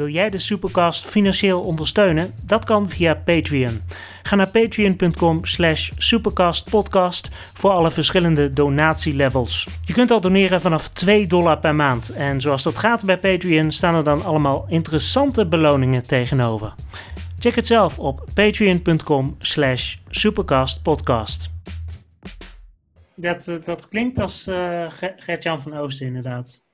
Wil 0.00 0.08
jij 0.08 0.30
de 0.30 0.38
Supercast 0.38 1.06
financieel 1.06 1.62
ondersteunen? 1.62 2.34
Dat 2.42 2.64
kan 2.64 2.88
via 2.88 3.14
Patreon. 3.14 3.82
Ga 4.22 4.36
naar 4.36 4.48
patreon.com 4.48 5.44
slash 5.44 5.90
supercastpodcast 5.96 7.30
voor 7.32 7.70
alle 7.70 7.90
verschillende 7.90 8.52
donatielevels. 8.52 9.68
Je 9.84 9.92
kunt 9.92 10.10
al 10.10 10.20
doneren 10.20 10.60
vanaf 10.60 10.88
2 10.88 11.26
dollar 11.26 11.58
per 11.58 11.74
maand. 11.74 12.10
En 12.10 12.40
zoals 12.40 12.62
dat 12.62 12.78
gaat 12.78 13.04
bij 13.04 13.18
Patreon 13.18 13.70
staan 13.70 13.94
er 13.94 14.04
dan 14.04 14.24
allemaal 14.24 14.66
interessante 14.68 15.46
beloningen 15.46 16.06
tegenover. 16.06 16.74
Check 17.38 17.54
het 17.54 17.66
zelf 17.66 17.98
op 17.98 18.24
patreon.com 18.34 19.36
slash 19.38 19.96
supercastpodcast. 20.08 21.50
Dat, 23.14 23.48
eh, 23.48 23.60
dat 23.62 23.88
klinkt 23.88 24.18
als 24.18 24.46
uh, 24.46 24.86
Gert-Jan 25.16 25.60
van 25.60 25.76
Oosten 25.76 26.06
inderdaad. 26.06 26.68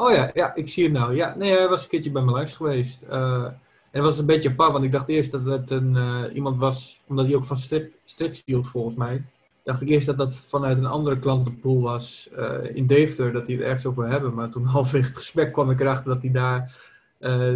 Oh 0.00 0.12
ja, 0.12 0.30
ja, 0.34 0.54
ik 0.54 0.68
zie 0.68 0.84
het 0.84 0.92
nou. 0.92 1.14
Ja, 1.14 1.34
nee, 1.36 1.50
hij 1.50 1.68
was 1.68 1.82
een 1.82 1.88
keertje 1.88 2.10
bij 2.10 2.22
me 2.22 2.30
langs 2.30 2.52
geweest. 2.52 3.02
Uh, 3.10 3.44
en 3.44 3.58
het 3.90 4.02
was 4.02 4.18
een 4.18 4.26
beetje 4.26 4.48
apart, 4.48 4.72
want 4.72 4.84
ik 4.84 4.92
dacht 4.92 5.08
eerst 5.08 5.30
dat 5.30 5.44
het 5.44 5.70
een, 5.70 5.94
uh, 5.94 6.22
iemand 6.34 6.58
was, 6.58 7.00
omdat 7.06 7.26
hij 7.26 7.34
ook 7.34 7.44
van 7.44 7.56
strip, 7.56 7.92
strips 8.04 8.42
hield 8.44 8.68
volgens 8.68 8.96
mij. 8.96 9.22
Dacht 9.64 9.82
ik 9.82 9.88
eerst 9.88 10.06
dat 10.06 10.18
dat 10.18 10.44
vanuit 10.48 10.78
een 10.78 10.86
andere 10.86 11.18
klantenpool 11.18 11.80
was 11.80 12.28
uh, 12.38 12.54
in 12.72 12.86
Deventer, 12.86 13.32
dat 13.32 13.46
hij 13.46 13.54
het 13.54 13.64
ergens 13.64 13.86
over 13.86 14.08
hebben. 14.08 14.34
Maar 14.34 14.50
toen 14.50 14.64
halverwege 14.74 15.08
het 15.08 15.16
gesprek 15.16 15.52
kwam 15.52 15.70
ik 15.70 15.80
erachter 15.80 16.12
dat 16.12 16.22
hij 16.22 16.30
daar, 16.30 16.76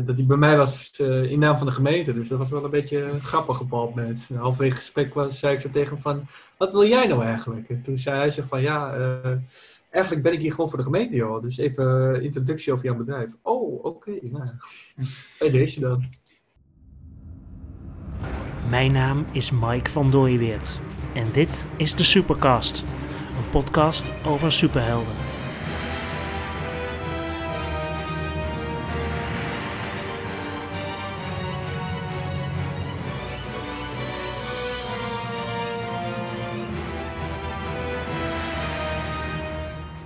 dat 0.05 0.17
hij 0.17 0.25
bij 0.27 0.37
mij 0.37 0.57
was 0.57 0.91
in 1.01 1.39
naam 1.39 1.59
van 1.59 1.67
de 1.67 1.73
gemeente. 1.73 2.15
Dus 2.15 2.29
dat 2.29 2.39
was 2.39 2.51
wel 2.51 2.65
een 2.65 2.71
beetje 2.71 3.21
grappig 3.21 3.61
op 3.61 3.73
een 3.73 3.79
moment. 3.79 4.29
Halverwege 4.35 4.75
het 4.75 4.83
gesprek 4.83 5.15
was, 5.15 5.39
zei 5.39 5.55
ik 5.55 5.61
zo 5.61 5.71
tegen 5.71 5.93
hem 5.93 6.03
van, 6.03 6.27
wat 6.57 6.73
wil 6.73 6.87
jij 6.87 7.07
nou 7.07 7.23
eigenlijk? 7.23 7.69
En 7.69 7.83
toen 7.83 7.99
zei 7.99 8.17
hij 8.17 8.31
zo 8.31 8.43
van, 8.49 8.63
ja 8.63 8.95
eigenlijk 9.95 10.25
ben 10.25 10.33
ik 10.33 10.41
hier 10.41 10.51
gewoon 10.51 10.69
voor 10.69 10.79
de 10.79 10.85
gemeente, 10.85 11.15
joh. 11.15 11.43
Dus 11.43 11.57
even 11.57 12.23
introductie 12.23 12.73
over 12.73 12.85
jouw 12.85 12.97
bedrijf. 12.97 13.31
Oh, 13.43 13.85
oké. 13.85 13.89
Okay, 13.89 14.31
nou, 14.33 14.49
deze 15.53 15.81
dan. 15.81 16.05
Mijn 18.71 18.93
naam 18.93 19.27
is 19.33 19.51
Mike 19.51 19.91
van 19.91 20.11
Dooyeweert. 20.11 20.81
En 21.15 21.33
dit 21.33 21.67
is 21.77 21.95
de 21.95 22.05
Supercast. 22.05 22.85
Een 23.37 23.51
podcast 23.51 24.13
over 24.27 24.53
superhelden. 24.53 25.34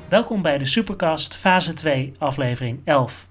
Welkom 0.09 0.43
bij 0.43 0.59
de 0.59 0.65
Supercast 0.65 1.37
fase 1.37 1.73
2, 1.73 2.13
aflevering 2.19 2.81
11. 2.85 3.29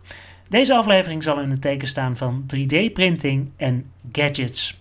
Deze 0.50 0.76
aflevering 0.76 1.24
zal 1.24 1.40
in 1.40 1.50
het 1.50 1.62
teken 1.62 1.88
staan 1.88 2.18
van 2.18 2.44
3D-printing 2.56 3.50
en 3.56 3.92
gadgets. 4.12 4.80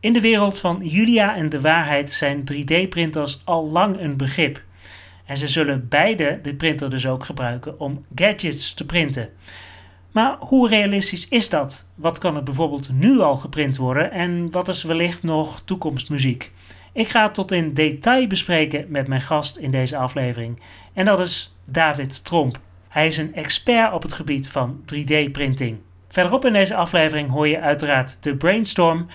In 0.00 0.12
de 0.12 0.20
wereld 0.20 0.58
van 0.58 0.80
Julia 0.82 1.36
en 1.36 1.48
de 1.48 1.60
waarheid 1.60 2.10
zijn 2.10 2.44
3D-printers 2.52 3.40
al 3.44 3.70
lang 3.70 4.00
een 4.00 4.16
begrip. 4.16 4.62
En 5.26 5.36
ze 5.36 5.48
zullen 5.48 5.88
beide 5.88 6.38
de 6.42 6.54
printer 6.54 6.90
dus 6.90 7.06
ook 7.06 7.24
gebruiken 7.24 7.80
om 7.80 8.04
gadgets 8.14 8.74
te 8.74 8.86
printen. 8.86 9.30
Maar 10.12 10.36
hoe 10.38 10.68
realistisch 10.68 11.28
is 11.28 11.48
dat? 11.48 11.86
Wat 11.94 12.18
kan 12.18 12.36
er 12.36 12.42
bijvoorbeeld 12.42 12.92
nu 12.92 13.20
al 13.20 13.36
geprint 13.36 13.76
worden 13.76 14.10
en 14.10 14.50
wat 14.50 14.68
is 14.68 14.82
wellicht 14.82 15.22
nog 15.22 15.60
toekomstmuziek? 15.64 16.52
Ik 16.98 17.08
ga 17.08 17.22
het 17.22 17.34
tot 17.34 17.52
in 17.52 17.74
detail 17.74 18.26
bespreken 18.26 18.86
met 18.88 19.08
mijn 19.08 19.20
gast 19.20 19.56
in 19.56 19.70
deze 19.70 19.96
aflevering. 19.96 20.60
En 20.92 21.04
dat 21.04 21.20
is 21.20 21.56
David 21.70 22.24
Tromp. 22.24 22.58
Hij 22.88 23.06
is 23.06 23.16
een 23.16 23.34
expert 23.34 23.92
op 23.92 24.02
het 24.02 24.12
gebied 24.12 24.48
van 24.48 24.80
3D-printing. 24.80 25.76
Verderop 26.08 26.44
in 26.44 26.52
deze 26.52 26.74
aflevering 26.74 27.30
hoor 27.30 27.48
je 27.48 27.60
uiteraard 27.60 28.22
de 28.22 28.36
brainstorm. 28.36 29.06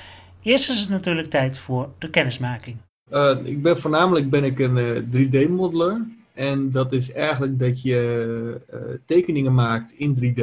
Eerst 0.41 0.69
is 0.69 0.79
het 0.79 0.89
natuurlijk 0.89 1.27
tijd 1.27 1.57
voor 1.57 1.89
de 1.97 2.09
kennismaking. 2.09 2.77
Uh, 3.11 3.37
ik 3.43 3.61
ben 3.61 3.79
voornamelijk 3.79 4.29
ben 4.29 4.43
ik 4.43 4.59
een 4.59 5.05
3D-modeler. 5.05 6.05
Eh, 6.33 6.49
en 6.49 6.71
dat 6.71 6.93
is 6.93 7.11
eigenlijk 7.11 7.59
dat 7.59 7.81
je 7.81 8.61
uh, 8.73 8.79
tekeningen 9.05 9.53
maakt 9.53 9.93
in 9.97 10.15
3D. 10.15 10.41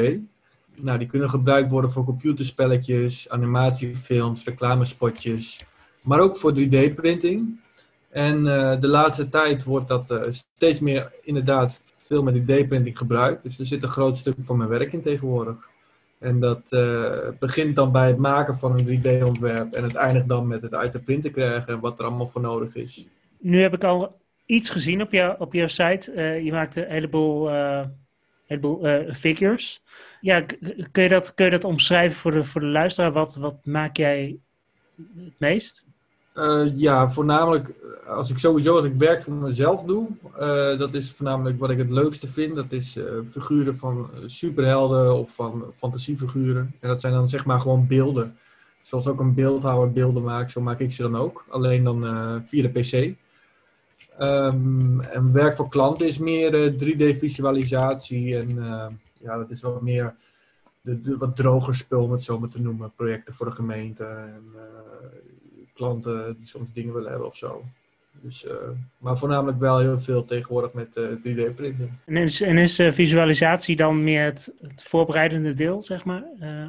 Nou, 0.77 0.99
die 0.99 1.09
kunnen 1.09 1.31
gebruikt 1.31 1.71
worden 1.71 1.93
voor 1.93 2.05
computerspelletjes, 2.05 3.29
animatiefilms, 3.29 4.45
reclamespotjes, 4.45 5.61
maar 6.03 6.21
ook 6.21 6.37
voor 6.37 6.55
3D-printing. 6.59 7.61
En 8.11 8.39
uh, 8.45 8.81
de 8.81 8.89
laatste 8.89 9.29
tijd 9.29 9.65
wordt 9.65 9.89
dat 9.89 10.11
uh, 10.11 10.23
steeds 10.31 10.81
meer 10.81 11.13
inderdaad 11.23 11.81
veel 12.07 12.23
met 12.23 12.41
3D-printing 12.43 12.99
gebruikt. 12.99 13.43
Dus 13.43 13.59
er 13.59 13.67
zit 13.67 13.83
een 13.83 13.89
groot 13.89 14.19
stuk 14.19 14.35
van 14.43 14.57
mijn 14.57 14.69
werk 14.69 14.93
in 14.93 15.03
tegenwoordig. 15.03 15.69
En 16.19 16.41
dat 16.41 16.63
uh, 16.71 17.29
begint 17.39 17.77
dan 17.77 17.93
bij 17.93 18.07
het 18.07 18.17
maken 18.17 18.59
van 18.59 18.79
een 18.79 18.87
3D-ontwerp 18.87 19.73
en 19.73 19.83
het 19.83 19.95
eindigt 19.95 20.29
dan 20.29 20.47
met 20.47 20.63
het 20.63 20.75
uit 20.75 20.93
de 20.93 20.99
printen 20.99 21.33
krijgen 21.33 21.67
en 21.67 21.81
wat 21.81 21.99
er 21.99 22.05
allemaal 22.05 22.29
voor 22.29 22.41
nodig 22.41 22.75
is. 22.75 23.07
Nu 23.39 23.63
heb 23.63 23.75
ik 23.75 23.85
al 23.85 24.21
iets 24.47 24.71
gezien 24.71 25.03
op, 25.03 25.13
jou, 25.13 25.35
op 25.39 25.53
jouw 25.53 25.67
site. 25.67 26.13
je 26.45 26.53
maakt 26.53 26.77
een 26.77 26.89
heleboel, 26.89 27.51
heleboel 28.47 29.05
figures. 29.13 29.83
Ja, 30.21 30.41
kun 30.93 31.03
je, 31.03 31.09
dat, 31.09 31.35
kun 31.35 31.45
je 31.45 31.51
dat 31.51 31.65
omschrijven 31.65 32.19
voor 32.19 32.31
de, 32.31 32.45
voor 32.45 32.61
de 32.61 32.67
luisteraar? 32.67 33.13
Wat, 33.13 33.35
wat 33.35 33.65
maak 33.65 33.97
jij 33.97 34.39
het 35.17 35.39
meest? 35.39 35.85
Uh, 36.35 36.73
ja, 36.75 37.11
voornamelijk 37.11 37.69
eh, 37.69 38.17
als 38.17 38.31
ik 38.31 38.39
sowieso 38.39 38.77
als 38.77 38.85
ik 38.85 38.95
werk 38.95 39.23
voor 39.23 39.33
mezelf 39.33 39.83
doe, 39.83 40.09
uh, 40.41 40.79
dat 40.79 40.95
is 40.95 41.13
voornamelijk 41.13 41.59
wat 41.59 41.71
ik 41.71 41.79
het 41.79 41.91
leukste 41.91 42.29
vind. 42.29 42.55
Dat 42.55 42.73
is 42.73 42.99
figuren 43.31 43.79
van 43.79 44.11
superhelden 44.27 45.15
of 45.15 45.35
van 45.35 45.65
fantasiefiguren. 45.77 46.75
En 46.81 46.89
dat 46.89 47.01
zijn 47.01 47.13
dan 47.13 47.29
zeg 47.29 47.45
maar 47.45 47.61
gewoon 47.61 47.87
beelden. 47.87 48.37
Zoals 48.81 49.07
ook 49.07 49.21
een 49.21 49.35
beeldhouwer 49.35 49.93
beelden 49.93 50.23
maakt, 50.23 50.51
zo 50.51 50.61
maak 50.61 50.79
ik 50.79 50.93
ze 50.93 51.03
dan 51.03 51.17
ook. 51.17 51.45
Alleen 51.49 51.85
dan 51.85 52.01
via 52.47 52.69
de 52.69 52.81
PC. 52.81 53.15
Um, 54.23 55.01
en 55.01 55.33
werk 55.33 55.57
voor 55.57 55.69
klanten 55.69 56.07
is 56.07 56.19
meer 56.19 56.73
3D 56.73 57.19
visualisatie 57.19 58.37
en 58.37 58.49
ja, 59.21 59.37
dat 59.37 59.51
is 59.51 59.61
wat 59.61 59.83
meer 59.83 60.15
de, 60.81 61.01
de, 61.01 61.17
wat 61.17 61.37
droger 61.37 61.75
spul, 61.75 62.03
om 62.03 62.13
het 62.13 62.23
zo 62.23 62.39
maar 62.39 62.49
te 62.49 62.61
noemen. 62.61 62.93
Projecten 62.97 63.35
voor 63.35 63.47
de 63.47 63.53
gemeente 63.53 64.05
en 64.05 64.53
klanten 65.81 66.37
die 66.39 66.47
soms 66.47 66.69
dingen 66.73 66.95
willen 66.95 67.11
hebben 67.11 67.29
of 67.29 67.37
zo. 67.37 67.65
Dus, 68.13 68.45
uh, 68.45 68.53
maar 68.99 69.19
voornamelijk 69.19 69.59
wel 69.59 69.79
heel 69.79 70.01
veel 70.01 70.25
tegenwoordig 70.25 70.73
met 70.73 70.97
uh, 70.97 71.05
eh, 71.05 71.19
3D-printing. 71.19 71.91
En 72.05 72.17
is, 72.17 72.41
en 72.41 72.59
is 72.59 72.79
uh, 72.79 72.93
visualisatie 72.93 73.77
dan 73.77 74.05
meer 74.05 74.25
het, 74.25 74.55
het, 74.61 74.83
voorbereidende 74.83 75.55
deel, 75.55 75.83
zeg 75.83 76.05
maar? 76.05 76.25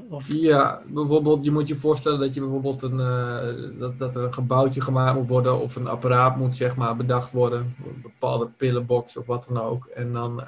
of? 0.09 0.27
Ja, 0.27 0.81
bijvoorbeeld, 0.87 1.43
je 1.43 1.51
moet 1.51 1.67
je 1.67 1.75
voorstellen 1.75 2.19
dat 2.19 2.33
je 2.33 2.39
bijvoorbeeld 2.39 2.81
een, 2.81 2.97
dat, 3.79 3.99
dat 3.99 4.15
er 4.15 4.23
een 4.23 4.33
gebouwtje 4.33 4.81
gemaakt 4.81 5.17
moet 5.17 5.27
worden 5.27 5.59
of 5.59 5.75
een 5.75 5.87
apparaat 5.87 6.37
moet, 6.37 6.55
zeg 6.55 6.75
maar, 6.75 6.95
bedacht 6.95 7.31
worden. 7.31 7.59
Een 7.59 8.01
bepaalde 8.01 8.49
pillenbox 8.57 9.17
of 9.17 9.25
wat 9.25 9.45
dan 9.47 9.63
ook. 9.63 9.85
En 9.85 10.13
dan 10.13 10.43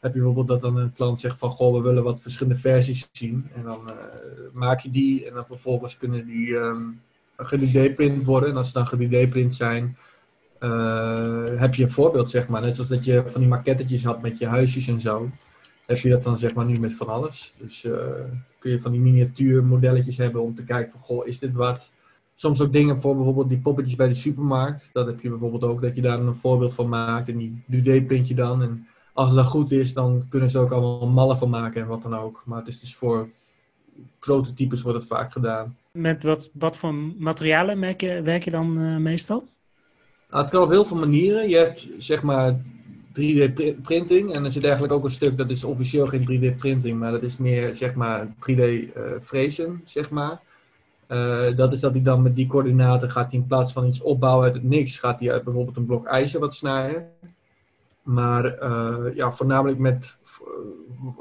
heb 0.00 0.14
je 0.14 0.20
bijvoorbeeld 0.20 0.48
dat 0.48 0.60
dan 0.60 0.76
een 0.76 0.92
klant 0.92 1.20
zegt 1.20 1.38
van, 1.38 1.50
goh, 1.50 1.74
we 1.74 1.80
willen 1.80 2.02
wat 2.02 2.20
verschillende 2.20 2.60
versies 2.60 3.08
zien. 3.12 3.50
En 3.54 3.62
dan 3.62 3.90
maak 4.52 4.80
je 4.80 4.90
die 4.90 5.26
en 5.26 5.34
dan 5.34 5.46
vervolgens 5.46 5.96
kunnen 5.96 6.26
die... 6.26 6.54
Um, 6.54 7.00
ge-3D-print 7.38 8.24
worden. 8.24 8.50
En 8.50 8.56
als 8.56 8.66
ze 8.66 8.72
dan 8.72 8.86
ge-3D-print 8.86 9.54
zijn, 9.54 9.96
uh, 10.60 11.60
heb 11.60 11.74
je 11.74 11.82
een 11.82 11.90
voorbeeld, 11.90 12.30
zeg 12.30 12.48
maar. 12.48 12.60
Net 12.60 12.74
zoals 12.74 12.90
dat 12.90 13.04
je 13.04 13.22
van 13.26 13.40
die 13.40 13.50
maquettetjes 13.50 14.04
had 14.04 14.22
met 14.22 14.38
je 14.38 14.46
huisjes 14.46 14.88
en 14.88 15.00
zo. 15.00 15.30
Heb 15.86 15.98
je 15.98 16.08
dat 16.08 16.22
dan 16.22 16.38
zeg 16.38 16.54
maar 16.54 16.64
nu 16.64 16.78
met 16.78 16.94
van 16.94 17.08
alles. 17.08 17.54
Dus 17.58 17.84
uh, 17.84 17.96
kun 18.58 18.70
je 18.70 18.80
van 18.80 18.92
die 18.92 19.00
miniatuurmodelletjes 19.00 20.16
hebben 20.16 20.42
om 20.42 20.54
te 20.54 20.64
kijken 20.64 20.92
van, 20.92 21.00
goh, 21.00 21.26
is 21.26 21.38
dit 21.38 21.52
wat? 21.52 21.92
Soms 22.34 22.60
ook 22.60 22.72
dingen 22.72 23.00
voor 23.00 23.16
bijvoorbeeld 23.16 23.48
die 23.48 23.58
poppetjes 23.58 23.96
bij 23.96 24.08
de 24.08 24.14
supermarkt. 24.14 24.90
Dat 24.92 25.06
heb 25.06 25.20
je 25.20 25.28
bijvoorbeeld 25.28 25.64
ook, 25.64 25.82
dat 25.82 25.94
je 25.94 26.02
daar 26.02 26.20
een 26.20 26.36
voorbeeld 26.36 26.74
van 26.74 26.88
maakt. 26.88 27.28
En 27.28 27.36
die 27.36 27.82
3D-print 27.82 28.28
je 28.28 28.34
dan. 28.34 28.62
En 28.62 28.86
als 29.12 29.34
dan 29.34 29.44
goed 29.44 29.70
is, 29.70 29.94
dan 29.94 30.26
kunnen 30.28 30.50
ze 30.50 30.58
ook 30.58 30.70
allemaal 30.70 31.06
mallen 31.06 31.38
van 31.38 31.50
maken 31.50 31.82
en 31.82 31.88
wat 31.88 32.02
dan 32.02 32.14
ook. 32.14 32.42
Maar 32.44 32.58
het 32.58 32.68
is 32.68 32.80
dus 32.80 32.96
voor 32.96 33.28
prototypes 34.18 34.82
wordt 34.82 34.98
het 34.98 35.08
vaak 35.08 35.32
gedaan. 35.32 35.76
Met 35.92 36.22
wat, 36.22 36.50
wat 36.52 36.76
voor 36.76 36.94
materialen 36.94 37.80
werk 37.80 38.00
je, 38.00 38.22
werk 38.22 38.44
je 38.44 38.50
dan 38.50 38.78
uh, 38.78 38.96
meestal? 38.96 39.48
Nou, 40.30 40.42
het 40.42 40.50
kan 40.50 40.62
op 40.62 40.70
heel 40.70 40.84
veel 40.84 40.96
manieren. 40.96 41.48
Je 41.48 41.56
hebt 41.56 41.88
zeg 41.98 42.22
maar 42.22 42.52
3D-printing 43.20 44.32
en 44.32 44.44
er 44.44 44.52
zit 44.52 44.64
eigenlijk 44.64 44.92
ook 44.92 45.04
een 45.04 45.10
stuk, 45.10 45.36
dat 45.36 45.50
is 45.50 45.64
officieel 45.64 46.06
geen 46.06 46.22
3D-printing, 46.22 46.98
maar 46.98 47.10
dat 47.10 47.22
is 47.22 47.36
meer 47.36 47.74
zeg 47.74 47.94
maar 47.94 48.26
3D-frezen, 48.26 49.68
uh, 49.68 49.78
zeg 49.84 50.10
maar. 50.10 50.40
Uh, 51.08 51.56
dat 51.56 51.72
is 51.72 51.80
dat 51.80 51.92
hij 51.92 52.02
dan 52.02 52.22
met 52.22 52.36
die 52.36 52.46
coördinaten 52.46 53.10
gaat 53.10 53.32
in 53.32 53.46
plaats 53.46 53.72
van 53.72 53.86
iets 53.86 54.00
opbouwen 54.00 54.44
uit 54.44 54.54
het 54.54 54.62
niks, 54.62 54.98
gaat 54.98 55.20
hij 55.20 55.32
uit 55.32 55.44
bijvoorbeeld 55.44 55.76
een 55.76 55.86
blok 55.86 56.06
ijzer 56.06 56.40
wat 56.40 56.54
snijden. 56.54 57.10
Maar 58.02 58.44
ja, 59.14 59.32
voornamelijk 59.32 59.78
met 59.78 60.18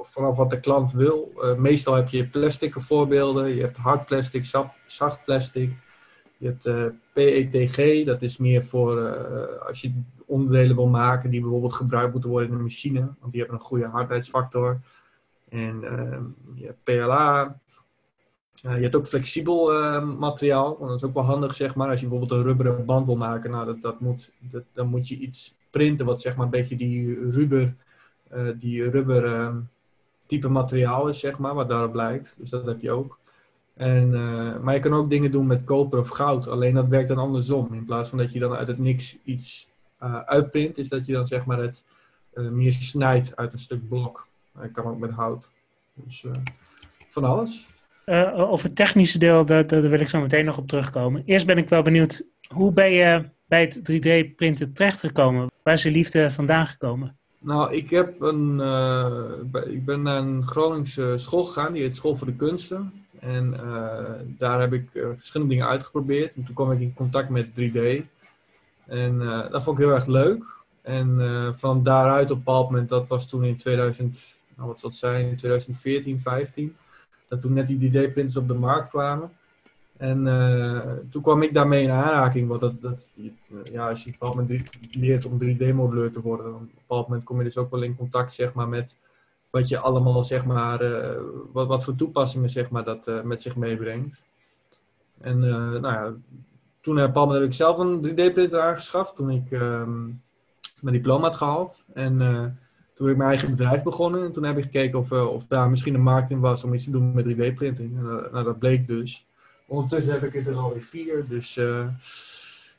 vanaf 0.02 0.38
wat 0.38 0.50
de 0.50 0.60
klant 0.60 0.92
wil. 0.92 1.32
Uh, 1.36 1.56
meestal 1.56 1.94
heb 1.94 2.10
je 2.10 2.28
plastic 2.28 2.74
voorbeelden. 2.82 3.56
Je 3.56 3.62
hebt 3.62 3.78
hard 3.78 4.06
plastic, 4.06 4.46
zacht 4.86 5.26
plastic. 5.26 5.72
Je 6.38 6.48
hebt 6.48 6.66
uh, 6.66 6.86
PETG, 7.14 8.06
dat 8.06 8.22
is 8.22 8.38
meer 8.38 8.64
voor 8.66 9.18
als 9.60 9.82
je 9.82 10.02
onderdelen 10.26 10.76
wil 10.76 10.88
maken 10.88 11.30
die 11.30 11.42
bijvoorbeeld 11.42 11.74
gebruikt 11.74 12.12
moeten 12.12 12.30
worden 12.30 12.50
in 12.50 12.56
een 12.56 12.62
machine. 12.62 13.00
Want 13.20 13.32
die 13.32 13.42
hebben 13.42 13.60
een 13.60 13.66
goede 13.66 13.88
hardheidsfactor. 13.88 14.80
En 15.50 15.84
ehm, 15.84 16.24
je 16.54 16.66
hebt 16.66 16.84
PLA. 16.84 17.60
je 18.54 18.68
hebt 18.68 18.96
ook 18.96 19.08
flexibel 19.08 19.72
materiaal. 20.02 20.78
Want 20.78 20.90
dat 20.90 21.02
is 21.02 21.08
ook 21.08 21.14
wel 21.14 21.24
handig, 21.24 21.56
zeg 21.56 21.76
maar. 21.76 21.90
Als 21.90 22.00
je 22.00 22.08
bijvoorbeeld 22.08 22.40
een 22.40 22.46
rubberen 22.46 22.86
band 22.86 23.06
wil 23.06 23.16
maken, 23.16 23.52
nou, 23.52 23.66
dat, 23.66 23.82
dat 23.82 24.00
moet, 24.00 24.32
dat, 24.40 24.64
dan 24.74 24.88
moet 24.88 25.08
je 25.08 25.18
iets 25.18 25.56
printen 25.70 26.06
wat 26.06 26.22
zeg 26.22 26.36
maar 26.36 26.46
een 26.46 26.52
beetje 26.52 26.76
die 26.76 27.30
rubber, 27.32 27.76
die 28.58 28.90
rubber 28.90 29.26
ehm, 29.26 29.58
type 30.28 30.50
materiaal 30.50 31.08
is, 31.08 31.20
zeg 31.20 31.38
maar, 31.38 31.54
wat 31.54 31.70
daarop 31.70 31.92
blijkt. 31.92 32.36
Dus 32.38 32.50
dat 32.50 32.66
heb 32.66 32.82
je 32.82 32.92
ook. 32.92 33.20
En, 33.78 34.10
uh, 34.12 34.58
maar 34.60 34.74
je 34.74 34.80
kan 34.80 34.94
ook 34.94 35.10
dingen 35.10 35.32
doen 35.32 35.48
met 35.48 35.64
koper 35.64 36.00
of 36.00 36.08
goud. 36.08 36.48
Alleen 36.48 36.74
dat 36.74 36.88
werkt 36.88 37.08
dan 37.08 37.18
andersom. 37.18 37.74
In 37.74 37.86
plaats 37.86 38.10
van 38.10 38.18
dat 38.18 38.34
je 38.34 38.40
dan 38.40 38.54
uit 38.54 38.68
het 38.68 38.78
niks 38.78 39.18
iets 39.24 39.70
uh, 40.04 40.20
uitprint, 40.20 40.78
is 40.78 40.90
dat 40.90 41.06
je 41.06 41.14
dan 41.14 41.28
zeg 41.28 41.46
maar 41.46 41.58
het 41.58 41.84
meer 42.34 42.72
snijdt 42.72 43.36
uit 43.36 43.54
een 43.54 43.60
stuk 43.60 43.88
blok. 43.88 44.28
Dat 44.60 44.72
kan 44.72 44.86
ook 44.86 45.00
met 45.00 45.12
hout. 45.12 45.50
Dus 45.94 46.26
van 47.10 47.24
alles. 47.24 47.68
over 48.36 48.66
het 48.66 48.76
technische 48.76 49.18
deel, 49.18 49.46
daar, 49.46 49.68
daar, 49.68 49.82
wil 49.82 50.00
ik 50.00 50.10
zo 50.10 50.22
meteen 50.22 50.46
nog 50.46 50.58
op 50.58 50.68
terugkomen. 50.68 51.24
Eerst 51.26 51.46
ben 51.46 51.58
ik 51.58 51.70
wel 51.70 51.82
benieuwd, 51.82 52.24
hoe 52.48 52.74
ben 52.74 52.92
je 52.92 53.30
bij 53.48 53.62
het 53.62 53.80
3D-printen 53.80 54.74
terechtgekomen? 54.74 55.52
Waar 55.64 55.74
is 55.74 55.84
je 55.84 55.92
liefde 55.92 56.32
vandaan 56.32 56.66
gekomen? 56.66 57.17
Nou, 57.40 57.74
ik, 57.74 57.90
heb 57.90 58.22
een, 58.22 58.60
ik 59.68 59.86
ben 59.86 60.02
naar 60.02 60.18
een 60.18 60.48
Groningse 60.48 61.14
school 61.18 61.44
gegaan, 61.44 61.74
die 61.74 61.82
heet 61.82 61.96
School 61.96 62.16
voor 62.16 62.28
de 62.28 62.36
Kunsten. 62.36 63.08
En 63.20 63.54
eh, 63.60 64.14
daar 64.38 64.60
heb 64.60 64.74
ik 64.74 64.90
eh, 64.94 65.08
verschillende 65.18 65.54
dingen 65.54 65.70
uitgeprobeerd. 65.70 66.36
En 66.36 66.44
toen 66.44 66.56
kwam 66.56 66.72
ik 66.72 66.80
in 66.80 66.94
contact 66.94 67.30
met 67.30 67.50
3D. 67.50 68.06
En 68.86 69.22
eh, 69.22 69.52
dat 69.52 69.64
vond 69.64 69.78
ik 69.78 69.84
heel 69.84 69.94
erg 69.94 70.06
leuk. 70.06 70.44
En 70.82 71.56
van 71.58 71.84
daaruit 71.84 72.32
op 72.32 72.38
een 72.38 72.44
bepaald 72.44 72.70
moment, 72.70 72.90
dat 72.90 73.08
was 73.08 73.28
toen 73.30 73.44
in 73.44 73.58
2000, 73.58 74.20
nou 74.56 74.68
wat 74.68 74.80
zal 74.80 74.90
het 74.90 74.98
zijn, 74.98 75.30
in 75.30 75.36
2014, 75.36 76.20
15. 76.20 76.76
Dat 77.28 77.42
toen 77.42 77.54
net 77.54 77.68
die 77.68 77.92
3D-printers 77.92 78.38
op 78.38 78.48
de 78.48 78.54
markt 78.54 78.90
kwamen. 78.90 79.32
En 79.98 80.24
toen 81.10 81.22
kwam 81.22 81.42
ik 81.42 81.54
daarmee 81.54 81.84
in 81.84 81.92
aanraking. 81.92 82.48
Want 82.48 82.62
dat, 82.62 82.82
dat, 82.82 83.10
ja, 83.72 83.90
als 83.90 84.04
je 84.04 84.14
op 84.20 84.22
een 84.22 84.28
moment 84.28 84.70
leert 84.92 85.26
om 85.26 85.40
3D-modelleur 85.44 86.12
te 86.12 86.22
worden, 86.22 86.54
op 86.54 86.60
een 86.60 86.72
bepaald 86.76 87.08
moment 87.08 87.26
kom 87.26 87.38
je 87.38 87.44
dus 87.44 87.58
ook 87.58 87.72
wel 87.72 87.82
in 87.82 87.96
contact 87.96 88.34
zeg 88.34 88.54
maar, 88.54 88.68
met 88.68 88.96
wat 89.50 89.68
je 89.68 89.80
allemaal, 89.80 90.24
zeg 90.24 90.46
maar, 90.46 90.84
uh, 90.84 91.22
wat, 91.52 91.68
wat 91.68 91.84
voor 91.84 91.96
toepassingen, 91.96 92.50
zeg 92.50 92.70
maar, 92.70 92.84
dat 92.84 93.24
met 93.24 93.42
zich 93.42 93.56
meebrengt. 93.56 94.26
En 95.22 95.40
nou 95.40 95.82
ja, 95.82 96.14
toen 96.82 96.98
heb, 96.98 97.18
ik 97.42 97.54
zelf 97.54 97.78
een 97.78 98.06
3D-printer 98.08 98.60
aangeschaft, 98.60 99.16
toen 99.16 99.30
ik 99.30 99.52
um, 99.52 100.22
mijn 100.82 100.96
diploma 100.96 101.28
had 101.28 101.36
gehaald. 101.36 101.84
En 101.94 102.18
toen 102.98 103.06
heb 103.06 103.16
ik 103.16 103.22
mijn 103.22 103.30
eigen 103.30 103.50
bedrijf 103.50 103.84
begonnen. 103.84 104.24
En 104.24 104.32
toen 104.32 104.44
heb 104.44 104.58
ik 104.58 104.64
gekeken 104.64 105.00
of, 105.00 105.12
of 105.12 105.46
daar 105.48 105.70
misschien 105.70 105.94
een 105.94 106.02
markt 106.02 106.32
in 106.32 106.40
was 106.40 106.64
om 106.64 106.74
iets 106.74 106.84
te 106.84 106.92
doen 106.92 107.14
met 107.14 107.26
3D-printing. 107.26 108.02
nou, 108.02 108.44
dat 108.44 108.60
bleek 108.60 108.88
dus. 108.88 109.27
Ondertussen 109.68 110.14
heb 110.14 110.24
ik 110.24 110.48
er 110.48 110.56
alweer 110.56 110.82
vier, 110.82 111.26
dus 111.28 111.60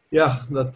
ja, 0.09 0.41
dat, 0.51 0.75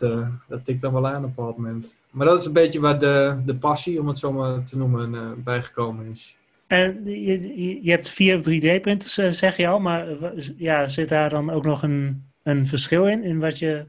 dat 0.48 0.64
tikt 0.64 0.80
dan 0.80 0.92
wel 0.92 1.06
aan 1.06 1.16
op 1.16 1.22
een 1.22 1.34
bepaald 1.34 1.56
moment. 1.56 1.94
Maar 2.12 2.26
dat 2.26 2.40
is 2.40 2.46
een 2.46 2.52
beetje 2.52 2.80
waar 2.80 2.98
de, 2.98 3.40
de 3.44 3.54
passie, 3.54 4.00
om 4.00 4.08
het 4.08 4.18
zo 4.18 4.32
maar 4.32 4.64
te 4.64 4.76
noemen, 4.76 5.14
uh, 5.14 5.30
bijgekomen 5.36 6.06
is. 6.10 6.36
En 6.66 7.04
je, 7.04 7.78
je 7.82 7.90
hebt 7.90 8.10
vier 8.10 8.38
3D-printers, 8.38 9.18
eh, 9.18 9.30
zeg 9.30 9.56
je 9.56 9.68
al, 9.68 9.80
maar 9.80 10.08
eh, 10.08 10.48
ja, 10.56 10.86
zit 10.86 11.08
daar 11.08 11.30
dan 11.30 11.50
ook 11.50 11.64
nog 11.64 11.82
een, 11.82 12.24
een 12.42 12.66
verschil 12.66 13.06
in, 13.06 13.22
in 13.24 13.38
wat 13.38 13.58
je 13.58 13.86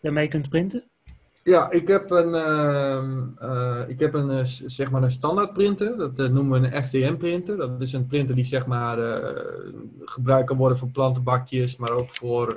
daarmee 0.00 0.28
kunt 0.28 0.48
printen? 0.48 0.89
Ja, 1.42 1.70
ik 1.70 1.88
heb 1.88 2.10
een, 2.10 2.34
uh, 3.42 3.88
ik 3.88 4.00
heb 4.00 4.14
een, 4.14 4.46
zeg 4.46 4.90
maar 4.90 5.02
een 5.02 5.10
standaard 5.10 5.52
printer, 5.52 6.14
dat 6.14 6.30
noemen 6.30 6.60
we 6.60 6.66
een 6.66 6.84
FDM-printer. 6.84 7.56
Dat 7.56 7.80
is 7.80 7.92
een 7.92 8.06
printer 8.06 8.34
die 8.34 8.44
zeg 8.44 8.66
maar 8.66 8.98
gebruikt 10.04 10.46
kan 10.46 10.56
worden 10.56 10.78
voor 10.78 10.88
plantenbakjes, 10.88 11.76
maar 11.76 11.90
ook 11.90 12.08
voor 12.08 12.56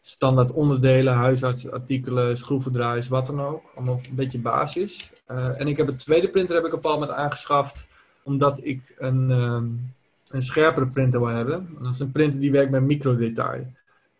standaard 0.00 0.52
onderdelen, 0.52 1.14
huisartsartikelen, 1.14 2.36
schroevendraaiers, 2.36 3.08
wat 3.08 3.26
dan 3.26 3.40
ook. 3.40 3.62
Allemaal 3.74 4.00
een 4.08 4.14
beetje 4.14 4.38
basis. 4.38 5.12
En 5.26 5.68
ik 5.68 5.76
heb 5.76 5.88
een 5.88 5.96
tweede 5.96 6.28
printer 6.28 6.54
heb 6.54 6.64
ik 6.64 6.74
op 6.74 6.84
een 6.84 6.90
moment 6.90 7.10
aangeschaft, 7.10 7.86
omdat 8.22 8.60
ik 8.62 8.94
een, 8.98 9.30
um, 9.30 9.94
een 10.28 10.42
scherpere 10.42 10.88
printer 10.88 11.20
wil 11.20 11.28
hebben. 11.28 11.76
dat 11.80 11.92
is 11.92 12.00
een 12.00 12.12
printer 12.12 12.40
die 12.40 12.52
werkt 12.52 12.70
met 12.70 12.82
microdetail. 12.82 13.66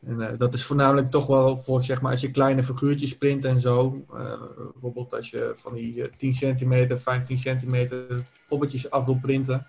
En 0.06 0.20
uh, 0.20 0.28
dat 0.36 0.54
is 0.54 0.64
voornamelijk 0.64 1.10
toch 1.10 1.26
wel 1.26 1.62
voor, 1.62 1.82
zeg 1.82 2.00
maar, 2.00 2.10
als 2.10 2.20
je 2.20 2.30
kleine 2.30 2.64
figuurtjes 2.64 3.16
print 3.16 3.44
en 3.44 3.60
zo. 3.60 4.04
Uh, 4.14 4.32
bijvoorbeeld 4.72 5.14
als 5.14 5.30
je 5.30 5.52
van 5.56 5.74
die 5.74 6.10
10 6.16 6.34
centimeter, 6.34 7.00
15 7.00 7.38
centimeter 7.38 8.24
poppetjes 8.48 8.90
af 8.90 9.04
wil 9.04 9.18
printen. 9.22 9.66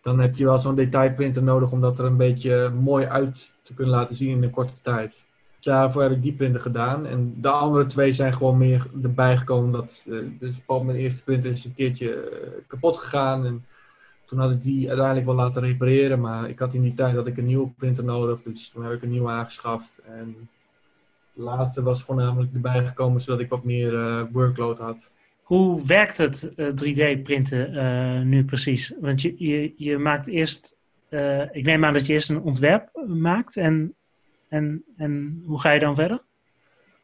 Dan 0.00 0.18
heb 0.18 0.36
je 0.36 0.44
wel 0.44 0.58
zo'n 0.58 0.74
detailprinter 0.74 1.42
nodig 1.42 1.70
om 1.70 1.80
dat 1.80 1.98
er 1.98 2.04
een 2.04 2.16
beetje 2.16 2.68
mooi 2.68 3.06
uit 3.06 3.50
te 3.62 3.74
kunnen 3.74 3.94
laten 3.94 4.16
zien 4.16 4.30
in 4.30 4.42
een 4.42 4.50
korte 4.50 4.80
tijd 4.82 5.26
daarvoor 5.68 6.02
heb 6.02 6.12
ik 6.12 6.22
die 6.22 6.32
printer 6.32 6.60
gedaan. 6.60 7.06
En 7.06 7.34
de 7.36 7.48
andere 7.48 7.86
twee 7.86 8.12
zijn 8.12 8.32
gewoon 8.32 8.58
meer 8.58 8.86
erbij 9.02 9.36
gekomen. 9.36 9.72
Dat, 9.72 10.04
dus 10.38 10.60
op 10.66 10.84
mijn 10.84 10.98
eerste 10.98 11.24
printer 11.24 11.50
is 11.50 11.64
een 11.64 11.74
keertje 11.74 12.32
kapot 12.66 12.96
gegaan. 12.96 13.46
En 13.46 13.64
toen 14.28 14.38
had 14.38 14.50
ik 14.50 14.62
die 14.62 14.88
uiteindelijk 14.88 15.26
wel 15.26 15.34
laten 15.34 15.62
repareren. 15.62 16.20
Maar 16.20 16.48
ik 16.48 16.58
had 16.58 16.74
in 16.74 16.82
die 16.82 16.94
tijd 16.94 17.14
dat 17.14 17.26
ik 17.26 17.36
een 17.36 17.46
nieuwe 17.46 17.68
printer 17.76 18.04
nodig. 18.04 18.42
Dus 18.42 18.68
toen 18.68 18.84
heb 18.84 18.92
ik 18.92 19.02
een 19.02 19.10
nieuwe 19.10 19.28
aangeschaft. 19.30 20.00
En 20.04 20.48
de 21.32 21.42
laatste 21.42 21.82
was 21.82 22.02
voornamelijk 22.02 22.54
erbij 22.54 22.86
gekomen 22.86 23.20
zodat 23.20 23.40
ik 23.40 23.48
wat 23.48 23.64
meer 23.64 23.92
uh, 23.92 24.22
workload 24.32 24.78
had. 24.78 25.10
Hoe 25.42 25.86
werkt 25.86 26.18
het 26.18 26.50
3D-printen 26.56 28.28
nu 28.28 28.44
precies? 28.44 28.94
Want 29.00 29.22
je, 29.22 29.34
je, 29.38 29.72
je 29.76 29.98
maakt 29.98 30.28
eerst, 30.28 30.76
ik 31.52 31.64
neem 31.64 31.84
aan 31.84 31.92
dat 31.92 32.06
je 32.06 32.12
eerst 32.12 32.30
een 32.30 32.40
ontwerp 32.40 33.04
maakt 33.06 33.56
en 33.56 33.94
en, 34.48 34.84
en 34.96 35.42
hoe 35.46 35.60
ga 35.60 35.70
je 35.70 35.80
dan 35.80 35.94
verder? 35.94 36.22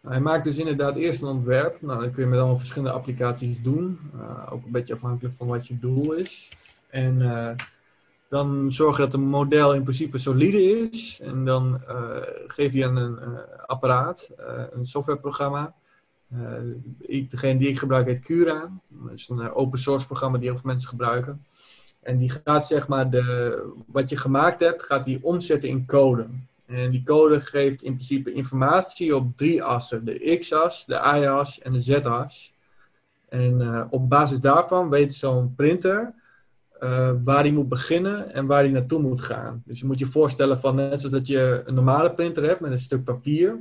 Hij 0.01 0.21
maakt 0.21 0.45
dus 0.45 0.59
inderdaad 0.59 0.97
eerst 0.97 1.23
een 1.23 1.29
ontwerp. 1.29 1.83
Nou, 1.83 2.03
dat 2.03 2.13
kun 2.13 2.23
je 2.23 2.29
met 2.29 2.39
allemaal 2.39 2.59
verschillende 2.59 2.95
applicaties 2.95 3.63
doen. 3.63 3.99
Ook 4.51 4.65
een 4.65 4.73
beetje 4.73 4.95
afhankelijk 4.95 5.35
van 5.39 5.47
wat 5.47 5.67
je 5.67 5.79
doel 5.79 6.13
is. 6.13 6.49
En 6.95 7.21
uh, 7.21 7.51
dan 8.29 8.73
zorg 8.73 8.97
je 8.97 9.03
dat 9.03 9.15
een 9.15 9.29
model 9.29 9.75
in 9.75 9.83
principe 9.83 10.19
solide 10.19 10.63
is. 10.63 11.21
En 11.21 11.45
dan 11.45 11.81
uh, 11.89 12.17
geef 12.47 12.73
je 12.73 12.85
een, 12.85 12.97
een 12.97 13.39
apparaat, 13.67 14.31
een 14.71 14.87
softwareprogramma. 14.87 15.75
degene 17.07 17.59
die 17.59 17.69
ik 17.69 17.79
gebruik 17.79 18.07
heet 18.07 18.21
Cura. 18.21 18.71
Dat 18.89 19.13
is 19.13 19.29
een 19.29 19.53
open 19.53 19.79
source 19.79 20.07
programma 20.07 20.39
die 20.39 20.49
heel 20.49 20.59
veel 20.59 20.71
mensen 20.71 20.89
gebruiken. 20.89 21.45
En 22.03 22.19
die 22.19 22.31
gaat 22.31 22.67
zeg 22.67 22.89
maar 22.89 23.11
de, 23.11 23.73
wat 23.87 24.11
je 24.11 24.17
gemaakt 24.17 24.61
hebt, 24.61 24.83
gaat 24.83 25.05
die 25.05 25.19
omzetten 25.23 25.69
in 25.69 25.87
code. 25.87 26.27
En 26.67 26.91
die 26.91 27.03
code 27.03 27.41
geeft 27.41 27.83
in 27.83 27.95
principe 27.95 28.33
informatie 28.33 29.17
op 29.17 29.37
drie 29.37 29.63
assen: 29.63 30.05
de 30.05 30.37
x-as, 30.41 30.87
de 30.87 30.95
y-as 30.95 31.61
en 31.61 31.73
de 31.73 31.81
z-as. 31.81 32.53
En 33.29 33.87
op 33.91 34.09
basis 34.09 34.41
daarvan 34.41 34.89
weet 34.89 35.15
zo'n 35.15 35.55
printer 35.55 36.23
uh, 36.81 37.11
waar 37.25 37.43
hij 37.43 37.53
moet 37.53 37.69
beginnen 37.69 38.33
en 38.33 38.47
waar 38.47 38.63
hij 38.63 38.73
naartoe 38.73 39.01
moet 39.01 39.23
gaan. 39.23 39.63
Dus 39.65 39.81
je 39.81 39.87
moet 39.87 39.99
je 39.99 40.07
voorstellen 40.07 40.61
van 40.61 40.75
net 40.75 41.01
zoals 41.01 41.15
dat 41.15 41.27
je 41.27 41.63
een 41.65 41.75
normale 41.75 42.13
printer 42.13 42.45
hebt 42.45 42.61
met 42.61 42.71
een 42.71 42.79
stuk 42.79 43.05
papier, 43.05 43.59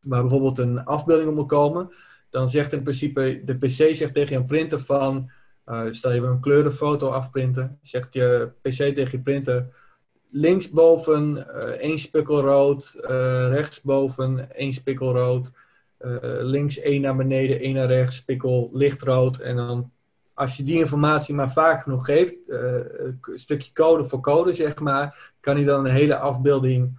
waar 0.00 0.20
bijvoorbeeld 0.20 0.58
een 0.58 0.84
afbeelding 0.84 1.28
op 1.28 1.34
moet 1.34 1.48
komen, 1.48 1.92
dan 2.30 2.48
zegt 2.48 2.72
in 2.72 2.82
principe 2.82 3.42
de 3.44 3.58
PC 3.58 3.94
zegt 3.94 4.14
tegen 4.14 4.38
je 4.38 4.44
printer 4.44 4.80
van, 4.80 5.30
uh, 5.66 5.82
stel 5.90 6.12
je 6.12 6.20
wil 6.20 6.30
een 6.30 6.40
kleurenfoto 6.40 7.08
afprinten, 7.08 7.78
zegt 7.82 8.14
je 8.14 8.48
PC 8.62 8.72
tegen 8.72 9.10
je 9.10 9.20
printer 9.20 9.68
linksboven 10.30 11.36
uh, 11.36 11.62
één 11.62 11.98
spikkel 11.98 12.40
rood, 12.40 12.96
rechtsboven 13.48 14.54
één 14.54 14.72
spikkel 14.72 15.12
rood, 15.12 15.52
links 16.40 16.78
één 16.78 17.00
naar 17.00 17.16
beneden, 17.16 17.60
één 17.60 17.74
naar 17.74 17.86
rechts, 17.86 18.16
spikkel 18.16 18.70
lichtrood. 18.72 19.38
En 19.38 19.56
dan, 19.56 19.92
als 20.34 20.56
je 20.56 20.64
die 20.64 20.78
informatie 20.78 21.34
maar 21.34 21.52
vaak 21.52 21.82
genoeg 21.82 22.04
geeft, 22.04 22.34
een 22.46 23.20
stukje 23.34 23.72
code 23.72 24.04
voor 24.04 24.20
code, 24.20 24.54
zeg 24.54 24.80
maar, 24.80 25.32
kan 25.40 25.56
hij 25.56 25.64
dan 25.64 25.84
een 25.84 25.92
hele 25.92 26.16
afbeelding 26.16 26.98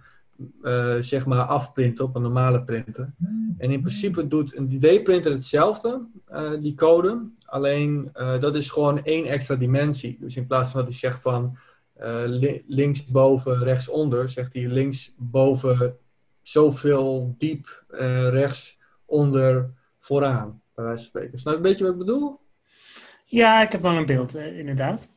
zeg 1.00 1.26
maar 1.26 1.42
afprinten 1.42 2.04
op 2.04 2.14
een 2.16 2.22
normale 2.22 2.62
printer. 2.62 3.12
En 3.58 3.70
in 3.70 3.80
principe 3.80 4.28
doet 4.28 4.56
een 4.56 4.68
3D-printer 4.74 5.32
hetzelfde, 5.32 6.06
die 6.60 6.74
code, 6.74 7.30
alleen 7.46 8.10
dat 8.12 8.56
is 8.56 8.70
gewoon 8.70 9.04
één 9.04 9.24
extra 9.24 9.54
dimensie. 9.54 10.16
Dus 10.20 10.36
in 10.36 10.46
plaats 10.46 10.70
van 10.70 10.80
dat 10.80 10.88
hij 10.88 10.98
zegt 10.98 11.22
van 11.22 11.58
uh, 12.00 12.22
li 12.26 12.64
linksboven, 12.66 13.58
rechtsonder, 13.58 14.28
zegt 14.28 14.52
hij 14.52 14.66
linksboven 14.66 15.96
zoveel 16.42 17.34
diep, 17.38 17.84
rechts 18.30 18.78
onder, 19.04 19.70
vooraan, 19.98 20.62
bij 20.74 20.84
wijze 20.84 20.98
van 20.98 21.06
spreken. 21.06 21.38
Snap 21.38 21.52
je 21.52 21.58
een 21.58 21.64
beetje 21.64 21.84
wat 21.84 21.92
ik 21.92 21.98
bedoel? 21.98 22.40
Ja, 23.28 23.62
ik 23.62 23.72
heb 23.72 23.82
wel 23.82 23.96
een 23.96 24.06
beeld, 24.06 24.36
uh, 24.36 24.58
inderdaad. 24.58 25.08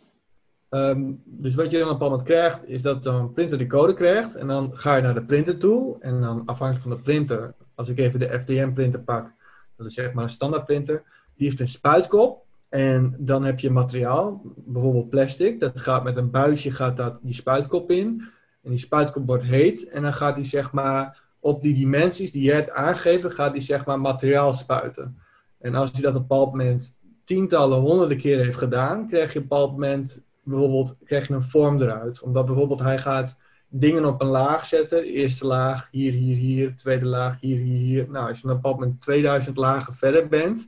Um, 0.70 1.22
dus 1.26 1.56
wat 1.56 1.72
je 1.72 1.80
dan 1.80 1.90
op 1.90 2.00
moment 2.00 2.24
krijgt, 2.24 2.68
is 2.68 2.82
dat 2.82 3.06
een 3.06 3.34
printer 3.34 3.58
de 3.58 3.68
code 3.68 3.94
krijgt. 3.94 4.36
En 4.36 4.48
dan 4.48 4.70
ga 4.74 4.96
je 4.96 5.02
naar 5.02 5.14
de 5.14 5.24
printer 5.24 5.58
toe. 5.58 5.98
En 6.00 6.22
dan 6.22 6.46
afhankelijk 6.46 6.88
van 6.88 6.96
de 6.98 7.02
printer, 7.02 7.54
als 7.76 7.90
ik 7.90 7.98
even 7.98 8.20
de 8.20 8.40
FDM 8.40 8.74
printer 8.74 9.00
pak, 9.00 9.32
dat 9.76 9.88
is 9.88 9.94
zeg 9.94 10.14
maar 10.14 10.24
een 10.24 10.30
standaard 10.30 10.66
printer. 10.66 11.04
Die 11.36 11.48
heeft 11.48 11.60
een 11.60 11.68
spuitkop. 11.68 12.46
En 12.70 13.16
dan 13.18 13.44
heb 13.46 13.60
je 13.60 13.70
materiaal, 13.70 14.42
bijvoorbeeld 14.56 15.10
plastic. 15.10 15.60
Dat 15.60 15.80
gaat 15.80 16.04
met 16.04 16.18
een 16.18 16.32
buisje 16.32 16.72
gaat 16.72 16.98
dat 16.98 17.18
die 17.22 17.34
spuitkop 17.34 17.92
in. 17.92 18.24
En 18.64 18.70
die 18.70 18.80
spuitkop 18.80 19.28
wordt 19.28 19.44
heet. 19.44 19.88
En 19.88 20.02
dan 20.02 20.14
gaat 20.14 20.36
die 20.36 20.46
zeg 20.46 20.72
maar 20.72 21.22
op 21.40 21.62
die 21.62 21.74
dimensies 21.74 22.32
die 22.32 22.44
je 22.44 22.54
hebt 22.54 22.72
aangegeven, 22.72 23.32
gaat 23.32 23.54
die 23.54 23.62
zeg 23.62 23.86
maar 23.86 24.00
materiaal 24.00 24.54
spuiten. 24.54 25.18
En 25.60 25.76
als 25.76 25.92
hij 25.92 26.02
dat 26.02 26.16
op 26.16 26.22
een 26.22 26.28
bepaald 26.28 26.52
moment 26.52 26.94
tientallen, 27.30 27.80
honderden 27.80 28.18
keren 28.18 28.46
heeft 28.46 28.58
gedaan, 28.58 29.08
krijg 29.08 29.34
je 29.34 29.40
een 29.40 29.48
bepaald 29.48 29.72
moment 29.72 30.22
bijvoorbeeld 30.44 30.96
krijg 31.06 31.28
je 31.28 31.34
een 31.34 31.44
vorm 31.44 31.82
eruit. 31.82 32.22
Omdat 32.22 32.46
bijvoorbeeld 32.46 32.80
hij 32.80 32.98
gaat 32.98 33.36
dingen 33.68 34.06
op 34.06 34.22
een 34.22 34.28
laag 34.28 34.66
zetten. 34.66 35.04
Eerste 35.04 35.46
laag, 35.46 35.88
hier, 35.92 36.12
hier, 36.12 36.36
hier. 36.36 36.76
Tweede 36.76 37.08
laag, 37.08 37.40
hier, 37.40 37.58
hier, 37.58 37.78
hier. 37.78 38.10
Nou, 38.10 38.30
als 38.30 38.40
je 38.40 38.44
op 38.44 38.50
een 38.50 38.56
bepaald 38.56 38.80
moment 38.80 39.02
2000 39.02 39.58
lagen 39.58 39.94
verder 39.94 40.28
bent, 40.28 40.68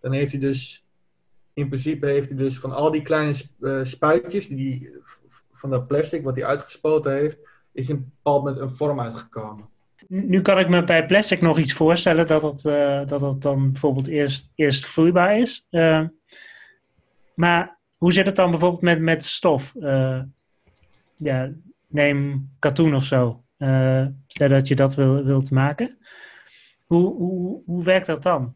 dan 0.00 0.12
heeft 0.12 0.32
hij 0.32 0.40
dus, 0.40 0.84
in 1.52 1.68
principe 1.68 2.06
heeft 2.06 2.28
hij 2.28 2.36
dus 2.36 2.58
van 2.58 2.72
al 2.72 2.90
die 2.90 3.02
kleine 3.02 3.34
uh, 3.60 3.84
spuitjes, 3.84 4.48
die, 4.48 4.90
van 5.52 5.70
dat 5.70 5.86
plastic 5.86 6.24
wat 6.24 6.36
hij 6.36 6.44
uitgespoten 6.44 7.12
heeft, 7.12 7.38
is 7.72 7.88
in 7.88 7.96
een 7.96 8.12
bepaald 8.14 8.44
moment 8.44 8.60
een 8.60 8.76
vorm 8.76 9.00
uitgekomen. 9.00 9.68
Nu 10.08 10.40
kan 10.40 10.58
ik 10.58 10.68
me 10.68 10.84
bij 10.84 11.06
plastic 11.06 11.40
nog 11.40 11.58
iets 11.58 11.72
voorstellen 11.72 12.26
dat 12.26 12.42
het, 12.42 12.64
uh, 12.64 13.06
dat 13.06 13.20
het 13.20 13.42
dan 13.42 13.72
bijvoorbeeld 13.72 14.08
eerst, 14.08 14.50
eerst 14.54 14.86
vloeibaar 14.86 15.38
is. 15.38 15.66
Uh, 15.70 16.06
maar 17.34 17.78
hoe 17.96 18.12
zit 18.12 18.26
het 18.26 18.36
dan 18.36 18.50
bijvoorbeeld 18.50 18.82
met, 18.82 19.00
met 19.00 19.24
stof? 19.24 19.74
ja, 21.16 21.52
neem 21.86 22.50
katoen 22.58 22.94
of 22.94 23.04
zo. 23.04 23.42
Stel 24.26 24.48
dat 24.48 24.68
je 24.68 24.74
dat 24.74 24.94
wil, 24.94 25.24
wilt 25.24 25.50
maken. 25.50 25.98
Hoe, 26.86 27.14
hoe, 27.14 27.62
hoe 27.64 27.84
werkt 27.84 28.06
dat 28.06 28.22
dan? 28.22 28.54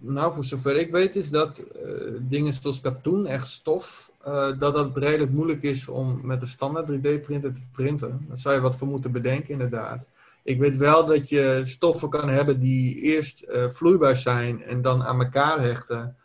Nou, 0.00 0.34
voor 0.34 0.44
zover 0.44 0.76
ik 0.76 0.90
weet 0.90 1.16
is 1.16 1.30
dat 1.30 1.62
dingen 2.20 2.52
zoals 2.52 2.80
katoen, 2.80 3.26
echt 3.26 3.48
stof, 3.48 4.10
uh, 4.26 4.58
dat 4.58 4.74
dat 4.74 4.96
redelijk 4.96 5.32
moeilijk 5.32 5.62
is 5.62 5.88
om 5.88 6.20
met 6.22 6.42
een 6.42 6.48
standaard 6.48 6.90
3D-printer 6.90 7.52
te 7.52 7.60
printen. 7.72 8.24
Daar 8.28 8.38
zou 8.38 8.54
je 8.54 8.60
wat 8.60 8.76
voor 8.76 8.88
moeten 8.88 9.12
bedenken, 9.12 9.50
inderdaad. 9.50 10.06
Ik 10.42 10.58
weet 10.58 10.76
wel 10.76 11.06
dat 11.06 11.28
je 11.28 11.62
stoffen 11.64 12.08
kan 12.08 12.28
hebben 12.28 12.60
die 12.60 13.00
eerst 13.00 13.44
vloeibaar 13.72 14.16
zijn 14.16 14.62
en 14.62 14.80
dan 14.80 15.02
aan 15.02 15.20
elkaar 15.22 15.60
hechten. 15.60 16.16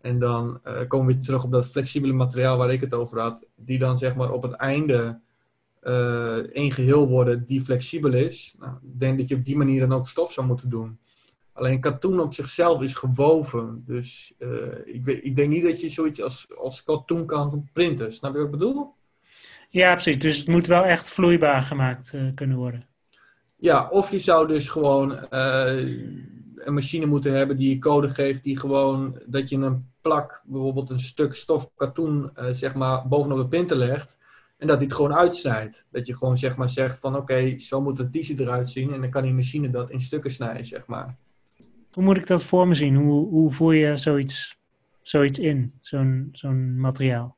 En 0.00 0.18
dan 0.18 0.60
uh, 0.66 0.78
komen 0.88 1.14
we 1.14 1.20
terug 1.20 1.44
op 1.44 1.52
dat 1.52 1.66
flexibele 1.66 2.12
materiaal 2.12 2.56
waar 2.56 2.72
ik 2.72 2.80
het 2.80 2.94
over 2.94 3.20
had. 3.20 3.44
Die 3.54 3.78
dan 3.78 3.98
zeg 3.98 4.14
maar 4.14 4.30
op 4.30 4.42
het 4.42 4.52
einde 4.52 5.20
één 6.52 6.72
geheel 6.72 7.08
worden 7.08 7.46
die 7.46 7.60
flexibel 7.60 8.12
is. 8.12 8.54
Nou, 8.58 8.72
ik 8.72 9.00
denk 9.00 9.18
dat 9.18 9.28
je 9.28 9.34
op 9.34 9.44
die 9.44 9.56
manier 9.56 9.80
dan 9.80 9.98
ook 9.98 10.08
stof 10.08 10.32
zou 10.32 10.46
moeten 10.46 10.68
doen. 10.68 10.98
Alleen 11.60 11.80
katoen 11.80 12.20
op 12.20 12.34
zichzelf 12.34 12.82
is 12.82 12.94
gewoven. 12.94 13.82
Dus 13.86 14.34
uh, 14.38 14.50
ik, 14.84 15.04
weet, 15.04 15.24
ik, 15.24 15.36
denk 15.36 15.48
niet 15.48 15.62
dat 15.62 15.80
je 15.80 15.88
zoiets 15.88 16.22
als, 16.22 16.46
als 16.56 16.82
katoen 16.82 17.26
kan 17.26 17.68
printen. 17.72 18.12
Snap 18.12 18.32
je 18.32 18.38
wat 18.38 18.46
ik 18.46 18.52
bedoel? 18.52 18.94
Ja, 19.68 19.92
precies. 19.92 20.18
Dus 20.18 20.38
het 20.38 20.48
moet 20.48 20.66
wel 20.66 20.84
echt 20.84 21.10
vloeibaar 21.10 21.62
gemaakt 21.62 22.14
kunnen 22.34 22.56
worden. 22.56 22.86
Ja, 23.56 23.88
of 23.88 24.10
je 24.10 24.18
zou 24.18 24.46
dus 24.46 24.68
gewoon 24.68 25.26
een 25.30 26.74
machine 26.74 27.06
moeten 27.06 27.32
hebben 27.32 27.56
die 27.56 27.68
je 27.68 27.78
code 27.78 28.08
geeft, 28.08 28.42
die 28.42 28.58
gewoon 28.58 29.20
dat 29.26 29.48
je 29.48 29.56
een 29.56 29.88
plak, 30.00 30.42
bijvoorbeeld 30.44 30.90
een 30.90 31.00
stuk 31.00 31.34
stof 31.34 31.70
katoen, 31.76 32.30
zeg 32.50 32.74
maar, 32.74 33.08
bovenop 33.08 33.38
de 33.38 33.48
printer 33.48 33.76
legt. 33.76 34.18
En 34.58 34.66
dat 34.66 34.76
hij 34.76 34.84
het 34.84 34.94
gewoon 34.94 35.14
uitsnijdt. 35.14 35.84
Dat 35.90 36.06
je 36.06 36.16
gewoon 36.16 36.38
zeg 36.38 36.56
maar 36.56 36.68
zegt 36.68 36.98
van 36.98 37.16
oké, 37.16 37.58
zo 37.58 37.80
moet 37.80 37.98
een 37.98 38.10
t-shirt 38.10 38.40
eruit 38.40 38.68
zien. 38.68 38.92
En 38.92 39.00
dan 39.00 39.10
kan 39.10 39.22
die 39.22 39.32
machine 39.32 39.70
dat 39.70 39.90
in 39.90 40.00
stukken 40.00 40.30
snijden, 40.30 40.64
zeg 40.64 40.86
maar. 40.86 41.16
Hoe 41.92 42.04
moet 42.04 42.16
ik 42.16 42.26
dat 42.26 42.44
voor 42.44 42.68
me 42.68 42.74
zien? 42.74 42.96
Hoe, 42.96 43.28
hoe 43.28 43.52
voer 43.52 43.74
je 43.74 43.96
zoiets, 43.96 44.58
zoiets 45.00 45.38
in, 45.38 45.72
zo'n 45.80 46.28
zo'n 46.32 46.80
materiaal? 46.80 47.36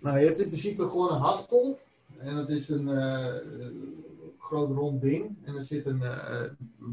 Nou, 0.00 0.18
je 0.18 0.26
hebt 0.26 0.40
in 0.40 0.46
principe 0.46 0.88
gewoon 0.88 1.12
een 1.12 1.20
haspel. 1.20 1.78
En 2.18 2.34
dat 2.34 2.48
is 2.48 2.68
een 2.68 2.88
uh, 2.88 3.26
groot 4.38 4.70
rond 4.70 5.00
ding. 5.00 5.36
En 5.42 5.56
er 5.56 5.64
zit 5.64 5.86
een 5.86 6.00
uh, 6.02 6.42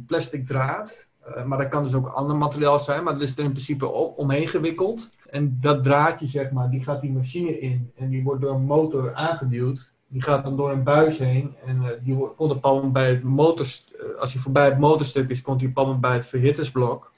plastic 0.06 0.48
draad. 0.48 1.08
Uh, 1.28 1.46
maar 1.46 1.58
dat 1.58 1.68
kan 1.68 1.84
dus 1.84 1.94
ook 1.94 2.08
ander 2.08 2.36
materiaal 2.36 2.80
zijn. 2.80 3.04
Maar 3.04 3.14
dat 3.14 3.22
is 3.22 3.38
er 3.38 3.44
in 3.44 3.52
principe 3.52 3.88
omheen 3.92 4.48
gewikkeld. 4.48 5.10
En 5.30 5.58
dat 5.62 5.84
draadje, 5.84 6.28
zeg 6.28 6.52
maar, 6.52 6.70
die 6.70 6.84
gaat 6.84 7.02
die 7.02 7.12
machine 7.12 7.60
in. 7.60 7.92
En 7.96 8.10
die 8.10 8.24
wordt 8.24 8.42
door 8.42 8.54
een 8.54 8.66
motor 8.66 9.14
aangeduwd. 9.14 9.92
Die 10.08 10.22
gaat 10.22 10.44
dan 10.44 10.56
door 10.56 10.72
een 10.72 10.84
buis 10.84 11.18
heen. 11.18 11.56
En 11.66 11.82
uh, 11.82 11.88
die 12.04 12.16
komt 12.16 12.52
op 12.52 12.66
een 12.66 12.92
bij 12.92 13.10
het 13.10 13.24
motor... 13.24 13.66
Uh, 13.66 14.20
als 14.20 14.34
hij 14.34 14.42
voorbij 14.42 14.66
het 14.66 14.80
motorstuk 14.80 15.30
is, 15.30 15.42
komt 15.42 15.62
hij 15.62 15.72
een 15.76 16.00
bij 16.00 16.14
het 16.14 16.26
verhittersblok. 16.26 17.12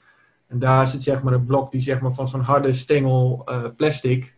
En 0.46 0.58
daar 0.58 0.88
zit 0.88 1.02
zeg 1.02 1.22
maar 1.22 1.32
een 1.32 1.44
blok 1.44 1.72
die 1.72 1.80
zeg 1.80 2.00
maar, 2.00 2.14
van 2.14 2.28
zo'n 2.28 2.40
harde 2.40 2.72
stengel 2.72 3.48
plastic... 3.76 4.34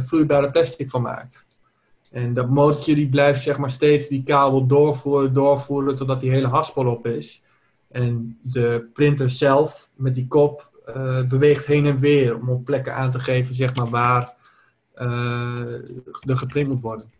vloeibare 0.00 0.50
plastic 0.50 0.90
van 0.90 1.02
maakt. 1.02 1.46
En 2.10 2.32
dat 2.32 2.48
motortje 2.48 2.94
die 2.94 3.08
blijft 3.08 3.42
zeg 3.42 3.58
maar 3.58 3.70
steeds 3.70 4.08
die 4.08 4.22
kabel 4.22 4.66
doorvoeren, 4.66 5.32
doorvoeren... 5.32 5.96
totdat 5.96 6.20
die 6.20 6.30
hele 6.30 6.48
haspel 6.48 6.86
op 6.86 7.06
is. 7.06 7.42
En 7.90 8.38
de 8.42 8.90
printer 8.92 9.30
zelf 9.30 9.88
met 9.94 10.14
die 10.14 10.26
kop 10.26 10.70
beweegt 11.28 11.66
heen 11.66 11.86
en 11.86 11.98
weer 11.98 12.36
om 12.36 12.48
op 12.48 12.64
plekken 12.64 12.94
aan 12.94 13.10
te 13.10 13.18
geven 13.18 13.54
zeg 13.54 13.76
maar, 13.76 13.88
waar 13.88 14.34
uh, 14.96 15.72
er 16.20 16.36
geprint 16.36 16.68
moet 16.68 16.80
worden. 16.80 17.12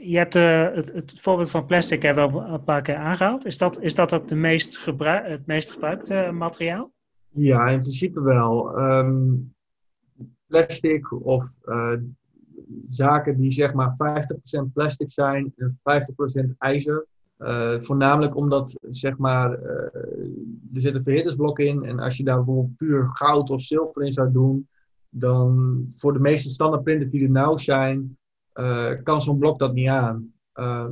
Je 0.00 0.16
hebt 0.16 0.36
uh, 0.36 0.74
het, 0.74 0.92
het, 0.92 1.20
voorbeeld 1.20 1.50
van 1.50 1.66
plastic 1.66 2.04
er 2.04 2.14
wel 2.14 2.42
een 2.42 2.64
paar 2.64 2.82
keer 2.82 2.96
aangehaald. 2.96 3.44
Is 3.44 3.58
dat, 3.58 3.80
is 3.80 3.94
dat 3.94 4.14
ook 4.14 4.28
de 4.28 4.34
meest 4.34 4.84
het 5.04 5.46
meest 5.46 5.70
gebruikte 5.70 6.30
materiaal? 6.32 6.92
Ja, 7.28 7.68
in 7.68 7.80
principe 7.80 8.20
wel. 8.20 8.78
Um, 8.78 9.54
plastic 10.46 11.12
of 11.26 11.48
zaken 12.86 13.36
die 13.36 13.52
zeg 13.52 13.72
maar 13.72 13.96
50% 14.68 14.72
plastic 14.72 15.10
zijn 15.10 15.52
en 15.56 15.80
50% 16.46 16.56
ijzer 16.58 17.06
voornamelijk 17.80 18.36
omdat, 18.36 18.78
zeg 18.90 19.16
maar, 19.16 19.52
er 20.74 20.80
zit 20.80 20.94
een 20.94 21.02
verhittersblok 21.02 21.58
in. 21.58 21.84
En 21.84 21.98
als 21.98 22.16
je 22.16 22.24
daar 22.24 22.36
bijvoorbeeld 22.36 22.76
puur 22.76 23.08
goud 23.08 23.50
of 23.50 23.62
zilver 23.62 24.02
in 24.02 24.12
zou 24.12 24.32
doen, 24.32 24.68
dan 25.08 25.84
voor 25.96 26.12
de 26.12 26.20
meeste 26.20 26.50
standaard 26.50 26.82
printers 26.82 27.10
die 27.10 27.22
er 27.22 27.30
nou 27.30 27.58
zijn, 27.58 28.18
uh, 28.54 28.92
kan 29.02 29.22
zo'n 29.22 29.38
blok 29.38 29.58
dat 29.58 29.74
niet 29.74 29.88
aan. 29.88 30.32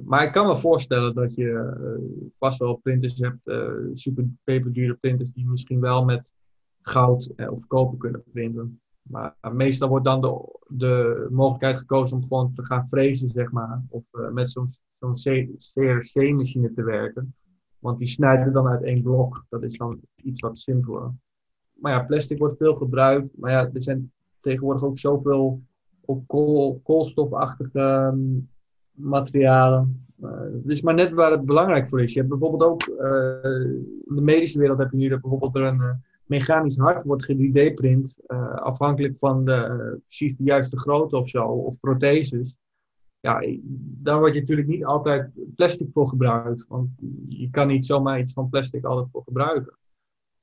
maar 0.05 0.23
ik 0.23 0.33
kan 0.33 0.47
me 0.47 0.59
voorstellen 0.59 1.15
dat 1.15 1.35
je 1.35 2.31
vast 2.38 2.59
wel 2.59 2.77
printers 2.77 3.19
hebt, 3.19 3.50
super 3.93 4.27
peperdure 4.45 4.95
printers, 4.95 5.33
die 5.33 5.47
misschien 5.47 5.81
wel 5.81 6.05
met 6.05 6.35
goud 6.81 7.33
of 7.50 7.67
koper 7.67 7.99
kunnen 7.99 8.23
printen. 8.33 8.81
Maar 9.03 9.37
meestal 9.53 9.88
wordt 9.88 10.05
dan 10.05 10.21
de, 10.21 10.59
de 10.67 11.27
mogelijkheid 11.31 11.79
gekozen 11.79 12.17
om 12.17 12.23
gewoon 12.23 12.55
te 12.55 12.65
gaan 12.65 12.87
frezen, 12.91 13.31
zeg 13.31 13.50
maar. 13.50 13.83
Of 13.88 14.05
met 14.33 14.50
zo'n 14.50 14.71
zo'n 14.99 15.15
CRC-machine 15.57 16.73
te 16.73 16.83
werken. 16.83 17.35
Want 17.79 17.99
die 17.99 18.09
snijden 18.09 18.53
dan 18.53 18.69
uit 18.69 18.83
één 18.83 19.03
blok. 19.03 19.45
Dat 19.49 19.62
is 19.62 19.77
dan 19.77 20.00
iets 20.17 20.41
wat 20.41 20.59
simpeler. 20.59 21.11
Maar 21.73 21.93
ja, 21.93 22.05
plastic 22.05 22.38
wordt 22.38 22.57
veel 22.57 22.75
gebruikt. 22.75 23.38
Maar 23.38 23.50
ja, 23.50 23.71
er 23.73 23.83
zijn 23.83 24.12
tegenwoordig 24.41 24.85
ook 24.85 24.99
zoveel 24.99 25.62
op 26.09 26.27
kool, 26.27 26.81
koolstofachtige 26.85 27.81
um, 28.12 28.49
materialen. 28.91 30.07
Uh, 30.23 30.31
is 30.67 30.83
maar 30.83 30.95
net 30.95 31.12
waar 31.12 31.31
het 31.31 31.45
belangrijk 31.45 31.88
voor 31.88 32.03
is. 32.03 32.12
Je 32.12 32.19
hebt 32.19 32.31
bijvoorbeeld 32.31 32.62
ook 32.62 32.87
uh, 32.87 33.61
in 34.05 34.15
de 34.15 34.21
medische 34.21 34.59
wereld 34.59 34.79
heb 34.79 34.91
je 34.91 34.97
nu 34.97 35.09
dat 35.09 35.21
bijvoorbeeld 35.21 35.57
er 35.57 35.62
een 35.62 35.81
uh, 35.81 35.91
mechanisch 36.27 36.77
hart 36.77 37.05
wordt 37.05 37.33
3D-print, 37.33 38.21
afhankelijk 38.55 39.19
van 39.19 39.45
de, 39.45 40.00
precies 40.07 40.37
de 40.37 40.45
juiste 40.45 40.79
grootte 40.79 41.17
of 41.17 41.29
zo, 41.29 41.45
of 41.45 41.81
protheses 41.81 42.59
ja, 43.21 43.43
daar 44.03 44.19
word 44.19 44.35
je 44.35 44.41
natuurlijk 44.41 44.69
niet 44.69 44.85
altijd 44.85 45.31
plastic 45.55 45.88
voor 45.93 46.09
gebruikt. 46.09 46.65
Want 46.69 46.91
je 47.29 47.50
kan 47.50 47.67
niet 47.67 47.87
zomaar 47.87 48.21
iets 48.21 48.33
van 48.33 48.49
plastic 48.49 48.85
altijd 48.85 49.09
voor 49.12 49.23
gebruiken. 49.23 49.79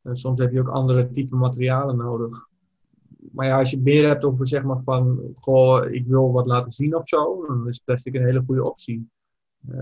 En 0.01 0.15
soms 0.15 0.39
heb 0.39 0.51
je 0.51 0.59
ook 0.59 0.69
andere 0.69 1.11
type 1.11 1.35
materialen 1.35 1.97
nodig. 1.97 2.49
Maar 3.31 3.45
ja, 3.45 3.59
als 3.59 3.71
je 3.71 3.81
meer 3.81 4.07
hebt 4.07 4.23
over 4.23 4.47
zeg 4.47 4.63
maar 4.63 4.81
van, 4.83 5.19
goh, 5.33 5.91
ik 5.91 6.07
wil 6.07 6.31
wat 6.31 6.45
laten 6.45 6.71
zien 6.71 6.95
of 6.95 7.07
zo, 7.07 7.45
dan 7.47 7.67
is 7.67 7.79
plastic 7.79 8.15
een 8.15 8.25
hele 8.25 8.43
goede 8.45 8.63
optie. 8.63 9.09
Uh, 9.69 9.81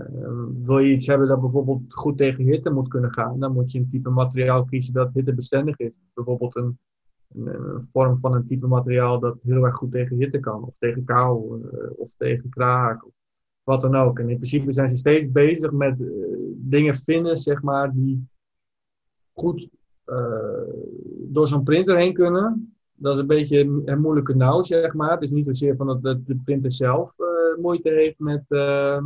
wil 0.62 0.78
je 0.78 0.94
iets 0.94 1.06
hebben 1.06 1.28
dat 1.28 1.40
bijvoorbeeld 1.40 1.82
goed 1.88 2.16
tegen 2.16 2.44
hitte 2.44 2.70
moet 2.70 2.88
kunnen 2.88 3.12
gaan, 3.12 3.40
dan 3.40 3.52
moet 3.52 3.72
je 3.72 3.78
een 3.78 3.88
type 3.88 4.10
materiaal 4.10 4.64
kiezen 4.64 4.94
dat 4.94 5.12
hittebestendig 5.12 5.78
is. 5.78 5.92
Bijvoorbeeld 6.14 6.56
een 6.56 6.78
een 7.34 7.88
vorm 7.92 8.18
van 8.20 8.34
een 8.34 8.46
type 8.46 8.66
materiaal 8.66 9.20
dat 9.20 9.38
heel 9.42 9.64
erg 9.64 9.76
goed 9.76 9.90
tegen 9.90 10.16
hitte 10.16 10.40
kan, 10.40 10.62
of 10.62 10.74
tegen 10.78 11.04
kou, 11.04 11.60
uh, 11.60 11.90
of 11.96 12.08
tegen 12.16 12.48
kraak, 12.48 13.04
wat 13.62 13.80
dan 13.80 13.94
ook. 13.94 14.18
En 14.18 14.28
in 14.28 14.36
principe 14.36 14.72
zijn 14.72 14.88
ze 14.88 14.96
steeds 14.96 15.30
bezig 15.30 15.72
met 15.72 16.00
uh, 16.00 16.08
dingen 16.56 16.94
vinden, 16.94 17.38
zeg 17.38 17.62
maar, 17.62 17.92
die 17.92 18.28
goed 19.32 19.68
door 21.16 21.48
zo'n 21.48 21.62
printer 21.62 21.96
heen 21.96 22.12
kunnen. 22.12 22.73
Dat 22.96 23.14
is 23.14 23.20
een 23.20 23.26
beetje 23.26 23.82
een 23.84 24.00
moeilijke 24.00 24.36
nauw, 24.36 24.62
zeg 24.62 24.94
maar. 24.94 25.10
Het 25.10 25.22
is 25.22 25.30
niet 25.30 25.46
zozeer 25.46 25.76
van 25.76 25.86
dat 25.86 26.26
de 26.26 26.40
printer 26.44 26.72
zelf 26.72 27.14
moeite 27.60 27.88
heeft 27.88 28.18
met 28.18 28.44
ehm, 28.48 29.04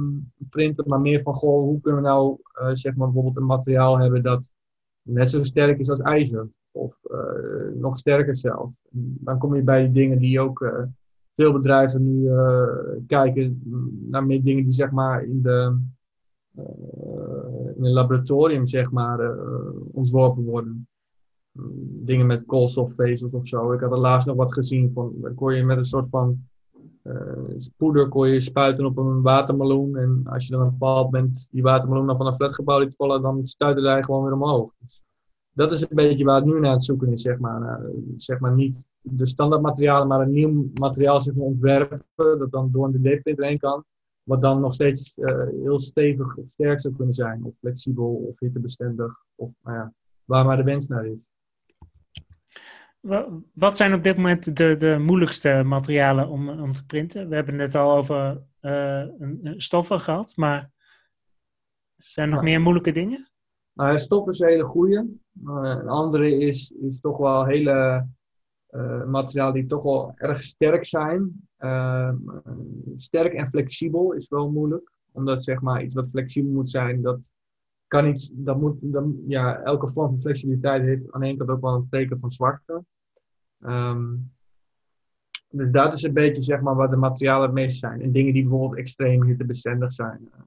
printen, 0.50 0.85
maar 0.88 1.00
meer 1.00 1.23
van, 1.23 1.35
goh, 1.35 1.62
hoe 1.62 1.80
kunnen 1.80 2.02
we 2.02 2.09
nou, 2.09 2.38
zeg 2.73 2.95
maar, 2.95 3.07
bijvoorbeeld 3.07 3.37
een 3.37 3.47
materiaal 3.47 3.99
hebben 3.99 4.23
dat 4.23 4.50
net 5.02 5.30
zo 5.30 5.42
sterk 5.42 5.78
is 5.78 5.90
als 5.90 6.00
ijzer 6.00 6.49
Of 6.71 6.97
nog 7.75 7.97
sterker 7.97 8.37
zelf. 8.37 8.71
Dan 8.90 9.38
kom 9.38 9.54
je 9.54 9.62
bij 9.62 9.92
dingen 9.92 10.18
die 10.18 10.40
ook 10.40 10.88
veel 11.35 11.52
bedrijven 11.52 12.04
nu 12.04 12.30
kijken 13.07 13.62
naar 14.11 14.26
meer 14.26 14.42
dingen 14.42 14.64
die 14.64 14.73
zeg 14.73 14.90
maar 14.90 15.25
in 15.25 15.42
de 15.42 15.78
in 17.76 17.85
een 17.85 17.92
laboratorium 17.92 18.66
zeg 18.66 18.90
maar 18.90 19.37
ontworpen 19.92 20.45
worden 20.45 20.88
dingen 22.04 22.26
met 22.26 22.46
koolstofvezels 22.46 23.32
of 23.32 23.48
zo. 23.48 23.72
Ik 23.72 23.80
had 23.80 23.92
er 23.92 23.98
laatst 23.98 24.28
nog 24.28 24.36
wat 24.36 24.52
gezien 24.52 24.90
van, 24.94 25.32
kon 25.34 25.54
je 25.54 25.64
met 25.64 25.76
een 25.76 25.84
soort 25.84 26.08
van 26.10 26.48
uh, 27.02 27.66
poeder 27.76 28.08
kon 28.08 28.28
je 28.28 28.40
spuiten 28.40 28.84
op 28.84 28.98
een 28.98 29.22
watermeloen. 29.22 29.96
En 29.96 30.22
als 30.24 30.46
je 30.46 30.52
dan 30.52 30.60
een 30.60 30.70
bepaald 30.70 31.10
bent 31.10 31.48
die 31.50 31.62
watermeloen 31.62 32.06
dan 32.06 32.16
van 32.16 32.26
een 32.26 32.34
flatgebouw 32.34 32.78
liet 32.78 32.96
vallen, 32.96 33.22
dan 33.22 33.46
stuitte 33.46 33.88
hij 33.88 34.02
gewoon 34.02 34.22
weer 34.22 34.32
omhoog. 34.32 34.72
Dus 34.78 35.02
dat 35.52 35.72
is 35.72 35.80
een 35.80 35.88
beetje 35.96 36.24
waar 36.24 36.36
het 36.36 36.44
nu 36.44 36.60
naar 36.60 36.72
het 36.72 36.84
zoeken 36.84 37.12
is, 37.12 37.22
zeg 37.22 37.38
maar. 37.38 37.80
zeg 38.16 38.38
maar 38.38 38.54
niet 38.54 38.88
de 39.00 39.26
standaardmaterialen, 39.26 40.08
maar 40.08 40.20
een 40.20 40.32
nieuw 40.32 40.70
materiaal 40.74 41.20
zeg 41.20 41.34
ontwerpen, 41.34 42.04
dat 42.14 42.50
dan 42.50 42.70
door 42.72 42.86
een 42.86 42.98
3D-printer 42.98 43.44
heen 43.44 43.58
kan. 43.58 43.84
Wat 44.22 44.42
dan 44.42 44.60
nog 44.60 44.72
steeds 44.72 45.16
uh, 45.16 45.42
heel 45.62 45.78
stevig 45.78 46.36
of 46.36 46.48
sterk 46.48 46.80
zou 46.80 46.94
kunnen 46.94 47.14
zijn, 47.14 47.44
of 47.44 47.54
flexibel 47.58 48.14
of 48.28 48.38
hittebestendig, 48.38 49.24
of 49.34 49.50
nou 49.62 49.76
ja, 49.76 49.92
waar 50.24 50.44
maar 50.44 50.56
de 50.56 50.62
wens 50.62 50.86
naar 50.86 51.06
is. 51.06 51.18
Wat 53.52 53.76
zijn 53.76 53.94
op 53.94 54.02
dit 54.02 54.16
moment 54.16 54.56
de, 54.56 54.76
de 54.76 54.98
moeilijkste 54.98 55.62
materialen 55.64 56.28
om, 56.28 56.48
om 56.48 56.72
te 56.72 56.86
printen? 56.86 57.28
We 57.28 57.34
hebben 57.34 57.58
het 57.58 57.72
net 57.72 57.82
al 57.82 57.96
over 57.96 58.42
uh, 58.60 59.04
stoffen 59.56 60.00
gehad, 60.00 60.36
maar 60.36 60.70
zijn 61.96 62.28
er 62.28 62.34
nog 62.34 62.42
meer 62.42 62.60
moeilijke 62.60 62.92
dingen? 62.92 63.30
Nou, 63.72 63.98
stof 63.98 64.28
is 64.28 64.38
een 64.38 64.48
hele 64.48 64.64
goede. 64.64 65.06
Uh, 65.44 65.76
een 65.80 65.88
andere 65.88 66.38
is, 66.38 66.70
is 66.70 67.00
toch 67.00 67.16
wel 67.16 67.44
hele 67.44 68.06
uh, 68.70 69.04
materialen 69.04 69.54
die 69.54 69.66
toch 69.66 69.82
wel 69.82 70.12
erg 70.16 70.40
sterk 70.40 70.84
zijn. 70.84 71.48
Ehm, 71.56 72.16
sterk 72.94 73.32
en 73.32 73.48
flexibel 73.48 74.12
is 74.12 74.28
wel 74.28 74.50
moeilijk. 74.50 74.92
Omdat 75.12 75.44
zeg 75.44 75.60
maar 75.60 75.82
iets 75.82 75.94
wat 75.94 76.08
flexibel 76.10 76.52
moet 76.52 76.70
zijn, 76.70 77.02
dat 77.02 77.32
kan 77.88 78.04
niet, 78.04 78.30
dat 78.33 78.61
moet, 78.61 78.76
dat, 78.80 79.04
ja, 79.26 79.61
elke 79.61 79.88
vorm 79.88 80.11
van 80.11 80.21
flexibiliteit 80.21 80.83
heeft 80.83 81.12
aan 81.12 81.21
de 81.21 81.26
ene 81.26 81.37
kant 81.37 81.50
ook 81.50 81.61
wel 81.61 81.75
een 81.75 81.88
teken 81.90 82.18
van 82.18 82.33
zwakte. 82.33 82.85
Um, 83.61 84.30
dus 85.50 85.71
dat 85.71 85.92
is 85.92 86.02
een 86.02 86.12
beetje 86.12 86.42
zeg 86.42 86.61
maar 86.61 86.75
wat 86.75 86.90
de 86.90 86.97
materialen 86.97 87.42
het 87.42 87.52
meest 87.52 87.78
zijn. 87.78 88.00
En 88.00 88.12
dingen 88.12 88.33
die 88.33 88.42
bijvoorbeeld 88.42 88.78
extreem 88.78 89.23
hittebestendig 89.23 89.92
zijn. 89.92 90.21
Uh, 90.21 90.40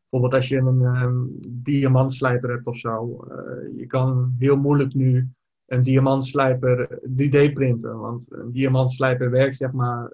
bijvoorbeeld 0.00 0.34
als 0.34 0.48
je 0.48 0.56
een 0.56 0.80
um, 0.80 1.38
diamantslijper 1.48 2.50
hebt 2.50 2.66
of 2.66 2.78
zo. 2.78 3.26
Uh, 3.30 3.78
je 3.78 3.86
kan 3.86 4.34
heel 4.38 4.56
moeilijk 4.56 4.94
nu 4.94 5.28
een 5.66 5.82
diamantslijper 5.82 7.00
3D 7.02 7.52
printen. 7.52 7.98
Want 7.98 8.32
een 8.32 8.52
diamantslijper 8.52 9.30
werkt 9.30 9.56
zeg 9.56 9.72
maar 9.72 10.12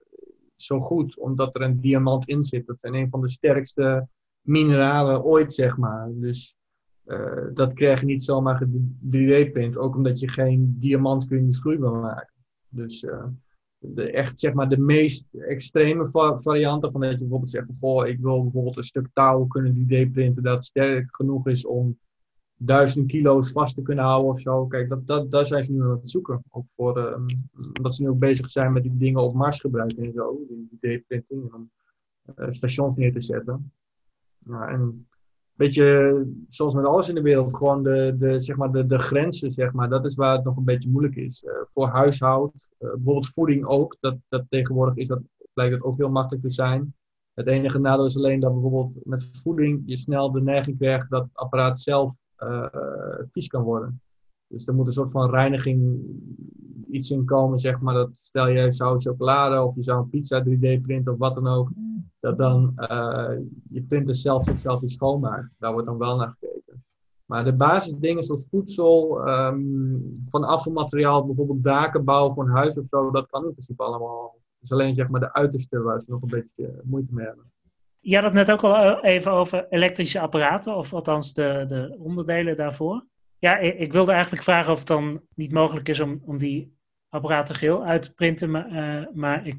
zo 0.55 0.81
goed 0.81 1.19
omdat 1.19 1.55
er 1.55 1.63
een 1.63 1.81
diamant 1.81 2.29
in 2.29 2.43
zit. 2.43 2.67
Dat 2.67 2.81
zijn 2.81 2.95
een 2.95 3.11
van 3.11 3.21
de 3.21 3.29
sterkste 3.29 4.09
mineralen 4.41 5.25
ooit 5.25 5.53
zeg 5.53 5.77
maar. 5.77 6.11
Dus 6.15 6.57
uh, 7.07 7.47
dat 7.55 7.73
krijg 7.73 8.01
je 8.01 8.07
niet 8.07 8.23
zomaar 8.23 8.67
3D-print. 9.17 9.77
Ook 9.77 9.97
omdat 9.97 10.21
je 10.21 10.29
geen 10.29 10.77
diamant 10.79 11.27
kunt 11.27 11.59
vloeibaar 11.59 11.93
maken. 11.93 12.33
Dus 12.69 13.03
uh, 13.03 13.25
de, 13.79 14.11
echt 14.11 14.41
zeg 14.41 14.53
maar 14.53 14.69
de 14.69 14.79
meest 14.79 15.27
extreme 15.35 16.11
va 16.11 16.41
varianten 16.41 16.93
van 16.93 17.01
dat 17.01 17.11
je 17.11 17.19
bijvoorbeeld 17.19 17.51
zegt 17.51 17.67
goh, 17.81 18.07
ik 18.07 18.21
wil 18.21 18.43
bijvoorbeeld 18.43 18.77
een 18.77 18.83
stuk 18.83 19.09
touw 19.13 19.47
kunnen 19.47 19.75
3D-printen 19.75 20.43
dat 20.43 20.65
sterk 20.65 21.17
genoeg 21.17 21.47
is 21.47 21.67
om 21.67 21.99
duizend 22.57 23.07
kilo's 23.07 23.51
vast 23.51 23.75
te 23.75 23.83
kunnen 23.83 24.05
houden 24.05 24.31
of 24.31 24.41
zo. 24.41 24.67
Kijk, 24.67 24.89
dat, 24.89 25.07
dat, 25.07 25.31
daar 25.31 25.47
zijn 25.47 25.65
ze 25.65 25.73
nu 25.73 25.83
aan 25.83 25.91
het 25.91 26.11
zoeken. 26.11 26.43
Ook 26.51 26.67
voor, 26.77 26.99
uh, 26.99 27.27
omdat 27.77 27.95
ze 27.95 28.03
nu 28.03 28.09
ook 28.09 28.19
bezig 28.19 28.51
zijn 28.51 28.73
met 28.73 28.83
die 28.83 28.97
dingen 28.97 29.23
op 29.23 29.35
Mars 29.35 29.61
gebruiken 29.61 30.05
en 30.05 30.13
zo. 30.13 30.41
Die 30.49 31.01
3D-printing 31.01 31.53
om 31.55 31.71
uh, 32.37 32.47
stations 32.51 32.97
neer 32.97 33.13
te 33.13 33.21
zetten. 33.21 33.73
Ja, 34.39 34.69
en 34.69 35.07
beetje, 35.57 36.27
zoals 36.49 36.75
met 36.75 36.85
alles 36.85 37.09
in 37.09 37.15
de 37.15 37.23
wereld, 37.23 37.57
gewoon 37.57 37.83
de, 37.83 38.15
de, 38.19 38.41
zeg 38.41 38.57
maar 38.57 38.73
de, 38.73 38.87
de 38.87 38.99
grenzen, 38.99 39.53
zeg 39.53 39.73
maar. 39.73 39.89
Dat 39.89 40.05
is 40.05 40.15
waar 40.15 40.35
het 40.37 40.45
nog 40.45 40.57
een 40.57 40.65
beetje 40.65 40.91
moeilijk 40.91 41.17
is. 41.17 41.43
Uh, 41.43 41.53
voor 41.75 41.87
huishoud, 41.87 42.53
uh, 42.55 42.91
bijvoorbeeld 42.91 43.29
voeding 43.29 43.65
ook. 43.65 43.97
Dat, 44.01 44.17
dat 44.29 44.45
tegenwoordig 44.49 44.97
is 44.97 45.09
dat, 45.09 45.21
lijkt 45.55 45.75
het 45.75 45.83
ook 45.83 45.97
heel 45.97 46.11
makkelijk 46.11 46.43
te 46.43 46.51
zijn. 46.51 46.95
Het 47.35 47.47
enige 47.47 47.79
nadeel 47.79 48.05
is 48.05 48.17
alleen 48.17 48.41
dat 48.41 48.53
bijvoorbeeld 48.53 49.05
met 49.05 49.31
voeding 49.43 49.83
je 49.85 49.97
snel 49.97 50.33
de 50.33 50.43
neiging 50.43 50.79
krijgt 50.79 51.11
dat 51.11 51.23
het 51.23 51.37
apparaat 51.37 51.79
zelf 51.79 52.13
uh, 52.39 52.67
vies 53.31 53.47
kan 53.47 53.63
worden. 53.63 54.01
Dus 54.47 54.67
er 54.67 54.75
moet 54.75 54.87
een 54.87 54.93
soort 54.93 55.11
van 55.11 55.31
reiniging 55.31 56.01
iets 56.91 57.11
in 57.11 57.25
komen, 57.25 57.59
zeg 57.59 57.81
maar. 57.81 57.95
Dat 57.95 58.11
stel 58.17 58.49
je 58.49 58.73
zou 58.73 59.01
chocolade 59.01 59.63
of 59.63 59.75
je 59.75 59.83
zou 59.83 60.03
een 60.03 60.09
pizza 60.09 60.45
3D 60.45 60.81
printen 60.83 61.13
of 61.13 61.19
wat 61.19 61.35
dan 61.35 61.47
ook 61.47 61.71
dat 62.21 62.39
dan 62.39 62.73
uh, 62.77 63.31
je 63.71 63.83
printer 63.83 64.15
zelf 64.15 64.45
zichzelf 64.45 64.81
weer 64.81 64.89
schoonmaakt. 64.89 65.49
Daar 65.59 65.73
wordt 65.73 65.87
dan 65.87 65.99
wel 65.99 66.17
naar 66.17 66.37
gekeken. 66.39 66.85
Maar 67.25 67.45
de 67.45 67.53
basisdingen 67.53 68.25
zoals 68.25 68.47
voedsel, 68.51 69.29
um, 69.29 70.25
van 70.31 70.45
afvalmateriaal, 70.45 71.27
bijvoorbeeld 71.27 71.63
daken 71.63 72.05
bouwen 72.05 72.35
voor 72.35 72.45
een 72.45 72.57
huis 72.57 72.79
of 72.79 72.87
zo, 72.91 73.11
dat 73.11 73.27
kan 73.27 73.45
in 73.45 73.51
principe 73.51 73.83
allemaal. 73.83 74.35
Het 74.35 74.63
is 74.63 74.73
alleen 74.73 74.95
zeg 74.95 75.09
maar 75.09 75.21
de 75.21 75.33
uiterste 75.33 75.83
waar 75.83 76.01
ze 76.01 76.11
nog 76.11 76.23
een 76.23 76.29
beetje 76.29 76.81
moeite 76.85 77.15
mee 77.15 77.27
hebben. 77.27 77.51
Je 78.01 78.15
had 78.15 78.25
het 78.25 78.33
net 78.33 78.51
ook 78.51 78.63
al 78.63 79.05
even 79.05 79.33
over 79.33 79.67
elektrische 79.69 80.21
apparaten, 80.21 80.77
of 80.77 80.95
althans 80.95 81.33
de, 81.33 81.65
de 81.67 81.97
onderdelen 81.99 82.57
daarvoor. 82.57 83.05
Ja, 83.39 83.59
ik 83.59 83.93
wilde 83.93 84.13
eigenlijk 84.13 84.43
vragen 84.43 84.73
of 84.73 84.79
het 84.79 84.89
dan 84.89 85.21
niet 85.35 85.53
mogelijk 85.53 85.89
is 85.89 86.01
om, 86.01 86.23
om 86.25 86.39
die 86.39 86.76
apparaten 87.09 87.55
geheel 87.55 87.85
uit 87.85 88.03
te 88.03 88.15
printen, 88.15 88.51
maar, 88.51 88.71
uh, 88.71 89.07
maar 89.13 89.47
ik 89.47 89.57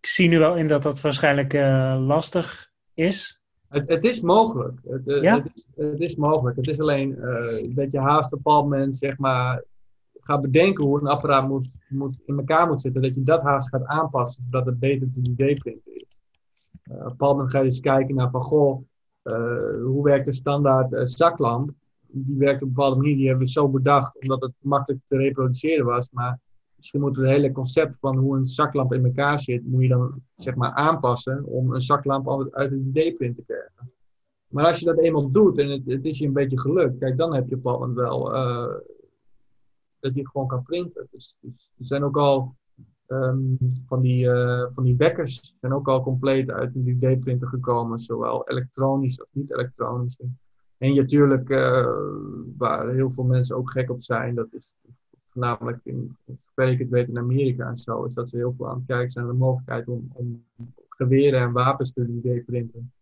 ik 0.00 0.06
zie 0.06 0.28
nu 0.28 0.38
wel 0.38 0.56
in 0.56 0.68
dat 0.68 0.82
dat 0.82 1.00
waarschijnlijk 1.00 1.54
uh, 1.54 2.04
lastig 2.06 2.70
is. 2.94 3.40
Het, 3.68 3.88
het, 3.88 4.04
is 4.04 4.20
mogelijk. 4.20 4.80
Het, 4.88 5.02
ja? 5.04 5.36
het, 5.36 5.46
is, 5.54 5.64
het, 5.76 6.00
is, 6.00 6.16
mogelijk. 6.16 6.56
Het 6.56 6.68
is 6.68 6.80
alleen 6.80 7.18
dat 7.74 7.92
je 7.92 7.98
haast 7.98 8.32
op 8.32 8.38
een 8.38 8.42
bepaald 8.42 8.64
moment 8.64 8.96
zeg 8.96 9.18
maar, 9.18 9.64
gaat 10.20 10.40
bedenken 10.40 10.84
hoe 10.84 11.00
een 11.00 11.06
apparaat 11.06 11.48
moet, 11.48 11.68
moet, 11.88 12.18
in 12.26 12.38
elkaar 12.38 12.66
moet 12.66 12.80
zitten. 12.80 13.02
Dat 13.02 13.14
je 13.14 13.22
dat 13.22 13.42
haast 13.42 13.68
gaat 13.68 13.84
aanpassen 13.84 14.42
zodat 14.42 14.66
het 14.66 14.78
beter 14.78 15.10
te 15.10 15.20
3D-printen 15.30 15.94
is. 15.94 16.06
op 16.82 16.96
een 16.96 17.08
bepaald 17.08 17.32
moment 17.32 17.50
ga 17.50 17.58
je 17.58 17.64
eens 17.64 17.80
kijken 17.80 18.14
naar 18.14 18.30
van 18.30 18.42
goh, 18.42 18.82
hoe 19.82 20.02
werkt 20.02 20.26
de 20.26 20.32
standaard 20.32 21.10
zaklamp? 21.10 21.70
Die 22.10 22.36
werkt 22.36 22.62
op 22.62 22.68
een 22.68 22.74
bepaalde 22.74 22.96
manier. 22.96 23.16
Die 23.16 23.28
hebben 23.28 23.46
we 23.46 23.52
zo 23.52 23.68
bedacht 23.68 24.20
omdat 24.20 24.40
het 24.40 24.52
makkelijk 24.58 25.02
te 25.08 25.16
reproduceren 25.16 25.84
was. 25.84 26.10
Maar 26.10 26.38
Misschien 26.78 27.00
moet 27.00 27.16
het 27.16 27.26
hele 27.26 27.52
concept 27.52 27.98
van 28.00 28.16
hoe 28.16 28.36
een 28.36 28.46
zaklamp 28.46 28.92
in 28.92 29.04
elkaar 29.04 29.40
zit, 29.40 29.66
moet 29.66 29.82
je 29.82 29.88
dan 29.88 30.22
zeg 30.36 30.54
maar 30.54 30.70
aanpassen 30.70 31.44
om 31.44 31.74
een 31.74 31.80
zaklamp 31.80 32.50
uit 32.50 32.72
een 32.72 32.90
D-print 32.92 33.36
te 33.36 33.42
krijgen. 33.46 33.92
Maar 34.48 34.66
als 34.66 34.78
je 34.78 34.84
dat 34.84 34.98
eenmaal 34.98 35.30
doet 35.30 35.58
en 35.58 35.68
het, 35.68 36.04
is 36.04 36.18
je 36.18 36.26
een 36.26 36.32
beetje 36.32 36.60
gelukt, 36.60 36.98
kijk, 36.98 37.16
dan 37.16 37.34
heb 37.34 37.48
je 37.48 37.58
op 37.62 37.94
wel 37.94 38.34
uh, 38.34 38.74
dat 40.00 40.14
je 40.14 40.28
gewoon 40.28 40.46
kan 40.46 40.62
printen. 40.62 41.08
Dus, 41.10 41.36
dus 41.40 41.72
er 41.78 41.84
zijn 41.84 42.04
ook 42.04 42.16
al 42.16 42.54
um, 43.06 43.58
van, 43.86 44.00
die, 44.00 44.24
uh, 44.24 44.66
van 44.74 44.84
die 44.84 44.96
wekkers 44.96 45.54
zijn 45.60 45.72
ook 45.72 45.88
al 45.88 46.02
compleet 46.02 46.50
uit 46.50 46.74
een 46.74 46.96
3D-printer 46.96 47.48
gekomen, 47.48 47.98
zowel 47.98 48.48
elektronisch 48.48 49.20
als 49.20 49.30
niet 49.32 49.52
elektronisch. 49.52 50.20
En 50.78 50.94
natuurlijk, 50.94 51.48
uh, 51.48 51.88
waar 52.56 52.88
heel 52.88 53.10
veel 53.10 53.24
mensen 53.24 53.56
ook 53.56 53.70
gek 53.70 53.90
op 53.90 54.02
zijn, 54.02 54.34
dat 54.34 54.52
is 54.52 54.74
voornamelijk 55.38 55.80
in, 55.82 56.16
zover 56.26 56.72
ik 56.72 56.78
het 56.78 56.88
weet 56.88 57.08
in 57.08 57.18
Amerika 57.18 57.68
en 57.68 57.76
zo, 57.76 58.04
is 58.04 58.14
dat 58.14 58.28
ze 58.28 58.36
heel 58.36 58.54
veel 58.56 58.68
aan 58.68 58.76
het 58.76 58.86
kijken 58.86 59.10
zijn 59.10 59.24
naar 59.24 59.34
de 59.34 59.40
mogelijkheid 59.40 59.88
om, 59.88 60.08
om 60.12 60.44
geweren 60.88 61.40
en 61.40 61.52
wapens 61.52 61.92
te 61.92 62.06
3D-printen. 62.06 62.92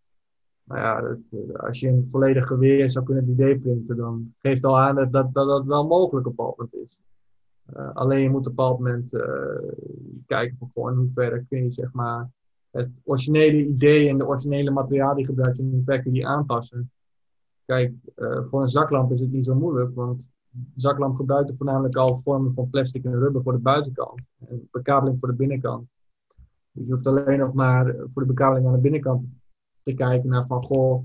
Nou 0.63 0.79
ja, 0.81 1.17
eh, 1.31 1.59
als 1.59 1.79
je 1.79 1.87
een 1.87 2.07
volledig 2.11 2.47
geweer 2.47 2.89
zou 2.89 3.05
kunnen 3.05 3.25
3D-printen, 3.25 3.95
dan 3.95 4.33
geeft 4.39 4.63
al 4.63 4.79
aan 4.79 4.95
dat 4.95 5.11
dat, 5.11 5.33
dat, 5.33 5.65
wel 5.65 5.87
mogelijk 5.87 6.27
op 6.27 6.39
een 6.39 6.45
moment 6.45 6.73
is. 6.73 6.99
Uh, 7.75 7.95
alleen 7.95 8.21
je 8.21 8.29
moet 8.29 8.39
op 8.39 8.45
een 8.45 8.55
bepaald 8.55 8.79
moment 8.79 9.13
uh, 9.13 9.23
kijken 10.25 10.57
van 10.57 10.69
gewoon 10.73 10.91
in 10.91 10.97
hoeverre 10.97 11.45
kun 11.49 11.63
je 11.63 11.71
zeg 11.71 11.93
maar 11.93 12.29
het 12.69 12.89
originele 13.03 13.65
idee 13.65 14.09
en 14.09 14.17
de 14.17 14.27
originele 14.27 14.71
materiaal 14.71 15.15
die 15.15 15.25
gebruikt 15.25 15.59
in 15.59 15.71
hoeverre 15.71 16.01
kun 16.01 16.13
je 16.13 16.19
die 16.19 16.27
aanpassen. 16.27 16.91
Kijk, 17.65 17.93
voor 18.49 18.61
een 18.61 18.69
zaklamp 18.69 19.11
is 19.11 19.19
het 19.19 19.31
niet 19.31 19.45
zo 19.45 19.55
moeilijk, 19.55 19.95
want 19.95 20.31
zaklamp 20.75 21.15
gebruikte 21.15 21.55
voornamelijk 21.57 21.95
al 21.95 22.21
vormen 22.23 22.53
van 22.53 22.69
plastic 22.69 23.03
en 23.03 23.19
rubber 23.19 23.43
voor 23.43 23.53
de 23.53 23.59
buitenkant. 23.59 24.29
En 24.47 24.67
bekabeling 24.71 25.19
voor 25.19 25.27
de 25.27 25.35
binnenkant. 25.35 25.87
Dus 26.71 26.87
je 26.87 26.93
hoeft 26.93 27.07
alleen 27.07 27.39
nog 27.39 27.53
maar 27.53 27.95
voor 28.13 28.21
de 28.21 28.27
bekabeling 28.27 28.67
aan 28.67 28.73
de 28.73 28.79
binnenkant 28.79 29.25
te 29.83 29.93
kijken 29.93 30.29
naar 30.29 30.45
van 30.45 30.63
goh, 30.63 31.03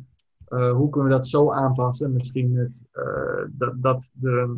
uh, 0.48 0.72
hoe 0.72 0.88
kunnen 0.90 1.10
we 1.10 1.16
dat 1.16 1.28
zo 1.28 1.50
aanpassen? 1.50 2.12
Misschien 2.12 2.52
met, 2.52 2.84
uh, 2.92 3.44
dat, 3.50 3.82
dat, 3.82 4.10
uh, 4.22 4.50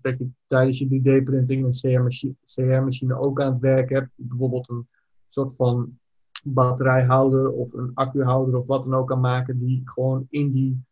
dat 0.00 0.18
je 0.18 0.28
tijdens 0.46 0.78
je 0.78 0.86
3D-printing 0.86 1.64
een 1.64 2.30
CR-machine 2.44 3.18
ook 3.18 3.40
aan 3.40 3.52
het 3.52 3.60
werk 3.60 3.90
hebt. 3.90 4.10
Bijvoorbeeld 4.14 4.68
een 4.68 4.88
soort 5.28 5.56
van 5.56 5.98
batterijhouder 6.44 7.50
of 7.50 7.72
een 7.72 7.90
accuhouder 7.94 8.56
of 8.58 8.66
wat 8.66 8.84
dan 8.84 8.94
ook 8.94 9.08
kan 9.08 9.20
maken 9.20 9.58
die 9.58 9.82
gewoon 9.84 10.26
in 10.30 10.52
die 10.52 10.84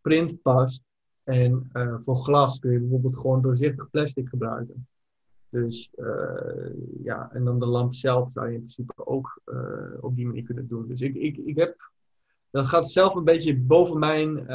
print 0.00 0.42
past 0.42 0.82
En 1.24 1.70
voor 2.04 2.16
glas 2.16 2.58
kun 2.58 2.72
je 2.72 2.78
bijvoorbeeld 2.78 3.16
gewoon 3.16 3.42
doorzichtig 3.42 3.90
plastic 3.90 4.28
gebruiken. 4.28 4.86
Dus 5.48 5.90
ja, 7.02 7.30
en 7.32 7.44
dan 7.44 7.58
de 7.58 7.66
lamp 7.66 7.94
zelf 7.94 8.32
zou 8.32 8.46
je 8.46 8.52
in 8.52 8.58
principe 8.58 9.06
ook 9.06 9.40
op 10.00 10.16
die 10.16 10.26
manier 10.26 10.42
kunnen 10.42 10.68
doen. 10.68 10.88
Dus 10.88 11.00
ik, 11.00 11.14
ik, 11.14 11.36
ik 11.36 11.56
heb, 11.56 11.90
dat 12.50 12.66
gaat 12.66 12.90
zelf 12.90 13.14
een 13.14 13.24
beetje 13.24 13.58
boven 13.58 13.98
mijn 13.98 14.46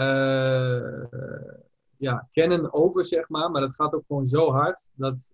ja, 1.97 2.27
kennen 2.31 2.73
over, 2.73 3.05
zeg 3.05 3.29
maar. 3.29 3.51
Maar 3.51 3.61
dat 3.61 3.75
gaat 3.75 3.93
ook 3.93 4.03
gewoon 4.07 4.27
zo 4.27 4.51
hard 4.51 4.89
dat 4.93 5.33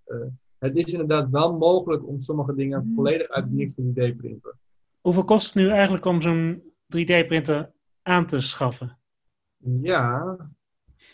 het 0.63 0.75
is 0.75 0.91
inderdaad 0.91 1.29
wel 1.29 1.57
mogelijk 1.57 2.07
om 2.07 2.19
sommige 2.19 2.55
dingen 2.55 2.81
hmm. 2.81 2.95
volledig 2.95 3.29
uit 3.29 3.51
niks 3.51 3.73
te 3.73 3.81
3D-printen. 3.81 4.57
Hoeveel 5.01 5.23
kost 5.23 5.45
het 5.45 5.55
nu 5.55 5.69
eigenlijk 5.69 6.05
om 6.05 6.21
zo'n 6.21 6.61
3D-printer 6.85 7.71
aan 8.01 8.25
te 8.25 8.39
schaffen? 8.39 8.97
Ja, 9.81 10.37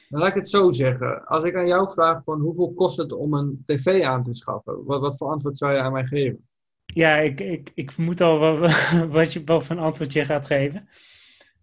dan 0.09 0.19
laat 0.19 0.29
ik 0.29 0.35
het 0.35 0.49
zo 0.49 0.71
zeggen. 0.71 1.25
Als 1.25 1.43
ik 1.43 1.55
aan 1.55 1.67
jou 1.67 1.91
vraag 1.91 2.23
van 2.23 2.39
hoeveel 2.39 2.73
kost 2.73 2.97
het 2.97 3.11
om 3.11 3.33
een 3.33 3.63
tv 3.65 4.03
aan 4.03 4.23
te 4.23 4.33
schaffen, 4.33 4.85
wat, 4.85 5.01
wat 5.01 5.17
voor 5.17 5.29
antwoord 5.29 5.57
zou 5.57 5.73
je 5.73 5.79
aan 5.79 5.91
mij 5.91 6.05
geven? 6.05 6.47
Ja, 6.85 7.15
ik, 7.17 7.39
ik, 7.39 7.71
ik 7.73 7.91
vermoed 7.91 8.21
al 8.21 8.39
wat, 8.39 8.59
wat, 9.11 9.33
je, 9.33 9.41
wat 9.45 9.65
voor 9.65 9.75
een 9.75 9.81
antwoord 9.81 10.13
je 10.13 10.23
gaat 10.23 10.45
geven. 10.45 10.89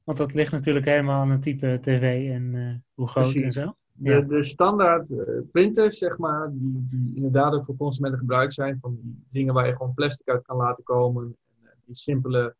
Want 0.04 0.18
dat 0.18 0.34
ligt 0.34 0.52
natuurlijk 0.52 0.86
helemaal 0.86 1.20
aan 1.20 1.30
het 1.30 1.42
type 1.42 1.78
tv 1.82 2.30
en 2.30 2.54
uh, 2.54 2.74
hoe 2.94 3.08
groot 3.08 3.34
en 3.34 3.52
zo. 3.52 3.74
De, 3.92 4.26
de 4.26 4.44
standaard 4.44 5.10
uh, 5.10 5.18
printers, 5.52 5.98
zeg 5.98 6.18
maar, 6.18 6.50
die, 6.52 6.86
die, 6.90 7.12
inderdaad 7.14 7.54
ook 7.54 7.64
voor 7.64 7.76
consumenten 7.76 8.18
gebruikt 8.18 8.54
zijn, 8.54 8.78
van 8.80 8.98
die 9.02 9.24
dingen 9.30 9.54
waar 9.54 9.66
je 9.66 9.76
gewoon 9.76 9.94
plastic 9.94 10.28
uit 10.28 10.46
kan 10.46 10.56
laten 10.56 10.84
komen, 10.84 11.22
en, 11.24 11.36
uh, 11.62 11.70
die 11.84 11.96
simpele 11.96 12.56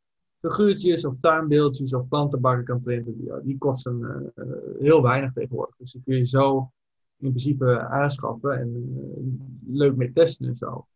figuurtjes 0.50 1.04
of 1.04 1.14
tuinbeeldjes 1.20 1.94
of 1.94 2.08
plantenbakken 2.08 2.64
kan 2.64 2.80
printen, 2.80 3.16
die, 3.16 3.30
die 3.42 3.58
kosten 3.58 4.32
uh, 4.36 4.44
heel 4.78 5.02
weinig 5.02 5.32
tegenwoordig. 5.32 5.76
Dus 5.76 5.92
die 5.92 6.02
kun 6.04 6.16
je 6.16 6.26
zo 6.26 6.70
in 7.18 7.28
principe 7.28 7.80
aanschaffen 7.80 8.58
en 8.58 9.50
leuk 9.66 9.96
mee 9.96 10.12
testen 10.12 10.46
en 10.46 10.56
zo. 10.56 10.86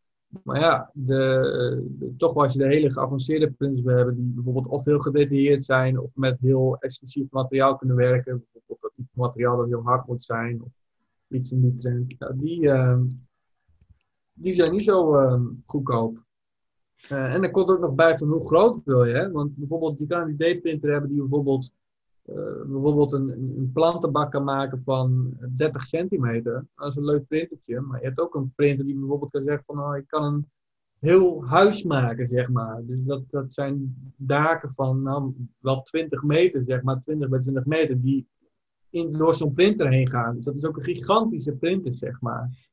Maar 0.42 0.60
ja, 0.60 0.90
de, 0.94 2.14
toch 2.16 2.34
als 2.34 2.52
je 2.52 2.58
de 2.58 2.66
hele 2.66 2.90
geavanceerde 2.90 3.50
printers 3.50 3.82
wil 3.82 3.96
hebben, 3.96 4.14
die 4.14 4.32
bijvoorbeeld 4.34 4.66
of 4.66 4.84
heel 4.84 4.98
gedetailleerd 4.98 5.64
zijn 5.64 5.98
of 5.98 6.10
met 6.14 6.40
heel 6.40 6.76
extensief 6.78 7.30
materiaal 7.30 7.76
kunnen 7.76 7.96
werken, 7.96 8.46
bijvoorbeeld 8.52 8.80
dat 8.80 8.92
type 8.94 9.08
materiaal 9.12 9.56
dat 9.56 9.66
heel 9.66 9.82
hard 9.82 10.06
moet 10.06 10.24
zijn, 10.24 10.62
of 10.62 10.72
iets 11.28 11.52
in 11.52 11.60
die 11.60 11.76
trend, 11.76 12.14
ja, 12.18 12.32
die, 12.32 12.62
uh, 12.62 13.00
die 14.32 14.54
zijn 14.54 14.72
niet 14.72 14.84
zo 14.84 15.20
uh, 15.20 15.40
goedkoop. 15.66 16.28
Uh, 17.12 17.34
en 17.34 17.42
er 17.42 17.50
komt 17.50 17.68
ook 17.68 17.80
nog 17.80 17.94
bij 17.94 18.18
van 18.18 18.28
hoe 18.28 18.46
groot 18.46 18.80
wil 18.84 19.04
je, 19.04 19.14
hè? 19.14 19.30
want 19.30 19.56
bijvoorbeeld 19.56 19.98
je 19.98 20.06
kan 20.06 20.20
een 20.20 20.36
D-printer 20.36 20.90
hebben 20.90 21.10
die 21.10 21.20
bijvoorbeeld 21.20 21.72
uh, 22.24 22.62
bijvoorbeeld 22.66 23.12
een, 23.12 23.28
een, 23.30 23.70
plantenbak 23.72 24.30
kan 24.30 24.44
maken 24.44 24.82
van 24.84 25.36
30 25.56 25.86
centimeter. 25.86 26.66
Dat 26.74 26.88
is 26.88 26.96
een 26.96 27.04
leuk 27.04 27.26
printertje. 27.26 27.80
Maar 27.80 28.00
je 28.00 28.06
hebt 28.06 28.20
ook 28.20 28.34
een 28.34 28.52
printer 28.54 28.84
die 28.84 28.98
bijvoorbeeld 28.98 29.30
kan 29.30 29.44
zeggen 29.44 29.64
van 29.66 29.78
oh, 29.78 29.96
ik 29.96 30.06
kan 30.06 30.24
een 30.24 30.50
heel 30.98 31.44
huis 31.46 31.82
maken, 31.82 32.28
zeg 32.28 32.48
maar. 32.48 32.80
Dus 32.86 33.04
dat, 33.04 33.22
dat 33.30 33.52
zijn 33.52 33.94
daken 34.16 34.72
van 34.74 35.02
nou, 35.02 35.34
wel 35.58 35.82
20 35.82 36.22
meter, 36.22 36.62
zeg 36.66 36.82
maar, 36.82 37.02
20 37.04 37.28
bij 37.28 37.40
20 37.40 37.64
meter, 37.64 38.00
die 38.00 38.26
in, 38.90 39.12
door 39.12 39.34
zo'n 39.34 39.52
printer 39.52 39.88
heen 39.88 40.08
gaan. 40.08 40.34
Dus 40.34 40.44
dat 40.44 40.54
is 40.54 40.66
ook 40.66 40.76
een 40.76 40.84
gigantische 40.84 41.52
printer, 41.52 41.94
zeg 41.94 42.20
maar. 42.20 42.68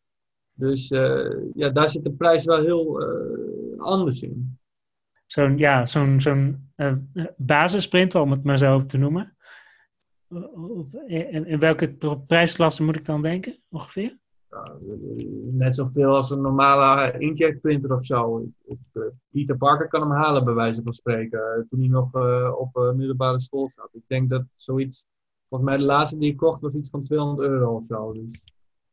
Dus 0.54 0.92
uh, 0.92 1.54
ja, 1.54 1.70
daar 1.70 1.90
zit 1.90 2.04
de 2.04 2.12
prijs 2.12 2.46
wel 2.46 2.62
heel 2.62 3.02
anders 3.80 4.22
in. 4.22 4.60
Zo'n 5.26 5.58
ja, 5.58 5.86
zo'n 5.86 6.22
zo'n 6.22 6.72
uh, 6.76 6.94
basisprinter, 7.38 8.22
om 8.22 8.32
het 8.32 8.44
maar 8.44 8.58
zo 8.58 8.86
te 8.86 8.98
noemen. 8.98 9.38
In, 11.08 11.46
in 11.46 11.60
welke 11.60 11.98
prijsklasse 12.28 12.84
moet 12.84 12.96
ik 12.96 13.06
dan 13.06 13.22
denken, 13.22 13.60
ongeveer? 13.70 14.18
net 15.52 15.76
zoveel 15.76 16.16
als 16.16 16.30
een 16.30 16.42
normale 16.42 17.20
inkjetprinter 17.20 17.96
of 17.96 18.06
zo. 18.06 18.48
Pieter 19.32 19.58
Parker 19.58 19.88
kan 19.88 20.02
hem 20.02 20.12
halen, 20.12 20.46
bij 20.46 20.54
wijze 20.54 20.82
van 20.84 20.94
spreken. 20.94 21.66
Toen 21.70 21.80
hij 21.80 21.90
nog 21.90 22.16
uh, 22.16 22.54
op 22.58 22.78
uh, 22.78 22.92
middelbare 22.92 23.42
school 23.42 23.70
zat. 23.70 23.90
Ik 23.94 24.04
denk 24.08 24.30
dat 24.30 24.44
zoiets, 24.56 25.06
volgens 25.50 25.70
mij 25.70 25.80
de 25.80 25.86
laatste 25.86 26.18
die 26.18 26.32
ik 26.32 26.38
kocht, 26.38 26.62
was 26.62 26.74
iets 26.74 26.90
van 26.90 27.04
200 27.04 27.50
euro 27.50 27.76
of 27.76 27.86
zo. 27.86 28.12
Dus 28.12 28.44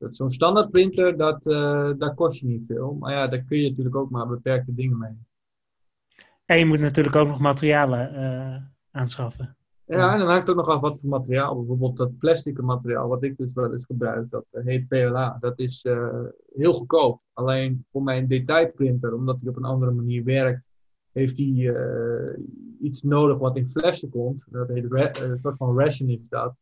dat 0.04 0.16
zo'n 0.16 0.30
standaard 0.30 0.70
printer, 0.70 1.16
dat, 1.16 1.46
uh, 1.46 1.90
daar 1.98 2.14
kost 2.14 2.40
je 2.40 2.46
niet 2.46 2.66
veel. 2.66 2.94
Maar 2.94 3.12
ja, 3.12 3.26
daar 3.26 3.42
kun 3.42 3.58
je 3.58 3.68
natuurlijk 3.68 3.96
ook 3.96 4.10
maar 4.10 4.28
beperkte 4.28 4.74
dingen 4.74 4.98
mee. 4.98 5.18
En 6.44 6.58
je 6.58 6.64
moet 6.64 6.80
natuurlijk 6.80 7.16
ook 7.16 7.28
nog 7.28 7.40
materialen 7.40 8.72
aanschaffen. 8.90 9.56
Ja, 9.86 10.12
en 10.12 10.18
dan 10.18 10.28
hangt 10.28 10.50
ook 10.50 10.56
nog 10.56 10.68
af 10.68 10.80
wat 10.80 10.98
voor 11.00 11.08
materiaal. 11.08 11.56
Bijvoorbeeld 11.56 11.96
dat 11.96 12.18
plastic 12.18 12.62
materiaal, 12.62 13.08
wat 13.08 13.24
ik 13.24 13.36
dus 13.36 13.52
wel 13.52 13.72
eens 13.72 13.84
gebruik, 13.84 14.30
dat 14.30 14.44
eh, 14.50 14.64
heet 14.64 14.88
PLA. 14.88 15.36
Dat 15.40 15.58
is 15.58 15.84
uh, 15.84 16.24
heel 16.54 16.74
goedkoop. 16.74 17.20
Alleen 17.32 17.84
voor 17.90 18.02
mijn 18.02 18.26
detailprinter, 18.26 19.14
omdat 19.14 19.40
hij 19.40 19.50
op 19.50 19.56
een 19.56 19.64
andere 19.64 19.92
manier 19.92 20.24
werkt, 20.24 20.68
heeft 21.12 21.36
hij 21.36 21.46
uh, 21.46 22.38
iets 22.80 23.02
nodig 23.02 23.38
wat 23.38 23.56
in 23.56 23.70
flessen 23.70 24.10
komt. 24.10 24.46
Dat 24.50 24.68
heet 24.68 24.92
een 24.92 25.38
soort 25.38 25.56
van 25.56 25.78
ration 25.78 26.08
is 26.08 26.28
dat. 26.28 26.54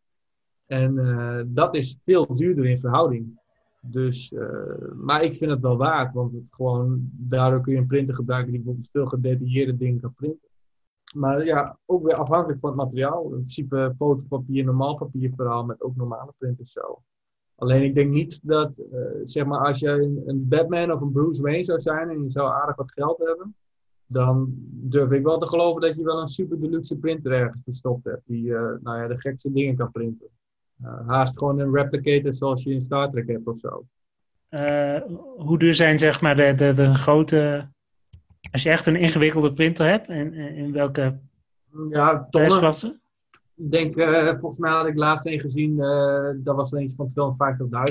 En 0.73 1.49
dat 1.55 1.75
is 1.75 1.99
veel 2.05 2.37
duurder 2.37 2.67
in 2.67 2.79
verhouding. 2.79 3.41
Dus, 3.81 4.35
maar 4.95 5.23
ik 5.23 5.37
vind 5.37 5.51
het 5.51 5.61
wel 5.61 5.77
waard, 5.77 6.15
want 6.15 6.33
het 6.33 6.55
gewoon, 6.55 7.11
daardoor 7.13 7.61
kun 7.61 7.73
je 7.73 7.79
een 7.79 7.87
printer 7.87 8.15
gebruiken 8.15 8.53
die 8.53 8.61
bijvoorbeeld 8.61 8.91
veel 8.93 9.07
gedetailleerde 9.07 9.77
dingen 9.77 10.01
kan 10.01 10.15
printen. 10.15 10.49
Maar 11.15 11.45
ja, 11.45 11.79
ook 11.87 12.05
weer 12.05 12.15
afhankelijk 12.15 12.61
van 12.61 12.69
het 12.69 12.79
materiaal. 12.79 13.25
In 13.25 13.31
principe 13.31 13.95
fotopapier, 13.97 14.65
normaal 14.65 14.97
papier 14.97 15.33
verhaal 15.37 15.65
met 15.65 15.83
ook 15.83 15.97
normale 15.97 16.33
printers 16.39 16.73
zo. 16.73 17.03
Alleen 17.55 17.83
ik 17.83 17.95
denk 17.95 18.11
niet 18.11 18.41
dat, 18.43 18.83
zeg 19.25 19.45
maar, 19.45 19.67
als 19.67 19.79
je 19.79 19.89
een, 20.27 20.49
Batman 20.49 20.93
of 20.93 21.01
een 21.01 21.13
Bruce 21.13 21.43
Wayne 21.43 21.65
zou 21.65 21.81
zijn 21.81 22.09
en 22.09 22.23
je 22.23 22.31
zou 22.31 22.51
aardig 22.51 22.77
wat 22.77 22.93
geld 22.93 23.19
hebben, 23.19 23.55
dan 24.07 24.53
durf 24.71 25.11
ik 25.11 25.23
wel 25.23 25.39
te 25.39 25.47
geloven 25.47 25.81
dat 25.81 25.97
je 25.97 26.03
wel 26.03 26.21
een 26.21 26.27
super 26.27 26.61
deluxe 26.61 26.99
printer 26.99 27.33
ergens 27.33 27.63
verstopt 27.65 28.05
hebt, 28.05 28.23
die 28.27 28.51
nou 28.53 28.99
ja, 28.99 29.07
de 29.07 29.21
gekste 29.21 29.53
dingen 29.53 29.77
kan 29.77 29.91
printen. 29.91 30.29
Uh, 30.85 31.09
haast 31.09 31.39
gewoon 31.39 31.59
een 31.59 31.75
replicator 31.75 32.35
zoals 32.35 32.63
je 32.63 32.73
in 32.73 32.81
Star 32.81 33.11
Trek 33.11 33.29
hebt 33.29 33.47
of 33.47 33.59
zo. 33.59 33.87
hoe 35.37 35.59
duur 35.59 35.75
zijn 35.75 35.99
zeg 35.99 36.21
maar 36.21 36.37
de, 36.37 36.55
de, 36.55 36.75
de 36.75 36.95
grote 36.95 37.69
als 38.51 38.63
je 38.63 38.71
echt 38.71 38.87
een 38.87 38.97
ingewikkelde 38.97 39.53
printer 39.53 39.87
hebt, 39.87 40.09
in, 40.09 40.35
in 40.35 40.73
welke 40.73 41.19
ja, 41.91 42.27
prijsklasse? 42.31 43.01
Ik 43.57 43.71
denk, 43.71 43.97
uh, 43.97 44.39
volgens 44.39 44.59
mij 44.59 44.71
had 44.71 44.87
ik 44.87 44.97
laatst 44.97 45.27
een 45.27 45.41
gezien, 45.41 45.77
uh, 45.77 46.31
dat 46.37 46.57
was 46.57 46.73
iets 46.73 46.95
van 46.95 47.37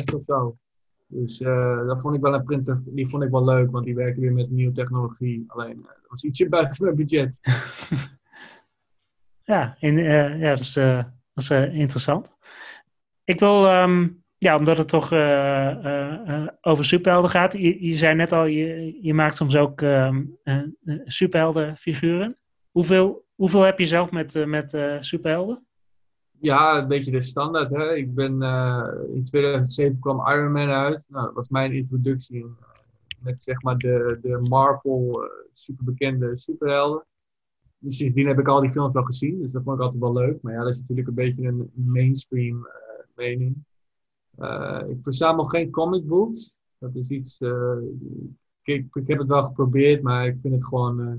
250.000 0.10 0.16
of 0.16 0.22
zo. 0.26 0.58
Dus 1.08 1.42
uh, 1.42 1.88
dat 1.88 2.02
vond 2.02 2.16
ik 2.16 2.22
wel 2.22 2.34
een 2.34 2.44
printer, 2.44 2.82
die 2.86 3.10
vond 3.10 3.24
ik 3.24 3.30
wel 3.30 3.46
leuk, 3.46 3.72
want 3.72 3.86
die 3.86 3.96
werkte 3.96 4.22
weer 4.22 4.34
met 4.34 4.52
nieuwe 4.52 4.74
technologie. 4.74 5.44
Alleen, 5.48 5.82
dat 5.82 6.08
was 6.08 6.24
ietsje 6.24 6.50
buiten 6.60 6.84
mijn 6.84 6.96
budget. 6.96 7.40
ja, 9.54 9.76
in, 9.80 9.98
ja, 9.98 10.50
dat 10.50 10.60
is, 10.60 10.74
dat 10.74 11.14
is 11.34 11.50
interessant. 11.50 12.36
Ik 13.24 13.40
wil 13.40 13.72
um, 13.72 14.24
ja, 14.38 14.58
omdat 14.58 14.78
het 14.78 14.88
toch 14.88 15.12
uh, 15.14 16.48
over 16.62 16.86
superhelden 16.86 17.30
gaat. 17.30 17.54
Je, 17.54 17.86
je, 17.88 17.96
zei 17.96 18.16
net 18.16 18.32
al, 18.32 18.46
je, 18.46 18.98
je 19.02 19.14
maakt 19.14 19.36
soms 19.36 19.56
ook 19.56 19.82
ehm, 19.82 20.24
superheldenfiguren. 21.06 22.38
Hoeveel, 22.72 23.26
hoeveel 23.36 23.62
heb 23.62 23.80
je 23.80 23.86
zelf 23.86 24.12
met, 24.12 24.46
met 24.46 24.78
superhelden? 25.00 25.66
Ja, 26.40 26.78
een 26.78 26.88
beetje 26.88 27.12
de 27.12 27.22
standaard. 27.22 27.70
Hè? 27.70 27.94
Ik 27.94 28.16
ben, 28.16 28.42
in 29.14 29.24
2007 29.24 30.00
kwam 30.00 30.28
Iron 30.28 30.52
Man 30.52 30.70
uit. 30.70 31.04
Nou, 31.08 31.26
dat 31.26 31.36
was 31.36 31.50
mijn 31.50 31.72
introductie 31.72 32.46
met 33.20 33.44
zeg 33.44 33.62
maar 33.62 33.78
de, 33.78 34.20
de 34.22 34.48
Marvel 34.50 35.30
superbekende 35.54 36.38
superhelden. 36.38 37.06
Dus 37.78 37.98
sindsdien 37.98 38.28
heb 38.28 38.40
ik 38.40 38.48
al 38.48 38.62
die 38.62 38.72
films 38.72 38.94
wel 38.94 39.04
gezien. 39.04 39.40
Dus 39.40 39.52
dat 39.52 39.64
vond 39.64 39.78
ik 39.78 39.84
altijd 39.84 40.02
wel 40.02 40.14
leuk. 40.14 40.42
Maar 40.42 40.54
ja, 40.54 40.64
dat 40.64 40.74
is 40.74 40.80
natuurlijk 40.80 41.08
een 41.08 41.14
beetje 41.14 41.48
een 41.48 41.72
mainstream 41.76 42.68
Uh, 44.40 44.82
ik 44.88 44.98
verzamel 45.02 45.46
geen 45.46 45.72
comic 45.72 46.08
books. 46.08 46.58
Dat 46.78 46.96
is 46.96 47.10
iets. 47.10 47.40
Uh, 47.40 47.78
ik, 48.62 48.96
ik, 48.96 49.08
heb 49.08 49.20
het 49.20 49.28
wel 49.28 49.44
geprobeerd, 49.44 50.02
maar 50.02 50.28
ik 50.28 50.38
vind 50.42 50.54
het 50.54 50.66
gewoon. 50.66 51.00
Uh, 51.00 51.14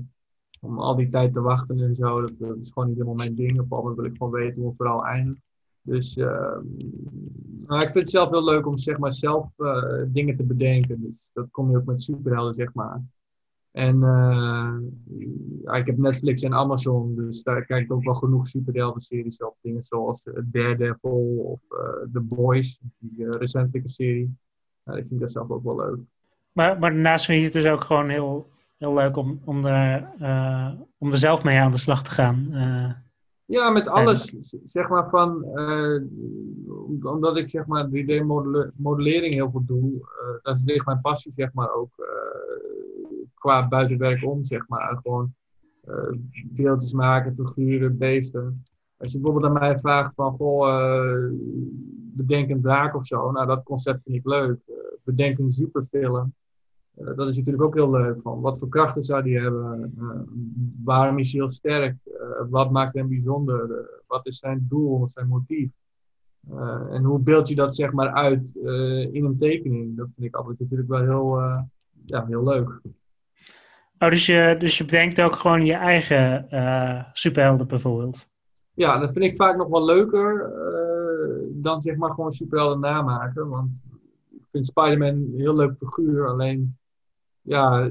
om 0.61 0.79
al 0.79 0.95
die 0.95 1.09
tijd 1.09 1.33
te 1.33 1.41
wachten 1.41 1.79
en 1.79 1.95
zo, 1.95 2.21
dat, 2.21 2.57
is 2.57 2.71
gewoon 2.71 2.87
niet 2.87 2.97
helemaal 2.97 3.17
mijn 3.17 3.35
ding. 3.35 3.59
Op 3.59 3.69
moment 3.69 3.95
wil 3.95 4.05
ik 4.05 4.17
gewoon 4.17 4.33
weten 4.33 4.59
hoe 4.59 4.67
het 4.67 4.77
vooral 4.77 5.05
eindigt. 5.05 5.41
Dus 5.81 6.15
nou, 6.15 7.81
ik 7.81 7.91
vind 7.91 7.93
het 7.93 8.09
zelf 8.09 8.29
heel 8.29 8.43
leuk 8.43 8.65
om 8.65 8.77
zeg 8.77 8.97
maar, 8.97 9.13
zelf 9.13 9.49
dingen 10.07 10.37
te 10.37 10.43
bedenken. 10.43 11.01
Dus 11.01 11.29
dat 11.33 11.51
kom 11.51 11.69
je 11.69 11.77
ook 11.77 11.85
met 11.85 12.01
superhelden, 12.01 12.53
zeg 12.53 12.73
maar. 12.73 13.01
En 13.73 13.95
uh, 13.95 14.75
ja, 15.63 15.73
ik 15.73 15.85
heb 15.85 15.97
Netflix 15.97 16.41
en 16.41 16.53
Amazon, 16.53 17.15
dus 17.15 17.43
daar 17.43 17.65
kijk 17.65 17.83
ik 17.83 17.91
ook 17.91 18.03
wel 18.03 18.13
genoeg 18.13 18.47
superhelden-series 18.47 19.43
op. 19.43 19.55
Dingen 19.61 19.83
zoals 19.83 20.25
uh, 20.25 20.33
Daredevil 20.43 21.35
of 21.37 21.59
uh, 21.69 22.11
The 22.13 22.19
Boys, 22.19 22.81
die 22.97 23.37
recentelijke 23.37 23.89
serie. 23.89 24.37
ik 24.85 25.05
vind 25.07 25.19
dat 25.19 25.31
zelf 25.31 25.49
ook 25.49 25.63
wel 25.63 25.75
leuk. 25.75 25.97
Maar, 26.51 26.79
maar 26.79 26.91
daarnaast 26.91 27.25
vind 27.25 27.39
je 27.39 27.45
het 27.45 27.53
dus 27.53 27.65
ook 27.65 27.83
gewoon 27.83 28.09
heel, 28.09 28.49
heel 28.77 28.93
leuk 28.93 29.17
om, 29.17 29.41
om, 29.45 29.65
er, 29.65 30.09
om 30.97 31.11
er 31.11 31.17
zelf 31.17 31.43
mee 31.43 31.59
aan 31.59 31.71
de 31.71 31.77
slag 31.77 32.03
te 32.03 32.11
gaan. 32.11 32.47
Ja, 33.45 33.69
met 33.69 33.87
alles. 33.87 34.35
Zeg 34.63 34.89
maar 34.89 35.09
van, 35.09 35.45
uh, 35.55 36.01
omdat 37.03 37.37
ik 37.37 37.49
zeg 37.49 37.65
maar 37.65 37.87
3D-modellering 37.87 39.33
heel 39.33 39.51
veel 39.51 39.65
doe, 39.65 39.91
uh, 39.93 40.43
dat 40.43 40.57
is 40.57 40.65
echt 40.65 40.85
mijn 40.85 41.01
passie 41.01 41.31
zeg 41.35 41.53
maar 41.53 41.73
ook 41.73 41.91
uh, 41.97 42.05
qua 43.43 43.67
buitenwerk 43.67 44.25
om 44.25 44.45
zeg 44.45 44.67
maar. 44.67 44.99
Gewoon 45.01 45.33
beeldjes 46.45 46.93
maken, 46.93 47.35
figuren, 47.35 47.97
beesten. 47.97 48.63
Als 48.97 49.11
je 49.11 49.19
bijvoorbeeld 49.19 49.51
aan 49.51 49.59
mij 49.59 49.79
vraagt 49.79 50.13
van, 50.15 50.35
goh, 50.35 51.29
bedenk 52.15 52.49
een 52.49 52.61
draak 52.61 52.95
of 52.95 53.05
zo, 53.05 53.31
nou 53.31 53.47
dat 53.47 53.63
concept 53.63 54.03
vind 54.03 54.15
ik 54.15 54.25
leuk. 54.25 54.59
bedenk 55.03 55.37
een 55.37 55.51
superfilm. 55.51 56.33
Uh, 56.97 57.15
dat 57.15 57.27
is 57.27 57.37
natuurlijk 57.37 57.63
ook 57.63 57.73
heel 57.73 57.89
leuk. 57.89 58.21
Van 58.21 58.41
wat 58.41 58.59
voor 58.59 58.69
krachten 58.69 59.03
zou 59.03 59.23
die 59.23 59.39
hebben? 59.39 59.93
Uh, 59.97 60.09
waarom 60.83 61.19
is 61.19 61.31
hij 61.31 61.41
heel 61.41 61.49
sterk? 61.49 61.97
Uh, 62.05 62.49
wat 62.49 62.71
maakt 62.71 62.95
hem 62.95 63.07
bijzonder? 63.07 63.89
wat 64.07 64.25
is 64.25 64.37
zijn 64.37 64.65
doel, 64.69 65.09
zijn 65.09 65.27
motief? 65.27 65.71
en 66.89 67.03
hoe 67.03 67.19
beeld 67.19 67.47
je 67.47 67.55
dat 67.55 67.75
zeg 67.75 67.91
maar 67.91 68.13
uit 68.13 68.55
in 69.11 69.25
een 69.25 69.37
tekening? 69.37 69.97
Dat 69.97 70.07
vind 70.15 70.27
ik 70.27 70.35
altijd 70.35 70.59
natuurlijk 70.59 70.89
wel 70.89 71.01
heel, 71.01 71.39
ja, 72.05 72.25
heel 72.25 72.43
leuk. 72.43 72.81
Oh, 73.99 74.09
dus 74.09 74.25
je, 74.25 74.55
dus 74.57 74.85
bedenkt 74.85 75.21
ook 75.21 75.35
gewoon 75.35 75.65
je 75.65 75.73
eigen 75.73 76.47
superhelden 77.13 77.67
bijvoorbeeld? 77.67 78.27
Ja, 78.73 78.97
dat 78.97 79.11
vind 79.13 79.25
ik 79.25 79.35
vaak 79.35 79.57
nog 79.57 79.67
wel 79.67 79.85
leuker 79.85 80.51
dan 81.63 81.81
zeg 81.81 81.95
maar 81.95 82.13
gewoon 82.13 82.31
superhelden 82.31 82.79
namaken. 82.79 83.49
Want 83.49 83.81
ik 84.29 84.45
vind 84.51 84.65
Spider-Man 84.65 85.07
een 85.07 85.33
heel 85.35 85.55
leuk 85.55 85.75
figuur. 85.77 86.27
Alleen 86.27 86.77
ja, 87.41 87.83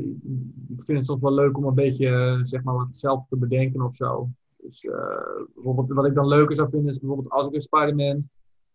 ik 0.68 0.84
vind 0.84 0.98
het 0.98 1.06
soms 1.06 1.20
wel 1.20 1.34
leuk 1.34 1.56
om 1.56 1.64
een 1.64 1.74
beetje 1.74 2.08
eh, 2.08 2.40
zeg 2.42 2.62
maar, 2.62 2.74
wat 2.74 2.96
zelf 2.96 3.26
te 3.28 3.36
bedenken 3.36 3.82
of 3.82 3.96
zo. 3.96 4.28
Dus 4.56 4.86
bijvoorbeeld, 5.54 5.92
wat 5.92 6.06
ik 6.06 6.14
dan 6.14 6.28
leuker 6.28 6.54
zou 6.54 6.70
vinden 6.70 6.90
is 6.90 6.98
bijvoorbeeld 6.98 7.30
als 7.30 7.46
ik 7.46 7.54
een 7.54 7.60
Spider-Man 7.60 8.28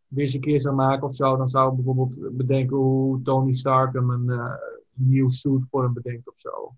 weer 0.08 0.24
eens 0.24 0.34
een 0.34 0.42
keer 0.42 0.62
zou 0.62 0.76
maken 0.76 1.08
of 1.08 1.16
zo, 1.16 1.38
dan 1.38 1.48
zou 1.48 1.70
ik 1.70 1.76
bijvoorbeeld 1.76 2.38
bedenken 2.38 2.78
hoe 2.78 3.22
Tony 3.22 3.54
Stark 3.54 3.94
hem 3.94 4.10
een 4.10 4.58
nieuw 4.94 5.30
suit 5.30 5.64
voor 5.70 5.84
hem 5.84 5.94
bedenkt 5.94 6.28
of 6.28 6.34
zo. 6.38 6.76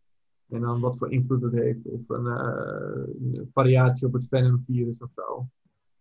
En 0.50 0.62
dan 0.62 0.80
wat 0.80 0.98
voor 0.98 1.12
invloed 1.12 1.42
het 1.42 1.54
heeft. 1.54 1.86
Of 1.86 2.02
een, 2.08 2.26
een 2.26 3.50
variatie 3.54 4.08
op 4.08 4.14
het 4.14 4.28
Venom-virus 4.30 5.00
of 5.02 5.10
zo. 5.16 5.48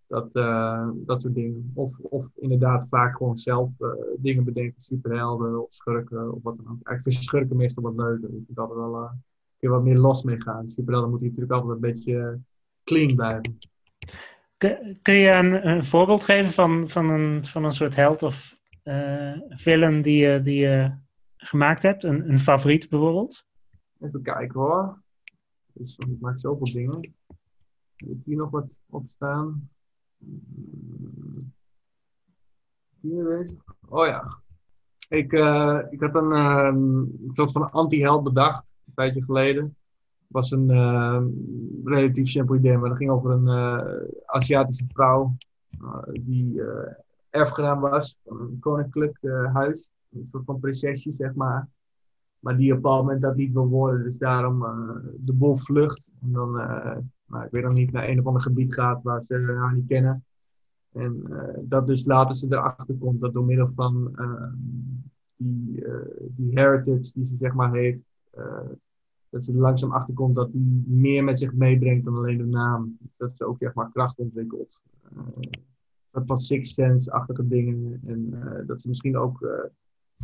Dat, 0.09 0.29
uh, 0.33 0.89
dat 0.95 1.21
soort 1.21 1.35
dingen. 1.35 1.71
Of, 1.75 1.99
of 1.99 2.27
inderdaad 2.37 2.87
vaak 2.89 3.17
gewoon 3.17 3.39
zelf 3.39 3.71
uh, 3.79 3.89
dingen 4.19 4.45
bedenken, 4.45 4.81
superhelden 4.81 5.63
of 5.63 5.75
schurken 5.75 6.35
of 6.35 6.43
wat 6.43 6.57
dan 6.57 6.67
ook. 6.67 6.87
Eigenlijk 6.87 7.03
vind 7.03 7.15
schurken 7.25 7.57
meestal 7.57 7.83
wat 7.83 7.97
leuker. 7.97 8.29
Ik 8.29 8.55
wel 8.55 9.03
uh, 9.03 9.11
een 9.13 9.23
keer 9.59 9.71
wat 9.71 9.83
meer 9.83 9.99
los 9.99 10.23
mee 10.23 10.43
gaan. 10.43 10.69
Superhelden 10.69 11.11
moeten 11.11 11.29
natuurlijk 11.29 11.55
altijd 11.55 11.75
een 11.75 11.81
beetje 11.81 12.39
clean 12.85 13.15
blijven. 13.15 13.59
Kun, 15.03 15.15
je 15.15 15.29
een, 15.29 15.69
een, 15.69 15.85
voorbeeld 15.85 16.25
geven 16.25 16.51
van, 16.51 16.89
van, 16.89 17.11
een, 17.11 17.45
van 17.45 17.65
een 17.65 17.73
soort 17.73 17.97
held 17.97 18.23
of 18.23 18.57
film 19.57 20.03
die 20.03 20.27
je, 20.27 20.43
die 20.43 20.61
je 20.61 20.93
gemaakt 21.37 21.83
hebt? 21.83 22.05
Een, 22.05 22.31
een 22.31 22.39
favoriet 22.39 22.89
bijvoorbeeld? 22.89 23.48
Even 23.99 24.23
kijken 24.23 24.61
hoor. 24.61 25.03
Dus, 25.73 25.99
ik 25.99 26.21
maak 26.21 26.39
zoveel 26.39 26.73
dingen. 26.73 27.15
Heb 27.97 28.09
ik 28.09 28.25
hier 28.25 28.37
nog 28.37 28.51
wat 28.51 28.81
op 28.87 29.09
staan? 29.09 29.71
Oh 33.89 34.07
ja. 34.07 34.43
Ik, 35.09 35.33
uh, 35.33 35.81
ik 35.91 36.01
had 36.01 36.15
een 36.15 36.33
uh, 36.33 37.03
soort 37.33 37.53
van 37.53 37.71
anti-held 37.71 38.23
bedacht, 38.23 38.67
een 38.87 38.95
tijdje 38.95 39.25
geleden. 39.25 39.77
Was 40.27 40.51
een 40.51 40.71
uh, 40.71 41.23
relatief 41.85 42.29
simpel 42.29 42.55
idee, 42.55 42.77
maar 42.77 42.89
dat 42.89 42.99
ging 42.99 43.11
over 43.11 43.31
een 43.31 43.49
eh, 43.49 44.09
Aziatische 44.27 44.85
vrouw 44.89 45.37
die 46.13 46.63
erfgenaam 47.31 47.81
was 47.81 48.19
van 48.25 48.41
een 48.41 48.59
koninklijk 48.61 49.19
huis. 49.53 49.91
Een 50.11 50.29
soort 50.31 50.45
van 50.45 50.61
prinsesje, 50.61 51.15
zeg 51.19 51.35
maar. 51.35 51.69
Maar 52.39 52.57
die 52.57 52.71
op 52.71 52.77
een 52.77 52.83
bepaald 52.83 53.03
moment 53.03 53.23
dat 53.23 53.37
niet 53.37 53.53
wil 53.53 53.69
worden, 53.69 54.03
dus 54.03 54.19
daarom 54.19 54.61
de 55.17 55.33
boel 55.33 55.57
vlucht. 55.57 56.11
En 56.23 56.33
dan 56.33 56.53
nou, 57.29 57.45
ik 57.45 57.51
weet 57.51 57.63
nog 57.63 57.73
niet, 57.73 57.93
naar 57.93 58.09
een 58.09 58.19
of 58.19 58.27
ander 58.27 58.43
gebied 58.43 58.75
gaat 58.75 59.03
waar 59.03 59.23
ze 59.23 59.55
haar 59.59 59.75
niet 59.75 59.87
kennen. 59.87 60.25
En 60.93 61.25
uh, 61.31 61.43
dat 61.61 61.87
dus 61.87 62.05
later 62.05 62.35
ze 62.35 62.47
erachter 62.51 62.95
komt 62.95 63.21
dat 63.21 63.33
door 63.33 63.45
middel 63.45 63.71
van 63.75 64.13
uh, 64.17 64.53
die, 65.37 65.85
die 66.21 66.51
heritage 66.59 67.13
die 67.15 67.25
ze 67.25 67.37
zeg 67.39 67.55
maar 67.55 67.73
heeft, 67.73 68.01
dat 69.31 69.45
ze 69.45 69.53
er 69.53 69.59
langzaam 69.59 69.93
achter 69.93 70.15
komt 70.15 70.35
dat 70.35 70.53
die 70.53 70.85
meer 70.87 71.25
met 71.25 71.39
zich 71.39 71.55
meebrengt 71.55 72.05
dan 72.05 72.17
alleen 72.17 72.39
de 72.39 72.47
naam. 72.47 72.99
Dat 73.17 73.37
ze 73.37 73.45
ook 73.45 73.59
zeg 73.59 73.75
maar 73.75 73.91
kracht 73.93 74.19
ontwikkelt. 74.19 74.83
dat 76.11 76.27
van 76.27 76.39
six 76.39 76.75
sense-achtige 76.75 77.49
dingen. 77.49 78.01
En 78.07 78.43
dat 78.67 78.81
ze 78.81 78.89
misschien 78.89 79.17
ook 79.17 79.49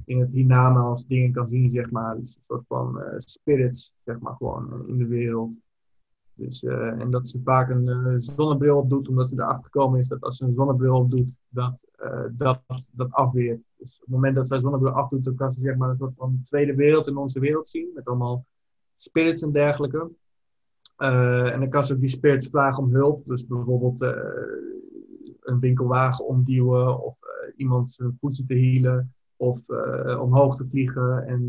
in 0.04 0.20
het 0.20 0.32
hiernamaals 0.32 1.06
dingen 1.06 1.32
kan 1.32 1.48
zien, 1.48 1.70
zeg 1.70 1.90
maar. 1.90 2.16
Dus 2.16 2.36
een 2.36 2.42
soort 2.42 2.66
van 2.66 3.02
spirits, 3.16 3.94
zeg 4.04 4.18
maar, 4.18 4.34
gewoon 4.34 4.88
in 4.88 4.98
de 4.98 5.06
wereld. 5.06 5.58
Dus, 6.36 6.62
uh, 6.62 7.00
en 7.00 7.10
dat 7.10 7.28
ze 7.28 7.40
vaak 7.44 7.70
een 7.70 7.86
uh, 7.86 8.14
zonnebril 8.16 8.78
op 8.78 8.90
doet, 8.90 9.08
omdat 9.08 9.28
ze 9.28 9.34
erachter 9.34 9.64
gekomen 9.64 9.98
is 9.98 10.08
dat 10.08 10.20
als 10.20 10.36
ze 10.36 10.44
een 10.44 10.54
zonnebril 10.54 10.96
op 10.96 11.10
doet, 11.10 11.40
dat 11.48 11.86
dat, 12.32 12.60
dat 12.92 13.12
afweert. 13.12 13.60
Dus 13.76 13.94
op 13.94 14.00
het 14.00 14.08
moment 14.08 14.34
dat 14.34 14.46
ze 14.46 14.54
een 14.54 14.60
zonnebril 14.60 14.92
afdoet, 14.92 15.24
dan 15.24 15.34
kan 15.34 15.52
ze 15.52 15.60
zeg 15.60 15.76
maar 15.76 15.88
een 15.88 15.96
soort 15.96 16.14
van 16.16 16.40
tweede 16.44 16.74
wereld 16.74 17.06
in 17.06 17.16
onze 17.16 17.40
wereld 17.40 17.68
zien, 17.68 17.90
met 17.94 18.04
allemaal 18.04 18.46
spirits 18.96 19.42
en 19.42 19.52
dergelijke. 19.52 20.10
en 20.96 21.60
dan 21.60 21.68
kan 21.68 21.84
ze 21.84 21.94
ook 21.94 22.00
die 22.00 22.08
spirits 22.08 22.48
vragen 22.48 22.82
om 22.82 22.94
hulp. 22.94 23.26
Dus 23.26 23.46
bijvoorbeeld 23.46 24.00
een 25.40 25.60
winkelwagen 25.60 26.26
omduwen 26.26 27.02
of 27.02 27.16
iemand 27.56 27.90
zijn 27.90 28.16
voetje 28.20 28.44
te 28.44 28.54
healen 28.54 29.13
of 29.36 29.68
omhoog 30.18 30.56
te 30.56 30.66
vliegen 30.70 31.26
en 31.26 31.48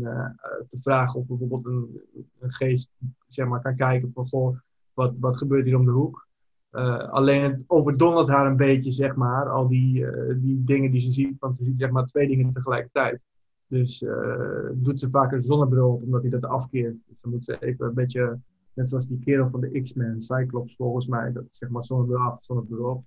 te 0.70 0.78
vragen 0.80 1.20
of 1.20 1.26
bijvoorbeeld 1.26 1.66
een, 1.66 2.00
een, 2.38 2.52
geest 2.52 2.90
zeg 3.28 3.46
maar, 3.46 3.62
kan 3.62 3.76
kijken 3.76 4.10
van 4.14 4.26
goh, 4.26 4.56
wat, 4.92 5.14
wat 5.18 5.36
gebeurt 5.36 5.64
hier 5.64 5.78
om 5.78 5.84
de 5.84 5.90
hoek. 5.90 6.26
Uh, 6.72 7.08
alleen 7.08 7.42
het 7.42 7.62
overdondert 7.66 8.28
haar 8.28 8.46
een 8.46 8.56
beetje, 8.56 8.92
zeg 8.92 9.14
maar, 9.14 9.48
al 9.48 9.68
die, 9.68 10.00
uh, 10.00 10.34
die 10.36 10.64
dingen 10.64 10.90
die 10.90 11.00
ze 11.00 11.12
ziet. 11.12 11.36
Want 11.38 11.56
ze 11.56 11.64
ziet 11.64 11.78
zeg 11.78 11.90
maar 11.90 12.06
twee 12.06 12.28
dingen 12.28 12.52
tegelijkertijd. 12.52 13.20
Dus 13.66 14.02
uh, 14.02 14.70
doet 14.72 15.00
ze 15.00 15.10
vaak 15.10 15.32
een 15.32 15.42
zonnebril 15.42 15.92
op, 15.92 16.02
omdat 16.02 16.20
hij 16.20 16.30
dat 16.30 16.44
afkeert. 16.44 16.96
Dus 17.06 17.20
dan 17.20 17.30
moet 17.30 17.44
ze 17.44 17.58
even 17.60 17.86
een 17.86 17.94
beetje, 17.94 18.38
net 18.74 18.88
zoals 18.88 19.08
die 19.08 19.18
kerel 19.18 19.50
van 19.50 19.60
de 19.60 19.80
X-Men, 19.80 20.20
Cyclops 20.20 20.76
volgens 20.76 21.06
mij, 21.06 21.32
dat 21.32 21.44
zeg 21.50 21.68
maar 21.68 21.84
zonnebril 21.84 22.18
af, 22.18 22.44
zonnebril 22.44 22.84
op. 22.84 23.04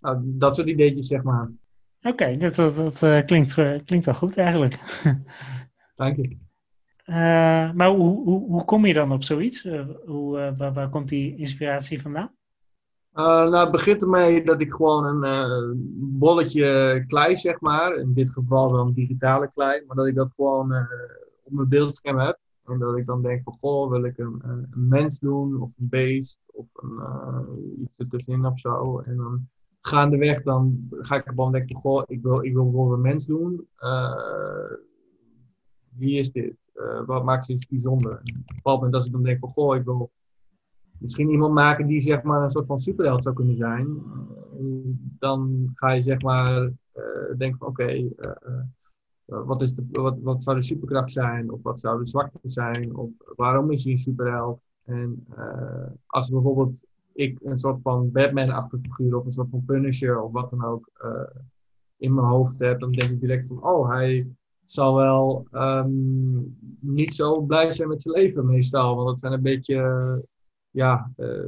Nou, 0.00 0.20
dat 0.24 0.54
soort 0.54 0.68
ideetjes, 0.68 1.06
zeg 1.06 1.22
maar. 1.22 1.50
Oké, 1.98 2.08
okay, 2.08 2.36
dat, 2.36 2.54
dat, 2.54 2.76
dat 2.76 3.24
klinkt, 3.24 3.54
klinkt 3.84 4.04
wel 4.04 4.14
goed 4.14 4.36
eigenlijk. 4.36 4.78
Dank 5.94 6.16
je. 6.16 6.46
Uh, 7.08 7.72
maar 7.72 7.88
hoe, 7.88 8.22
hoe, 8.24 8.48
hoe 8.48 8.64
kom 8.64 8.86
je 8.86 8.92
dan 8.92 9.12
op 9.12 9.22
zoiets? 9.22 9.64
Uh, 9.64 9.86
hoe, 10.06 10.38
uh, 10.38 10.58
waar, 10.58 10.72
waar, 10.72 10.88
komt 10.88 11.08
die 11.08 11.36
inspiratie 11.36 12.02
vandaan? 12.02 12.30
nou, 13.12 13.56
het 13.56 13.70
begint 13.70 14.02
ermee 14.02 14.44
dat 14.44 14.60
ik 14.60 14.72
gewoon 14.72 15.24
een 15.24 15.96
bolletje 16.18 17.04
klei, 17.06 17.36
zeg 17.36 17.60
maar. 17.60 17.96
In 17.96 18.12
dit 18.14 18.30
geval 18.30 18.70
dan 18.70 18.92
digitale 18.92 19.50
klei. 19.54 19.82
Maar 19.86 19.96
dat 19.96 20.06
ik 20.06 20.14
dat 20.14 20.32
gewoon 20.36 20.72
op 21.44 21.52
mijn 21.52 21.68
beeldscherm 21.68 22.18
heb. 22.18 22.38
En 22.64 22.78
dat 22.78 22.96
ik 22.96 23.06
dan 23.06 23.22
denk 23.22 23.42
van, 23.42 23.56
goh, 23.60 23.90
wil 23.90 24.04
ik 24.04 24.18
een, 24.18 24.40
een 24.44 24.68
mens 24.88 25.18
doen? 25.18 25.60
Of 25.60 25.70
een 25.78 25.88
beest? 25.88 26.38
Of 26.46 26.66
een, 26.72 27.00
iets 27.82 27.98
ertussenin 27.98 28.46
of 28.46 28.58
zo. 28.58 28.98
En 28.98 29.16
dan 29.16 29.48
gaandeweg 29.88 30.42
dan 30.42 30.88
ga 30.90 31.16
ik 31.16 31.24
gewoon 31.26 31.52
denken 31.52 31.72
van, 31.72 31.80
goh, 31.80 32.02
ik 32.06 32.22
wil, 32.22 32.44
ik 32.44 32.52
wil 32.52 32.64
bijvoorbeeld 32.64 32.96
een 32.96 33.10
mens 33.10 33.26
doen. 33.26 33.66
wie 35.96 36.18
is 36.18 36.32
dit? 36.32 36.56
uh, 36.80 37.06
wat 37.06 37.24
maakt 37.24 37.46
ze 37.46 37.52
iets 37.52 37.66
bijzonder? 37.66 38.12
op 38.12 38.64
een 38.64 38.72
moment 38.72 38.94
als 38.94 39.06
ik 39.06 39.12
dan 39.12 39.22
denk 39.22 39.38
van, 39.38 39.48
goh, 39.48 39.76
ik 39.76 39.84
wil 39.84 40.10
misschien 40.98 41.30
iemand 41.30 41.54
maken 41.54 41.86
die 41.86 42.00
zeg 42.00 42.22
maar 42.22 42.42
een 42.42 42.50
soort 42.50 42.66
van 42.66 42.80
superheld 42.80 43.22
zou 43.22 43.34
kunnen 43.34 43.56
zijn. 43.56 44.02
Uh, 44.60 44.94
dan 45.18 45.70
ga 45.74 45.92
je 45.92 46.02
zeg 46.02 46.20
maar 46.20 46.72
denken 47.36 47.58
van, 47.58 47.68
oké, 47.68 48.08
wat, 49.24 49.62
is 49.62 49.74
de, 49.74 49.86
wat, 49.90 50.18
wat 50.20 50.42
zou 50.42 50.56
de 50.56 50.62
superkracht 50.62 51.12
zijn? 51.12 51.50
Of 51.50 51.62
wat 51.62 51.80
zou 51.80 51.98
de 51.98 52.06
zwakte 52.06 52.38
zijn? 52.42 52.96
Of 52.96 53.10
waarom 53.36 53.70
is 53.70 53.84
hij 53.84 53.92
een 53.92 53.98
superheld? 53.98 54.60
En 54.84 55.26
als 56.06 56.30
bijvoorbeeld 56.30 56.84
ik 57.12 57.38
een 57.42 57.58
soort 57.58 57.82
van 57.82 58.12
Batman-achtige 58.12 58.82
figuur 58.82 59.16
of 59.16 59.24
een 59.24 59.32
soort 59.32 59.50
van 59.50 59.64
Punisher 59.64 60.20
of 60.20 60.32
wat 60.32 60.50
dan 60.50 60.64
ook 60.64 60.90
in 61.96 62.14
mijn 62.14 62.26
hoofd 62.26 62.58
heb, 62.58 62.80
dan 62.80 62.92
denk 62.92 63.10
ik 63.10 63.20
direct 63.20 63.46
van, 63.46 63.62
oh, 63.62 63.88
hij 63.88 64.26
zal 64.64 64.94
wel 64.94 65.46
um, 65.52 66.58
niet 66.80 67.14
zo 67.14 67.40
blij 67.40 67.72
zijn 67.72 67.88
met 67.88 68.02
zijn 68.02 68.14
leven 68.14 68.46
meestal. 68.46 68.94
Want 68.94 69.08
dat 69.08 69.18
zijn 69.18 69.32
een 69.32 69.42
beetje 69.42 70.24
ja, 70.70 71.12
uh, 71.16 71.44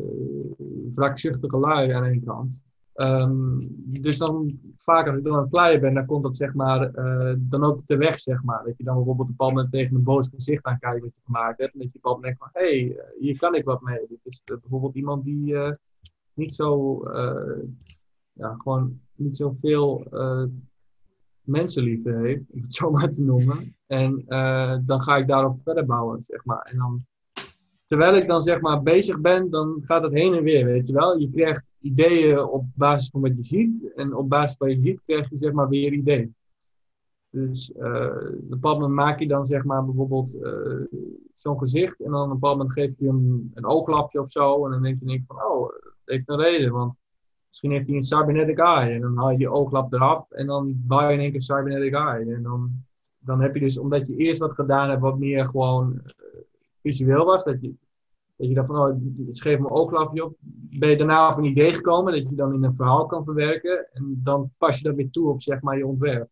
wrakzuchtige 0.94 1.58
lui 1.58 1.90
aan 1.90 2.04
één 2.04 2.24
kant. 2.24 2.62
Um, 3.00 3.58
dus 3.86 4.18
dan 4.18 4.60
vaak 4.76 5.06
als 5.06 5.16
ik 5.16 5.24
dan 5.24 5.34
aan 5.34 5.40
het 5.40 5.50
kleien 5.50 5.80
ben, 5.80 5.94
dan 5.94 6.06
komt 6.06 6.22
dat 6.22 6.36
zeg 6.36 6.54
maar 6.54 6.94
uh, 6.94 7.34
dan 7.38 7.64
ook 7.64 7.82
te 7.86 7.96
weg, 7.96 8.20
zeg 8.20 8.42
maar. 8.42 8.64
Dat 8.64 8.76
je 8.76 8.84
dan 8.84 8.94
bijvoorbeeld 8.94 9.28
een 9.28 9.34
bepaald 9.36 9.54
moment 9.54 9.72
tegen 9.72 9.96
een 9.96 10.02
boos 10.02 10.28
gezicht 10.28 10.64
aan 10.64 10.78
kijkt 10.78 11.02
wat 11.02 11.14
je 11.14 11.20
gemaakt 11.24 11.58
hebt. 11.58 11.72
En 11.72 11.78
dat 11.78 11.92
je 11.92 11.98
moment 12.02 12.22
denkt 12.22 12.38
van, 12.38 12.48
hé, 12.52 12.84
hey, 12.84 13.00
hier 13.18 13.38
kan 13.38 13.54
ik 13.54 13.64
wat 13.64 13.80
mee. 13.80 14.06
Dit 14.08 14.18
is 14.22 14.42
bijvoorbeeld 14.44 14.94
iemand 14.94 15.24
die, 15.24 15.56
niet 16.34 16.54
zo, 16.54 17.00
ja, 18.32 18.54
gewoon 18.58 19.00
niet 19.14 19.36
zoveel 19.36 20.06
mensenliefde 21.40 22.12
heeft, 22.12 22.44
om 22.50 22.60
het 22.60 22.74
zo 22.80 22.90
maar 22.90 23.10
te 23.10 23.22
noemen. 23.22 23.76
En 23.86 24.24
dan 24.84 25.02
ga 25.02 25.16
ik 25.16 25.26
daarop 25.26 25.60
verder 25.62 25.86
bouwen, 25.86 26.22
zeg 26.22 26.44
maar. 26.44 26.62
En 26.62 26.78
dan 26.78 27.04
terwijl 27.84 28.16
ik 28.16 28.26
dan 28.28 28.42
zeg 28.42 28.60
maar 28.60 28.82
bezig 28.82 29.20
ben, 29.20 29.50
dan 29.50 29.82
gaat 29.84 30.02
het 30.02 30.12
heen 30.12 30.34
en 30.34 30.42
weer, 30.42 30.64
weet 30.64 30.86
je 30.86 30.92
wel. 30.92 31.18
Je 31.18 31.30
krijgt 31.30 31.69
ideeën 31.80 32.38
op 32.38 32.64
basis 32.74 33.08
van 33.08 33.20
wat 33.20 33.36
je 33.36 33.42
ziet. 33.42 33.92
En 33.94 34.14
op 34.14 34.28
basis 34.28 34.56
van 34.56 34.68
wat 34.68 34.76
je 34.76 34.82
ziet 34.82 35.00
krijg 35.06 35.30
je 35.30 35.38
zeg 35.38 35.52
maar 35.52 35.68
weer 35.68 35.92
ideeën. 35.92 36.34
Dus 37.30 37.72
op 37.72 37.82
een 37.82 38.46
bepaald 38.48 38.78
moment 38.78 38.94
maak 38.94 39.18
je 39.18 39.28
dan 39.28 39.46
zeg 39.46 39.64
maar 39.64 39.84
bijvoorbeeld 39.84 40.34
uh, 40.34 40.98
zo'n 41.34 41.58
gezicht. 41.58 42.00
En 42.00 42.10
dan 42.10 42.20
op 42.20 42.26
een 42.26 42.32
bepaald 42.32 42.56
moment 42.56 42.74
geef 42.74 42.90
je 42.98 43.06
hem 43.06 43.50
een 43.54 43.66
ooglapje 43.66 44.20
of 44.20 44.30
zo. 44.30 44.64
En 44.64 44.70
dan 44.70 44.82
denk 44.82 45.00
je, 45.00 45.06
denk 45.06 45.24
van, 45.26 45.36
oh, 45.36 45.68
dat 45.68 45.92
heeft 46.04 46.28
een 46.28 46.40
reden. 46.40 46.72
Want 46.72 46.94
misschien 47.48 47.70
heeft 47.70 47.86
hij 47.86 47.96
een 47.96 48.02
cybernetic 48.02 48.58
eye. 48.58 48.94
En 48.94 49.00
dan 49.00 49.16
haal 49.16 49.30
je 49.30 49.38
die 49.38 49.50
ooglap 49.50 49.92
eraf. 49.92 50.30
En 50.30 50.46
dan 50.46 50.74
bouw 50.76 51.08
je 51.08 51.14
in 51.14 51.20
één 51.20 51.30
keer 51.30 51.42
cybernetic 51.42 51.94
eye. 51.94 52.34
En 52.34 52.42
dan, 52.42 52.70
dan 53.18 53.40
heb 53.40 53.54
je 53.54 53.60
dus, 53.60 53.78
omdat 53.78 54.06
je 54.06 54.16
eerst 54.16 54.40
wat 54.40 54.52
gedaan 54.52 54.88
hebt 54.88 55.00
wat 55.00 55.18
meer 55.18 55.44
gewoon... 55.44 55.92
Uh, 55.92 56.40
visueel 56.82 57.24
was. 57.24 57.44
Dat 57.44 57.60
je, 57.60 57.74
dat 58.40 58.48
je 58.48 58.54
dacht 58.54 58.66
van, 58.66 58.78
oh, 58.78 58.96
schreef 59.30 59.58
mijn 59.58 59.72
ooglapje 59.72 60.24
op. 60.24 60.36
Ben 60.70 60.90
je 60.90 60.96
daarna 60.96 61.30
op 61.30 61.38
een 61.38 61.44
idee 61.44 61.74
gekomen 61.74 62.12
dat 62.12 62.28
je 62.30 62.34
dan 62.34 62.54
in 62.54 62.64
een 62.64 62.74
verhaal 62.74 63.06
kan 63.06 63.24
verwerken. 63.24 63.86
En 63.92 64.20
dan 64.24 64.50
pas 64.58 64.78
je 64.78 64.84
dat 64.84 64.94
weer 64.94 65.10
toe 65.10 65.28
op, 65.28 65.42
zeg 65.42 65.60
maar, 65.60 65.76
je 65.76 65.86
ontwerp. 65.86 66.28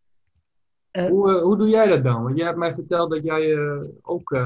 Uh, 0.92 1.06
hoe, 1.06 1.30
uh, 1.30 1.42
hoe 1.42 1.56
doe 1.56 1.68
jij 1.68 1.86
dat 1.86 2.04
dan? 2.04 2.22
Want 2.22 2.36
jij 2.36 2.46
hebt 2.46 2.58
mij 2.58 2.74
verteld 2.74 3.10
dat 3.10 3.24
jij 3.24 3.54
uh, 3.54 3.80
ook 4.02 4.36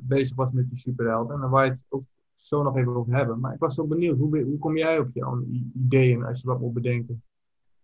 bezig 0.00 0.36
was 0.36 0.52
met 0.52 0.68
die 0.68 0.78
superhelden. 0.78 1.34
En 1.34 1.40
daar 1.40 1.50
waar 1.50 1.64
je 1.64 1.70
het 1.70 1.82
ook 1.88 2.02
zo 2.34 2.62
nog 2.62 2.76
even 2.76 2.96
over 2.96 3.14
hebben. 3.14 3.40
Maar 3.40 3.54
ik 3.54 3.60
was 3.60 3.74
zo 3.74 3.86
benieuwd, 3.86 4.18
hoe, 4.18 4.42
hoe 4.42 4.58
kom 4.58 4.76
jij 4.76 4.98
op 4.98 5.08
jouw 5.14 5.44
ideeën 5.74 6.24
als 6.24 6.40
je 6.40 6.46
wat 6.46 6.60
moet 6.60 6.74
bedenken? 6.74 7.22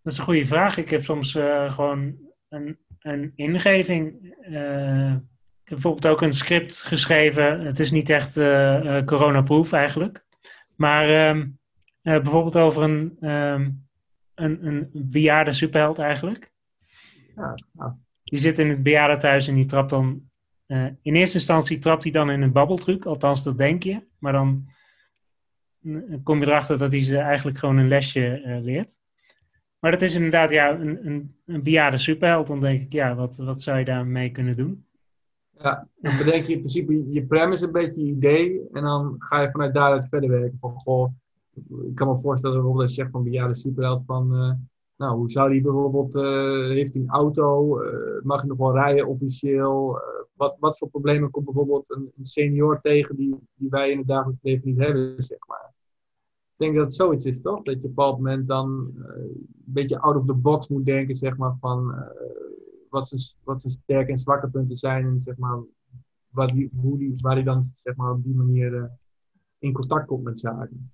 Dat 0.01 0.13
is 0.13 0.19
een 0.19 0.25
goede 0.25 0.45
vraag. 0.45 0.77
Ik 0.77 0.89
heb 0.89 1.03
soms 1.03 1.37
gewoon 1.67 2.15
een, 2.49 2.77
een 2.99 3.31
ingeving 3.35 4.35
bijvoorbeeld 5.73 6.07
ook 6.07 6.21
een 6.21 6.33
script 6.33 6.83
geschreven. 6.83 7.59
Het 7.59 7.79
is 7.79 7.91
niet 7.91 8.09
echt 8.09 8.37
uh, 8.37 9.01
coronaproof 9.03 9.71
eigenlijk. 9.71 10.25
Maar 10.75 11.35
uh, 11.35 11.43
bijvoorbeeld 12.01 12.55
over 12.55 12.83
een, 12.83 13.17
ehm, 13.19 13.71
een, 14.35 14.65
een 14.67 14.89
bejaarde 14.93 15.51
superheld 15.51 15.99
eigenlijk. 15.99 16.51
Ja, 17.35 17.55
Die 18.23 18.39
zit 18.39 18.59
in 18.59 18.69
het 18.69 18.83
bejaardentehuis 18.83 19.47
en 19.47 19.55
die 19.55 19.65
trapt 19.65 19.89
dan... 19.89 20.29
in 21.01 21.15
eerste 21.15 21.37
instantie 21.37 21.77
trapt 21.77 22.03
hij 22.03 22.11
dan 22.11 22.29
in 22.29 22.41
een 22.41 22.51
babbeltruc. 22.51 23.05
Althans, 23.05 23.43
dat 23.43 23.57
denk 23.57 23.83
je. 23.83 24.07
Maar 24.19 24.33
dan 24.33 24.69
kom 26.23 26.39
je 26.39 26.45
erachter 26.45 26.77
dat 26.77 26.91
hij 26.91 27.01
ze 27.01 27.17
eigenlijk 27.17 27.57
gewoon 27.57 27.77
een 27.77 27.87
lesje 27.87 28.41
leert. 28.63 28.99
Maar 29.79 29.91
dat 29.91 30.01
is 30.01 30.13
inderdaad 30.13 30.49
ja, 30.49 30.71
een, 30.71 31.07
een, 31.07 31.35
een 31.45 31.63
bejaarde 31.63 31.97
superheld. 31.97 32.47
Dan 32.47 32.59
denk 32.59 32.81
ik, 32.81 32.93
ja, 32.93 33.15
wat, 33.15 33.35
wat 33.37 33.61
zou 33.61 33.79
je 33.79 33.85
daarmee 33.85 34.31
kunnen 34.31 34.57
doen? 34.57 34.85
Ja, 35.63 35.87
dan 35.99 36.17
bedenk 36.17 36.45
je 36.45 36.53
in 36.53 36.57
principe 36.59 37.11
je 37.11 37.25
premise 37.25 37.65
een 37.65 37.71
beetje 37.71 38.05
je 38.05 38.11
idee. 38.11 38.61
En 38.71 38.83
dan 38.83 39.15
ga 39.17 39.41
je 39.41 39.51
vanuit 39.51 39.73
daaruit 39.73 40.07
verder 40.09 40.29
werken. 40.29 40.57
Van, 40.59 40.73
goh, 40.73 41.11
ik 41.87 41.95
kan 41.95 42.07
me 42.07 42.19
voorstellen 42.19 42.55
bijvoorbeeld 42.55 42.87
als 42.87 42.95
je 42.95 43.01
zegt 43.01 43.11
van 43.13 43.23
bejaarde 43.23 43.55
superheld 43.55 44.03
van... 44.05 44.35
Uh, 44.35 44.51
nou, 44.95 45.17
hoe 45.17 45.29
zou 45.29 45.51
die 45.51 45.61
bijvoorbeeld, 45.61 46.13
heeft 46.73 46.93
hij 46.93 47.01
een 47.01 47.09
auto, 47.09 47.81
uh, 47.81 48.21
mag 48.23 48.39
hij 48.39 48.49
nog 48.49 48.57
wel 48.57 48.73
rijden 48.73 49.07
officieel? 49.07 49.99
wat, 50.41 50.55
wat 50.59 50.77
voor 50.77 50.89
problemen 50.89 51.29
komt 51.29 51.45
bijvoorbeeld 51.45 51.83
een, 51.87 52.11
een, 52.17 52.25
senior 52.25 52.81
tegen 52.81 53.15
die, 53.15 53.35
die 53.55 53.69
wij 53.69 53.91
in 53.91 53.97
het 53.97 54.07
dagelijks 54.07 54.43
leven 54.43 54.67
niet 54.67 54.77
hebben, 54.77 55.23
zeg 55.23 55.47
maar. 55.47 55.73
Ik 56.51 56.67
denk 56.67 56.75
dat 56.75 56.83
het 56.83 56.93
zoiets 56.93 57.25
is, 57.25 57.41
toch? 57.41 57.61
Dat 57.61 57.73
je 57.73 57.79
op 57.79 57.83
een 57.83 57.93
bepaald 57.93 58.17
moment 58.17 58.47
dan 58.47 58.93
een 58.95 59.47
beetje 59.65 59.99
out 59.99 60.15
of 60.15 60.25
the 60.25 60.33
box 60.33 60.67
moet 60.67 60.85
denken, 60.85 61.15
zeg 61.15 61.37
maar, 61.37 61.57
van 61.59 61.95
wat 62.91 63.07
zijn, 63.07 63.21
wat 63.43 63.61
zijn 63.61 63.73
sterke 63.73 64.11
en 64.11 64.19
zwakke 64.19 64.49
punten 64.49 64.77
zijn. 64.77 65.05
En 65.05 65.19
zeg 65.19 65.37
maar, 65.37 65.59
wat 66.29 66.49
die, 66.49 66.69
hoe 66.75 66.97
die, 66.97 67.13
waar 67.17 67.33
hij 67.33 67.43
dan 67.43 67.63
zeg 67.73 67.95
maar, 67.95 68.11
op 68.11 68.23
die 68.23 68.35
manier 68.35 68.73
uh, 68.73 68.83
in 69.59 69.73
contact 69.73 70.05
komt 70.05 70.23
met 70.23 70.39
zaken. 70.39 70.91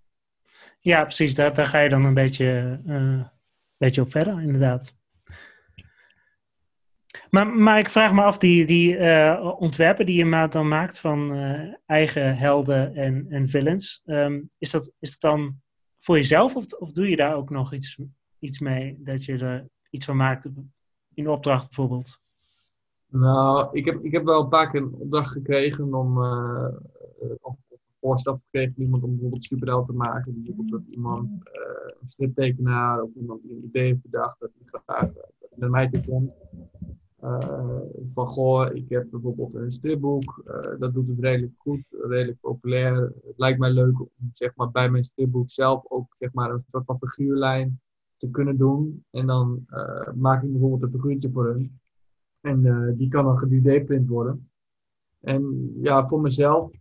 Ja, 0.79 1.03
precies. 1.03 1.35
Daar, 1.35 1.53
daar 1.53 1.65
ga 1.65 1.79
je 1.79 1.89
dan 1.89 2.05
een 2.05 2.13
beetje, 2.13 2.81
uh, 2.85 3.27
beetje 3.77 4.01
op 4.01 4.11
verder, 4.11 4.41
inderdaad. 4.41 4.95
Maar, 7.29 7.47
maar 7.47 7.79
ik 7.79 7.89
vraag 7.89 8.13
me 8.13 8.21
af, 8.21 8.37
die, 8.37 8.65
die 8.65 8.97
uh, 8.97 9.55
ontwerpen 9.59 10.05
die 10.05 10.25
je 10.25 10.47
dan 10.49 10.67
maakt 10.67 10.99
van 10.99 11.31
eigen 11.85 12.37
helden 12.37 12.95
en, 12.95 13.25
en 13.29 13.47
villains, 13.47 14.01
um, 14.05 14.49
is, 14.57 14.71
dat, 14.71 14.93
is 14.99 15.19
dat 15.19 15.31
dan 15.31 15.61
voor 15.99 16.15
jezelf 16.15 16.55
of, 16.55 16.73
of 16.73 16.91
doe 16.91 17.09
je 17.09 17.15
daar 17.15 17.35
ook 17.35 17.49
nog 17.49 17.73
iets, 17.73 17.99
iets 18.39 18.59
mee 18.59 18.97
dat 18.99 19.25
je 19.25 19.37
er 19.37 19.67
iets 19.89 20.05
van 20.05 20.15
maakt 20.15 20.49
in 21.17 21.29
opdracht 21.29 21.65
bijvoorbeeld? 21.65 22.19
Nou, 23.07 23.69
ik 23.71 23.85
heb, 23.85 24.03
ik 24.03 24.11
heb 24.11 24.23
wel 24.23 24.41
een 24.43 24.49
paar 24.49 24.71
keer 24.71 24.81
een 24.81 24.93
opdracht 24.93 25.31
gekregen 25.31 25.93
om, 25.93 26.17
uh, 26.17 26.67
of 27.41 27.55
voorstel 27.99 28.41
gekregen 28.43 28.81
iemand 28.81 29.03
om 29.03 29.11
bijvoorbeeld 29.11 29.43
superheld 29.43 29.85
te 29.85 29.93
maken. 29.93 30.33
Bijvoorbeeld 30.35 30.69
dat 30.69 30.95
iemand, 30.95 31.29
uh, 31.29 31.93
een 32.01 32.07
striptekenaar 32.07 33.01
of 33.01 33.09
iemand 33.15 33.41
die 33.41 33.51
een 33.51 33.63
idee 33.63 33.85
heeft 33.85 34.01
bedacht 34.01 34.39
dat 34.39 34.49
hij 34.57 34.81
graag 34.81 35.11
met 35.55 35.69
mij 35.69 35.89
te 35.89 36.01
komt. 36.07 36.33
Van 38.13 38.27
goh, 38.27 38.75
ik 38.75 38.89
heb 38.89 39.07
bijvoorbeeld 39.09 39.55
een 39.55 39.71
stripboek, 39.71 40.43
dat 40.79 40.93
doet 40.93 41.07
het 41.07 41.19
redelijk 41.19 41.53
goed, 41.57 41.83
redelijk 41.89 42.39
populair. 42.39 42.95
Het 43.01 43.37
lijkt 43.37 43.59
mij 43.59 43.71
leuk 43.71 43.99
om 43.99 44.09
zeg 44.31 44.55
maar, 44.55 44.71
bij 44.71 44.89
mijn 44.89 45.03
stripboek 45.03 45.49
zelf 45.49 45.83
ook 45.87 46.15
zeg 46.19 46.33
maar, 46.33 46.51
een 46.51 46.63
soort 46.67 46.85
van 46.85 46.97
figuurlijn 46.99 47.79
te 48.17 48.29
kunnen 48.29 48.57
doen. 48.57 49.05
En 49.11 49.25
dan 49.25 49.65
uh, 49.69 50.13
maak 50.13 50.43
ik 50.43 50.51
bijvoorbeeld 50.51 50.83
een 50.83 50.99
figuurtje 50.99 51.31
voor 51.31 51.45
hun. 51.45 51.79
En 52.41 52.65
uh, 52.65 52.91
die 52.97 53.07
kan 53.07 53.25
dan 53.25 53.49
3D-print 53.49 54.07
worden. 54.07 54.49
En 55.19 55.71
ja, 55.81 56.07
voor 56.07 56.21
mezelf, 56.21 56.71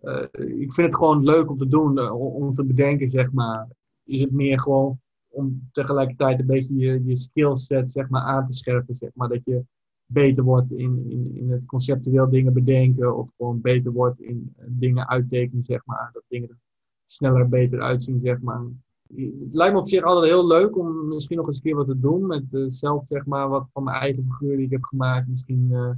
uh, 0.00 0.22
ik 0.60 0.72
vind 0.72 0.86
het 0.86 0.96
gewoon 0.96 1.24
leuk 1.24 1.50
om 1.50 1.58
te 1.58 1.68
doen, 1.68 2.10
om 2.10 2.54
te 2.54 2.64
bedenken, 2.64 3.10
zeg 3.10 3.32
maar. 3.32 3.68
Is 4.04 4.20
het 4.20 4.32
meer 4.32 4.60
gewoon 4.60 5.00
om 5.28 5.68
tegelijkertijd 5.72 6.40
een 6.40 6.46
beetje 6.46 6.76
je, 6.76 7.04
je 7.04 7.16
skillset, 7.16 7.90
zeg 7.90 8.08
maar, 8.08 8.22
aan 8.22 8.46
te 8.46 8.52
scherpen, 8.52 8.94
zeg 8.94 9.10
maar. 9.14 9.28
Dat 9.28 9.44
je 9.44 9.64
beter 10.06 10.44
wordt 10.44 10.72
in, 10.72 11.10
in, 11.10 11.36
in 11.36 11.50
het 11.50 11.66
conceptueel 11.66 12.30
dingen 12.30 12.52
bedenken. 12.52 13.16
Of 13.16 13.30
gewoon 13.36 13.60
beter 13.60 13.92
wordt 13.92 14.20
in 14.20 14.54
dingen 14.66 15.08
uittekenen, 15.08 15.62
zeg 15.62 15.84
maar. 15.84 16.10
Dat 16.12 16.22
dingen 16.28 16.48
er 16.48 16.58
sneller 17.06 17.48
beter 17.48 17.80
uitzien, 17.80 18.20
zeg 18.20 18.40
maar 18.40 18.62
het 19.08 19.54
lijkt 19.54 19.74
me 19.74 19.80
op 19.80 19.88
zich 19.88 20.02
altijd 20.02 20.32
heel 20.32 20.46
leuk 20.46 20.78
om 20.78 21.08
misschien 21.08 21.36
nog 21.36 21.46
eens 21.46 21.56
een 21.56 21.62
keer 21.62 21.74
wat 21.74 21.86
te 21.86 21.98
doen. 21.98 22.26
Met 22.26 22.44
uh, 22.50 22.64
zelf 22.66 23.06
zeg 23.06 23.26
maar 23.26 23.48
wat 23.48 23.68
van 23.72 23.84
mijn 23.84 23.96
eigen 23.96 24.24
figuur 24.24 24.56
die 24.56 24.64
ik 24.64 24.70
heb 24.70 24.84
gemaakt. 24.84 25.28
Misschien 25.28 25.68
uh, 25.70 25.90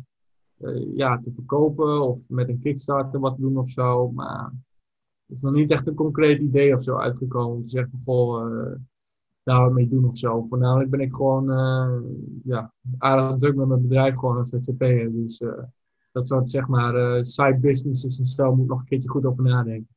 uh, 0.58 0.96
ja, 0.96 1.18
te 1.18 1.32
verkopen 1.32 2.00
of 2.00 2.18
met 2.28 2.48
een 2.48 2.60
Kickstarter 2.60 3.20
wat 3.20 3.34
te 3.34 3.40
doen 3.40 3.58
of 3.58 3.70
zo. 3.70 4.10
Maar 4.10 4.52
het 5.26 5.36
is 5.36 5.42
nog 5.42 5.52
niet 5.52 5.70
echt 5.70 5.86
een 5.86 5.94
concreet 5.94 6.40
idee 6.40 6.76
of 6.76 6.82
zo 6.82 6.96
uitgekomen. 6.96 7.56
Om 7.56 7.62
te 7.62 7.70
zeggen, 7.70 8.02
goh, 8.04 8.72
daar 9.42 9.62
wat 9.62 9.72
mee 9.72 9.88
doen 9.88 10.04
of 10.04 10.18
zo. 10.18 10.46
Voornamelijk 10.48 10.90
ben 10.90 11.00
ik 11.00 11.14
gewoon 11.14 11.44
ja, 12.44 12.72
aardig 12.98 13.36
druk 13.36 13.56
met 13.56 13.66
mijn 13.66 13.82
bedrijf 13.82 14.18
gewoon 14.18 14.36
als 14.36 14.48
ZZP'er. 14.48 15.12
Dus 15.12 15.42
dat 16.12 16.28
soort 16.28 16.50
zeg 16.50 16.68
maar 16.68 17.24
side 17.24 17.58
businesses 17.58 18.18
en 18.18 18.26
zo 18.26 18.54
moet 18.54 18.68
nog 18.68 18.78
een 18.78 18.86
keertje 18.86 19.08
goed 19.08 19.24
over 19.24 19.42
nadenken. 19.42 19.96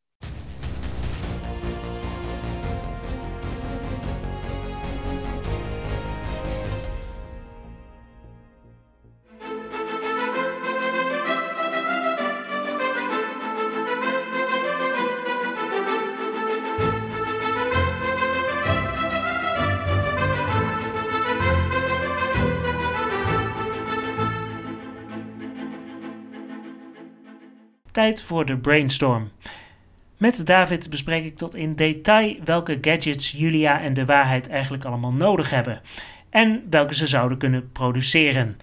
Voor 28.18 28.46
de 28.46 28.58
brainstorm. 28.58 29.32
Met 30.18 30.46
David 30.46 30.90
bespreek 30.90 31.26
ik 31.26 31.36
tot 31.36 31.56
in 31.56 31.76
detail 31.76 32.36
welke 32.44 32.78
gadgets 32.82 33.32
Julia 33.32 33.82
en 33.82 33.94
de 33.94 34.06
waarheid 34.06 34.50
eigenlijk 34.50 34.86
allemaal 34.86 35.14
nodig 35.14 35.50
hebben 35.50 35.82
en 36.30 36.64
welke 36.70 36.96
ze 36.96 37.08
zouden 37.08 37.38
kunnen 37.38 37.72
produceren. 37.72 38.58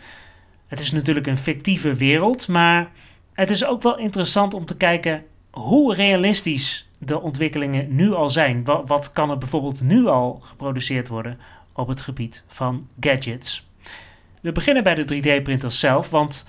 Het 0.66 0.80
is 0.80 0.92
natuurlijk 0.92 1.26
een 1.26 1.38
fictieve 1.38 1.94
wereld, 1.94 2.48
maar 2.48 2.90
het 3.32 3.50
is 3.50 3.64
ook 3.64 3.82
wel 3.82 3.98
interessant 3.98 4.54
om 4.54 4.66
te 4.66 4.76
kijken 4.76 5.24
hoe 5.50 5.94
realistisch 5.94 6.88
de 6.98 7.20
ontwikkelingen 7.20 7.96
nu 7.96 8.12
al 8.12 8.30
zijn. 8.30 8.64
Wat, 8.64 8.88
wat 8.88 9.12
kan 9.12 9.30
er 9.30 9.38
bijvoorbeeld 9.38 9.80
nu 9.80 10.06
al 10.06 10.40
geproduceerd 10.42 11.08
worden 11.08 11.38
op 11.72 11.88
het 11.88 12.00
gebied 12.00 12.44
van 12.46 12.88
gadgets? 13.00 13.68
We 14.40 14.52
beginnen 14.52 14.82
bij 14.82 14.94
de 14.94 15.14
3D-printers 15.14 15.80
zelf, 15.80 16.10
want 16.10 16.46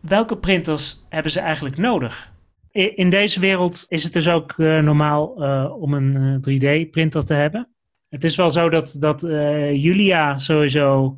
welke 0.00 0.36
printers 0.36 1.04
hebben 1.08 1.32
ze 1.32 1.40
eigenlijk 1.40 1.76
nodig? 1.76 2.32
In 2.74 3.10
deze 3.10 3.40
wereld 3.40 3.84
is 3.88 4.04
het 4.04 4.12
dus 4.12 4.28
ook 4.28 4.56
normaal 4.56 5.26
om 5.68 5.94
een 5.94 6.36
3D-printer 6.36 7.24
te 7.24 7.34
hebben. 7.34 7.74
Het 8.08 8.24
is 8.24 8.36
wel 8.36 8.50
zo 8.50 8.68
dat, 8.68 8.96
dat 8.98 9.20
Julia 9.72 10.38
sowieso, 10.38 11.14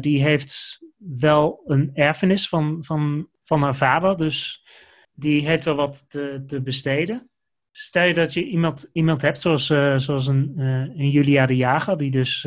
die 0.00 0.22
heeft 0.22 0.82
wel 0.96 1.62
een 1.66 1.90
erfenis 1.94 2.48
van, 2.48 2.84
van, 2.84 3.28
van 3.40 3.62
haar 3.62 3.76
vader. 3.76 4.16
Dus 4.16 4.66
die 5.12 5.46
heeft 5.46 5.64
wel 5.64 5.74
wat 5.74 6.04
te, 6.08 6.42
te 6.46 6.62
besteden. 6.62 7.30
Stel 7.70 8.04
je 8.04 8.14
dat 8.14 8.32
je 8.32 8.44
iemand, 8.44 8.90
iemand 8.92 9.22
hebt, 9.22 9.40
zoals, 9.40 9.66
zoals 9.96 10.26
een, 10.26 10.52
een 10.96 11.10
Julia 11.10 11.46
de 11.46 11.56
Jager, 11.56 11.96
die 11.96 12.10
dus 12.10 12.42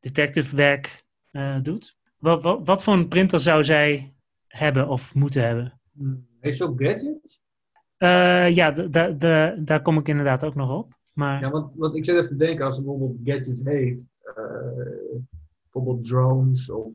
detective 0.00 0.56
werk 0.56 1.04
doet. 1.62 1.96
Wat, 2.18 2.42
wat, 2.42 2.60
wat, 2.66 2.82
voor 2.82 2.94
een 2.94 3.08
printer 3.08 3.40
zou 3.40 3.64
zij 3.64 4.14
hebben 4.46 4.88
of 4.88 5.14
moeten 5.14 5.42
hebben? 5.42 5.80
Heeft 6.40 6.56
ze 6.56 6.64
ook 6.64 6.82
gadgets? 6.82 7.42
Ja, 8.54 8.70
daar 9.58 9.82
kom 9.82 9.98
ik 9.98 10.08
inderdaad 10.08 10.44
ook 10.44 10.54
nog 10.54 10.78
op. 10.78 10.92
Maar... 11.12 11.40
Ja, 11.40 11.50
want, 11.50 11.72
want 11.74 11.94
ik 11.94 12.04
zit 12.04 12.16
even 12.16 12.28
te 12.28 12.36
denken, 12.36 12.66
als 12.66 12.76
ze 12.76 12.82
bijvoorbeeld 12.82 13.20
gadgets 13.24 13.62
heeft, 13.64 14.04
bijvoorbeeld 15.62 16.06
drones 16.06 16.70
of 16.70 16.92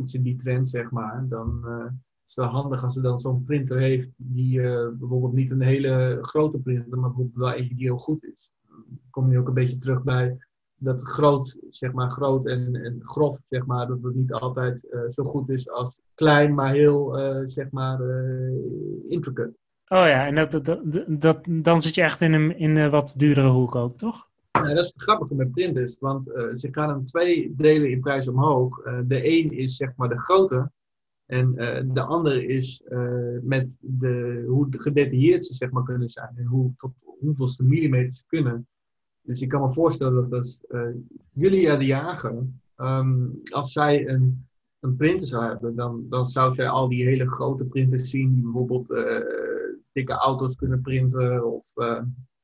iets 0.00 0.14
in 0.14 0.22
die 0.22 0.36
trend, 0.36 0.68
zeg 0.68 0.90
maar, 0.90 1.24
dan 1.28 1.64
is 2.26 2.34
het 2.34 2.44
wel 2.44 2.46
handig 2.46 2.84
als 2.84 2.94
ze 2.94 3.00
dan 3.00 3.20
zo'n 3.20 3.44
printer 3.44 3.78
heeft 3.78 4.08
die 4.16 4.60
bijvoorbeeld 4.98 5.32
niet 5.32 5.50
een 5.50 5.60
hele 5.60 6.18
grote 6.20 6.58
printer, 6.58 6.98
maar 6.98 7.08
bijvoorbeeld 7.08 7.36
wel 7.36 7.52
eentje 7.52 7.74
die 7.74 7.86
heel 7.86 7.96
goed 7.96 8.24
is. 8.24 8.52
Dan 8.68 8.84
kom 9.10 9.30
je 9.32 9.38
ook 9.38 9.48
een 9.48 9.54
beetje 9.54 9.78
terug 9.78 10.02
bij 10.02 10.36
dat 10.76 11.02
groot, 11.02 11.56
zeg 11.70 11.92
maar, 11.92 12.10
groot 12.10 12.46
en, 12.46 12.74
en 12.76 13.00
grof, 13.02 13.38
zeg 13.48 13.66
maar, 13.66 13.86
dat 13.86 14.02
het 14.02 14.14
niet 14.14 14.32
altijd 14.32 14.86
zo 15.08 15.24
goed 15.24 15.48
is 15.48 15.70
als 15.70 16.00
klein, 16.14 16.54
maar 16.54 16.72
heel, 16.72 17.18
zeg 17.46 17.70
maar, 17.70 18.00
intricate. 19.08 19.54
Oh 19.88 20.06
ja, 20.06 20.26
en 20.26 20.34
dat, 20.34 20.50
dat, 20.50 20.80
dat, 21.20 21.44
dan 21.48 21.80
zit 21.80 21.94
je 21.94 22.02
echt 22.02 22.20
in 22.20 22.32
een, 22.32 22.58
in 22.58 22.90
wat 22.90 23.14
duurdere 23.16 23.48
hoek 23.48 23.74
ook, 23.74 23.98
toch? 23.98 24.28
Ja, 24.50 24.62
dat 24.62 24.84
is 24.84 24.92
het 24.92 25.02
grappige 25.02 25.34
met 25.34 25.50
printers, 25.50 25.96
want 25.98 26.26
ze 26.54 26.68
gaan 26.70 26.98
in 26.98 27.04
twee 27.04 27.54
delen 27.56 27.90
in 27.90 28.00
prijs 28.00 28.28
omhoog. 28.28 28.82
de 29.06 29.28
een 29.28 29.52
is 29.52 29.76
zeg 29.76 29.92
maar 29.96 30.08
de 30.08 30.18
grote, 30.18 30.70
en 31.26 31.52
uh, 31.56 31.94
de 31.94 32.00
andere 32.00 32.46
is 32.46 32.82
met 33.42 33.78
de, 33.80 34.44
hoe 34.48 34.66
gedetailleerd 34.70 35.46
ze 35.46 35.54
zeg 35.54 35.70
maar, 35.70 35.82
kunnen 35.82 36.08
zijn 36.08 36.32
en 36.36 36.44
hoe, 36.44 36.72
tot 36.76 36.92
hoeveelste 37.20 37.64
millimeter 37.64 38.16
ze 38.16 38.22
kunnen. 38.26 38.66
Dus 39.20 39.42
ik 39.42 39.48
kan 39.48 39.60
me 39.60 39.72
voorstellen 39.72 40.28
dat 40.28 40.60
Julia 41.32 41.76
de 41.76 41.84
Jager, 41.84 42.46
um, 42.76 43.40
als 43.50 43.72
zij 43.72 44.08
een, 44.08 44.46
een 44.80 44.96
printer 44.96 45.26
zou 45.26 45.44
hebben, 45.44 45.76
dan, 45.76 46.06
dan 46.08 46.28
zou 46.28 46.54
zij 46.54 46.68
al 46.68 46.88
die 46.88 47.04
hele 47.04 47.30
grote 47.30 47.64
printers 47.64 48.10
zien 48.10 48.34
die 48.34 48.42
bijvoorbeeld 48.42 48.90
dikke 49.94 50.12
auto's 50.12 50.56
kunnen 50.56 50.80
printen 50.80 51.52
of 51.52 51.64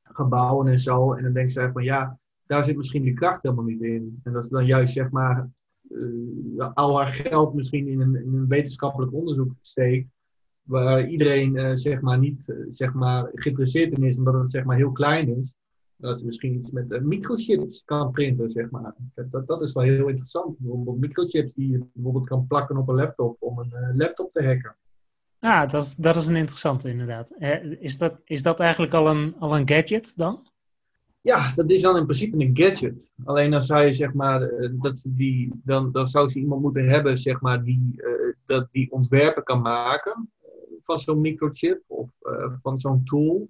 gebouwen 0.02 0.68
en 0.68 0.78
zo. 0.78 1.12
En 1.12 1.22
dan 1.22 1.32
denkt 1.32 1.52
zij 1.52 1.72
van 1.72 1.84
ja, 1.84 2.18
daar 2.46 2.64
zit 2.64 2.76
misschien 2.76 3.02
die 3.02 3.14
kracht 3.14 3.42
helemaal 3.42 3.64
niet 3.64 3.82
in. 3.82 4.20
En 4.22 4.32
dat 4.32 4.44
is 4.44 4.50
dan 4.50 4.66
juist 4.66 4.92
zeg 4.92 5.10
maar 5.10 5.50
uh, 5.90 6.70
al 6.74 6.96
haar 6.96 7.08
geld 7.08 7.54
misschien 7.54 7.88
in 7.88 8.00
een, 8.00 8.48
wetenschappelijk 8.48 9.12
onderzoek 9.12 9.52
steekt, 9.60 10.08
waar 10.62 11.08
iedereen 11.08 11.56
uh, 11.56 11.72
zeg 11.74 12.00
maar 12.00 12.18
niet 12.18 12.48
uh, 12.48 12.66
zeg 12.68 12.92
maar 12.92 13.30
geïnteresseerd 13.34 13.96
in 13.96 14.04
is, 14.04 14.18
omdat 14.18 14.34
het 14.34 14.50
zeg 14.50 14.64
maar 14.64 14.76
heel 14.76 14.92
klein 14.92 15.36
is. 15.36 15.54
Dat 15.96 16.18
ze 16.18 16.26
misschien 16.26 16.54
iets 16.54 16.70
met 16.70 17.04
microchips 17.04 17.84
kan 17.84 18.10
printen, 18.10 18.50
zeg 18.50 18.70
maar. 18.70 18.94
Dat, 19.14 19.46
dat 19.46 19.62
is 19.62 19.72
wel 19.72 19.82
heel 19.82 20.08
interessant. 20.08 20.58
Bijvoorbeeld 20.58 21.00
microchips 21.00 21.54
die 21.54 21.70
je 21.70 21.86
bijvoorbeeld 21.92 22.26
kan 22.26 22.46
plakken 22.46 22.76
op 22.76 22.88
een 22.88 22.94
laptop 22.94 23.36
om 23.38 23.58
een 23.58 23.96
laptop 23.96 24.32
te 24.32 24.44
hacken. 24.44 24.76
Ja, 25.40 25.66
dat 25.66 25.82
is, 25.82 25.94
dat 25.94 26.16
is 26.16 26.26
een 26.26 26.36
interessante 26.36 26.88
inderdaad. 26.88 27.34
Is 27.78 27.98
dat, 27.98 28.22
is 28.24 28.42
dat 28.42 28.60
eigenlijk 28.60 28.94
al 28.94 29.08
een, 29.08 29.34
al 29.38 29.56
een 29.56 29.68
gadget 29.68 30.12
dan? 30.16 30.48
Ja, 31.22 31.52
dat 31.54 31.70
is 31.70 31.82
dan 31.82 31.96
in 31.96 32.04
principe 32.04 32.44
een 32.44 32.56
gadget. 32.56 33.12
Alleen 33.24 33.50
dan 33.50 33.62
zou 33.62 33.84
je 33.84 33.94
zeg 33.94 34.12
maar, 34.12 34.42
eh, 34.42 34.70
dat 34.72 35.04
die, 35.08 35.60
dan, 35.64 35.92
dan 35.92 36.08
zou 36.08 36.28
ze 36.28 36.38
iemand 36.38 36.62
moeten 36.62 36.88
hebben 36.88 37.18
zeg 37.18 37.40
maar, 37.40 37.64
die, 37.64 37.92
uh, 37.96 38.34
dat 38.44 38.68
die 38.70 38.92
ontwerpen 38.92 39.42
kan 39.42 39.60
maken 39.60 40.30
eh, 40.40 40.48
van 40.82 41.00
zo'n 41.00 41.20
microchip 41.20 41.82
of 41.86 42.10
van 42.62 42.78
zo'n 42.78 43.04
tool. 43.04 43.48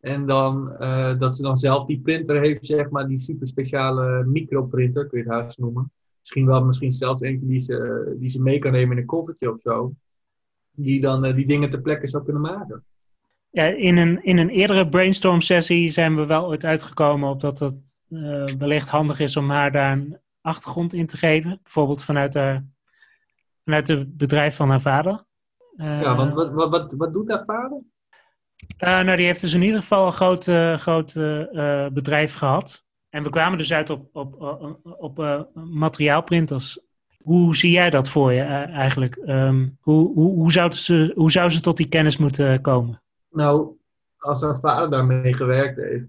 En 0.00 0.26
dan 0.26 0.76
dat 1.18 1.36
ze 1.36 1.42
dan 1.42 1.56
zelf 1.56 1.86
die 1.86 2.00
printer 2.00 2.40
heeft, 2.40 2.66
zeg 2.66 2.90
maar, 2.90 3.08
die 3.08 3.18
super 3.18 3.48
speciale 3.48 4.24
microprinter, 4.24 5.06
kun 5.06 5.18
je 5.18 5.24
het 5.24 5.32
haast 5.32 5.58
noemen. 5.58 5.92
Misschien 6.20 6.46
wel, 6.46 6.64
misschien 6.64 6.92
zelfs 6.92 7.20
eentje 7.20 7.46
die 7.46 7.58
ze, 7.58 8.16
die 8.18 8.28
ze 8.28 8.42
mee 8.42 8.58
kan 8.58 8.72
nemen 8.72 8.92
in 8.92 8.98
een 8.98 9.06
koffertje 9.06 9.52
of 9.52 9.60
zo. 9.60 9.94
Die 10.82 11.00
dan 11.00 11.22
die 11.22 11.46
dingen 11.46 11.70
ter 11.70 11.80
plekke 11.80 12.08
zou 12.08 12.24
kunnen 12.24 12.42
maken. 12.42 12.84
Ja, 13.50 13.64
in, 13.64 13.96
een, 13.96 14.24
in 14.24 14.38
een 14.38 14.48
eerdere 14.48 14.88
brainstorm 14.88 15.40
sessie 15.40 15.90
zijn 15.90 16.16
we 16.16 16.26
wel 16.26 16.46
ooit 16.46 16.64
uitgekomen 16.64 17.28
op 17.28 17.40
dat 17.40 17.58
het 17.58 18.00
uh, 18.08 18.44
wellicht 18.44 18.88
handig 18.88 19.20
is 19.20 19.36
om 19.36 19.50
haar 19.50 19.72
daar 19.72 19.92
een 19.92 20.18
achtergrond 20.40 20.94
in 20.94 21.06
te 21.06 21.16
geven. 21.16 21.60
Bijvoorbeeld 21.62 22.04
vanuit, 22.04 22.34
haar, 22.34 22.64
vanuit 23.64 23.88
het 23.88 24.16
bedrijf 24.16 24.56
van 24.56 24.68
haar 24.68 24.80
vader. 24.80 25.24
Uh, 25.76 26.00
ja, 26.00 26.16
want 26.16 26.34
wat, 26.34 26.52
wat, 26.52 26.70
wat, 26.70 26.92
wat 26.96 27.12
doet 27.12 27.28
haar 27.28 27.44
vader? 27.44 27.82
Nou, 28.78 29.16
die 29.16 29.26
heeft 29.26 29.40
dus 29.40 29.54
in 29.54 29.62
ieder 29.62 29.80
geval 29.80 30.06
een 30.06 30.12
groot, 30.12 30.44
groot 30.80 31.14
bedrijf 31.92 32.34
gehad. 32.34 32.84
En 33.08 33.22
we 33.22 33.30
kwamen 33.30 33.58
dus 33.58 33.72
uit 33.72 33.90
op, 33.90 34.08
op, 34.12 34.40
op, 34.40 34.78
op 34.98 35.48
materiaalprinters. 35.54 36.80
Hoe 37.30 37.56
zie 37.56 37.70
jij 37.70 37.90
dat 37.90 38.08
voor 38.08 38.32
je 38.32 38.40
eigenlijk? 38.42 39.16
Um, 39.16 39.76
hoe, 39.80 40.12
hoe, 40.14 40.34
hoe, 40.34 40.52
zou 40.52 40.72
ze, 40.72 41.12
hoe 41.14 41.30
zou 41.30 41.50
ze 41.50 41.60
tot 41.60 41.76
die 41.76 41.88
kennis 41.88 42.16
moeten 42.16 42.60
komen? 42.60 43.02
Nou, 43.30 43.76
als 44.18 44.42
haar 44.42 44.60
vader 44.60 44.90
daarmee 44.90 45.34
gewerkt 45.34 45.76
heeft, 45.76 46.06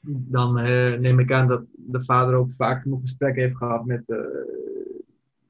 dan 0.00 0.58
uh, 0.58 0.98
neem 0.98 1.18
ik 1.18 1.32
aan 1.32 1.48
dat 1.48 1.62
de 1.72 2.04
vader 2.04 2.34
ook 2.34 2.50
vaak 2.56 2.84
nog 2.84 3.00
gesprek 3.00 3.36
heeft 3.36 3.56
gehad 3.56 3.84
met, 3.84 4.02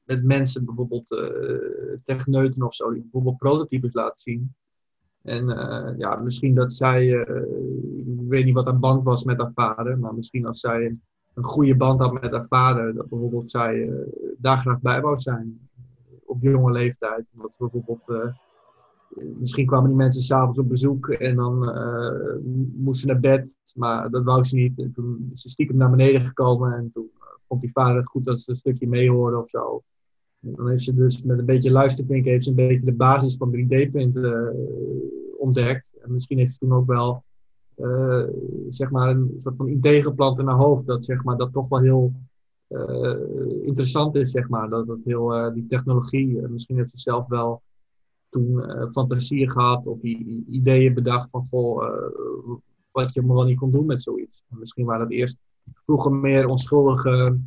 met 0.03 0.23
mensen, 0.23 0.65
bijvoorbeeld 0.65 1.11
uh, 1.11 1.19
techneuten 2.03 2.63
of 2.63 2.75
zo, 2.75 2.91
die 2.91 3.01
bijvoorbeeld 3.01 3.37
prototypes 3.37 3.93
laten 3.93 4.21
zien. 4.21 4.53
En 5.21 5.45
ja, 5.97 6.15
misschien 6.15 6.55
dat 6.55 6.73
zij, 6.73 7.07
ik 7.07 8.27
weet 8.27 8.45
niet 8.45 8.53
wat 8.53 8.65
haar 8.65 8.79
band 8.79 9.03
was 9.03 9.23
met 9.23 9.37
haar 9.37 9.51
vader, 9.55 9.99
maar 9.99 10.13
misschien 10.13 10.45
als 10.45 10.59
zij 10.59 10.97
een, 11.33 11.43
goede 11.43 11.75
band 11.75 11.99
had 11.99 12.21
met 12.21 12.31
haar 12.31 12.45
vader, 12.47 12.93
dat 12.93 13.09
bijvoorbeeld 13.09 13.51
zij 13.51 13.89
daar 14.37 14.57
graag 14.57 14.81
bij 14.81 15.01
wou 15.01 15.19
zijn 15.19 15.69
op 16.25 16.41
jonge 16.41 16.71
leeftijd. 16.71 17.25
Omdat 17.33 17.55
bijvoorbeeld 17.59 18.33
misschien 19.39 19.65
kwamen 19.65 19.87
die 19.87 19.97
mensen 19.97 20.21
s'avonds 20.21 20.59
op 20.59 20.69
bezoek 20.69 21.09
en 21.09 21.35
dan 21.35 21.59
moesten 22.75 22.95
ze 22.95 23.05
naar 23.05 23.19
bed, 23.19 23.55
maar 23.75 24.09
dat 24.09 24.23
wou 24.23 24.43
ze 24.43 24.55
niet. 24.55 24.79
En 24.79 24.91
toen 24.93 25.29
is 25.33 25.41
ze 25.41 25.49
stiekem 25.49 25.77
naar 25.77 25.89
beneden 25.89 26.21
gekomen 26.21 26.73
en 26.73 26.91
toen 26.93 27.11
vond 27.47 27.61
die 27.61 27.71
vader 27.71 27.95
het 27.95 28.07
goed 28.07 28.25
dat 28.25 28.39
ze 28.39 28.49
een 28.49 28.57
stukje 28.57 28.87
meehoorde 28.87 29.37
of 29.37 29.49
zo. 29.49 29.83
En 30.43 30.53
dan 30.55 30.69
heeft 30.69 30.83
ze 30.83 30.93
dus 30.93 31.21
met 31.21 31.39
een 31.39 31.45
beetje 31.45 31.71
luistervinken 31.71 32.31
heeft 32.31 32.43
ze 32.43 32.49
een 32.49 32.55
beetje 32.55 32.85
de 32.85 32.93
basis 32.93 33.37
van 33.37 33.55
3D-printen 33.55 34.23
uh, 34.23 34.47
eh, 34.47 34.55
ontdekt. 35.37 35.97
En 36.01 36.13
misschien 36.13 36.37
heeft 36.37 36.53
ze 36.53 36.59
toen 36.59 36.73
ook 36.73 36.87
wel 36.87 37.23
zeg 38.69 38.89
maar 38.89 39.09
een 39.09 39.35
soort 39.37 39.55
van 39.55 39.67
idee 39.67 40.03
geplant 40.03 40.39
in 40.39 40.47
haar 40.47 40.57
hoofd 40.57 40.85
dat 40.85 41.05
zeg 41.05 41.23
maar, 41.23 41.37
dat 41.37 41.53
toch 41.53 41.67
wel 41.67 41.79
heel 41.79 42.13
interessant 43.61 44.15
is, 44.15 44.31
zeg 44.31 44.49
maar. 44.49 44.69
Dat 44.69 44.87
het 44.87 45.03
heel, 45.03 45.53
die 45.53 45.65
technologie, 45.67 46.41
misschien 46.47 46.77
heeft 46.77 46.91
ze 46.91 46.97
zelf 46.97 47.27
wel 47.27 47.61
toen 48.33 48.51
uh, 48.51 48.85
fantasieën 48.91 49.49
gehad 49.49 49.87
of 49.87 49.99
die 49.99 50.45
ideeën 50.49 50.93
bedacht 50.93 51.29
van 51.29 51.47
goh, 51.49 51.83
uh, 51.83 52.55
wat 52.91 53.13
je 53.13 53.21
maar 53.21 53.35
wel 53.35 53.45
niet 53.45 53.57
kon 53.57 53.71
doen 53.71 53.85
met 53.85 54.01
zoiets. 54.01 54.43
En 54.49 54.59
misschien 54.59 54.85
waren 54.85 55.01
dat 55.01 55.11
eerst 55.11 55.39
vroeger 55.85 56.11
meer 56.11 56.47
onschuldige, 56.47 57.37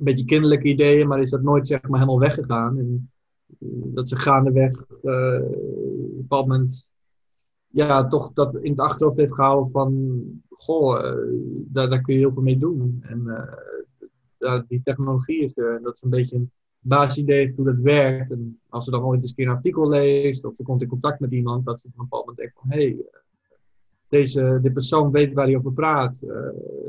beetje 0.00 0.24
kinderlijke 0.24 0.68
ideeën, 0.68 1.08
maar 1.08 1.22
is 1.22 1.30
dat 1.30 1.42
nooit 1.42 1.66
zeg 1.66 1.82
maar 1.82 2.00
helemaal 2.00 2.20
weggegaan. 2.20 2.78
En 2.78 3.10
uh, 3.58 3.68
dat 3.84 4.08
ze 4.08 4.20
gaandeweg 4.20 4.82
op 4.82 5.04
een 5.04 6.16
bepaald 6.16 6.46
moment 6.46 6.92
ja, 7.76 8.08
toch 8.08 8.32
dat 8.32 8.54
in 8.54 8.70
het 8.70 8.80
achterhoofd 8.80 9.18
heeft 9.18 9.34
gehouden 9.34 9.70
van 9.70 10.22
goh, 10.50 11.16
daar, 11.48 11.88
daar 11.88 12.00
kun 12.00 12.14
je 12.14 12.20
heel 12.20 12.32
veel 12.32 12.42
mee 12.42 12.58
doen. 12.58 12.98
En 13.02 13.48
die 14.68 14.80
technologie 14.84 15.42
is 15.42 15.56
er. 15.56 15.82
Dat 15.82 15.94
is 15.94 16.02
een 16.02 16.10
beetje 16.10 16.36
een 16.36 16.50
basisidee 16.78 17.38
heeft 17.38 17.56
hoe 17.56 17.64
dat 17.64 17.76
werkt. 17.76 18.30
En 18.30 18.60
als 18.68 18.84
ze 18.84 18.90
dan 18.90 19.02
ooit 19.02 19.20
eens 19.20 19.30
een 19.30 19.36
keer 19.36 19.46
een 19.46 19.54
artikel 19.54 19.88
leest 19.88 20.44
of 20.44 20.56
ze 20.56 20.62
komt 20.62 20.82
in 20.82 20.88
contact 20.88 21.20
met 21.20 21.30
iemand, 21.30 21.64
dat 21.64 21.80
ze 21.80 21.86
op 21.86 21.92
een 21.92 22.02
bepaald 22.02 22.26
moment 22.26 22.38
denkt 22.38 22.58
van 22.60 22.70
hé, 22.70 22.84
hey, 22.84 23.04
deze 24.08 24.58
de 24.62 24.72
persoon 24.72 25.10
weet 25.10 25.32
waar 25.32 25.46
hij 25.46 25.56
over 25.56 25.72
praat. 25.72 26.22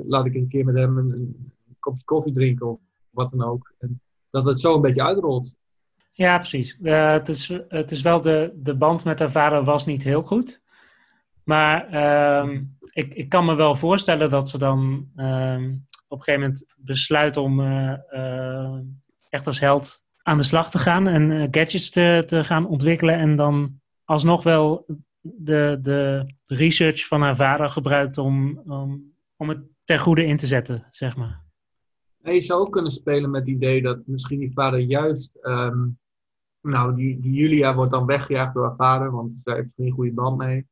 Laat 0.07 0.25
ik 0.25 0.33
eens 0.33 0.43
een 0.43 0.49
keer 0.49 0.65
met 0.65 0.75
hem 0.75 0.97
een, 0.97 1.51
kopje 1.79 2.03
koffie 2.05 2.33
drinken 2.33 2.67
of 2.67 2.79
wat 3.09 3.31
dan 3.31 3.43
ook. 3.43 3.73
En 3.77 4.01
dat 4.29 4.45
het 4.45 4.59
zo 4.59 4.75
een 4.75 4.81
beetje 4.81 5.03
uitrolt. 5.03 5.55
Ja, 6.11 6.37
precies. 6.37 6.77
Het, 6.81 7.29
is, 7.29 7.47
het 7.67 7.91
is 7.91 8.01
wel 8.01 8.21
de, 8.21 8.53
de 8.55 8.75
band 8.75 9.05
met 9.05 9.19
haar 9.19 9.31
vader 9.31 9.63
was 9.63 9.85
niet 9.85 10.03
heel 10.03 10.21
goed. 10.21 10.61
Maar 11.47 11.93
uh, 11.93 12.59
ik, 12.91 13.13
ik 13.13 13.29
kan 13.29 13.45
me 13.45 13.55
wel 13.55 13.75
voorstellen 13.75 14.29
dat 14.29 14.49
ze 14.49 14.57
dan 14.57 15.09
ehm, 15.15 15.73
op 16.07 16.17
een 16.17 16.23
gegeven 16.23 16.39
moment 16.41 16.73
besluit 16.77 17.37
om 17.37 17.59
eh, 17.61 18.79
echt 19.29 19.47
als 19.47 19.59
held 19.59 20.05
aan 20.17 20.37
de 20.37 20.43
slag 20.43 20.69
te 20.69 20.77
gaan 20.77 21.07
en 21.07 21.31
uh, 21.31 21.47
gadgets 21.51 21.89
te, 21.89 22.23
te 22.25 22.43
gaan 22.43 22.67
ontwikkelen 22.67 23.15
en 23.15 23.35
dan 23.35 23.79
alsnog 24.03 24.43
wel 24.43 24.85
de, 25.21 25.77
de 25.81 26.33
research 26.43 27.07
van 27.07 27.21
haar 27.21 27.35
vader 27.35 27.69
gebruikt 27.69 28.17
om, 28.17 28.61
om, 29.37 29.49
het 29.49 29.61
ten 29.83 29.99
goede 29.99 30.25
in 30.25 30.37
te 30.37 30.47
zetten, 30.47 30.87
zeg 30.89 31.17
maar. 31.17 31.43
je 32.21 32.41
zou 32.41 32.61
ook 32.61 32.71
kunnen 32.71 32.91
spelen 32.91 33.29
met 33.29 33.41
het 33.41 33.49
idee 33.49 33.81
dat 33.81 33.99
misschien 34.05 34.39
die 34.39 34.53
vader 34.53 34.79
juist. 34.79 35.35
Ehm, 35.41 35.87
nou, 36.61 36.95
die, 36.95 37.19
Julia 37.19 37.75
wordt 37.75 37.91
dan 37.91 38.05
weggejaagd 38.05 38.53
door 38.53 38.65
haar 38.65 38.75
vader, 38.75 39.11
want 39.11 39.31
zij 39.43 39.55
heeft 39.55 39.73
geen 39.75 39.91
goede 39.91 40.13
band 40.13 40.37
mee. 40.37 40.67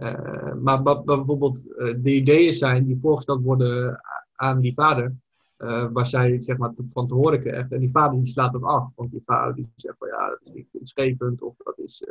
Uh, 0.00 0.54
maar 0.54 0.82
wat 0.82 1.04
bijvoorbeeld 1.04 1.58
uh, 1.66 1.94
de 2.02 2.10
ideeën 2.10 2.52
zijn 2.52 2.86
die 2.86 2.98
voorgesteld 3.00 3.42
worden 3.42 4.00
aan 4.34 4.60
die 4.60 4.74
vader, 4.74 5.14
uh, 5.58 5.86
waar 5.92 6.06
zij 6.06 6.40
zeg 6.42 6.56
maar, 6.56 6.72
van 6.92 7.08
te 7.08 7.14
horen 7.14 7.40
krijgt. 7.40 7.72
En 7.72 7.80
die 7.80 7.90
vader 7.90 8.18
die 8.18 8.30
slaat 8.30 8.52
dat 8.52 8.62
af, 8.62 8.90
want 8.94 9.10
die 9.10 9.22
vader 9.24 9.54
die 9.54 9.72
zegt 9.76 9.98
van 9.98 10.08
ja, 10.08 10.28
dat 10.28 10.40
is 10.42 10.52
niet 10.94 11.42
of 11.42 11.54
dat 11.56 11.78
is, 11.78 12.04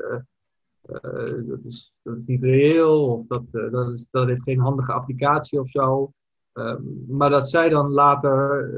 dat 1.48 1.60
is, 1.64 1.94
dat 2.02 2.18
is 2.18 2.26
niet 2.26 2.44
reëel 2.44 3.08
of 3.08 3.28
dat, 3.28 3.44
dat, 3.72 3.92
is, 3.92 4.08
dat 4.12 4.28
heeft 4.28 4.44
geen 4.44 4.60
handige 4.60 4.94
applicatie 4.94 5.60
of 5.60 5.70
zo. 5.70 6.12
Ehm, 6.54 6.82
maar 7.08 7.30
dat 7.30 7.50
zij 7.50 7.70
dan 7.70 7.92
later 7.92 8.70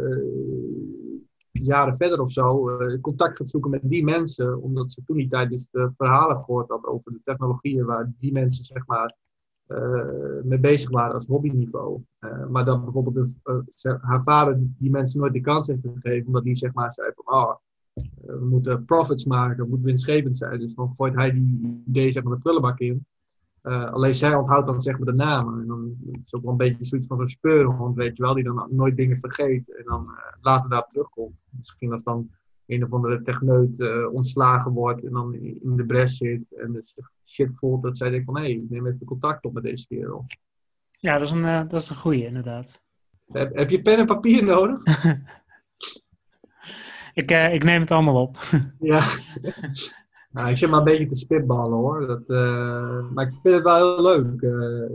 jaren 1.64 1.98
verder 1.98 2.22
of 2.22 2.32
zo 2.32 2.70
uh, 2.70 3.02
contact 3.02 3.38
gaat 3.38 3.50
zoeken 3.50 3.70
met 3.70 3.82
die 3.84 4.04
mensen, 4.04 4.62
omdat 4.62 4.92
ze 4.92 5.04
toen 5.06 5.18
die 5.18 5.30
tijd 5.30 5.50
dus 5.50 5.68
de 5.72 5.92
verhalen 5.98 6.38
gehoord 6.38 6.70
had 6.70 6.86
over 6.86 7.12
de 7.12 7.22
technologieën 7.24 7.86
waar 7.86 8.12
die 8.20 8.32
mensen 8.32 8.66
zeg 8.66 8.86
maar 8.86 9.16
uh, 9.68 10.44
mee 10.44 10.60
bezig 10.60 10.90
waren 10.90 11.14
als 11.14 11.28
hobbyniveau. 11.28 12.02
Uh, 12.20 12.48
maar 12.48 12.66
dan 12.66 12.84
bijvoorbeeld 12.84 13.32
haar 14.02 14.24
vader 14.24 14.58
die 14.60 14.90
mensen 14.90 15.20
nooit 15.20 15.34
de 15.34 15.42
kans 15.42 15.68
heeft 15.68 15.88
gegeven, 15.94 16.28
omdat 16.28 16.44
die 16.44 16.56
zeg 16.56 16.74
maar 16.74 16.94
zei 16.94 17.12
van 17.16 17.36
oh, 17.36 17.56
we 18.22 18.46
moeten 18.50 18.86
profits 18.86 19.26
maken, 19.26 19.64
we 19.64 19.70
moeten 19.70 19.88
winstgevend 19.88 20.38
zijn. 20.38 20.60
Dus 20.60 20.76
dan 20.76 20.94
gooit 20.98 21.16
hij 21.16 21.32
die 21.32 21.84
idee 21.88 22.12
zeg 22.12 22.24
maar 22.24 22.34
de 22.34 22.40
prullenbak 22.42 22.80
in. 22.80 23.06
Uh, 23.64 23.92
alleen 23.92 24.14
zij 24.14 24.36
onthoudt 24.36 24.68
dan 24.68 24.82
zeg 24.82 24.98
maar 24.98 25.06
de 25.06 25.14
namen. 25.14 25.62
En 25.62 25.68
dan 25.68 25.96
is 26.12 26.20
het 26.24 26.34
ook 26.34 26.42
wel 26.42 26.52
een 26.52 26.58
beetje 26.58 26.86
zoiets 26.86 27.08
van 27.08 27.18
zo'n 27.18 27.28
speurhond, 27.28 27.96
weet 27.96 28.18
je 28.18 28.24
wel, 28.24 28.34
die 28.34 28.44
dan 28.44 28.68
nooit 28.70 28.98
dingen 28.98 29.20
vergeet 29.20 29.76
en 29.76 29.84
dan 29.86 30.04
uh, 30.04 30.18
later 30.42 30.70
daarop 30.70 30.90
terugkomt. 30.90 31.36
Misschien 31.50 31.92
als 31.92 32.04
dan 32.04 32.30
een 32.66 32.84
of 32.84 32.94
andere 32.94 33.22
techneut 33.22 33.80
uh, 33.80 34.14
ontslagen 34.14 34.72
wordt 34.72 35.04
en 35.04 35.12
dan 35.12 35.34
in 35.34 35.76
de 35.76 35.86
bres 35.86 36.18
zit 36.18 36.54
en 36.56 36.72
dus 36.72 36.96
shit 37.26 37.50
voelt, 37.56 37.84
dat 37.84 37.98
zij 37.98 38.10
denkt 38.10 38.26
van 38.26 38.38
hé, 38.38 38.42
hey, 38.42 38.52
ik 38.52 38.70
neem 38.70 38.88
even 38.88 39.06
contact 39.06 39.46
op 39.46 39.54
met 39.54 39.64
deze 39.64 39.88
kerel. 39.88 40.26
Ja, 40.92 41.18
dat 41.18 41.28
is 41.28 41.32
een, 41.32 41.68
dat 41.68 41.82
is 41.82 41.90
een 41.90 41.96
goeie 41.96 42.26
inderdaad. 42.26 42.84
Heb, 43.32 43.56
heb 43.56 43.70
je 43.70 43.82
pen 43.82 43.98
en 43.98 44.06
papier 44.06 44.44
nodig? 44.44 44.84
ik, 47.14 47.32
ik 47.32 47.64
neem 47.64 47.82
het 47.82 47.92
allemaal 47.92 48.22
op. 48.22 48.38
ja. 48.80 49.04
Nou, 50.32 50.50
ik 50.50 50.58
zit 50.58 50.70
maar 50.70 50.80
een 50.80 50.86
beetje 50.86 51.08
te 51.08 51.16
spitballen 51.16 51.78
hoor. 51.78 52.08
Dat, 52.08 52.24
uh, 52.28 53.10
maar 53.10 53.26
ik 53.26 53.34
vind 53.42 53.56
het 53.56 53.64
wel 53.64 53.76
heel 53.76 54.02
leuk. 54.02 54.42
Uh, 54.42 54.90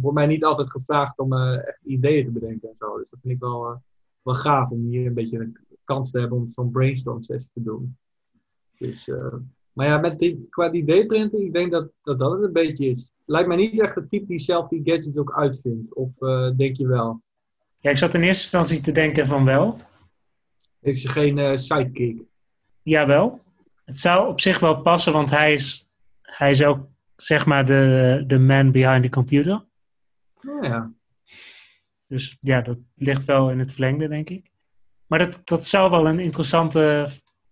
wordt 0.00 0.16
mij 0.16 0.26
niet 0.26 0.44
altijd 0.44 0.70
gevraagd 0.70 1.18
om 1.18 1.32
uh, 1.32 1.68
echt 1.68 1.80
ideeën 1.84 2.24
te 2.24 2.30
bedenken 2.30 2.68
en 2.68 2.74
zo. 2.78 2.98
Dus 2.98 3.10
dat 3.10 3.18
vind 3.22 3.34
ik 3.34 3.40
wel, 3.40 3.82
wel 4.22 4.34
gaaf 4.34 4.70
om 4.70 4.84
hier 4.84 5.06
een 5.06 5.14
beetje 5.14 5.38
een 5.38 5.56
kans 5.84 6.10
te 6.10 6.18
hebben 6.18 6.38
om 6.38 6.48
zo'n 6.48 6.70
brainstorm 6.70 7.22
sessie 7.22 7.50
te 7.54 7.62
doen. 7.62 7.96
Dus, 8.78 9.10
maar 9.72 9.86
ja, 9.86 9.98
met 9.98 10.18
die, 10.18 10.46
qua 10.48 10.72
idee-printing, 10.72 11.42
ik 11.42 11.52
denk 11.52 11.70
dat, 11.70 11.88
dat 12.02 12.18
dat 12.18 12.32
het 12.32 12.42
een 12.42 12.52
beetje 12.52 12.86
is. 12.86 13.12
Lijkt 13.24 13.48
mij 13.48 13.56
niet 13.56 13.80
echt 13.80 13.94
het 13.94 14.10
type 14.10 14.26
die 14.26 14.38
zelf 14.38 14.68
die 14.68 14.80
gadgets 14.84 15.16
ook 15.16 15.32
uitvindt. 15.32 15.94
Of 15.94 16.10
denk 16.56 16.76
je 16.76 16.86
wel? 16.86 17.22
Ja, 17.78 17.90
ik 17.90 17.96
zat 17.96 18.14
in 18.14 18.22
eerste 18.22 18.42
instantie 18.42 18.80
te 18.80 18.92
denken 18.92 19.26
van 19.26 19.44
wel. 19.44 19.80
Heeft 20.80 21.00
ze 21.00 21.08
geen 21.08 21.58
sidekick? 21.58 22.22
Jawel 22.82 23.40
het 23.92 24.00
zou 24.00 24.28
op 24.28 24.40
zich 24.40 24.58
wel 24.58 24.80
passen, 24.80 25.12
want 25.12 25.30
hij 25.30 25.52
is, 25.52 25.88
hij 26.22 26.50
is 26.50 26.62
ook 26.62 26.88
zeg 27.16 27.46
maar 27.46 27.64
de, 27.64 28.24
de 28.26 28.38
man 28.38 28.70
behind 28.70 29.02
the 29.02 29.08
computer. 29.10 29.64
Oh, 30.46 30.64
ja. 30.64 30.92
Dus 32.06 32.38
ja, 32.40 32.60
dat 32.60 32.78
ligt 32.94 33.24
wel 33.24 33.50
in 33.50 33.58
het 33.58 33.72
verlengde, 33.72 34.08
denk 34.08 34.30
ik. 34.30 34.50
Maar 35.06 35.18
dat, 35.18 35.40
dat 35.44 35.64
zou 35.64 35.90
wel 35.90 36.06
een 36.06 36.18
interessante 36.18 37.06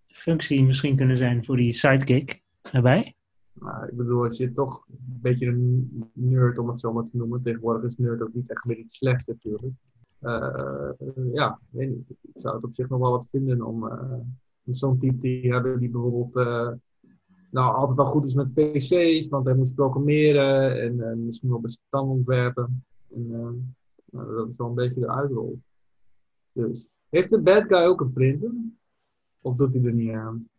functie 0.07 0.63
misschien 0.63 0.95
kunnen 0.95 1.17
zijn 1.17 1.45
voor 1.45 1.57
die 1.57 1.73
sidekick 1.73 2.41
erbij. 2.71 3.15
Nou, 3.53 3.87
ik 3.87 3.97
bedoel, 3.97 4.23
als 4.23 4.37
je 4.37 4.53
toch 4.53 4.85
een 4.89 5.19
beetje 5.21 5.47
een 5.47 6.11
nerd, 6.13 6.57
om 6.57 6.69
het 6.69 6.79
zo 6.79 6.93
maar 6.93 7.03
te 7.03 7.17
noemen. 7.17 7.41
Tegenwoordig 7.41 7.83
is 7.83 7.97
nerd 7.97 8.21
ook 8.21 8.33
niet 8.33 8.49
echt 8.49 8.65
meer 8.65 8.77
iets 8.77 8.97
slecht 8.97 9.27
natuurlijk. 9.27 9.73
Uh, 10.21 10.89
ja, 11.33 11.59
weet 11.69 11.89
niet. 11.89 12.09
Ik 12.09 12.17
zou 12.33 12.55
het 12.55 12.63
op 12.63 12.75
zich 12.75 12.89
nog 12.89 12.99
wel 12.99 13.11
wat 13.11 13.27
vinden 13.31 13.61
om, 13.61 13.85
uh, 13.85 14.13
zo'n 14.65 14.99
type 14.99 15.19
die 15.19 15.51
hebben 15.51 15.79
die 15.79 15.89
bijvoorbeeld 15.89 16.47
uh, 16.47 16.71
nou, 17.51 17.75
altijd 17.75 17.97
wel 17.97 18.11
goed 18.11 18.25
is 18.25 18.33
met 18.33 18.53
PC's, 18.53 19.29
want 19.29 19.45
hij 19.45 19.55
moest 19.55 19.75
programmeren 19.75 20.81
en 20.81 20.93
uh, 20.97 21.13
misschien 21.13 21.49
wel 21.49 21.59
bestanden 21.59 22.15
ontwerpen. 22.15 22.85
En, 23.15 23.25
uh, 23.29 23.49
nou, 24.11 24.35
dat 24.35 24.49
is 24.49 24.55
wel 24.57 24.67
een 24.67 24.75
beetje 24.75 24.99
de 24.99 25.11
uitrol. 25.11 25.59
Dus, 26.51 26.87
heeft 27.09 27.29
de 27.29 27.41
bad 27.41 27.63
guy 27.67 27.85
ook 27.85 28.01
een 28.01 28.13
printer? 28.13 28.51
Of 29.41 29.55
doet 29.55 29.73
hij 29.73 29.83
er 29.83 29.93
niet 29.93 30.11
aan? 30.11 30.49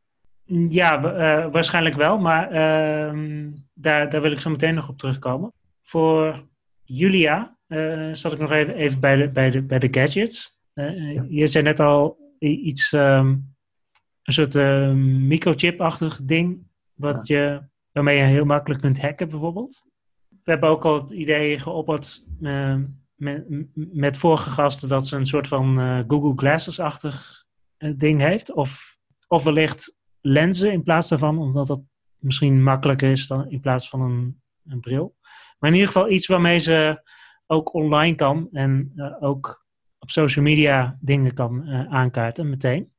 Ja, 0.69 1.01
waarschijnlijk 1.51 1.95
wel, 1.95 2.19
maar 2.19 2.51
ehm, 2.51 3.51
daar, 3.73 4.11
daar 4.11 4.23
wil 4.23 4.33
ik 4.33 4.41
zo 4.41 4.51
meteen 4.51 4.75
nog 4.75 4.89
op 4.89 4.99
terugkomen. 4.99 5.53
Voor 5.83 6.47
Julia 6.83 7.57
zat 8.13 8.33
ik 8.33 8.39
nog 8.39 8.51
even, 8.51 8.75
even 8.75 9.01
bij, 9.01 9.17
de, 9.17 9.31
bij, 9.31 9.51
de, 9.51 9.63
bij 9.63 9.79
de 9.79 9.89
gadgets. 9.91 10.61
Je 11.29 11.47
zei 11.47 11.65
net 11.65 11.81
al 11.81 12.17
iets 12.39 12.93
um, 12.93 13.52
een 14.23 14.33
soort 14.33 14.55
uh, 14.55 14.93
microchip-achtig 15.21 16.21
ding, 16.25 16.67
wat 16.95 17.27
je, 17.27 17.63
waarmee 17.93 18.17
je 18.17 18.25
heel 18.25 18.45
makkelijk 18.45 18.81
kunt 18.81 19.01
hacken 19.01 19.29
bijvoorbeeld. 19.29 19.85
We 20.29 20.51
hebben 20.51 20.69
ook 20.69 20.85
al 20.85 20.95
het 20.95 21.11
idee 21.11 21.59
geopperd 21.59 22.25
uh, 22.41 22.77
met, 23.15 23.45
met 23.75 24.17
vorige 24.17 24.51
gasten 24.51 24.89
dat 24.89 25.07
ze 25.07 25.17
een 25.17 25.27
soort 25.27 25.49
van 25.49 25.81
uh, 25.81 26.03
Google 26.09 26.33
Glasses-achtig 26.37 27.45
ding 27.97 28.21
heeft. 28.21 28.53
Of, 28.53 28.99
of 29.29 29.43
wellicht 29.43 29.99
lenzen 30.21 30.73
in 30.73 30.83
plaats 30.83 31.09
daarvan, 31.09 31.39
omdat 31.39 31.67
dat 31.67 31.83
misschien 32.19 32.63
makkelijker 32.63 33.11
is 33.11 33.27
dan 33.27 33.51
in 33.51 33.61
plaats 33.61 33.89
van 33.89 34.01
een, 34.01 34.43
een 34.65 34.81
bril. 34.81 35.17
Maar 35.59 35.71
in 35.71 35.77
ieder 35.77 35.93
geval 35.93 36.11
iets 36.11 36.27
waarmee 36.27 36.59
ze 36.59 37.03
ook 37.47 37.75
online 37.75 38.15
kan 38.17 38.49
en 38.53 38.93
ook 39.21 39.67
op 39.99 40.11
social 40.11 40.45
media 40.45 40.99
dingen 41.01 41.35
kan 41.35 41.69
aankaarten 41.89 42.49
meteen. 42.49 42.93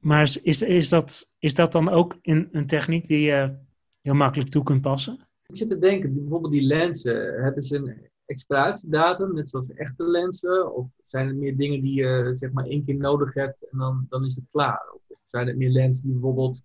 Maar 0.00 0.22
is, 0.42 0.62
is, 0.62 0.88
dat, 0.88 1.32
is 1.38 1.54
dat 1.54 1.72
dan 1.72 1.88
ook 1.88 2.18
in, 2.22 2.48
een 2.52 2.66
techniek 2.66 3.06
die 3.06 3.20
je 3.20 3.56
heel 4.00 4.14
makkelijk 4.14 4.50
toe 4.50 4.62
kunt 4.62 4.80
passen? 4.80 5.28
Ik 5.46 5.56
zit 5.56 5.68
te 5.68 5.78
denken, 5.78 6.14
bijvoorbeeld 6.14 6.52
die 6.52 6.62
lenzen, 6.62 7.42
hebben 7.42 7.62
ze 7.62 7.76
een 7.76 8.08
expiratiedatum, 8.26 9.34
net 9.34 9.48
zoals 9.48 9.70
echte 9.70 10.04
lenzen? 10.04 10.74
Of 10.74 10.86
zijn 11.04 11.26
het 11.26 11.36
meer 11.36 11.56
dingen 11.56 11.80
die 11.80 11.94
je 11.94 12.30
zeg 12.32 12.52
maar 12.52 12.64
één 12.64 12.84
keer 12.84 12.96
nodig 12.96 13.34
hebt 13.34 13.68
en 13.70 13.78
dan, 13.78 14.06
dan 14.08 14.24
is 14.24 14.34
het 14.34 14.44
klaar? 14.50 14.94
Of 15.08 15.18
zijn 15.24 15.46
het 15.46 15.56
meer 15.56 15.70
lenzen 15.70 16.02
die 16.02 16.12
bijvoorbeeld 16.12 16.62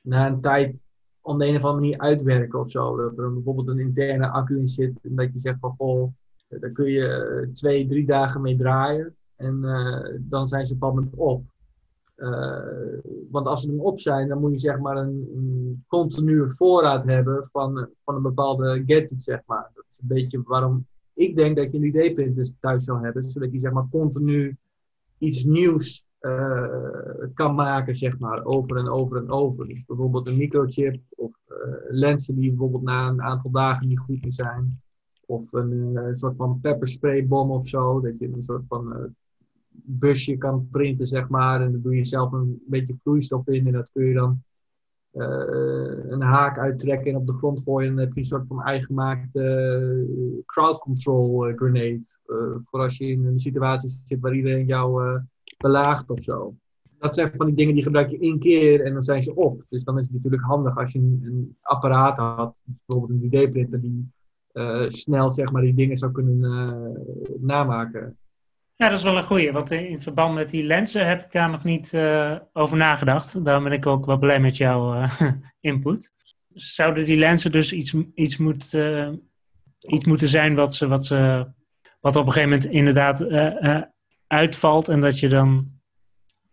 na 0.00 0.26
een 0.26 0.40
tijd 0.40 0.76
op 1.20 1.38
de 1.38 1.46
een 1.46 1.56
of 1.56 1.62
andere 1.62 1.80
manier 1.80 1.98
uitwerken 1.98 2.60
of 2.60 2.70
zo? 2.70 2.96
Dat 2.96 3.18
er 3.18 3.32
bijvoorbeeld 3.32 3.68
een 3.68 3.78
interne 3.78 4.28
accu 4.28 4.58
in 4.58 4.68
zit 4.68 4.98
en 5.02 5.14
dat 5.14 5.32
je 5.32 5.40
zegt 5.40 5.58
van 5.60 5.74
goh, 5.78 6.12
daar 6.48 6.70
kun 6.70 6.90
je 6.90 7.50
twee, 7.54 7.88
drie 7.88 8.06
dagen 8.06 8.40
mee 8.40 8.56
draaien 8.56 9.14
en 9.36 9.60
uh, 9.62 10.18
dan 10.18 10.48
zijn 10.48 10.66
ze 10.66 10.76
op 10.78 11.06
op. 11.16 11.44
Uh, 12.20 12.98
want 13.30 13.46
als 13.46 13.60
ze 13.60 13.68
hem 13.68 13.80
op 13.80 14.00
zijn, 14.00 14.28
dan 14.28 14.40
moet 14.40 14.52
je 14.52 14.58
zeg 14.58 14.78
maar 14.78 14.96
een, 14.96 15.30
een 15.34 15.84
continue 15.88 16.54
voorraad 16.54 17.04
hebben 17.04 17.48
van, 17.52 17.88
van 18.04 18.14
een 18.14 18.22
bepaalde 18.22 18.82
gadget, 18.86 19.22
zeg 19.22 19.40
maar. 19.46 19.70
Dat 19.74 19.84
is 19.90 19.98
een 20.00 20.08
beetje 20.08 20.42
waarom 20.44 20.86
ik 21.14 21.36
denk 21.36 21.56
dat 21.56 21.72
je 21.72 21.78
een 21.78 21.84
ID-printer 21.84 22.52
thuis 22.60 22.84
zou 22.84 23.04
hebben, 23.04 23.24
zodat 23.24 23.52
je 23.52 23.58
zeg 23.58 23.72
maar 23.72 23.88
continu 23.90 24.56
iets 25.18 25.44
nieuws 25.44 26.04
uh, 26.20 26.66
kan 27.34 27.54
maken, 27.54 27.96
zeg 27.96 28.18
maar, 28.18 28.44
over 28.44 28.76
en 28.76 28.88
over 28.88 29.16
en 29.16 29.30
over. 29.30 29.68
Dus 29.68 29.84
bijvoorbeeld 29.84 30.26
een 30.26 30.36
microchip 30.36 31.00
of 31.08 31.32
uh, 31.48 31.56
lenzen 31.88 32.34
die 32.34 32.48
bijvoorbeeld 32.48 32.82
na 32.82 33.08
een 33.08 33.22
aantal 33.22 33.50
dagen 33.50 33.88
niet 33.88 33.98
goed 33.98 34.26
zijn. 34.28 34.80
Of 35.26 35.52
een 35.52 36.10
soort 36.16 36.36
van 36.36 36.60
pepperspraybom 36.60 37.50
of 37.50 37.68
zo, 37.68 38.00
dat 38.00 38.18
je 38.18 38.32
een 38.32 38.42
soort 38.42 38.64
van 38.68 39.14
busje 39.84 40.36
kan 40.36 40.68
printen, 40.70 41.06
zeg 41.06 41.28
maar. 41.28 41.60
En 41.60 41.72
dan 41.72 41.80
doe 41.80 41.96
je 41.96 42.04
zelf 42.04 42.32
een 42.32 42.62
beetje 42.66 42.96
vloeistof 43.02 43.46
in 43.46 43.66
en 43.66 43.72
dat 43.72 43.90
kun 43.92 44.04
je 44.04 44.14
dan 44.14 44.42
uh, 45.12 46.10
een 46.10 46.22
haak 46.22 46.58
uittrekken 46.58 47.10
en 47.10 47.16
op 47.16 47.26
de 47.26 47.32
grond 47.32 47.62
gooien. 47.62 47.88
En 47.88 47.94
dan 47.94 48.04
heb 48.04 48.14
je 48.14 48.20
een 48.20 48.26
soort 48.26 48.46
van 48.46 48.62
eigengemaakte 48.62 49.40
uh, 50.08 50.42
crowd 50.46 50.78
control 50.78 51.48
uh, 51.48 51.56
grenade. 51.56 52.00
voor 52.64 52.80
als 52.80 52.98
je 52.98 53.06
in 53.06 53.26
een 53.26 53.38
situatie 53.38 53.90
zit 53.90 54.20
waar 54.20 54.34
iedereen 54.34 54.66
jou 54.66 55.20
belaagt 55.58 56.10
of 56.10 56.22
zo. 56.22 56.54
Dat 56.98 57.14
zijn 57.14 57.32
van 57.36 57.46
die 57.46 57.54
dingen 57.54 57.74
die 57.74 57.82
gebruik 57.82 58.10
je 58.10 58.18
één 58.18 58.38
keer 58.38 58.84
en 58.84 58.92
dan 58.92 59.02
zijn 59.02 59.22
ze 59.22 59.34
op. 59.34 59.64
Dus 59.68 59.84
dan 59.84 59.98
is 59.98 60.04
het 60.04 60.14
natuurlijk 60.14 60.42
handig 60.42 60.76
als 60.76 60.92
je 60.92 60.98
een, 60.98 61.20
een 61.24 61.56
apparaat 61.60 62.16
had, 62.16 62.54
bijvoorbeeld 62.64 63.22
een 63.22 63.48
3D-printer, 63.48 63.80
die 63.80 64.08
snel 64.88 65.32
zeg 65.32 65.50
maar, 65.50 65.62
die 65.62 65.74
dingen 65.74 65.96
zou 65.96 66.12
kunnen 66.12 66.38
namaken. 67.40 68.18
Ja, 68.80 68.88
dat 68.88 68.98
is 68.98 69.04
wel 69.04 69.16
een 69.16 69.22
goeie, 69.22 69.52
want 69.52 69.70
in 69.70 70.00
verband 70.00 70.34
met 70.34 70.50
die 70.50 70.62
lenzen 70.62 71.06
heb 71.06 71.20
ik 71.20 71.32
daar 71.32 71.50
nog 71.50 71.64
niet 71.64 71.92
uh, 71.92 72.36
over 72.52 72.76
nagedacht. 72.76 73.44
Daarom 73.44 73.64
ben 73.64 73.72
ik 73.72 73.86
ook 73.86 74.06
wel 74.06 74.18
blij 74.18 74.40
met 74.40 74.56
jouw 74.56 74.94
uh, 74.94 75.20
input. 75.60 76.12
zouden 76.52 77.04
die 77.04 77.18
lenzen 77.18 77.50
dus 77.50 77.72
iets, 77.72 77.94
iets, 78.14 78.36
moet, 78.36 78.74
eh, 78.74 79.12
iets 79.80 80.04
moeten 80.04 80.28
zijn 80.28 80.54
wat, 80.54 80.74
ze, 80.74 80.88
wat, 80.88 81.04
ze, 81.04 81.46
wat 82.00 82.16
op 82.16 82.26
een 82.26 82.32
gegeven 82.32 82.50
moment 82.50 82.68
inderdaad 82.68 83.20
eh, 83.20 83.76
eh, 83.76 83.82
uitvalt 84.26 84.88
en 84.88 85.00
dat 85.00 85.18
je 85.18 85.28
dan 85.28 85.80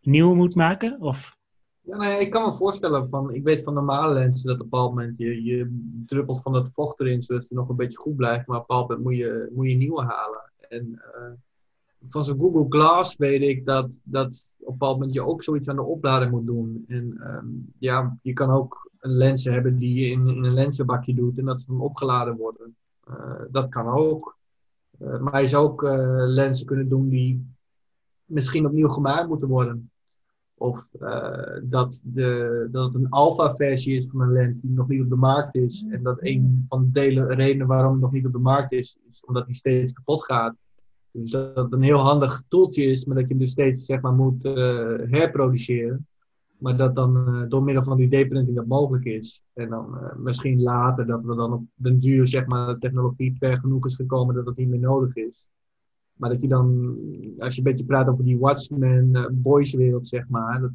nieuwe 0.01 0.35
moet 0.35 0.55
maken? 0.55 1.01
Of? 1.01 1.37
Ja, 1.81 1.97
nou 1.97 2.11
ja, 2.11 2.17
ik 2.17 2.31
kan 2.31 2.51
me 2.51 2.57
voorstellen, 2.57 3.09
van, 3.09 3.33
ik 3.33 3.43
weet 3.43 3.63
van 3.63 3.73
normale 3.73 4.13
lenzen 4.13 4.47
dat 4.47 4.55
op 4.55 4.61
een 4.61 4.69
bepaald 4.69 4.89
moment 4.89 5.17
je, 5.17 5.43
je 5.43 5.91
druppelt 6.05 6.41
van 6.41 6.53
dat 6.53 6.69
vocht 6.73 6.99
erin 6.99 7.21
zodat 7.21 7.43
het 7.43 7.51
nog 7.51 7.69
een 7.69 7.75
beetje 7.75 7.97
goed 7.97 8.15
blijft, 8.15 8.47
maar 8.47 8.57
op 8.57 8.69
een 8.69 8.75
bepaald 8.75 8.87
moment 8.87 9.07
moet 9.07 9.17
je, 9.17 9.51
moet 9.55 9.69
je 9.69 9.75
nieuwe 9.75 10.03
halen. 10.03 10.51
En 10.69 11.01
van 12.09 12.25
zo'n 12.25 12.39
Google 12.39 12.65
Glass 12.69 13.15
weet 13.15 13.41
ik 13.41 13.65
dat, 13.65 14.01
dat 14.03 14.53
op 14.59 14.67
een 14.67 14.77
bepaald 14.77 14.97
moment 14.97 15.13
je 15.13 15.25
ook 15.25 15.43
zoiets 15.43 15.69
aan 15.69 15.75
de 15.75 15.81
oplader 15.83 16.29
moet 16.29 16.45
doen. 16.45 16.85
En 16.87 17.17
ehm, 17.19 17.47
ja, 17.77 18.17
je 18.21 18.33
kan 18.33 18.49
ook 18.49 18.91
een 18.99 19.11
lens 19.11 19.43
hebben 19.43 19.77
die 19.77 19.93
je 19.93 20.09
in, 20.09 20.27
een 20.27 20.53
lenzenbakje 20.53 21.13
doet 21.13 21.37
en 21.37 21.45
dat 21.45 21.61
ze 21.61 21.67
dan 21.67 21.81
opgeladen 21.81 22.37
worden. 22.37 22.75
Uh, 23.09 23.41
dat 23.51 23.69
kan 23.69 23.87
ook. 23.87 24.37
Uh, 24.99 25.19
maar 25.19 25.41
je 25.41 25.47
zou 25.47 25.67
ook 25.67 25.83
uh, 25.83 25.91
lenzen 26.15 26.65
kunnen 26.65 26.89
doen 26.89 27.09
die 27.09 27.55
misschien 28.25 28.65
opnieuw 28.65 28.87
gemaakt 28.87 29.27
moeten 29.27 29.47
worden. 29.47 29.91
Of 30.59 30.87
dat, 31.63 32.01
de, 32.05 32.67
dat 32.71 32.85
het 32.85 32.95
een 32.95 33.09
alpha-versie 33.09 33.97
is 33.97 34.07
van 34.11 34.21
een 34.21 34.31
lens 34.31 34.61
die 34.61 34.71
nog 34.71 34.87
niet 34.87 35.01
op 35.01 35.09
de 35.09 35.15
markt 35.15 35.55
is. 35.55 35.85
En 35.89 36.03
dat 36.03 36.17
een 36.21 36.65
van 36.69 36.89
de 36.91 37.25
redenen 37.27 37.67
waarom 37.67 37.91
het 37.91 38.01
nog 38.01 38.11
niet 38.11 38.25
op 38.25 38.31
de 38.31 38.37
markt 38.37 38.71
is, 38.71 38.97
is 39.09 39.25
omdat 39.25 39.45
die 39.45 39.55
steeds 39.55 39.91
kapot 39.91 40.25
gaat. 40.25 40.55
Dus 41.19 41.31
dat 41.31 41.55
het 41.55 41.73
een 41.73 41.81
heel 41.81 41.99
handig 41.99 42.43
toeltje 42.47 42.83
is, 42.83 43.05
maar 43.05 43.15
dat 43.15 43.23
je 43.23 43.29
hem 43.29 43.39
dus 43.39 43.51
steeds 43.51 43.85
zeg 43.85 44.01
maar, 44.01 44.13
moet 44.13 44.45
uh, 44.45 44.53
herproduceren. 45.09 46.07
Maar 46.57 46.77
dat 46.77 46.95
dan 46.95 47.17
uh, 47.17 47.49
door 47.49 47.63
middel 47.63 47.83
van 47.83 47.97
die 47.97 48.07
D-printing 48.07 48.55
dat 48.55 48.65
mogelijk 48.65 49.05
is. 49.05 49.43
En 49.53 49.69
dan 49.69 49.97
uh, 50.01 50.15
misschien 50.15 50.61
later 50.61 51.05
dat 51.05 51.23
we 51.23 51.35
dan 51.35 51.53
op 51.53 51.63
den 51.75 51.99
duur 51.99 52.27
zeg 52.27 52.45
maar, 52.45 52.73
de 52.73 52.79
technologie 52.79 53.35
ver 53.39 53.57
genoeg 53.57 53.85
is 53.85 53.95
gekomen 53.95 54.35
dat 54.35 54.45
dat 54.45 54.57
niet 54.57 54.67
meer 54.69 54.79
nodig 54.79 55.15
is. 55.15 55.49
Maar 56.13 56.29
dat 56.29 56.41
je 56.41 56.47
dan, 56.47 56.95
als 57.39 57.55
je 57.55 57.61
een 57.61 57.71
beetje 57.71 57.85
praat 57.85 58.07
over 58.07 58.23
die 58.23 58.39
Watchmen 58.39 59.29
boys 59.41 59.73
wereld, 59.73 60.07
zeg 60.07 60.27
maar. 60.29 60.61
Dat 60.61 60.71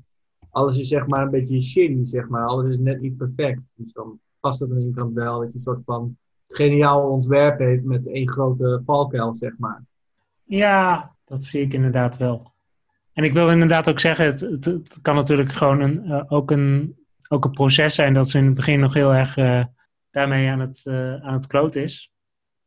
alles 0.51 0.79
is 0.79 0.89
zeg 0.89 1.07
maar 1.07 1.23
een 1.23 1.31
beetje 1.31 1.61
shitty, 1.61 2.05
zeg 2.05 2.29
maar. 2.29 2.47
Alles 2.47 2.73
is 2.73 2.79
net 2.79 3.01
niet 3.01 3.17
perfect. 3.17 3.61
Dus 3.75 3.93
dan 3.93 4.19
past 4.41 4.61
het 4.61 4.71
aan 4.71 4.77
de 4.77 4.83
ene 4.83 4.95
kant 4.95 5.15
wel 5.15 5.39
dat 5.39 5.49
je 5.49 5.55
een 5.55 5.61
soort 5.61 5.83
van 5.85 6.17
geniaal 6.49 7.11
ontwerp 7.11 7.59
heeft 7.59 7.85
met 7.85 8.07
één 8.07 8.29
grote 8.29 8.83
valkuil, 8.85 9.35
zeg 9.35 9.59
maar. 9.59 9.85
Ja, 10.45 11.15
dat 11.25 11.45
zie 11.45 11.61
ik 11.61 11.73
inderdaad 11.73 12.17
wel. 12.17 12.53
En 13.13 13.25
ik 13.25 13.33
wil 13.33 13.51
inderdaad 13.51 13.89
ook 13.89 14.01
zeggen, 14.01 14.25
het, 14.25 14.41
het, 14.41 14.99
kan 15.03 15.15
natuurlijk 15.15 15.53
gewoon 15.53 15.81
een, 15.81 16.07
uh, 16.07 16.23
ook, 16.29 16.51
een, 16.51 16.97
ook 17.29 17.45
een 17.45 17.51
proces 17.51 17.95
zijn 17.95 18.15
dat 18.15 18.29
ze 18.29 18.39
in 18.39 18.45
het 18.45 18.55
begin 18.55 18.81
nog 18.81 18.95
heel 18.95 19.15
erg 19.15 19.37
uh, 19.37 19.65
daarmee 20.11 20.51
aan 20.51 20.61
het, 20.61 20.85
uh, 20.89 21.15
aan 21.15 21.35
het 21.35 21.47
kloot 21.47 21.75
is. 21.75 22.13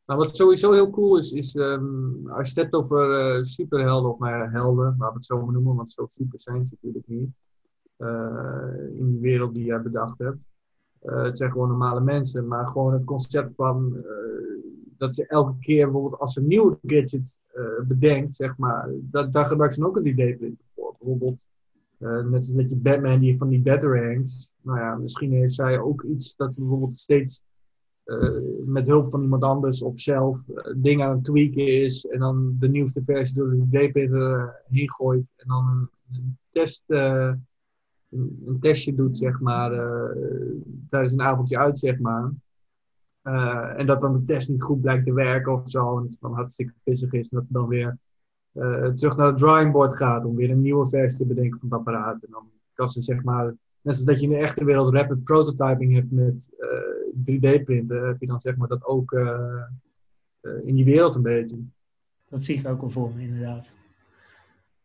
Nou, 0.06 0.20
wat 0.20 0.36
sowieso 0.36 0.72
heel 0.72 0.90
cool 0.90 1.18
is, 1.18 1.32
is 1.32 1.56
um, 1.56 2.30
als 2.30 2.50
je 2.50 2.54
het 2.54 2.64
hebt 2.64 2.74
over 2.74 3.46
superhelden 3.46 4.12
of 4.12 4.18
maar 4.18 4.52
helden, 4.52 4.86
laten 4.86 5.08
we 5.08 5.14
het 5.14 5.26
zo 5.26 5.46
maar 5.46 5.54
noemen, 5.54 5.76
want 5.76 5.92
zo 5.92 6.06
super 6.10 6.42
zijn 6.42 6.66
ze 6.66 6.76
natuurlijk 6.76 7.08
niet. 7.08 7.30
in 9.00 9.12
die 9.12 9.20
wereld 9.20 9.56
die 9.56 9.66
jij 9.66 9.82
bedacht 9.82 10.18
hebt. 10.18 10.38
het 11.00 11.38
zijn 11.38 11.52
gewoon 11.52 11.68
normale 11.68 12.02
mensen, 12.02 12.48
maar 12.48 12.68
gewoon 12.68 12.94
het 12.94 13.04
concept 13.04 13.56
van 13.56 14.04
dat 14.98 15.16
ze 15.16 15.28
elke 15.28 15.60
keer 15.60 15.86
bijvoorbeeld 15.86 16.22
als 16.22 16.34
ze 16.34 16.40
een 16.40 16.48
nieuwe 16.48 16.78
gadget 16.86 17.40
uh, 17.56 17.88
bedenkt, 17.88 18.36
zeg 18.36 18.58
maar, 18.58 18.90
dat, 18.94 19.34
daar 19.34 19.46
gebruikt 19.46 19.76
ze 19.76 19.86
ook 19.86 19.96
een 19.96 20.12
3D-printer 20.12 20.66
voor. 20.76 20.96
Bijvoorbeeld, 21.00 21.48
uh, 22.00 22.26
net 22.26 22.46
zoals 22.46 22.62
dat 22.62 22.70
je 22.70 22.76
Batman 22.76 23.20
die 23.20 23.38
van 23.38 23.50
die 23.50 23.62
Batarangs, 23.62 24.54
nou 24.62 24.80
ja, 24.80 24.96
misschien 24.96 25.32
heeft 25.32 25.54
zij 25.54 25.80
ook 25.80 26.04
iets 26.04 26.36
dat 26.36 26.54
ze 26.54 26.60
bijvoorbeeld 26.60 27.00
steeds 27.00 27.42
uh, 28.06 28.40
met 28.66 28.88
hulp 28.88 29.12
van 29.12 29.22
iemand 29.22 29.44
anders 29.44 29.82
of 29.82 30.00
zelf 30.00 30.40
dingen 30.76 31.06
aan 31.06 31.16
het 31.16 31.24
tweaken 31.24 31.68
is 31.68 32.06
en 32.06 32.20
dan 32.20 32.56
de 32.60 32.70
nieuwste 32.70 33.02
versie 33.06 33.36
door 33.36 33.50
de 33.50 33.66
3D-printer 33.66 34.62
heen 34.70 34.92
gooit 34.92 35.26
en 35.36 35.48
dan 35.48 35.90
een, 36.12 36.38
test, 36.50 36.84
een, 36.88 38.58
testje 38.60 38.96
doet, 38.96 39.18
zeg 39.18 39.40
maar, 39.40 39.72
tijdens 40.90 41.14
een 41.14 41.22
avondje 41.22 41.58
uit, 41.58 41.78
zeg 41.78 42.00
maar. 42.00 42.32
Uh, 43.28 43.80
en 43.80 43.86
dat 43.86 44.02
dan 44.02 44.14
de 44.14 44.26
test 44.26 44.50
niet 44.50 44.62
goed 44.62 44.82
blijkt 44.82 45.06
te 45.06 45.14
werken 45.14 45.54
of 45.54 45.70
zo. 45.70 45.98
En 45.98 46.04
dat 46.04 46.12
het 46.12 46.22
dan 46.22 46.34
hartstikke 46.34 46.74
pissig 46.84 47.12
is. 47.12 47.30
En 47.30 47.38
dat 47.38 47.46
ze 47.46 47.54
dan 47.54 47.68
weer 47.68 47.98
uh, 48.54 48.88
terug 48.88 49.18
naar 49.18 49.28
het 49.28 49.38
drawing 49.38 49.72
board 49.72 49.96
gaat 49.96 50.26
om 50.26 50.36
weer 50.36 50.50
een 50.50 50.62
nieuwe 50.62 50.90
versie 50.90 51.18
te 51.18 51.26
bedenken 51.26 51.60
van 51.60 51.70
het 51.70 51.78
apparaat. 51.78 52.24
En 52.24 52.32
dan 52.32 52.50
kan 52.74 52.90
ze 52.90 53.02
zeg 53.02 53.24
maar, 53.24 53.46
net 53.46 53.58
zoals 53.82 54.04
dat 54.04 54.16
je 54.16 54.22
in 54.22 54.30
de 54.30 54.38
echte 54.38 54.66
wereld 54.66 54.94
rapid 54.94 55.24
prototyping 55.24 55.94
hebt 55.94 56.12
met 56.12 56.50
uh, 56.60 56.70
eh, 56.70 57.62
3D-printen, 57.62 58.08
heb 58.08 58.20
je 58.20 58.28
dan 58.28 58.42
zeg 58.42 58.56
maar 58.56 58.68
dat 58.68 58.86
ook 58.86 59.12
in 60.64 60.76
die 60.76 60.86
wereld 60.86 61.16
een 61.16 61.22
beetje. 61.22 61.58
Dat 62.30 62.44
zie 62.44 62.60
ik 62.60 62.68
ook 62.68 62.82
wel 62.82 62.90
voor 62.90 63.12
me, 63.16 63.22
inderdaad. 63.22 63.76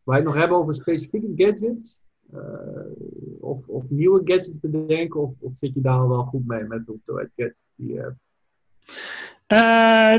Je 0.04 0.12
het 0.12 0.24
nog 0.24 0.34
hebben 0.34 0.56
over 0.56 0.74
specifieke 0.74 1.32
gadgets, 1.34 2.00
of, 3.40 3.68
of, 3.68 3.90
nieuwe 3.90 4.20
gadgets 4.24 4.60
bedenken, 4.60 5.20
of, 5.20 5.32
of 5.38 5.58
zit 5.58 5.74
je 5.74 5.80
daar 5.80 5.98
al 5.98 6.08
wel 6.08 6.24
goed 6.24 6.46
mee 6.46 6.64
met 6.64 6.86
de 6.86 6.92
hoeveelheid 6.92 7.30
gadgets 7.36 7.62
die 7.74 7.92
je 7.92 8.00
hebt? 8.00 8.18
Uh, 9.52 9.58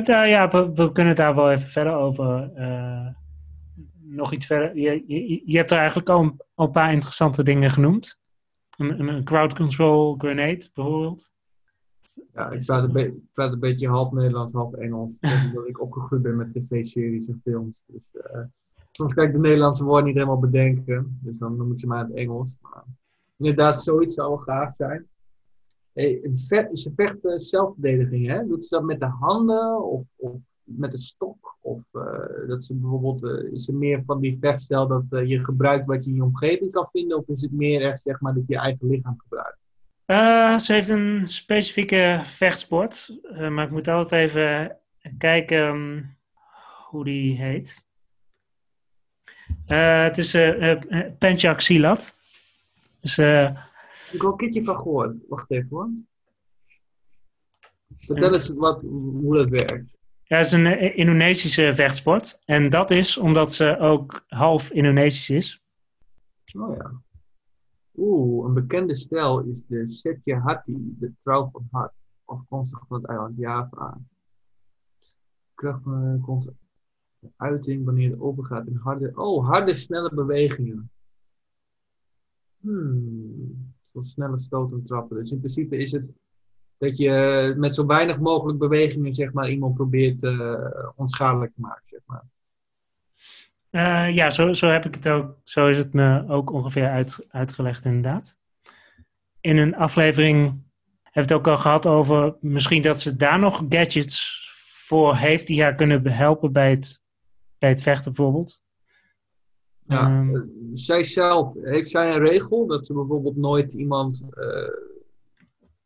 nou 0.03 0.27
ja, 0.27 0.47
we, 0.47 0.71
we, 0.73 0.91
kunnen 0.91 1.07
het 1.07 1.17
daar 1.17 1.35
wel 1.35 1.51
even 1.51 1.67
verder 1.69 1.93
over. 1.93 2.51
Uh, 2.55 3.07
nog 3.99 4.33
iets 4.33 4.45
verder. 4.45 4.77
Je, 4.77 5.03
je, 5.07 5.41
je, 5.45 5.57
hebt 5.57 5.71
er 5.71 5.77
eigenlijk 5.77 6.09
al 6.09 6.19
een, 6.19 6.41
al 6.53 6.65
een, 6.65 6.71
paar 6.71 6.93
interessante 6.93 7.43
dingen 7.43 7.69
genoemd. 7.69 8.19
Een, 8.77 9.07
een 9.07 9.23
crowd 9.23 9.55
control 9.55 10.15
grenade 10.17 10.69
bijvoorbeeld. 10.73 11.31
Ja, 12.33 12.49
ik 12.49 12.65
praat 12.65 12.83
een, 12.83 12.91
be 12.91 13.21
praat 13.33 13.53
een 13.53 13.59
beetje 13.59 13.87
half 13.87 14.11
Nederlands, 14.11 14.53
half 14.53 14.73
Engels. 14.73 15.09
omdat 15.47 15.67
ik 15.67 15.81
opgegroeid 15.81 16.21
ben 16.21 16.35
met 16.35 16.53
tv-series 16.53 17.27
en 17.27 17.41
films. 17.43 17.83
Dus 17.87 18.01
uh, 18.13 18.41
soms 18.91 19.13
kan 19.13 19.25
ik 19.25 19.31
de 19.31 19.39
Nederlandse 19.39 19.83
woorden 19.83 20.05
niet 20.05 20.15
helemaal 20.15 20.39
bedenken. 20.39 21.19
Dus 21.21 21.37
dan 21.37 21.57
noem 21.57 21.71
ik 21.71 21.79
ze 21.79 21.87
maar 21.87 22.03
het 22.03 22.13
Engels. 22.13 22.57
Maar 22.61 22.83
inderdaad, 23.37 23.83
zoiets 23.83 24.13
zou 24.13 24.29
wel 24.29 24.37
gaaf 24.37 24.75
zijn. 24.75 25.07
Ze 25.93 26.91
vechten 26.95 27.39
zelfverdediging, 27.39 28.27
hè? 28.27 28.47
Doet 28.47 28.63
ze 28.63 28.75
dat 28.75 28.83
met 28.83 28.99
de 28.99 29.05
handen 29.05 29.83
of, 29.83 30.03
of 30.15 30.35
met 30.63 30.93
een 30.93 30.99
stok? 30.99 31.57
Of 31.61 31.79
uh, 31.93 32.47
dat 32.47 32.63
ze 32.63 32.75
bijvoorbeeld, 32.75 33.23
uh, 33.23 33.53
is 33.53 33.67
er 33.67 33.73
meer 33.73 34.03
van 34.05 34.19
die 34.19 34.37
vechtstijl 34.41 34.87
dat 34.87 35.03
uh, 35.09 35.27
je 35.27 35.43
gebruikt 35.43 35.85
wat 35.85 36.03
je 36.03 36.09
in 36.09 36.15
je 36.15 36.23
omgeving 36.23 36.71
kan 36.71 36.89
vinden? 36.91 37.17
Of 37.17 37.27
is 37.27 37.41
het 37.41 37.51
meer 37.51 37.81
echt, 37.81 38.01
zeg 38.01 38.19
maar, 38.19 38.33
dat 38.33 38.43
je 38.47 38.53
je 38.53 38.59
eigen 38.59 38.87
lichaam 38.87 39.17
gebruikt? 39.17 39.59
ze 40.63 40.73
heeft 40.73 40.89
een 40.89 41.27
specifieke 41.27 42.19
vechtsport, 42.23 43.19
maar 43.49 43.65
ik 43.65 43.71
moet 43.71 43.87
altijd 43.87 44.29
even 44.29 44.77
kijken 45.17 45.57
um, 45.57 46.17
hoe 46.89 47.03
die 47.03 47.37
heet. 47.37 47.85
het 49.65 50.17
is 50.17 50.31
Penchak 51.17 51.59
Silat. 51.59 52.15
Dus 52.99 53.15
ik 54.13 54.21
heb 54.21 54.21
al 54.21 54.31
een 54.31 54.37
keertje 54.37 54.63
van 54.63 54.75
gehoord. 54.75 55.15
Wacht 55.27 55.51
even 55.51 55.67
hoor. 55.69 55.89
Vertel 57.97 58.33
eens 58.33 58.49
wat, 58.49 58.81
hoe 58.81 59.35
dat 59.35 59.49
werkt. 59.49 59.99
Ja, 60.23 60.37
het 60.37 60.45
is 60.45 60.51
een 60.51 60.65
eh, 60.65 60.97
Indonesische 60.97 61.73
vechtsport. 61.73 62.41
En 62.45 62.69
dat 62.69 62.91
is 62.91 63.17
omdat 63.17 63.53
ze 63.53 63.77
ook 63.77 64.23
half 64.27 64.71
Indonesisch 64.71 65.29
is. 65.29 65.63
Oh 66.59 66.75
ja. 66.75 67.01
Oeh, 67.95 68.47
een 68.47 68.53
bekende 68.53 68.95
stijl 68.95 69.39
is 69.39 69.63
de 69.67 69.89
Setje 69.89 70.35
Hati, 70.35 70.95
de 70.99 71.13
trouw 71.23 71.49
van 71.51 71.67
hart. 71.71 71.93
Afkomstig 72.25 72.83
van 72.87 72.97
het 72.97 73.09
eiland 73.09 73.35
Java. 73.37 73.97
Kracht 75.53 75.83
komt 76.21 76.51
uiting 77.35 77.85
wanneer 77.85 78.09
het 78.09 78.19
overgaat 78.19 78.67
in 78.67 78.75
harde, 78.75 79.11
oh, 79.15 79.47
harde, 79.49 79.73
snelle 79.73 80.13
bewegingen. 80.13 80.91
Hmm 82.59 83.50
zo 83.93 84.01
snelle 84.01 84.39
stoten 84.39 84.85
trappen. 84.85 85.17
Dus 85.17 85.31
in 85.31 85.39
principe 85.39 85.77
is 85.77 85.91
het 85.91 86.05
dat 86.77 86.97
je 86.97 87.53
met 87.57 87.75
zo 87.75 87.85
weinig 87.85 88.19
mogelijk 88.19 88.59
bewegingen 88.59 89.13
zeg 89.13 89.33
maar, 89.33 89.49
iemand 89.49 89.75
probeert 89.75 90.23
uh, 90.23 90.55
onschadelijk 90.95 91.53
te 91.53 91.61
maken. 91.61 91.83
Zeg 91.85 91.99
maar. 92.05 92.23
Uh, 93.71 94.15
ja, 94.15 94.29
zo, 94.29 94.53
zo 94.53 94.67
heb 94.67 94.85
ik 94.85 94.95
het 94.95 95.07
ook. 95.07 95.37
Zo 95.43 95.67
is 95.67 95.77
het 95.77 95.93
me 95.93 96.27
ook 96.27 96.51
ongeveer 96.51 96.89
uit, 96.89 97.25
uitgelegd, 97.29 97.85
inderdaad. 97.85 98.37
In 99.41 99.57
een 99.57 99.75
aflevering 99.75 100.63
heb 101.01 101.23
het 101.23 101.33
ook 101.33 101.47
al 101.47 101.57
gehad 101.57 101.87
over 101.87 102.35
misschien 102.39 102.81
dat 102.81 102.99
ze 102.99 103.15
daar 103.15 103.39
nog 103.39 103.65
gadgets 103.69 104.49
voor 104.85 105.15
heeft 105.15 105.47
die 105.47 105.61
haar 105.61 105.75
kunnen 105.75 106.07
helpen 106.07 106.51
bij 106.51 106.69
het, 106.69 107.01
bij 107.57 107.69
het 107.69 107.81
vechten, 107.81 108.13
bijvoorbeeld. 108.13 108.60
Ja, 109.91 110.19
um, 110.19 110.51
zij 110.73 111.03
zelf, 111.03 111.53
heeft 111.61 111.89
zij 111.89 112.13
een 112.13 112.23
regel 112.23 112.67
dat 112.67 112.85
ze 112.85 112.93
bijvoorbeeld 112.93 113.35
nooit 113.35 113.73
iemand 113.73 114.25
uh, 114.33 114.69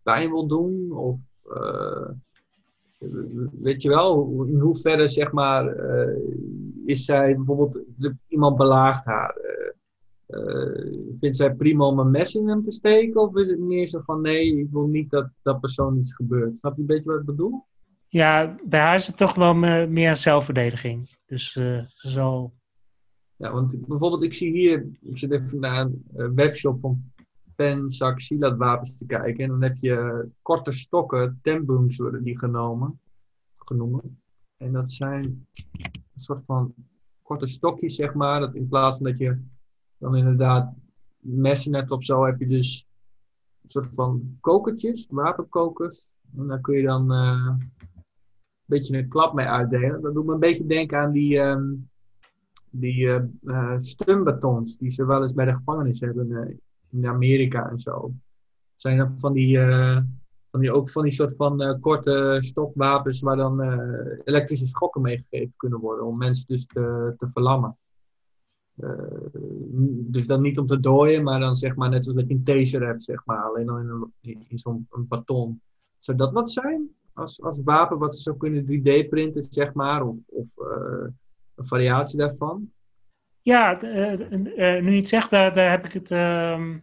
pijn 0.04 0.30
wil 0.30 0.48
doen? 0.48 0.92
Of 0.92 1.20
uh, 1.48 2.10
weet 3.62 3.82
je 3.82 3.90
wel, 3.90 4.44
in 4.48 4.60
hoeverre 4.60 5.10
zeg 5.10 5.32
maar 5.32 5.78
uh, 5.78 6.18
is 6.86 7.06
zij 7.06 7.36
bijvoorbeeld 7.36 7.84
de, 7.98 8.16
iemand 8.28 8.56
belaagt 8.58 9.06
haar? 9.06 9.44
vindt 11.20 11.36
zij 11.36 11.54
prima 11.54 11.86
om 11.86 12.00
een 12.00 12.12
mes 12.12 12.36
in 12.36 12.48
hem 12.48 12.64
te 12.64 12.72
steken? 12.72 13.22
Of 13.22 13.36
is 13.36 13.50
het 13.50 13.60
meer 13.60 13.88
zo 13.88 14.02
van 14.06 14.22
nee, 14.22 14.60
ik 14.60 14.68
wil 14.72 14.88
niet 14.88 15.10
dat 15.10 15.30
dat 15.42 15.60
persoon 15.60 15.98
iets 15.98 16.14
gebeurt? 16.14 16.58
Snap 16.58 16.76
je 16.76 16.82
een 16.82 16.88
beetje 16.88 17.12
wat 17.12 17.20
ik 17.20 17.26
bedoel? 17.26 17.66
Ja, 18.08 18.56
bij 18.64 18.80
haar 18.80 18.96
is 18.96 19.08
het 19.08 19.18
toch 19.18 19.36
wel 19.36 19.54
meer 19.88 20.18
zelfverdediging. 20.18 21.10
Dus 21.26 21.52
ze 21.52 21.86
zal. 21.88 22.54
Ja, 23.38 23.52
want 23.52 23.88
bijvoorbeeld, 23.88 24.24
ik 24.24 24.34
zie 24.34 24.52
hier, 24.52 24.88
ik 25.02 25.18
zit 25.18 25.32
even 25.32 25.60
naar 25.60 25.90
een 26.14 26.36
webshop 26.36 26.80
van 26.80 27.12
pen, 27.56 27.92
zak, 27.92 28.20
wapens 28.58 28.98
te 28.98 29.06
kijken. 29.06 29.44
En 29.44 29.50
dan 29.50 29.62
heb 29.62 29.76
je 29.76 30.28
korte 30.42 30.72
stokken, 30.72 31.40
tembooms 31.42 31.98
worden 31.98 32.24
die 32.24 32.38
genomen, 32.38 33.00
genoemd. 33.56 34.04
En 34.58 34.72
dat 34.72 34.92
zijn 34.92 35.24
een 35.24 36.04
soort 36.16 36.46
van 36.46 36.74
korte 37.22 37.48
stokjes, 37.48 37.96
zeg 37.96 38.14
maar. 38.14 38.40
Dat 38.40 38.56
in 38.56 38.68
plaats 38.68 38.98
van 38.98 39.06
dat 39.06 39.18
je 39.18 39.42
dan 39.98 40.16
inderdaad 40.16 40.74
messen 41.18 41.74
hebt 41.74 41.92
of 41.92 42.04
zo, 42.04 42.26
heb 42.26 42.40
je 42.40 42.48
dus 42.48 42.88
een 43.62 43.70
soort 43.70 43.90
van 43.96 44.38
kokertjes, 44.42 45.08
wapenkokers. 45.10 46.12
En 46.38 46.48
daar 46.48 46.62
kun 46.62 46.78
je 46.78 46.84
dan 46.84 47.12
uh, 47.12 47.56
een 47.58 47.72
beetje 48.66 48.98
een 48.98 49.08
klap 49.08 49.34
mee 49.34 49.46
uitdelen. 49.46 50.02
Dat 50.02 50.14
doet 50.14 50.26
me 50.26 50.34
een 50.34 50.40
beetje 50.40 50.66
denken 50.66 51.00
aan 51.00 51.12
die, 51.12 51.38
um, 51.38 51.90
die 52.80 53.30
uh, 53.44 53.76
stumbatons 53.80 54.78
die 54.78 54.92
ze 54.92 55.06
wel 55.06 55.24
eens 55.24 55.34
bij 55.34 55.46
de 55.46 55.56
gevangenis 55.56 56.00
hebben 56.00 56.60
in 56.92 57.08
Amerika 57.08 57.70
en 57.70 57.80
zo. 57.80 58.14
Het 58.72 58.82
zijn 58.82 58.98
dan 58.98 59.16
van 59.20 59.34
die, 59.34 59.60
van 60.52 60.60
die, 60.60 60.72
ook 60.72 60.90
van 60.90 61.04
die 61.04 61.12
soort 61.12 61.36
van 61.36 61.80
korte 61.80 62.38
stokwapens 62.40 63.22
waar 63.22 63.36
dan 63.36 63.62
elektrische 64.24 64.68
schokken 64.68 65.02
meegegeven 65.02 65.54
kunnen 65.58 65.80
worden 65.80 66.06
om 66.06 66.18
mensen 66.18 66.48
dus 66.48 66.66
te, 66.66 67.14
te 67.18 67.30
verlammen. 67.34 67.78
dus 70.12 70.28
dan 70.28 70.42
niet 70.42 70.60
om 70.60 70.68
te 70.68 70.80
dooien, 70.80 71.24
maar 71.24 71.40
dan 71.40 71.56
zeg 71.56 71.76
maar 71.76 71.90
net 71.90 72.04
zoals 72.04 72.20
dat 72.20 72.30
je 72.30 72.36
een 72.36 72.44
taser 72.44 72.86
hebt, 72.86 73.04
zeg 73.04 73.26
maar, 73.26 73.44
alleen 73.44 73.66
dan 73.66 73.80
in, 73.80 73.90
een, 74.22 74.46
in 74.48 74.58
zo'n 74.58 74.88
baton. 74.90 75.62
Zou 76.00 76.18
dat 76.18 76.34
wat 76.34 76.52
zijn 76.52 76.90
als, 77.16 77.42
als 77.42 77.62
wapen 77.64 77.98
wat 77.98 78.16
ze 78.16 78.22
zou 78.22 78.38
kunnen 78.38 78.66
3D 78.66 79.10
printen, 79.10 79.44
zeg 79.44 79.74
maar, 79.74 80.06
of, 80.06 80.18
of 80.26 80.48
een 81.56 81.68
variatie 81.68 82.18
daarvan? 82.18 82.72
Ja, 83.42 83.78
nu 83.82 84.92
je 84.92 84.98
het 84.98 85.08
zegt, 85.08 85.30
daar, 85.30 85.54
daar 85.54 85.70
heb 85.70 85.86
ik 85.86 85.94
het 85.94 86.12
uh, 86.12 86.76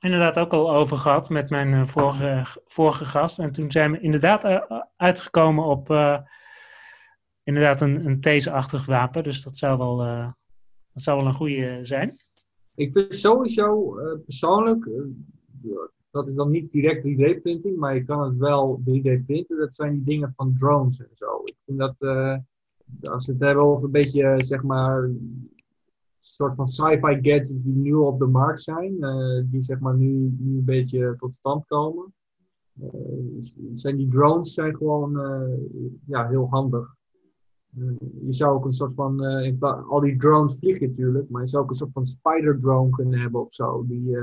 inderdaad 0.00 0.38
ook 0.38 0.52
al 0.52 0.74
over 0.74 0.96
gehad 0.96 1.28
met 1.28 1.50
mijn 1.50 1.88
vorige, 1.88 2.60
vorige 2.66 3.04
gast. 3.04 3.38
En 3.38 3.52
toen 3.52 3.70
zijn 3.70 3.92
we 3.92 4.00
inderdaad 4.00 4.44
uitgekomen 4.96 5.64
op 5.64 5.88
inderdaad 7.42 7.80
een, 7.80 8.06
een 8.06 8.20
theseachtig 8.20 8.86
wapen. 8.86 9.22
Dus 9.22 9.42
dat 9.42 9.56
zou 9.56 9.78
wel, 9.78 9.96
dat 10.92 11.02
zou 11.02 11.18
wel 11.18 11.26
een 11.26 11.34
goede 11.34 11.78
zijn. 11.82 12.20
Ik 12.74 12.92
vind 12.92 13.14
sowieso 13.14 13.94
persoonlijk, 14.24 14.88
dat 16.10 16.28
is 16.28 16.34
dan 16.34 16.50
niet 16.50 16.72
direct 16.72 17.08
3D-printing, 17.08 17.76
maar 17.76 17.94
je 17.94 18.04
kan 18.04 18.22
het 18.22 18.36
wel 18.36 18.80
3D-printen. 18.80 19.58
Dat 19.58 19.74
zijn 19.74 19.92
die 19.92 20.04
dingen 20.04 20.32
van 20.36 20.54
drones 20.58 21.00
en 21.00 21.10
zo. 21.14 21.42
Ik 21.44 21.56
vind 21.64 21.78
dat, 21.78 21.94
als 23.02 23.26
we 23.26 23.32
het 23.32 23.42
hebben 23.42 23.64
over 23.64 23.84
een 23.84 23.90
beetje, 23.90 24.36
zeg 24.44 24.62
maar, 24.62 25.10
soort 26.26 26.54
van 26.54 26.68
sci-fi 26.68 27.14
gadgets 27.14 27.62
die 27.62 27.74
nu 27.74 27.92
op 27.92 28.18
de 28.18 28.26
markt 28.26 28.62
zijn, 28.62 28.92
uh, 29.00 29.42
die 29.44 29.62
zeg 29.62 29.78
maar 29.78 29.96
nu, 29.96 30.34
nu 30.38 30.58
een 30.58 30.64
beetje 30.64 31.14
tot 31.18 31.34
stand 31.34 31.66
komen. 31.66 32.12
Uh, 32.80 32.90
zijn 33.74 33.96
die 33.96 34.08
drones 34.08 34.54
zijn 34.54 34.76
gewoon 34.76 35.18
uh, 35.18 35.58
ja, 36.06 36.28
heel 36.28 36.48
handig. 36.50 36.96
je 38.24 38.32
zou 38.32 38.54
ook 38.54 38.64
een 38.64 38.72
soort 38.72 38.94
van, 38.94 39.20
al 39.88 40.00
die 40.00 40.16
drones 40.16 40.56
vliegen 40.58 40.88
natuurlijk, 40.88 41.30
maar 41.30 41.42
je 41.42 41.48
zou 41.48 41.62
ook 41.62 41.70
een 41.70 41.76
soort 41.76 41.92
van 41.92 42.06
spider 42.06 42.60
drone 42.60 42.90
kunnen 42.90 43.18
hebben 43.18 43.40
of 43.40 43.54
zo, 43.54 43.86
die, 43.86 44.16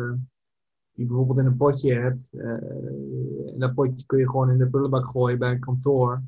die 0.93 1.05
bijvoorbeeld 1.05 1.37
in 1.37 1.45
een 1.45 1.57
potje 1.57 1.93
hebt. 1.93 2.29
en 2.33 3.55
dat 3.57 3.73
potje 3.73 4.05
kun 4.05 4.19
je 4.19 4.29
gewoon 4.29 4.49
in 4.49 4.57
de 4.57 4.69
prullenbak 4.69 5.05
gooien 5.05 5.39
bij 5.39 5.51
een 5.51 5.59
kantoor. 5.59 6.21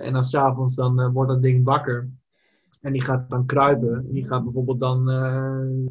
En 0.00 0.12
dan 0.12 0.24
s'avonds 0.24 0.74
dan 0.74 1.12
wordt 1.12 1.30
dat 1.30 1.42
ding 1.42 1.64
wakker. 1.64 2.08
En 2.80 2.92
die 2.92 3.02
gaat 3.02 3.30
dan 3.30 3.46
kruipen. 3.46 4.12
Die 4.12 4.26
gaat 4.26 4.44
bijvoorbeeld 4.44 4.80
dan 4.80 5.10
uh, 5.10 5.86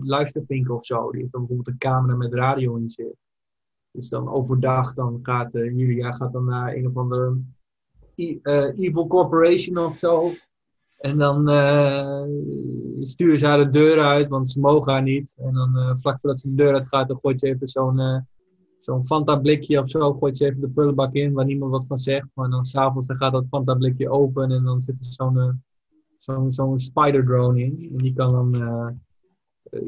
luistervinken 0.00 0.74
of 0.74 0.86
zo. 0.86 1.10
Die 1.10 1.20
heeft 1.20 1.32
dan 1.32 1.46
bijvoorbeeld 1.46 1.68
een 1.68 1.88
camera 1.88 2.16
met 2.16 2.34
radio 2.34 2.76
in 2.76 2.88
zich. 2.88 3.12
Dus 3.90 4.08
dan 4.08 4.28
overdag 4.28 4.94
dan 4.94 5.18
gaat 5.22 5.54
uh, 5.54 5.76
Julia 5.76 6.12
gaat 6.12 6.32
dan 6.32 6.44
naar 6.44 6.74
een 6.74 6.86
of 6.86 6.96
andere 6.96 7.40
evil 8.76 9.06
corporation 9.06 9.78
of 9.78 9.98
zo. 9.98 10.30
En 10.98 11.18
dan 11.18 11.50
uh, 11.50 12.22
sturen 13.00 13.38
ze 13.38 13.46
haar 13.46 13.64
de 13.64 13.70
deur 13.70 14.00
uit, 14.00 14.28
want 14.28 14.50
ze 14.50 14.60
mogen 14.60 14.92
haar 14.92 15.02
niet. 15.02 15.34
En 15.38 15.54
dan 15.54 15.98
vlak 15.98 16.20
voordat 16.20 16.40
ze 16.40 16.48
de 16.48 16.54
deur 16.54 16.74
uit 16.74 16.88
gaat, 16.88 17.08
dan 17.08 17.18
gooit 17.20 17.40
ze 17.40 17.46
even 17.46 17.68
zo'n 17.68 18.26
zo'n 18.78 19.06
Fanta 19.06 19.36
blikje 19.36 19.82
of 19.82 19.90
zo. 19.90 20.12
Gooit 20.12 20.36
ze 20.36 20.44
even 20.44 20.60
de 20.60 20.68
prullenbak 20.68 21.14
in, 21.14 21.32
waar 21.32 21.44
niemand 21.44 21.70
wat 21.70 21.86
van 21.86 21.98
zegt. 21.98 22.28
Maar 22.34 22.50
dan 22.50 22.64
s'avonds 22.64 23.12
gaat 23.12 23.32
dat 23.32 23.46
Fanta 23.48 23.74
blikje 23.74 24.10
open 24.10 24.50
en 24.50 24.64
dan 24.64 24.80
zit 24.80 24.94
er 24.98 25.04
zo'n 25.04 25.62
zo'n 26.18 26.50
zo'n 26.50 26.78
spider 26.78 27.24
drone 27.24 27.60
in. 27.60 27.88
En 27.90 27.96
die 27.96 28.12
kan 28.12 28.32
dan 28.32 28.62
uh, 28.62 28.88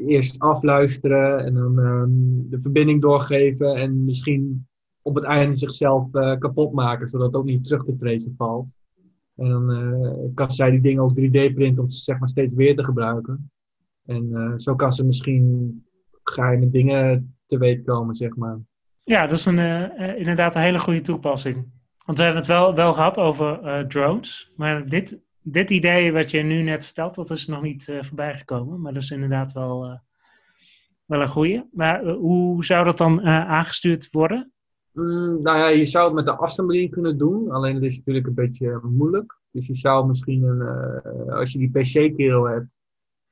eerst 0.07 0.39
afluisteren 0.39 1.45
en 1.45 1.53
dan 1.53 1.77
um, 1.77 2.49
de 2.49 2.61
verbinding 2.61 3.01
doorgeven 3.01 3.75
en 3.75 4.05
misschien 4.05 4.67
op 5.01 5.15
het 5.15 5.23
einde 5.23 5.55
zichzelf 5.55 6.07
uh, 6.15 6.37
kapot 6.37 6.73
maken, 6.73 7.07
zodat 7.07 7.27
het 7.27 7.35
ook 7.35 7.45
niet 7.45 7.65
terug 7.65 7.83
te 7.83 7.95
tracen 7.95 8.33
valt. 8.37 8.77
En 9.35 9.49
dan 9.49 10.31
kan 10.33 10.51
zij 10.51 10.71
die 10.71 10.81
dingen 10.81 11.03
ook 11.03 11.19
3D 11.19 11.53
printen 11.53 11.83
om 11.83 11.89
ze 11.89 12.03
zeg 12.03 12.19
maar 12.19 12.29
steeds 12.29 12.53
weer 12.53 12.75
te 12.75 12.83
gebruiken. 12.83 13.51
En 14.05 14.53
zo 14.59 14.75
kan 14.75 14.93
ze 14.93 15.05
misschien 15.05 15.85
geheime 16.23 16.69
dingen 16.69 17.35
te 17.45 17.57
weten 17.57 17.83
komen, 17.83 18.15
zeg 18.15 18.35
maar. 18.35 18.59
Ja, 19.11 19.21
dat 19.21 19.37
is 19.37 19.45
een, 19.45 19.57
inderdaad 20.17 20.55
een 20.55 20.61
hele 20.61 20.79
goede 20.79 21.01
toepassing. 21.01 21.65
Want 22.05 22.17
we 22.17 22.23
hebben 22.23 22.41
het 22.41 22.51
wel, 22.51 22.75
wel 22.75 22.93
gehad 22.93 23.17
over 23.17 23.85
drones, 23.87 24.51
maar 24.55 24.85
dit 24.85 25.21
dit 25.43 25.69
idee 25.69 26.11
wat 26.11 26.31
je 26.31 26.41
nu 26.41 26.61
net 26.61 26.85
vertelt, 26.85 27.15
dat 27.15 27.29
is 27.29 27.47
nog 27.47 27.61
niet 27.61 27.87
uh, 27.87 28.01
voorbij 28.01 28.37
gekomen. 28.37 28.81
Maar 28.81 28.93
dat 28.93 29.03
is 29.03 29.11
inderdaad 29.11 29.51
wel, 29.51 29.99
wel 31.05 31.21
een 31.21 31.27
goede. 31.27 31.67
Maar 31.71 32.05
hoe 32.05 32.65
zou 32.65 32.85
dat 32.85 32.97
dan 32.97 33.21
aangestuurd 33.21 34.07
worden? 34.11 34.51
Mm, 34.91 35.39
nou 35.39 35.57
ja, 35.57 35.67
je 35.67 35.85
zou 35.85 36.05
het 36.05 36.13
met 36.13 36.25
de 36.25 36.35
assembly 36.35 36.89
kunnen 36.89 37.17
doen. 37.17 37.51
Alleen 37.51 37.73
dat 37.73 37.83
is 37.83 37.97
natuurlijk 37.97 38.27
een 38.27 38.33
beetje 38.33 38.79
moeilijk. 38.83 39.39
Dus 39.51 39.67
je 39.67 39.75
zou 39.75 40.07
misschien, 40.07 40.43
een, 40.43 41.31
als 41.31 41.51
je 41.51 41.57
die 41.57 41.71
PC-kerel 41.71 42.43
hebt, 42.43 42.67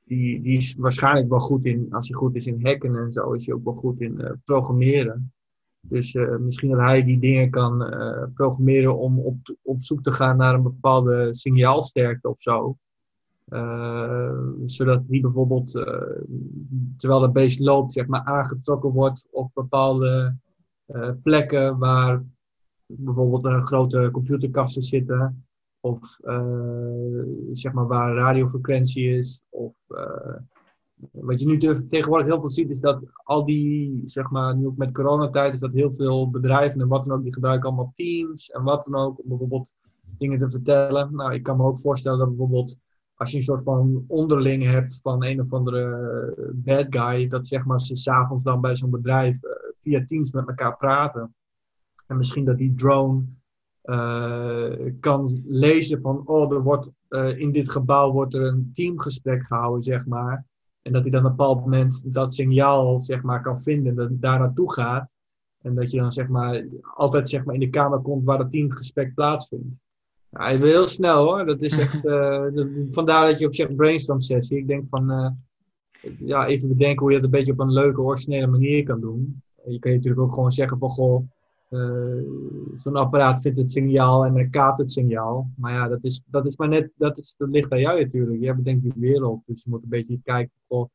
die, 0.04 0.42
die 0.42 0.56
is 0.56 0.74
waarschijnlijk 0.78 1.28
wel 1.28 1.38
goed 1.38 1.66
in, 1.66 1.86
als 1.90 2.08
hij 2.08 2.16
goed 2.16 2.34
is 2.34 2.46
in 2.46 2.66
hacken 2.66 2.96
en 2.96 3.12
zo, 3.12 3.32
is 3.32 3.46
hij 3.46 3.54
ook 3.54 3.64
wel 3.64 3.74
goed 3.74 4.00
in 4.00 4.40
programmeren. 4.44 5.32
Dus 5.80 6.14
uh, 6.14 6.36
misschien 6.36 6.70
dat 6.70 6.80
hij 6.80 7.04
die 7.04 7.18
dingen 7.18 7.50
kan 7.50 7.82
uh, 7.82 8.24
programmeren 8.34 8.98
om 8.98 9.18
op, 9.18 9.56
op 9.62 9.82
zoek 9.82 10.02
te 10.02 10.12
gaan 10.12 10.36
naar 10.36 10.54
een 10.54 10.62
bepaalde 10.62 11.34
signaalsterkte 11.34 12.28
of 12.28 12.42
zo. 12.42 12.76
Uh, 13.48 14.38
zodat 14.66 15.08
die 15.08 15.20
bijvoorbeeld, 15.20 15.70
terwijl 16.96 17.20
de 17.20 17.30
beest 17.30 17.60
loopt, 17.60 17.92
zeg 17.92 18.06
maar 18.06 18.24
aangetrokken 18.24 18.90
wordt 18.90 19.26
op 19.30 19.50
bepaalde 19.54 20.36
plekken 21.22 21.78
waar 21.78 22.24
bijvoorbeeld 22.86 23.44
een 23.44 23.66
grote 23.66 24.08
computerkasten 24.12 24.82
zitten. 24.82 25.44
Of 25.80 26.18
zeg 27.52 27.72
maar 27.72 27.86
waar 27.86 28.14
radiofrequentie 28.14 29.16
is. 29.16 29.42
Of 29.48 29.74
wat 31.10 31.40
je 31.40 31.46
nu 31.46 31.58
tegenwoordig 31.88 32.26
heel 32.26 32.40
veel 32.40 32.50
ziet, 32.50 32.70
is 32.70 32.80
dat 32.80 33.02
al 33.24 33.44
die, 33.44 34.02
zeg 34.06 34.30
maar, 34.30 34.56
nu 34.56 34.66
ook 34.66 34.76
met 34.76 34.92
coronatijd, 34.92 35.54
is 35.54 35.60
dat 35.60 35.72
heel 35.72 35.94
veel 35.94 36.30
bedrijven 36.30 36.80
en 36.80 36.88
wat 36.88 37.04
dan 37.04 37.16
ook, 37.16 37.22
die 37.22 37.34
gebruiken 37.34 37.68
allemaal 37.68 37.92
Teams 37.94 38.50
en 38.50 38.62
wat 38.62 38.84
dan 38.84 38.94
ook, 38.94 39.18
om 39.22 39.28
bijvoorbeeld 39.28 39.72
dingen 40.18 40.38
te 40.38 40.50
vertellen. 40.50 41.08
Nou, 41.12 41.34
ik 41.34 41.42
kan 41.42 41.56
me 41.56 41.62
ook 41.62 41.80
voorstellen 41.80 42.18
dat 42.18 42.28
bijvoorbeeld, 42.28 42.78
als 43.14 43.30
je 43.30 43.36
een 43.36 43.42
soort 43.42 43.64
van 43.64 44.04
onderling 44.06 44.64
hebt 44.64 44.98
van 45.02 45.24
een 45.24 45.40
of 45.40 45.52
andere 45.52 46.52
bad 46.54 46.86
guy, 46.90 47.28
dat 47.28 47.46
zeg 47.46 47.64
maar 47.64 47.80
ze 47.80 47.96
s'avonds 47.96 48.44
dan 48.44 48.60
bij 48.60 48.76
zo'n 48.76 48.90
bedrijf 48.90 49.44
uh, 49.44 49.50
via 49.82 50.04
Teams 50.04 50.32
met 50.32 50.48
elkaar 50.48 50.76
praten. 50.76 51.34
En 52.06 52.16
misschien 52.16 52.44
dat 52.44 52.58
die 52.58 52.74
drone 52.74 53.24
uh, 53.84 54.92
kan 55.00 55.42
lezen 55.46 56.00
van, 56.00 56.26
oh, 56.26 56.52
er 56.52 56.62
wordt, 56.62 56.90
in 57.36 57.52
dit 57.52 57.70
gebouw 57.70 58.12
wordt 58.12 58.34
er 58.34 58.42
een 58.42 58.70
teamgesprek 58.74 59.46
gehouden, 59.46 59.82
zeg 59.82 60.06
maar. 60.06 60.46
En 60.82 60.92
dat 60.92 61.02
hij 61.02 61.10
dan 61.10 61.24
op 61.24 61.30
een 61.30 61.36
bepaald 61.36 61.60
moment 61.60 62.14
dat 62.14 62.34
signaal 62.34 63.02
zeg 63.02 63.22
maar, 63.22 63.42
kan 63.42 63.60
vinden, 63.60 63.94
dat 63.94 64.08
het 64.08 64.22
daar 64.22 64.38
naartoe 64.38 64.72
gaat. 64.72 65.14
En 65.62 65.74
dat 65.74 65.90
je 65.90 65.98
dan 65.98 66.12
zeg 66.12 66.28
maar, 66.28 66.64
altijd 66.94 67.28
zeg 67.28 67.44
maar, 67.44 67.54
in 67.54 67.60
de 67.60 67.70
kamer 67.70 68.00
komt 68.00 68.24
waar 68.24 68.38
het 68.38 68.50
teamgesprek 68.50 69.14
plaatsvindt. 69.14 69.74
Ja, 70.28 70.42
hij 70.42 70.58
wil 70.58 70.68
heel 70.68 70.86
snel 70.86 71.24
hoor. 71.24 71.46
Dat 71.46 71.60
is 71.60 71.78
echt, 71.78 72.04
uh, 72.14 72.46
vandaar 72.90 73.28
dat 73.28 73.38
je 73.38 73.46
ook 73.46 73.54
zegt 73.54 73.76
brainstorm 73.76 74.20
sessie. 74.20 74.58
Ik 74.58 74.66
denk 74.66 74.84
van, 74.90 75.10
uh, 75.10 75.30
ja, 76.18 76.46
even 76.46 76.68
bedenken 76.68 77.00
hoe 77.00 77.10
je 77.10 77.16
dat 77.16 77.24
een 77.24 77.30
beetje 77.30 77.52
op 77.52 77.60
een 77.60 77.72
leuke, 77.72 78.00
originele 78.00 78.46
manier 78.46 78.82
kan 78.82 79.00
doen. 79.00 79.42
Je 79.66 79.78
kan 79.78 79.90
je 79.90 79.96
natuurlijk 79.96 80.22
ook 80.22 80.34
gewoon 80.34 80.52
zeggen 80.52 80.78
van, 80.78 80.90
goh, 80.90 81.28
zo'n 82.76 82.96
apparaat 82.96 83.40
vindt 83.40 83.58
het 83.58 83.72
signaal 83.72 84.24
en 84.24 84.34
dan 84.34 84.50
kaapt 84.50 84.78
het 84.78 84.90
signaal. 84.90 85.50
Maar 85.56 85.72
ja, 85.72 85.88
dat, 85.88 86.04
is, 86.04 86.22
dat, 86.26 86.46
is 86.46 86.56
maar 86.56 86.68
net, 86.68 86.90
dat, 86.96 87.18
is, 87.18 87.34
dat 87.38 87.48
ligt 87.48 87.72
aan 87.72 87.80
jou 87.80 88.02
natuurlijk. 88.02 88.42
Jij 88.42 88.56
bedenkt 88.56 88.82
die 88.82 88.92
wereld, 88.96 89.42
dus 89.46 89.62
je 89.62 89.70
moet 89.70 89.82
een 89.82 89.88
beetje 89.88 90.20
kijken 90.24 90.52
of 90.66 90.88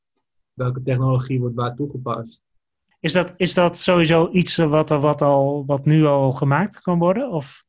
welke 0.54 0.82
technologie 0.82 1.40
wordt 1.40 1.56
waar 1.56 1.76
toegepast. 1.76 2.44
Is 3.00 3.14
dat, 3.14 3.34
is 3.38 3.54
dat 3.54 3.78
sowieso 3.78 4.30
iets 4.32 4.56
wat, 4.56 4.90
wat, 4.90 5.22
al, 5.22 5.66
wat 5.66 5.86
nu 5.86 6.06
al 6.06 6.32
gemaakt 6.32 6.80
kan 6.80 7.00
worden? 7.00 7.32
Of 7.32 7.66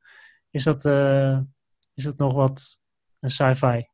is 0.50 0.64
dat, 0.64 0.84
uh, 0.84 1.38
is 1.94 2.04
dat 2.04 2.16
nog 2.16 2.34
wat 2.34 2.78
een 3.20 3.30
sci-fi? 3.30 3.86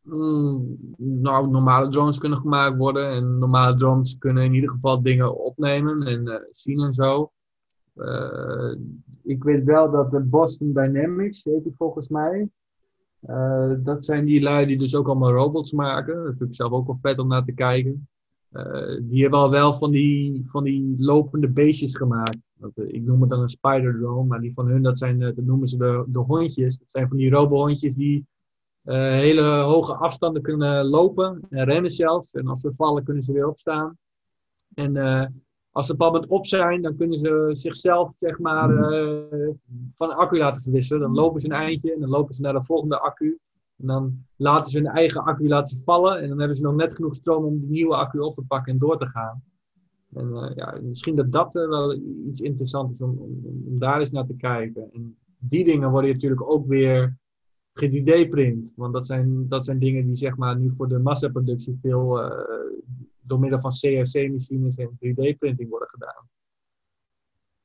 Mm, 0.00 0.76
nou, 0.96 1.50
normale 1.50 1.88
drones 1.88 2.18
kunnen 2.18 2.38
gemaakt 2.38 2.76
worden. 2.76 3.12
En 3.12 3.38
normale 3.38 3.76
drones 3.76 4.18
kunnen 4.18 4.44
in 4.44 4.54
ieder 4.54 4.70
geval 4.70 5.02
dingen 5.02 5.38
opnemen 5.44 6.02
en 6.02 6.26
uh, 6.26 6.34
zien 6.50 6.80
en 6.80 6.92
zo. 6.92 7.32
Uh, 7.96 8.74
ik 9.22 9.44
weet 9.44 9.64
wel 9.64 9.90
dat 9.90 10.10
de 10.10 10.20
Boston 10.20 10.72
Dynamics, 10.72 11.44
heet 11.44 11.64
die 11.64 11.74
volgens 11.76 12.08
mij. 12.08 12.48
Uh, 13.28 13.72
dat 13.78 14.04
zijn 14.04 14.24
die 14.24 14.42
lui 14.42 14.66
die 14.66 14.78
dus 14.78 14.94
ook 14.94 15.06
allemaal 15.06 15.32
robots 15.32 15.72
maken. 15.72 16.24
Dat 16.24 16.34
vind 16.36 16.48
ik 16.48 16.54
zelf 16.54 16.72
ook 16.72 16.86
wel 16.86 16.98
vet 17.02 17.18
om 17.18 17.28
naar 17.28 17.44
te 17.44 17.52
kijken. 17.52 18.08
Uh, 18.52 19.00
die 19.02 19.22
hebben 19.22 19.38
al 19.38 19.50
wel 19.50 19.78
van 19.78 19.90
die, 19.90 20.44
van 20.48 20.64
die 20.64 20.94
lopende 20.98 21.48
beestjes 21.48 21.96
gemaakt. 21.96 22.38
Dat, 22.54 22.70
ik 22.74 23.02
noem 23.02 23.20
het 23.20 23.30
dan 23.30 23.40
een 23.40 23.48
spider 23.48 24.24
maar 24.24 24.40
die 24.40 24.52
van 24.54 24.66
hun, 24.66 24.82
dat, 24.82 24.98
zijn, 24.98 25.18
dat 25.18 25.36
noemen 25.36 25.68
ze 25.68 25.76
de, 25.76 26.04
de 26.06 26.18
hondjes. 26.18 26.78
Dat 26.78 26.88
zijn 26.90 27.08
van 27.08 27.16
die 27.16 27.30
robohondjes 27.30 27.94
die 27.94 28.26
hele 28.84 29.42
hoge 29.42 29.94
afstanden 29.94 30.42
kunnen 30.42 30.84
lopen 30.84 31.40
en 31.50 31.64
rennen 31.64 31.90
zelfs. 31.90 32.32
En 32.32 32.46
als 32.46 32.60
ze 32.60 32.72
vallen 32.76 33.04
kunnen 33.04 33.22
ze 33.22 33.32
weer 33.32 33.48
opstaan. 33.48 33.98
En 34.74 34.92
als 35.72 35.86
ze 35.86 35.94
op 35.96 36.30
op 36.30 36.46
zijn, 36.46 36.82
dan 36.82 36.96
kunnen 36.96 37.18
ze 37.18 37.48
zichzelf 37.52 38.12
zeg 38.14 38.38
maar, 38.38 38.70
uh, 38.70 39.48
van 39.94 40.16
accu 40.16 40.38
laten 40.38 40.62
verwisselen. 40.62 41.02
Dan 41.02 41.14
lopen 41.14 41.40
ze 41.40 41.46
een 41.46 41.52
eindje 41.52 41.94
en 41.94 42.00
dan 42.00 42.08
lopen 42.08 42.34
ze 42.34 42.40
naar 42.40 42.52
de 42.52 42.64
volgende 42.64 42.98
accu. 42.98 43.38
En 43.76 43.86
dan 43.86 44.24
laten 44.36 44.70
ze 44.70 44.78
hun 44.78 44.86
eigen 44.86 45.24
accu 45.24 45.48
laten 45.48 45.82
vallen. 45.84 46.20
En 46.20 46.28
dan 46.28 46.38
hebben 46.38 46.56
ze 46.56 46.62
nog 46.62 46.74
net 46.74 46.94
genoeg 46.94 47.14
stroom 47.14 47.44
om 47.44 47.60
die 47.60 47.70
nieuwe 47.70 47.94
accu 47.94 48.18
op 48.18 48.34
te 48.34 48.42
pakken 48.42 48.72
en 48.72 48.78
door 48.78 48.98
te 48.98 49.06
gaan. 49.06 49.42
En 50.14 50.26
uh, 50.26 50.50
ja, 50.54 50.78
misschien 50.82 51.16
dat 51.16 51.32
dat 51.32 51.54
uh, 51.54 51.68
wel 51.68 51.94
iets 52.26 52.40
interessants 52.40 52.92
is 52.92 53.00
om, 53.00 53.18
om, 53.18 53.40
om, 53.66 53.78
daar 53.78 54.00
eens 54.00 54.10
naar 54.10 54.26
te 54.26 54.36
kijken. 54.36 54.92
En 54.92 55.16
die 55.38 55.64
dingen 55.64 55.90
worden 55.90 56.10
natuurlijk 56.10 56.50
ook 56.50 56.66
weer 56.66 57.16
3D-print. 57.84 58.72
Want 58.76 58.92
dat 58.92 59.06
zijn, 59.06 59.48
dat 59.48 59.64
zijn 59.64 59.78
dingen 59.78 60.06
die 60.06 60.16
zeg 60.16 60.36
maar, 60.36 60.58
nu 60.58 60.72
voor 60.76 60.88
de 60.88 60.98
massaproductie 60.98 61.78
veel 61.80 62.20
door 63.22 63.38
middel 63.38 63.60
van 63.60 63.70
CNC-machines 63.70 64.76
en 64.76 64.90
3D-printing 64.90 65.68
worden 65.68 65.88
gedaan. 65.88 66.30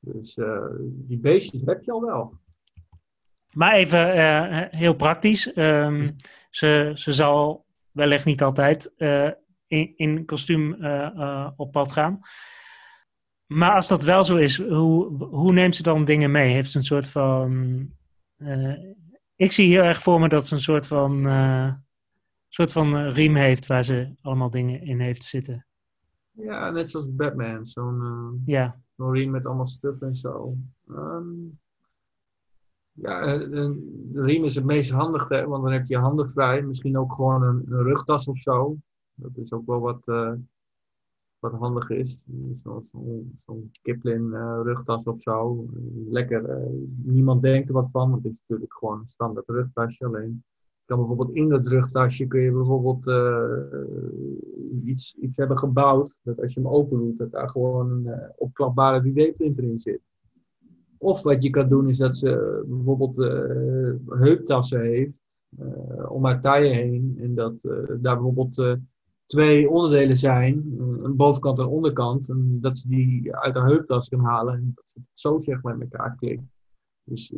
Dus 0.00 0.36
uh, 0.36 0.66
die 0.80 1.18
beestjes 1.18 1.62
heb 1.64 1.82
je 1.82 1.92
al 1.92 2.02
wel. 2.02 2.38
Maar 3.52 3.74
even 3.74 4.16
uh, 4.16 4.62
heel 4.70 4.94
praktisch. 4.94 5.56
Um, 5.56 6.16
ze, 6.50 6.90
ze 6.94 7.12
zal 7.12 7.66
wellicht 7.90 8.24
niet 8.24 8.42
altijd 8.42 8.92
uh, 8.96 9.30
in, 9.66 9.92
in 9.96 10.24
kostuum 10.24 10.72
op 11.56 11.72
pad 11.72 11.92
gaan. 11.92 12.20
Maar 13.46 13.74
als 13.74 13.88
dat 13.88 14.02
wel 14.02 14.24
zo 14.24 14.36
is, 14.36 14.62
hoe, 14.62 15.24
hoe 15.24 15.52
neemt 15.52 15.76
ze 15.76 15.82
dan 15.82 16.04
dingen 16.04 16.30
mee? 16.30 16.52
Heeft 16.52 16.70
ze 16.70 16.78
een 16.78 16.84
soort 16.84 17.08
van. 17.08 17.90
ik 19.36 19.52
zie 19.52 19.72
heel 19.72 19.82
erg 19.82 20.02
voor 20.02 20.20
me 20.20 20.28
dat 20.28 20.46
ze 20.46 20.54
een 20.54 20.60
soort 20.60 20.86
van 20.86 21.26
soort 22.48 22.72
van 22.72 22.96
eh, 22.96 23.10
riem 23.14 23.36
heeft 23.36 23.66
waar 23.66 23.84
ze 23.84 24.14
allemaal 24.20 24.50
dingen 24.50 24.82
in 24.82 25.00
heeft 25.00 25.24
zitten. 25.24 25.66
Ja, 26.30 26.70
net 26.70 26.90
zoals 26.90 27.14
Batman. 27.14 27.66
Zo'n 27.66 28.00
uh, 28.02 28.54
ja. 28.54 28.80
riem 28.96 29.30
met 29.30 29.46
allemaal 29.46 29.66
stuff 29.66 30.00
en 30.00 30.14
zo. 30.14 30.56
Um, 30.88 31.58
ja, 32.92 33.20
eh, 33.20 33.50
de 33.50 34.22
riem 34.22 34.44
is 34.44 34.54
het 34.54 34.64
meest 34.64 34.90
handige, 34.90 35.46
want 35.46 35.62
dan 35.62 35.72
heb 35.72 35.86
je 35.86 35.94
je 35.94 36.00
handen 36.00 36.30
vrij. 36.30 36.62
Misschien 36.62 36.98
ook 36.98 37.14
gewoon 37.14 37.42
een, 37.42 37.64
een 37.68 37.82
rugtas 37.82 38.28
of 38.28 38.38
zo. 38.38 38.76
Dat 39.14 39.36
is 39.36 39.52
ook 39.52 39.66
wel 39.66 39.80
wat, 39.80 40.02
uh, 40.06 40.32
wat 41.38 41.52
handig 41.52 41.90
is. 41.90 42.20
Zo'n 42.54 42.84
zo, 42.86 43.24
zo 43.38 43.62
Kiplin 43.82 44.22
uh, 44.22 44.60
rugtas 44.62 45.04
of 45.04 45.20
zo. 45.20 45.66
Lekker, 46.08 46.68
niemand 47.02 47.42
denkt 47.42 47.68
er 47.68 47.74
wat 47.74 47.90
van, 47.90 48.10
want 48.10 48.22
het 48.22 48.32
is 48.32 48.40
natuurlijk 48.40 48.74
gewoon 48.74 48.98
een 48.98 49.08
standaard 49.08 49.48
rugtasje. 49.48 50.06
Alleen 50.06 50.44
kan 50.88 50.98
bijvoorbeeld 50.98 51.34
in 51.34 51.48
dat 51.48 51.68
rugtasje 51.68 52.26
kun 52.26 52.40
je 52.40 52.52
bijvoorbeeld 52.52 53.06
uh, 53.06 54.84
iets, 54.84 55.14
iets 55.14 55.36
hebben 55.36 55.58
gebouwd. 55.58 56.20
Dat 56.22 56.40
als 56.40 56.54
je 56.54 56.60
hem 56.60 56.68
open 56.68 56.98
doet, 56.98 57.18
dat 57.18 57.30
daar 57.30 57.48
gewoon 57.48 57.90
een 57.90 58.04
uh, 58.04 58.28
opklapbare 58.36 59.02
3D-printer 59.02 59.64
in 59.64 59.78
zit. 59.78 60.00
Of 60.98 61.22
wat 61.22 61.42
je 61.42 61.50
kan 61.50 61.68
doen 61.68 61.88
is 61.88 61.98
dat 61.98 62.16
ze 62.16 62.62
bijvoorbeeld 62.66 63.18
uh, 63.18 64.18
heuptassen 64.20 64.80
heeft 64.80 65.22
om 66.08 66.24
haar 66.24 66.40
taille 66.40 66.74
heen. 66.74 67.16
En 67.20 67.34
dat 67.34 67.60
daar 68.00 68.14
bijvoorbeeld 68.14 68.78
twee 69.26 69.70
onderdelen 69.70 70.16
zijn, 70.16 70.74
een 71.02 71.16
bovenkant 71.16 71.58
en 71.58 71.64
een 71.64 71.70
onderkant. 71.70 72.28
En 72.28 72.58
dat 72.60 72.78
ze 72.78 72.88
die 72.88 73.36
uit 73.36 73.54
haar 73.54 73.66
heuptas 73.66 74.08
kan 74.08 74.20
halen 74.20 74.54
en 74.54 74.72
dat 74.74 74.88
ze 74.88 74.98
het 74.98 75.20
zo 75.20 75.40
zeg 75.40 75.62
maar 75.62 75.78
met 75.78 75.92
elkaar 75.92 76.16
klikt. 76.16 76.42
Dus 77.04 77.32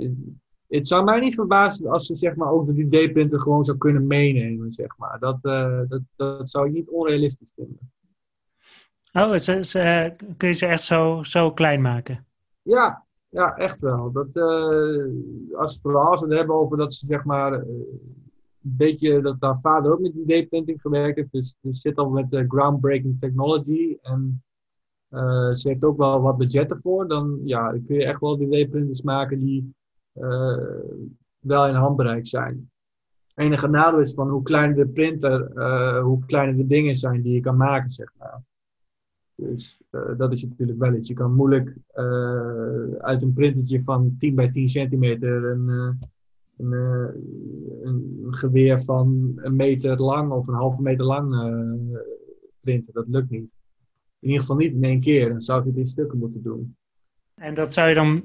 het 0.71 0.87
zou 0.87 1.05
mij 1.05 1.21
niet 1.21 1.35
verbazen 1.35 1.91
als 1.91 2.07
ze 2.07 2.15
zeg 2.15 2.35
maar, 2.35 2.51
ook 2.51 2.67
de 2.67 2.85
3D-printer 2.85 3.41
gewoon 3.41 3.65
zou 3.65 3.79
kunnen 3.79 4.07
meenemen. 4.07 4.73
Zeg 4.73 4.97
maar. 4.99 5.19
dat, 5.19 5.39
uh, 5.43 5.81
dat, 5.89 6.01
dat 6.17 6.51
zou 6.51 6.67
ik 6.67 6.73
niet 6.73 6.89
onrealistisch 6.89 7.53
vinden. 7.55 7.93
Oh, 9.13 9.37
ze, 9.37 9.65
ze, 9.65 10.13
kun 10.37 10.49
je 10.49 10.55
ze 10.55 10.67
echt 10.67 10.85
zo, 10.85 11.23
zo 11.23 11.53
klein 11.53 11.81
maken? 11.81 12.27
Ja, 12.63 13.07
ja 13.29 13.57
echt 13.57 13.81
wel. 13.81 14.13
Dat, 14.13 14.37
uh, 14.37 15.05
als, 15.59 15.79
vooral 15.83 16.11
als 16.11 16.21
we 16.21 16.27
het 16.27 16.37
hebben 16.37 16.57
over 16.57 16.77
dat 16.77 16.95
ze 16.95 17.07
zeg 17.07 17.25
maar, 17.25 17.53
uh, 17.53 17.59
een 18.63 18.77
beetje 18.77 19.21
dat 19.21 19.37
haar 19.41 19.59
vader 19.63 19.93
ook 19.93 20.01
met 20.01 20.13
3D-printing 20.13 20.81
gewerkt 20.81 21.17
heeft. 21.17 21.33
Dus 21.33 21.57
ze 21.61 21.73
zit 21.73 21.97
al 21.97 22.11
met 22.11 22.45
groundbreaking 22.49 23.19
technology. 23.19 23.97
En 24.03 24.43
ze 25.53 25.69
heeft 25.69 25.85
ook 25.85 25.97
wel 25.97 26.21
wat 26.21 26.37
budget 26.37 26.71
ervoor. 26.71 27.09
Dan 27.09 27.41
ja, 27.45 27.71
kun 27.71 27.97
je 27.97 28.05
echt 28.05 28.21
wel 28.21 28.39
3D-printers 28.39 29.03
maken 29.03 29.39
die 29.39 29.75
eh, 29.80 29.80
wel 31.41 31.67
in 31.67 31.75
handbereik 31.75 32.27
zijn. 32.27 32.71
enige 33.35 33.69
nadeel 33.69 34.01
is 34.01 34.15
van 34.15 34.29
hoe 34.29 34.43
kleiner 34.43 34.77
de 34.77 34.89
printer, 34.89 35.51
uh, 35.55 36.03
hoe 36.03 36.25
kleiner 36.27 36.57
de 36.57 36.67
dingen 36.67 36.97
zijn 36.97 37.23
die 37.23 37.35
je 37.35 37.41
kan 37.41 37.57
maken, 37.57 37.93
zeg 37.93 38.13
maar. 38.19 38.43
Dus 39.35 39.81
uh, 39.91 40.19
dat 40.19 40.33
is 40.33 40.45
natuurlijk 40.45 40.79
wel 40.79 40.95
iets. 40.95 41.09
Je 41.09 41.15
kan 41.15 41.35
moeilijk 41.35 41.77
uit 42.99 43.23
een 43.23 43.33
printertje 43.33 43.83
van 43.83 44.15
10 44.19 44.35
bij 44.35 44.51
10 44.51 44.69
centimeter 44.69 45.45
een, 45.45 45.69
een, 46.57 46.73
een, 47.83 48.27
geweer 48.31 48.83
van 48.83 49.33
een 49.37 49.57
meter 49.57 50.03
lang 50.03 50.31
of 50.31 50.47
een 50.47 50.55
halve 50.55 50.83
meter 50.83 51.05
lang 51.05 51.35
printen. 52.61 52.95
Dat 52.95 53.09
lukt 53.09 53.31
niet. 53.31 53.51
In 54.19 54.29
ieder 54.29 54.41
geval 54.41 54.57
niet 54.57 54.73
in 54.73 54.85
één 54.85 55.01
keer. 55.01 55.29
Dan 55.29 55.41
zou 55.41 55.65
je 55.65 55.79
het 55.79 55.89
stukken 55.89 56.19
moeten 56.19 56.43
doen. 56.43 56.77
En 57.35 57.55
dat 57.55 57.73
zou 57.73 57.89
je 57.89 57.95
dan 57.95 58.25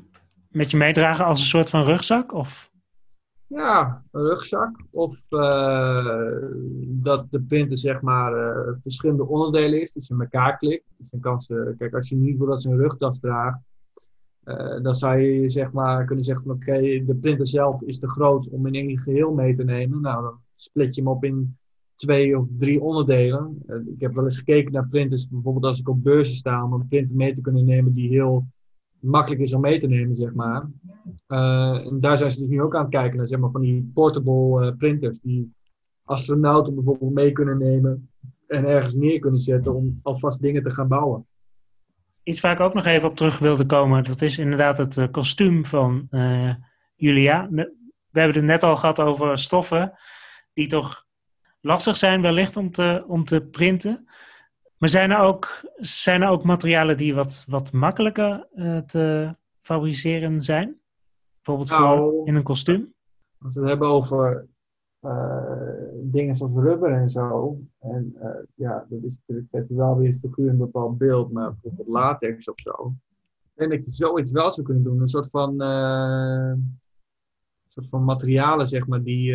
met 0.56 0.72
je 0.72 0.78
meedragen 0.78 1.26
als 1.26 1.40
een 1.40 1.46
soort 1.46 1.70
van 1.70 1.84
rugzak? 1.84 2.34
Of? 2.34 2.72
Ja, 3.48 4.04
een 4.12 4.26
rugzak. 4.26 4.84
Of 4.92 5.18
uh, 5.30 6.28
dat 6.88 7.32
de 7.32 7.42
printer 7.42 7.78
zeg 7.78 8.02
maar 8.02 8.34
uh, 8.34 8.74
verschillende 8.82 9.28
onderdelen 9.28 9.82
is, 9.82 9.94
dat 9.94 10.08
je 10.08 10.16
elkaar 10.20 10.58
klikt. 10.58 10.86
Dus 10.98 11.10
dan 11.10 11.20
kan 11.20 11.42
ze, 11.42 11.76
kijk, 11.78 11.94
als 11.94 12.10
je 12.10 12.16
niet 12.16 12.38
wil 12.38 12.48
dat 12.48 12.62
ze 12.62 12.70
een 12.70 12.78
rugtas 12.78 13.20
draagt, 13.20 13.60
uh, 14.46 14.82
dan 14.82 14.94
zou 14.94 15.20
je 15.20 15.50
zeg 15.50 15.72
maar 15.72 16.06
kunnen 16.06 16.26
zeggen: 16.26 16.52
oké, 16.52 16.82
de 17.06 17.18
printer 17.22 17.48
zelf 17.48 17.82
is 17.82 18.00
te 18.00 18.10
groot 18.10 18.50
om 18.50 18.68
in 18.68 18.74
één 18.74 19.00
geheel 19.00 19.34
mee 19.34 19.56
te 19.56 19.64
nemen. 19.64 20.02
Nou, 20.02 20.22
dan 20.22 20.40
split 20.56 20.96
je 20.96 21.02
hem 21.02 21.10
op 21.12 21.24
in 21.24 21.58
twee 21.96 22.38
of 22.38 22.48
drie 22.58 22.82
onderdelen. 22.82 23.64
ik 23.96 24.02
heb 24.02 24.14
wel 24.14 24.24
eens 24.24 24.38
gekeken 24.38 24.72
naar 24.72 24.88
printers, 24.88 25.28
bijvoorbeeld 25.28 25.66
als 25.66 25.80
ik 25.80 25.90
op 25.90 26.04
beurzen 26.04 26.36
sta, 26.36 26.64
om 26.64 26.74
een 26.74 26.88
printer 26.88 27.16
mee 27.16 27.34
te 27.34 27.42
kunnen 27.42 27.66
nemen 27.66 27.94
die 27.94 28.10
heel 28.10 28.46
makkelijk 29.06 29.42
is 29.42 29.54
om 29.54 29.62
mee 29.62 29.80
te 29.80 29.88
nemen, 29.88 30.16
zeg 30.16 30.34
maar. 30.34 30.70
Uh, 31.28 31.86
en 31.86 32.00
daar 32.00 32.18
zijn 32.18 32.32
ze 32.32 32.40
dus 32.40 32.50
nu 32.50 32.62
ook 32.62 32.76
aan 32.76 32.82
het 32.82 32.92
kijken 32.92 33.18
naar, 33.18 33.28
zeg 33.28 33.40
maar, 33.40 33.52
van 33.52 33.62
die 33.62 33.92
portable 33.94 34.66
uh, 34.66 34.78
printers, 34.78 35.20
die 35.20 35.54
astronauten 36.04 36.76
bijvoorbeeld 36.76 37.14
mee 37.14 37.32
kunnen 37.32 37.58
nemen 37.58 38.10
en 38.48 38.66
ergens 38.66 38.94
neer 38.94 39.20
kunnen 39.20 39.40
zetten 39.40 39.76
om 39.76 40.00
alvast 40.04 40.42
dingen 40.42 40.64
te 40.64 40.70
gaan 40.70 40.88
bouwen. 40.88 41.28
Iets 42.24 42.42
waar 42.42 42.54
ik 42.54 42.60
ook 42.60 42.74
nog 42.74 42.86
even 42.86 43.10
op 43.10 43.16
terug 43.16 43.40
wilde 43.40 43.66
komen, 43.66 44.04
dat 44.04 44.22
is 44.22 44.38
inderdaad 44.38 44.78
het 44.78 44.98
uh, 44.98 45.08
kostuum 45.12 45.66
van 45.66 46.08
Julia. 46.96 47.48
We 47.50 48.20
hebben 48.20 48.36
het 48.36 48.46
net 48.46 48.64
al 48.64 48.76
gehad 48.76 49.02
over 49.02 49.38
stoffen 49.38 49.94
die 50.54 50.68
toch 50.68 51.06
lastig 51.62 51.98
zijn 51.98 52.22
wellicht 52.22 52.58
om 52.58 52.72
te, 52.72 53.04
om 53.08 53.26
te 53.26 53.42
printen. 53.42 54.08
Maar 54.78 54.90
zijn 54.90 55.12
er 55.12 55.20
ook, 55.20 55.62
zijn 55.76 56.22
er 56.22 56.30
ook 56.30 56.44
materialen 56.44 56.98
die 56.98 57.16
wat, 57.16 57.46
wat 57.48 57.72
makkelijker 57.72 58.48
uh, 58.56 58.78
te 58.78 59.36
fabriceren 59.62 60.42
zijn? 60.42 60.80
Bijvoorbeeld 61.36 61.80
nou, 61.80 62.00
voor 62.00 62.28
in 62.28 62.36
een 62.36 62.44
kostuum? 62.44 62.94
Als 63.38 63.56
we 63.56 63.60
het 63.60 63.70
hebben 63.70 63.88
over 63.88 64.48
uh, 65.02 65.92
dingen 66.02 66.36
zoals 66.36 66.56
rubber 66.56 66.92
en 66.92 67.10
zo. 67.10 67.60
En 67.80 68.16
uh, 68.22 68.30
ja, 68.56 68.86
dat 68.90 69.04
is 69.04 69.18
natuurlijk 69.28 69.70
wel 69.70 69.98
weer 69.98 70.14
figuur 70.14 70.50
een 70.50 70.58
bepaald 70.58 70.98
beeld, 70.98 71.32
maar 71.32 71.52
bijvoorbeeld 71.52 71.88
latex 71.88 72.50
of 72.50 72.60
zo. 72.60 72.94
denk 73.54 73.72
dat 73.72 73.86
je 73.86 73.92
zoiets 73.92 74.32
wel 74.32 74.52
zou 74.52 74.66
kunnen 74.66 74.84
doen. 74.84 75.02
Een 75.02 75.08
soort 75.08 75.30
van, 75.30 75.62
uh, 75.62 76.54
soort 77.68 77.90
van 77.90 78.04
materialen, 78.04 78.68
zeg 78.68 78.88
maar, 78.88 79.04
die 79.04 79.32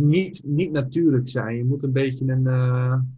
niet, 0.00 0.42
niet 0.44 0.70
natuurlijk 0.70 1.28
zijn. 1.28 1.56
Je 1.56 1.64
moet 1.64 1.82
een 1.82 1.92
beetje 1.92 2.32
een, 2.32 2.46
een, 2.46 3.16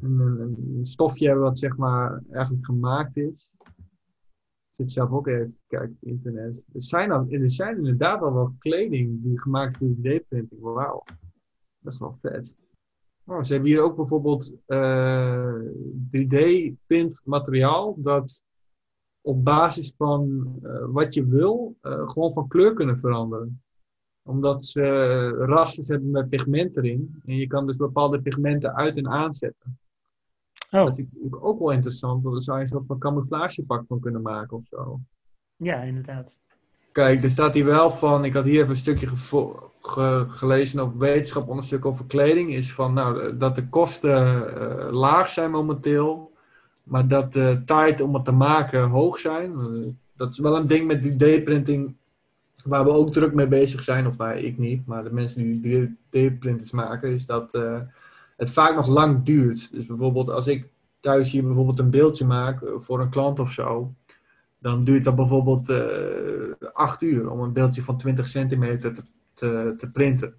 een, 0.00 0.86
stofje 0.86 1.26
hebben 1.26 1.44
wat 1.44 1.58
zeg 1.58 1.76
maar 1.76 2.22
eigenlijk 2.30 2.64
gemaakt 2.64 3.16
is. 3.16 3.48
Ik 3.58 4.80
zit 4.80 4.90
zelf 4.90 5.10
ook 5.10 5.26
even 5.26 5.58
kijken 5.66 5.96
op 6.00 6.08
internet. 6.08 6.62
Er 6.72 6.82
zijn, 6.82 7.10
al, 7.10 7.26
er 7.28 7.50
zijn 7.50 7.76
inderdaad 7.76 8.22
al 8.22 8.34
wel 8.34 8.54
kleding 8.58 9.22
die 9.22 9.40
gemaakt 9.40 9.80
is 9.80 9.88
door 9.96 10.12
3D-printing. 10.12 10.60
Wauw, 10.60 11.02
dat 11.78 11.92
is 11.92 11.98
wel 11.98 12.18
vet. 12.20 12.62
Oh, 13.26 13.42
ze 13.42 13.52
hebben 13.52 13.70
hier 13.70 13.82
ook 13.82 13.96
bijvoorbeeld 13.96 14.52
3D-print 16.10 17.20
eh, 17.20 17.24
materiaal 17.24 17.94
dat 18.02 18.42
op 19.20 19.44
basis 19.44 19.94
van 19.96 20.54
uh, 20.62 20.84
wat 20.86 21.14
je 21.14 21.26
wil, 21.26 21.76
gewoon 21.80 22.32
van 22.32 22.48
kleur 22.48 22.74
kunnen 22.74 22.98
veranderen. 22.98 23.63
Omdat 24.26 24.64
ze 24.64 25.28
rasters 25.28 25.88
hebben 25.88 26.10
met 26.10 26.28
pigment 26.28 26.76
erin. 26.76 27.22
En 27.24 27.36
je 27.36 27.46
kan 27.46 27.66
dus 27.66 27.76
bepaalde 27.76 28.20
pigmenten 28.20 28.74
uit 28.74 28.96
en 28.96 29.08
aanzetten. 29.08 29.78
Oh. 30.70 30.84
Dat 30.84 30.98
is 30.98 31.04
natuurlijk 31.12 31.44
ook 31.44 31.58
wel 31.58 31.70
interessant, 31.70 32.22
want 32.22 32.34
dan 32.34 32.42
zou 32.42 32.56
je 32.56 32.62
een 32.62 32.68
soort 32.68 32.86
van 32.86 32.98
camouflagepak 32.98 33.84
van 33.88 34.00
kunnen 34.00 34.22
maken 34.22 34.56
of 34.56 34.64
zo. 34.66 35.00
Ja, 35.56 35.82
inderdaad. 35.82 36.38
Kijk, 36.92 37.22
er 37.22 37.30
staat 37.30 37.54
hier 37.54 37.64
wel 37.64 37.90
van, 37.90 38.24
ik 38.24 38.32
had 38.32 38.44
hier 38.44 38.62
even 38.62 38.70
een 38.70 38.76
stukje 38.76 39.08
gelezen 40.28 40.80
op 40.80 40.98
wetenschap 40.98 41.48
onderzoek 41.48 41.84
over 41.86 42.04
kleding, 42.04 42.52
is 42.52 42.72
van 42.72 42.92
nou, 42.92 43.36
dat 43.36 43.54
de 43.54 43.68
kosten 43.68 44.36
uh, 44.36 44.92
laag 44.92 45.28
zijn 45.28 45.50
momenteel, 45.50 46.32
maar 46.82 47.08
dat 47.08 47.32
de 47.32 47.62
tijd 47.66 48.00
om 48.00 48.14
het 48.14 48.24
te 48.24 48.32
maken 48.32 48.88
hoog 48.88 49.18
zijn. 49.18 49.52
Uh, 49.52 49.88
dat 50.16 50.32
is 50.32 50.38
wel 50.38 50.56
een 50.56 50.66
ding 50.66 50.86
met 50.86 51.04
3D-printing 51.04 51.94
waar 52.64 52.84
we 52.84 52.90
ook 52.90 53.12
druk 53.12 53.34
mee 53.34 53.48
bezig 53.48 53.82
zijn, 53.82 54.06
of 54.06 54.16
wij, 54.16 54.42
ik 54.42 54.58
niet, 54.58 54.86
maar 54.86 55.04
de 55.04 55.12
mensen 55.12 55.60
die 55.60 55.88
3D-printers 55.88 56.70
maken, 56.72 57.10
is 57.10 57.26
dat 57.26 57.54
uh, 57.54 57.80
het 58.36 58.50
vaak 58.50 58.74
nog 58.74 58.86
lang 58.86 59.24
duurt. 59.24 59.72
Dus 59.72 59.86
bijvoorbeeld 59.86 60.30
als 60.30 60.46
ik 60.46 60.68
thuis 61.00 61.30
hier 61.30 61.44
bijvoorbeeld 61.44 61.78
een 61.78 61.90
beeldje 61.90 62.24
maak 62.24 62.64
voor 62.80 63.00
een 63.00 63.10
klant 63.10 63.38
of 63.38 63.52
zo, 63.52 63.94
dan 64.58 64.84
duurt 64.84 65.04
dat 65.04 65.14
bijvoorbeeld 65.14 65.70
uh, 65.70 66.68
acht 66.72 67.02
uur 67.02 67.30
om 67.30 67.40
een 67.40 67.52
beeldje 67.52 67.82
van 67.82 67.96
20 67.96 68.28
centimeter 68.28 68.94
te, 68.94 69.02
te, 69.34 69.74
te, 69.78 69.90
printen. 69.90 70.34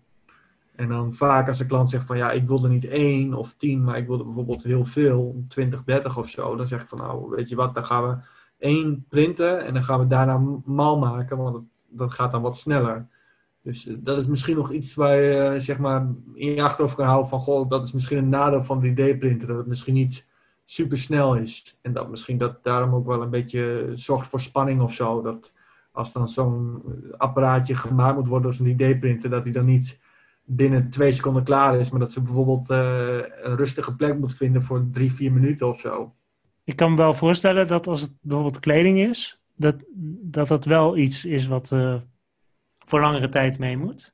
En 0.75 0.89
dan 0.89 1.13
vaak 1.13 1.47
als 1.47 1.57
de 1.57 1.65
klant 1.65 1.89
zegt 1.89 2.05
van 2.05 2.17
ja, 2.17 2.31
ik 2.31 2.47
wil 2.47 2.63
er 2.63 2.69
niet 2.69 2.85
één 2.85 3.33
of 3.33 3.53
tien, 3.57 3.83
maar 3.83 3.97
ik 3.97 4.07
wil 4.07 4.19
er 4.19 4.25
bijvoorbeeld 4.25 4.63
heel 4.63 4.85
veel, 4.85 5.43
20, 5.47 5.83
30 5.83 6.17
of 6.17 6.29
zo. 6.29 6.55
Dan 6.55 6.67
zeg 6.67 6.81
ik 6.81 6.87
van 6.87 6.97
nou, 6.97 7.29
weet 7.29 7.49
je 7.49 7.55
wat, 7.55 7.73
dan 7.73 7.85
gaan 7.85 8.09
we 8.09 8.15
één 8.57 9.05
printen 9.09 9.65
en 9.65 9.73
dan 9.73 9.83
gaan 9.83 9.99
we 9.99 10.07
daarna 10.07 10.41
mal 10.65 10.97
maken, 10.97 11.37
want 11.37 11.53
dat, 11.53 11.65
dat 11.97 12.13
gaat 12.13 12.31
dan 12.31 12.41
wat 12.41 12.57
sneller. 12.57 13.07
Dus 13.61 13.87
eh, 13.87 13.95
dat 13.97 14.17
is 14.17 14.27
misschien 14.27 14.55
nog 14.55 14.71
iets 14.71 14.95
waar 14.95 15.15
je 15.15 15.51
uh, 15.53 15.59
zeg 15.59 15.77
maar 15.77 16.07
in 16.33 16.53
je 16.53 16.63
achterhoofd 16.63 16.95
kan 16.95 17.05
houden 17.05 17.29
van 17.29 17.39
goh, 17.39 17.69
dat 17.69 17.85
is 17.85 17.91
misschien 17.91 18.17
een 18.17 18.29
nadeel 18.29 18.63
van 18.63 18.85
3D-printen, 18.85 19.47
dat 19.47 19.57
het 19.57 19.67
misschien 19.67 19.93
niet 19.93 20.25
super 20.65 20.97
snel 20.97 21.35
is. 21.35 21.77
En 21.81 21.93
dat 21.93 22.09
misschien 22.09 22.37
dat 22.37 22.63
daarom 22.63 22.93
ook 22.93 23.05
wel 23.05 23.21
een 23.21 23.29
beetje 23.29 23.91
zorgt 23.93 24.27
voor 24.27 24.39
spanning 24.39 24.81
of 24.81 24.93
zo. 24.93 25.21
Dat 25.21 25.53
als 25.91 26.13
dan 26.13 26.27
zo'n 26.27 26.83
apparaatje 27.17 27.75
gemaakt 27.75 28.17
moet 28.17 28.27
worden 28.27 28.47
als 28.47 28.59
een 28.59 28.79
ID-printer, 28.79 29.29
dat 29.29 29.43
die 29.43 29.53
dan 29.53 29.65
niet 29.65 29.99
binnen 30.45 30.89
twee 30.89 31.11
seconden 31.11 31.43
klaar 31.43 31.79
is, 31.79 31.89
maar 31.89 31.99
dat 31.99 32.11
ze 32.11 32.21
bijvoorbeeld 32.21 32.69
uh, 32.69 32.77
een 33.41 33.55
rustige 33.55 33.95
plek 33.95 34.19
moet 34.19 34.35
vinden 34.35 34.63
voor 34.63 34.87
drie, 34.91 35.13
vier 35.13 35.31
minuten 35.31 35.67
of 35.67 35.79
zo. 35.79 36.13
Ik 36.63 36.75
kan 36.75 36.89
me 36.89 36.97
wel 36.97 37.13
voorstellen 37.13 37.67
dat 37.67 37.87
als 37.87 38.01
het 38.01 38.13
bijvoorbeeld 38.21 38.59
kleding 38.59 38.99
is, 38.99 39.41
dat 39.55 39.75
dat, 40.21 40.47
dat 40.47 40.65
wel 40.65 40.97
iets 40.97 41.25
is 41.25 41.47
wat 41.47 41.71
uh, 41.71 42.01
voor 42.85 43.01
langere 43.01 43.29
tijd 43.29 43.59
mee 43.59 43.77
moet. 43.77 44.13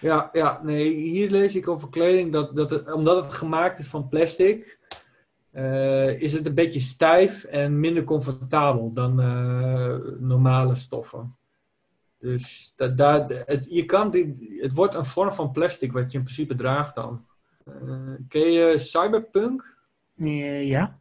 Ja, 0.00 0.28
ja, 0.32 0.60
nee, 0.62 0.92
hier 0.92 1.30
lees 1.30 1.56
ik 1.56 1.68
over 1.68 1.88
kleding 1.88 2.32
dat, 2.32 2.56
dat 2.56 2.70
het, 2.70 2.92
omdat 2.92 3.24
het 3.24 3.32
gemaakt 3.32 3.78
is 3.78 3.86
van 3.86 4.08
plastic, 4.08 4.78
uh, 5.52 6.20
is 6.20 6.32
het 6.32 6.46
een 6.46 6.54
beetje 6.54 6.80
stijf 6.80 7.44
en 7.44 7.80
minder 7.80 8.04
comfortabel 8.04 8.92
dan 8.92 9.20
uh, 9.20 9.96
normale 10.18 10.74
stoffen. 10.74 11.36
Dus 12.18 12.72
dat, 12.76 12.96
dat, 12.96 13.42
het, 13.46 13.66
je 13.70 13.84
kan 13.84 14.10
die, 14.10 14.56
het 14.60 14.74
wordt 14.74 14.94
een 14.94 15.04
vorm 15.04 15.32
van 15.32 15.50
plastic 15.50 15.92
wat 15.92 16.12
je 16.12 16.18
in 16.18 16.24
principe 16.24 16.54
draagt 16.54 16.94
dan. 16.94 17.26
Ken 18.28 18.52
je 18.52 18.78
cyberpunk? 18.78 19.76
Ja. 20.14 20.94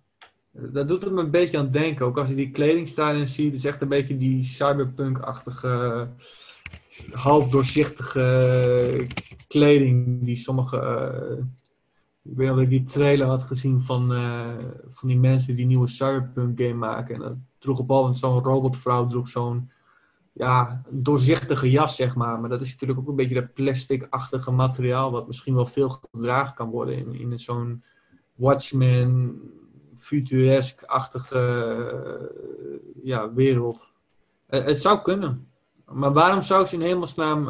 Dat 0.54 0.88
doet 0.88 1.04
het 1.04 1.14
me 1.14 1.22
een 1.22 1.32
beetje 1.32 1.58
aan 1.58 1.72
denken. 1.72 2.06
Ook 2.06 2.18
als 2.18 2.30
je 2.30 2.36
die 2.36 2.52
kledingstijlen 2.52 3.28
ziet, 3.28 3.54
is 3.54 3.66
echt 3.66 3.82
een 3.82 3.88
beetje 3.88 4.18
die 4.18 4.44
cyberpunk-achtige, 4.44 6.08
half 7.12 7.50
doorzichtige 7.50 9.08
kleding 9.48 10.24
die 10.26 10.36
sommige 10.36 10.78
ik 12.24 12.38
weet 12.38 12.48
dat 12.48 12.60
ik 12.60 12.70
die 12.70 12.84
trailer 12.84 13.28
had 13.28 13.44
gezien 13.44 13.82
van, 13.82 14.12
uh, 14.12 14.56
van 14.94 15.08
die 15.08 15.20
mensen 15.20 15.48
die 15.48 15.56
die 15.56 15.66
nieuwe 15.66 15.88
Cyberpunk 15.88 16.62
game 16.62 16.74
maken. 16.74 17.16
En 17.16 17.22
dat 17.22 17.36
droeg 17.60 17.80
op 17.80 17.92
al 17.92 18.14
zo'n 18.14 18.44
robotvrouw 18.44 19.08
droeg 19.08 19.28
zo'n 19.28 19.72
ja, 20.34 20.82
doorzichtige 20.90 21.70
jas, 21.70 21.96
zeg 21.96 22.16
maar. 22.16 22.40
Maar 22.40 22.50
dat 22.50 22.62
is 22.62 22.72
natuurlijk 22.72 23.00
ook 23.00 23.08
een 23.08 23.16
beetje 23.16 23.34
dat 23.34 23.54
plastic-achtige 23.54 24.52
materiaal, 24.52 25.12
wat 25.12 25.28
misschien 25.28 25.56
wel 25.56 25.66
veel 25.66 25.90
gedragen 25.90 26.56
kan 26.56 26.70
worden 26.70 26.98
in, 26.98 27.32
in 27.32 27.40
zo'n 27.40 27.84
Watchmen, 28.36 29.42
futuresk-achtige 30.04 31.40
uh, 32.70 33.04
ja, 33.04 33.34
wereld. 33.34 33.88
Uh, 34.50 34.66
het 34.66 34.80
zou 34.80 35.02
kunnen. 35.02 35.48
Maar 35.86 36.14
waarom 36.14 36.42
zou 36.42 36.66
ze 36.66 36.76
in 36.76 36.82
hemelsnaam 36.82 37.46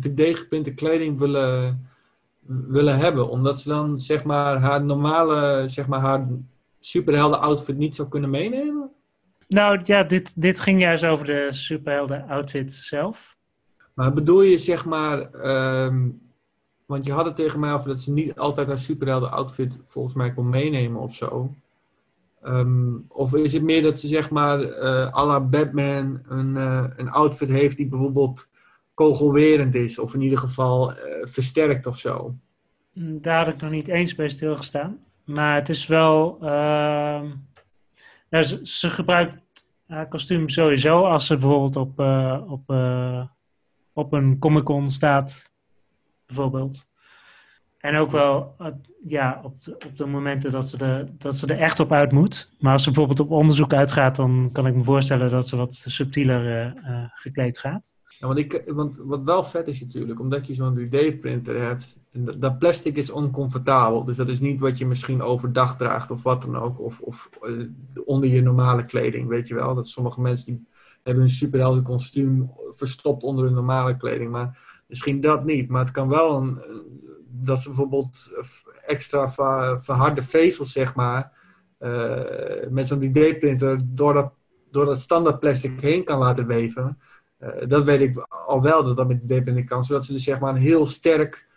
de 0.00 0.42
D 0.62 0.74
kleding 0.74 1.18
willen 1.18 1.86
willen 2.46 2.98
hebben. 2.98 3.28
Omdat 3.28 3.60
ze 3.60 3.68
dan 3.68 4.00
zeg 4.00 4.24
maar 4.24 4.60
haar 4.60 4.84
normale, 4.84 5.68
zeg 5.68 5.86
maar 5.86 6.00
haar 6.00 6.26
superhelden 6.80 7.40
outfit 7.40 7.76
niet 7.76 7.94
zou 7.94 8.08
kunnen 8.08 8.30
meenemen? 8.30 8.90
Nou 9.48 9.80
ja, 9.84 10.02
dit, 10.02 10.42
dit 10.42 10.60
ging 10.60 10.80
juist 10.80 11.04
over 11.04 11.26
de 11.26 11.46
superhelden 11.50 12.28
outfit 12.28 12.72
zelf. 12.72 13.36
Maar 13.94 14.12
bedoel 14.12 14.42
je 14.42 14.58
zeg 14.58 14.84
maar, 14.84 15.30
ehm, 15.30 16.08
want 16.86 17.04
je 17.04 17.12
had 17.12 17.24
het 17.24 17.36
tegen 17.36 17.60
mij 17.60 17.72
over 17.72 17.88
dat 17.88 18.00
ze 18.00 18.12
niet 18.12 18.34
altijd 18.34 18.68
haar 18.68 18.78
superhelden 18.78 19.30
outfit 19.30 19.80
volgens 19.86 20.14
mij 20.14 20.32
kon 20.32 20.48
meenemen 20.48 21.00
of 21.00 21.14
zo. 21.14 21.54
Ehm, 22.42 22.96
of 23.08 23.34
is 23.34 23.52
het 23.52 23.62
meer 23.62 23.82
dat 23.82 23.98
ze 23.98 24.08
zeg 24.08 24.30
maar 24.30 24.60
uh, 24.60 25.14
à 25.14 25.24
la 25.26 25.40
Batman 25.40 26.22
een, 26.28 26.54
uh, 26.56 26.84
een 26.96 27.10
outfit 27.10 27.48
heeft 27.48 27.76
die 27.76 27.86
bijvoorbeeld 27.86 28.48
kogelwerend 28.94 29.74
is, 29.74 29.98
of 29.98 30.14
in 30.14 30.20
ieder 30.20 30.38
geval 30.38 30.90
uh, 30.90 30.96
versterkt 31.22 31.86
of 31.86 31.98
zo. 31.98 32.34
Daar 32.94 33.44
had 33.44 33.54
ik 33.54 33.60
nog 33.60 33.70
niet 33.70 33.88
eens 33.88 34.14
bij 34.14 34.28
stilgestaan. 34.28 34.98
Maar 35.24 35.54
het 35.54 35.68
is 35.68 35.86
wel. 35.86 36.36
Nou, 38.30 38.42
ze, 38.62 38.90
gebruikt 38.90 39.70
haar 39.86 40.08
kostuum 40.08 40.48
sowieso 40.48 41.04
als 41.04 41.26
ze 41.26 41.36
bijvoorbeeld 41.36 41.76
op, 41.76 41.98
op, 42.48 42.76
op 43.92 44.12
een 44.12 44.38
Comic 44.38 44.64
Con 44.64 44.90
staat, 44.90 45.53
bijvoorbeeld. 46.26 46.86
En 47.78 47.96
ook 47.96 48.10
wel 48.10 48.56
ja, 49.02 49.40
op, 49.42 49.62
de, 49.62 49.72
op 49.72 49.96
de 49.96 50.06
momenten 50.06 50.50
dat 50.50 50.68
ze, 50.68 50.76
de, 50.76 51.06
dat 51.18 51.34
ze 51.34 51.46
er 51.46 51.58
echt 51.58 51.80
op 51.80 51.92
uit 51.92 52.12
moet. 52.12 52.50
Maar 52.58 52.72
als 52.72 52.82
ze 52.82 52.90
bijvoorbeeld 52.90 53.20
op 53.20 53.30
onderzoek 53.30 53.72
uitgaat, 53.72 54.16
dan 54.16 54.50
kan 54.52 54.66
ik 54.66 54.74
me 54.74 54.84
voorstellen 54.84 55.30
dat 55.30 55.48
ze 55.48 55.56
wat 55.56 55.74
subtieler 55.74 56.74
gekleed 57.14 57.58
gaat. 57.58 57.94
Ja, 58.18 58.26
want, 58.26 58.38
ik, 58.38 58.62
want 58.66 58.96
wat 58.96 59.22
wel 59.22 59.44
vet 59.44 59.68
is 59.68 59.80
natuurlijk, 59.80 60.20
omdat 60.20 60.46
je 60.46 60.54
zo'n 60.54 60.78
3D-printer 60.78 61.60
hebt, 61.60 61.96
dat 62.38 62.58
plastic 62.58 62.96
is 62.96 63.10
oncomfortabel. 63.10 64.04
Dus 64.04 64.16
dat 64.16 64.28
is 64.28 64.40
niet 64.40 64.60
wat 64.60 64.78
je 64.78 64.86
misschien 64.86 65.22
overdag 65.22 65.76
draagt 65.76 66.10
of 66.10 66.22
wat 66.22 66.42
dan 66.42 66.56
ook. 66.56 66.80
Of, 66.80 67.00
of 67.00 67.30
uh, 67.42 67.68
onder 68.04 68.28
je 68.28 68.42
normale 68.42 68.84
kleding, 68.84 69.28
weet 69.28 69.48
je 69.48 69.54
wel. 69.54 69.74
Dat 69.74 69.88
sommige 69.88 70.20
mensen 70.20 70.46
die 70.46 70.66
hebben 71.02 71.22
een 71.22 71.28
superhelden 71.28 71.82
kostuum 71.82 72.50
verstopt 72.74 73.22
onder 73.22 73.44
hun 73.44 73.54
normale 73.54 73.96
kleding. 73.96 74.30
Maar 74.30 74.73
misschien 74.94 75.20
dat 75.20 75.44
niet. 75.44 75.68
Maar 75.68 75.84
het 75.84 75.94
kan 75.94 76.08
wel 76.08 76.36
een, 76.36 76.58
dat 77.28 77.60
ze 77.62 77.68
bijvoorbeeld 77.68 78.30
extra 78.86 79.30
verharde 79.80 80.22
vezels, 80.22 80.72
zeg 80.72 80.94
maar, 80.94 81.32
uh, 81.80 82.68
met 82.70 82.86
zo'n 82.86 83.00
3D-printer 83.00 83.78
door 83.84 84.14
dat, 84.14 84.32
door 84.70 84.84
dat 84.84 85.00
standaard 85.00 85.38
plastic 85.38 85.80
heen 85.80 86.04
kan 86.04 86.18
laten 86.18 86.46
weven. 86.46 86.98
Eh, 87.38 87.68
dat 87.68 87.84
weet 87.84 88.00
ik 88.00 88.26
al 88.46 88.62
wel 88.62 88.84
dat 88.84 88.96
dat 88.96 89.08
met 89.08 89.28
de 89.28 89.40
DPN 89.40 89.64
kan, 89.64 89.84
zodat 89.84 90.04
ze 90.04 90.12
dus 90.12 90.24
zeg 90.24 90.40
maar 90.40 90.54
een 90.54 90.60
heel 90.60 90.86
sterk 90.86 91.52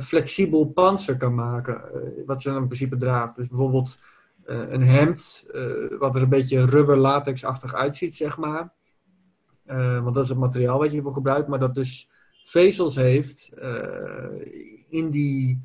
flexibel 0.00 0.66
panzer 0.66 1.16
kan 1.16 1.34
maken, 1.34 1.82
wat 2.26 2.42
ze 2.42 2.48
dan 2.48 2.58
in 2.58 2.66
principe 2.66 2.96
draagt. 2.96 3.36
Dus 3.36 3.48
bijvoorbeeld 3.48 3.98
een 4.44 4.82
hemd, 4.82 5.46
wat 5.98 6.14
er 6.14 6.22
een 6.22 6.28
beetje 6.28 6.66
rubber 6.66 6.96
latexachtig 6.96 7.74
uitziet, 7.74 8.14
zeg 8.14 8.38
maar. 8.38 8.72
want 10.02 10.14
dat 10.14 10.22
is 10.22 10.28
het 10.28 10.38
materiaal 10.38 10.78
wat 10.78 10.92
je 10.92 11.02
voor 11.02 11.12
gebruikt, 11.12 11.48
maar 11.48 11.58
dat 11.58 11.74
dus 11.74 12.08
vezels 12.48 12.94
heeft 12.96 13.50
in 14.88 15.10
die 15.10 15.62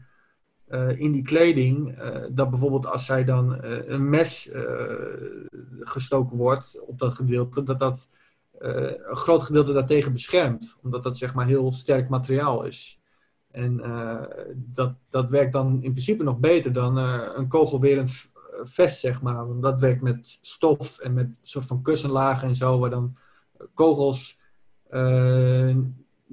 eh, 0.74 1.00
in 1.00 1.12
die 1.12 1.22
kleding, 1.22 1.98
eh, 1.98 2.22
dat 2.32 2.50
bijvoorbeeld 2.50 2.86
als 2.86 3.06
zij 3.06 3.24
dan 3.24 3.62
eh, 3.62 3.88
een 3.88 4.10
mes 4.10 4.50
gestoken 5.80 6.38
wordt 6.38 6.80
op 6.80 7.00
dat 7.00 7.14
gedeelte, 7.14 7.64
dat 7.64 7.80
dat 7.80 8.10
een 8.58 9.16
groot 9.16 9.44
gedeelte 9.44 9.74
daartegen 9.74 10.14
beschermt. 10.14 10.78
Omdat 10.84 11.04
dat 11.04 11.18
zeg 11.18 11.34
maar 11.34 11.46
heel 11.46 11.74
sterk 11.74 12.10
materiaal 12.10 12.64
is. 12.64 13.00
En 13.52 13.78
dat, 14.56 14.94
dat 15.10 15.30
werkt 15.30 15.54
dan 15.54 15.74
in 15.74 15.92
principe 15.92 16.24
nog 16.24 16.40
beter 16.40 16.74
dan 16.74 16.98
een 16.98 17.48
kogelwerend 17.48 18.30
vest, 18.64 19.00
zeg 19.00 19.22
maar. 19.22 19.48
Want 19.48 19.62
dat 19.62 19.80
werkt 19.80 20.02
met 20.02 20.38
stof 20.42 21.00
en 21.00 21.14
met 21.14 21.30
soort 21.42 21.66
van 21.66 21.82
kussenlagen 21.82 22.48
en 22.48 22.56
zo, 22.56 22.80
waar 22.80 22.90
dan 22.90 23.18
kogels 23.74 24.40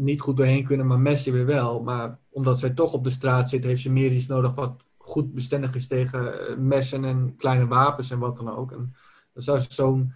niet 0.00 0.20
goed 0.20 0.36
doorheen 0.36 0.64
kunnen, 0.64 0.86
maar 0.86 1.00
messen 1.00 1.32
weer 1.32 1.46
wel. 1.46 1.82
Maar 1.82 2.18
omdat 2.30 2.58
zij 2.58 2.70
toch 2.70 2.92
op 2.92 3.04
de 3.04 3.10
straat 3.10 3.48
zit, 3.48 3.64
heeft 3.64 3.82
ze 3.82 3.90
meer 3.90 4.12
iets 4.12 4.26
nodig 4.26 4.54
wat 4.54 4.84
goed 4.96 5.34
bestendig 5.34 5.74
is 5.74 5.86
tegen 5.86 6.48
eh, 6.48 6.56
messen 6.56 7.04
en 7.04 7.34
kleine 7.36 7.66
wapens 7.66 8.10
en 8.10 8.18
wat 8.18 8.36
dan 8.36 8.56
ook. 8.56 8.72
En 8.72 8.94
dan 9.32 9.42
zou 9.42 9.58
ze 9.58 9.72
zo'n 9.72 10.12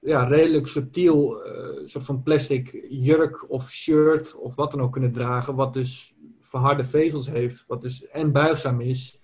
ja, 0.00 0.24
redelijk 0.24 0.66
subtiel 0.66 1.46
uh, 1.46 1.86
soort 1.86 2.04
van 2.04 2.22
plastic 2.22 2.86
jurk 2.88 3.50
of 3.50 3.70
shirt 3.70 4.34
of 4.34 4.54
wat 4.54 4.70
dan 4.70 4.80
ook 4.80 4.92
kunnen 4.92 5.12
dragen, 5.12 5.54
wat 5.54 5.72
dus 5.72 6.14
verharde 6.40 6.84
vezels 6.84 7.30
heeft, 7.30 7.64
wat 7.66 7.82
dus 7.82 8.06
en 8.06 8.32
buigzaam 8.32 8.80
is 8.80 9.20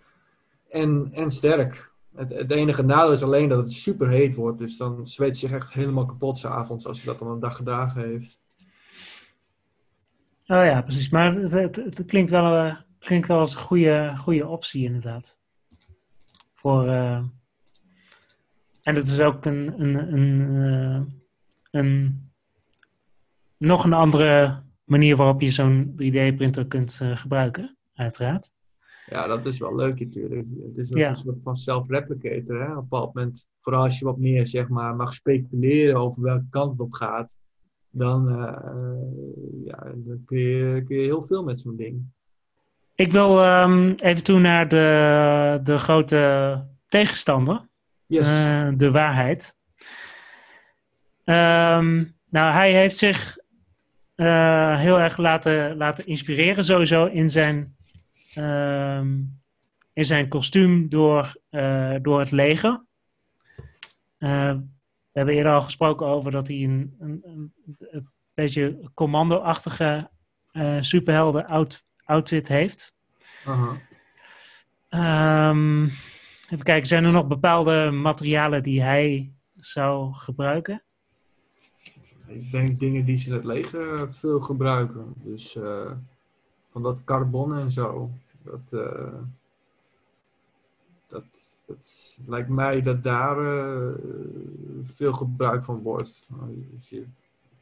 en, 0.68 1.08
en 1.12 1.30
sterk. 1.30 1.92
Het, 2.14 2.32
het 2.32 2.50
enige 2.50 2.82
nadeel 2.82 3.12
is 3.12 3.22
alleen 3.22 3.48
dat 3.48 3.58
het 3.58 3.72
super 3.72 4.08
heet 4.08 4.34
wordt, 4.34 4.58
dus 4.58 4.76
dan 4.76 5.06
zweet 5.06 5.36
ze 5.36 5.46
zich 5.46 5.56
echt 5.56 5.72
helemaal 5.72 6.06
kapot 6.06 6.36
s'avonds 6.36 6.86
als 6.86 7.00
ze 7.00 7.06
dat 7.06 7.18
dan 7.18 7.28
een 7.28 7.40
dag 7.40 7.56
gedragen 7.56 8.00
heeft. 8.00 8.39
Oh 10.50 10.64
ja, 10.64 10.82
precies. 10.82 11.08
Maar 11.08 11.34
het, 11.34 11.52
het, 11.52 11.76
het 11.76 12.04
klinkt, 12.04 12.30
wel, 12.30 12.66
uh, 12.66 12.76
klinkt 12.98 13.28
wel 13.28 13.38
als 13.38 13.54
een 13.54 13.60
goede, 13.60 14.12
goede 14.16 14.46
optie, 14.46 14.84
inderdaad. 14.84 15.38
Voor, 16.54 16.86
uh, 16.86 17.22
en 18.82 18.94
het 18.94 19.06
is 19.06 19.20
ook 19.20 19.44
een, 19.44 19.80
een, 19.80 20.12
een, 20.12 20.54
uh, 20.54 21.00
een, 21.70 22.30
nog 23.56 23.84
een 23.84 23.92
andere 23.92 24.62
manier 24.84 25.16
waarop 25.16 25.40
je 25.40 25.50
zo'n 25.50 25.92
3D-printer 25.92 26.66
kunt 26.66 27.00
gebruiken, 27.14 27.76
uiteraard. 27.94 28.52
Ja, 29.06 29.26
dat 29.26 29.46
is 29.46 29.58
wel 29.58 29.74
leuk 29.74 30.00
natuurlijk. 30.00 30.46
Het 30.66 30.76
is 30.76 30.90
een 30.90 31.16
soort 31.16 31.38
van 31.42 31.56
self-replicator. 31.56 32.60
Hè? 32.60 32.70
Op 32.70 32.76
een 32.76 32.88
bepaald 32.88 33.14
moment, 33.14 33.48
vooral 33.60 33.82
als 33.82 33.98
je 33.98 34.04
wat 34.04 34.18
meer 34.18 34.46
zeg 34.46 34.68
maar, 34.68 34.96
mag 34.96 35.14
speculeren 35.14 35.96
over 35.96 36.22
welke 36.22 36.46
kant 36.50 36.70
het 36.70 36.80
op 36.80 36.92
gaat 36.92 37.38
dan, 37.90 38.28
uh, 38.28 39.64
ja, 39.64 39.92
dan 39.94 40.22
kun, 40.24 40.38
je, 40.38 40.82
kun 40.86 40.96
je 40.96 41.02
heel 41.02 41.26
veel 41.26 41.44
met 41.44 41.60
zo'n 41.60 41.76
ding. 41.76 42.02
Ik 42.94 43.12
wil 43.12 43.44
um, 43.44 43.94
even 43.94 44.24
toe 44.24 44.38
naar 44.38 44.68
de, 44.68 45.60
de 45.62 45.78
grote 45.78 46.64
tegenstander. 46.86 47.68
Yes. 48.06 48.28
Uh, 48.28 48.68
de 48.76 48.90
waarheid. 48.90 49.56
Um, 51.24 52.14
nou, 52.30 52.52
hij 52.52 52.72
heeft 52.72 52.96
zich 52.96 53.38
uh, 54.16 54.78
heel 54.78 55.00
erg 55.00 55.16
laten, 55.16 55.76
laten 55.76 56.06
inspireren 56.06 56.64
sowieso 56.64 57.04
in 57.04 57.30
zijn, 57.30 57.76
um, 58.38 59.40
in 59.92 60.04
zijn 60.04 60.28
kostuum 60.28 60.88
door, 60.88 61.36
door 62.02 62.20
het 62.20 62.30
leger. 62.30 62.84
We 65.20 65.26
hebben 65.26 65.44
eerder 65.44 65.60
al 65.60 65.66
gesproken 65.66 66.06
over 66.06 66.30
dat 66.30 66.48
hij 66.48 66.56
een, 66.56 66.96
een, 66.98 67.52
een, 67.90 68.08
beetje 68.34 68.90
commando-achtige 68.94 70.10
uh, 70.52 70.76
superhelden 70.80 71.46
out, 71.46 71.84
outfit 72.04 72.48
heeft. 72.48 72.94
Um, 74.90 75.84
even 76.48 76.62
kijken, 76.62 76.86
zijn 76.86 77.04
er 77.04 77.12
nog 77.12 77.26
bepaalde 77.26 77.90
materialen 77.90 78.62
die 78.62 78.82
hij 78.82 79.32
zou 79.56 80.12
gebruiken? 80.12 80.82
Ik 82.26 82.50
denk 82.50 82.80
dingen 82.80 83.04
die 83.04 83.16
ze 83.16 83.28
in 83.28 83.34
het 83.34 83.44
leger 83.44 84.14
veel 84.14 84.40
gebruiken. 84.40 85.14
Dus 85.16 85.54
uh, 85.54 85.90
van 86.70 86.82
dat 86.82 87.04
carbon 87.04 87.56
en 87.56 87.70
zo. 87.70 88.10
Dat, 88.42 88.72
uh, 88.72 89.12
dat 89.12 89.39
het 91.70 92.18
lijkt 92.26 92.48
mij 92.48 92.82
dat 92.82 93.02
daar 93.02 93.38
uh, 93.40 93.94
veel 94.94 95.12
gebruik 95.12 95.64
van 95.64 95.82
wordt. 95.82 96.26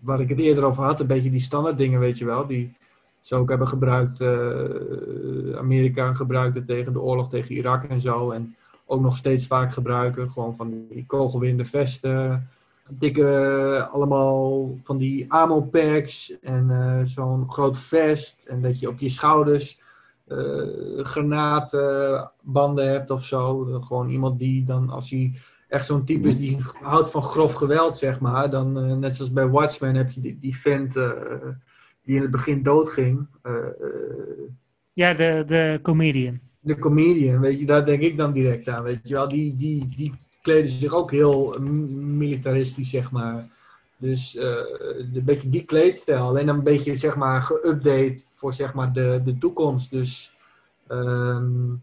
Waar 0.00 0.20
ik 0.20 0.28
het 0.28 0.38
eerder 0.38 0.64
over 0.64 0.84
had, 0.84 1.00
een 1.00 1.06
beetje 1.06 1.30
die 1.30 1.40
standaard 1.40 1.78
dingen, 1.78 2.00
weet 2.00 2.18
je 2.18 2.24
wel, 2.24 2.46
die 2.46 2.76
ze 3.20 3.34
ook 3.34 3.48
hebben 3.48 3.68
gebruikt. 3.68 4.20
Uh, 4.20 5.56
Amerika 5.56 6.14
gebruikte 6.14 6.64
tegen 6.64 6.92
de 6.92 7.00
oorlog 7.00 7.28
tegen 7.28 7.54
Irak 7.54 7.84
en 7.84 8.00
zo. 8.00 8.30
En 8.30 8.56
ook 8.86 9.00
nog 9.00 9.16
steeds 9.16 9.46
vaak 9.46 9.72
gebruiken. 9.72 10.30
Gewoon 10.30 10.56
van 10.56 10.86
die 10.90 11.04
kogelwinde 11.06 11.64
vesten. 11.64 12.48
Dikke, 12.90 13.88
allemaal 13.92 14.70
van 14.84 14.98
die 14.98 15.32
ammo 15.32 15.60
packs. 15.60 16.38
En 16.40 16.68
uh, 16.70 17.00
zo'n 17.02 17.50
groot 17.50 17.78
vest. 17.78 18.36
En 18.44 18.62
dat 18.62 18.80
je 18.80 18.88
op 18.88 18.98
je 18.98 19.08
schouders 19.08 19.80
uh, 20.28 21.04
hebt 22.74 23.10
of 23.10 23.24
zo. 23.24 23.64
Gewoon 23.64 24.08
iemand 24.08 24.38
die 24.38 24.64
dan, 24.64 24.90
als 24.90 25.10
hij 25.10 25.32
echt 25.68 25.86
zo'n 25.86 26.04
type 26.04 26.28
is 26.28 26.38
die 26.38 26.58
houdt 26.82 27.10
van 27.10 27.22
grof 27.22 27.54
geweld, 27.54 27.96
zeg 27.96 28.20
maar. 28.20 28.50
Dan, 28.50 28.84
uh, 28.84 28.96
net 28.96 29.14
zoals 29.14 29.32
bij 29.32 29.48
Watchmen 29.48 29.94
heb 29.94 30.10
je 30.10 30.20
die, 30.20 30.38
die 30.38 30.56
vent 30.56 30.96
uh, 30.96 31.10
die 32.02 32.16
in 32.16 32.22
het 32.22 32.30
begin 32.30 32.62
doodging. 32.62 33.26
ja, 34.92 35.14
de, 35.14 35.42
de 35.46 35.78
comedian. 35.82 36.40
De 36.60 36.78
comedian, 36.78 37.40
weet 37.40 37.58
je, 37.58 37.66
daar 37.66 37.84
denk 37.84 38.02
ik 38.02 38.16
dan 38.16 38.32
direct 38.32 38.68
aan. 38.68 38.82
Weet 38.82 39.00
je 39.02 39.14
wel, 39.14 39.28
die, 39.28 39.56
die, 39.56 39.88
die 39.96 40.14
kleden 40.42 40.70
zich 40.70 40.94
ook 40.94 41.10
heel 41.10 41.56
militaristisch, 41.60 42.90
zeg 42.90 43.10
maar. 43.10 43.56
Dus 43.98 44.34
uh, 44.34 44.42
een 45.14 45.22
beetje 45.24 45.50
die 45.50 45.64
kleedstijl. 45.64 46.26
Alleen 46.26 46.48
een 46.48 46.62
beetje 46.62 46.96
zeg 46.96 47.16
maar 47.16 47.42
geüpdate 47.52 48.18
voor 48.34 48.52
zeg 48.52 48.74
maar 48.74 48.92
de, 48.92 49.20
de 49.24 49.38
toekomst. 49.38 49.90
Dus 49.90 50.32
um, 50.88 51.82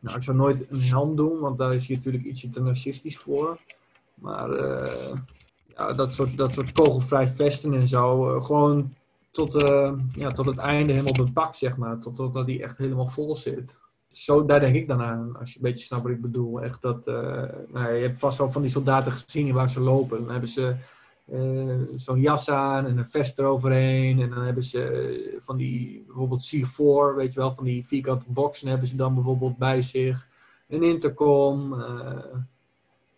nou, 0.00 0.16
ik 0.16 0.22
zou 0.22 0.36
nooit 0.36 0.70
een 0.70 0.82
helm 0.82 1.16
doen, 1.16 1.38
want 1.38 1.58
daar 1.58 1.74
is 1.74 1.86
hij 1.86 1.96
natuurlijk 1.96 2.24
ietsje 2.24 2.50
te 2.50 2.60
narcistisch 2.60 3.18
voor. 3.18 3.58
Maar 4.14 4.50
uh, 4.50 5.14
ja, 5.66 5.92
dat 5.92 6.12
soort, 6.12 6.36
dat 6.36 6.52
soort 6.52 6.72
kogelvrij 6.72 7.28
vesten 7.28 7.74
en 7.74 7.88
zo. 7.88 8.34
Uh, 8.34 8.44
gewoon 8.44 8.94
tot, 9.30 9.62
ja, 10.12 10.30
tot 10.30 10.46
het 10.46 10.58
einde 10.58 10.92
helemaal 10.92 11.24
bepakt, 11.26 11.56
zeg 11.56 11.76
maar. 11.76 11.98
Tot, 11.98 12.16
totdat 12.16 12.46
hij 12.46 12.62
echt 12.62 12.78
helemaal 12.78 13.08
vol 13.08 13.36
zit. 13.36 13.78
Zo, 14.08 14.44
daar 14.44 14.60
denk 14.60 14.74
ik 14.74 14.88
dan 14.88 15.02
aan, 15.02 15.36
als 15.38 15.50
je 15.50 15.56
een 15.56 15.62
beetje 15.62 15.84
snapt 15.84 16.02
wat 16.02 16.12
ik 16.12 16.20
bedoel. 16.20 16.62
Echt 16.62 16.82
dat, 16.82 17.06
nou, 17.72 17.92
je 17.92 18.06
hebt 18.06 18.18
vast 18.18 18.38
wel 18.38 18.52
van 18.52 18.62
die 18.62 18.70
soldaten 18.70 19.12
gezien 19.12 19.52
waar 19.52 19.70
ze 19.70 19.80
lopen. 19.80 20.28
Hebben 20.28 20.48
ze 20.48 20.76
zo'n 21.96 22.20
jas 22.20 22.50
aan 22.50 22.86
en 22.86 22.98
een 22.98 23.10
vest 23.10 23.38
eroverheen. 23.38 24.20
En 24.20 24.30
dan 24.30 24.44
hebben 24.44 24.62
ze 24.62 24.82
eh, 24.82 25.40
van 25.40 25.56
die, 25.56 26.04
bijvoorbeeld 26.06 26.54
C4, 26.56 27.16
weet 27.16 27.32
je 27.32 27.40
wel, 27.40 27.54
van 27.54 27.64
die 27.64 27.86
vierkante 27.86 28.26
boxen 28.28 28.68
hebben 28.68 28.88
ze 28.88 28.96
dan 28.96 29.14
bijvoorbeeld 29.14 29.58
bij 29.58 29.82
zich. 29.82 30.26
Een 30.68 30.82
intercom, 30.82 31.72
uh, 31.72 32.18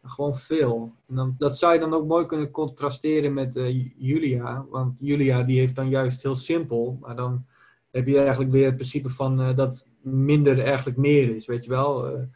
gewoon 0.04 0.36
veel. 0.36 0.92
En 1.08 1.14
dan, 1.14 1.34
dat 1.38 1.58
zou 1.58 1.74
je 1.74 1.80
dan 1.80 1.94
ook 1.94 2.06
mooi 2.06 2.26
kunnen 2.26 2.50
contrasteren 2.50 3.32
met 3.32 3.50
Julia. 3.96 4.66
Want 4.68 4.96
Julia 4.98 5.42
die 5.42 5.58
heeft 5.58 5.76
dan 5.76 5.88
juist 5.88 6.22
heel 6.22 6.34
simpel, 6.34 6.98
maar 7.00 7.16
dan 7.16 7.44
heb 7.90 8.06
je 8.06 8.18
eigenlijk 8.18 8.50
weer 8.50 8.64
het 8.64 8.74
principe 8.74 9.10
van 9.10 9.54
dat 9.54 9.86
minder 10.00 10.60
eigenlijk 10.60 10.98
meer 10.98 11.36
is, 11.36 11.46
weet 11.46 11.64
je 11.64 11.70
wel. 11.70 12.28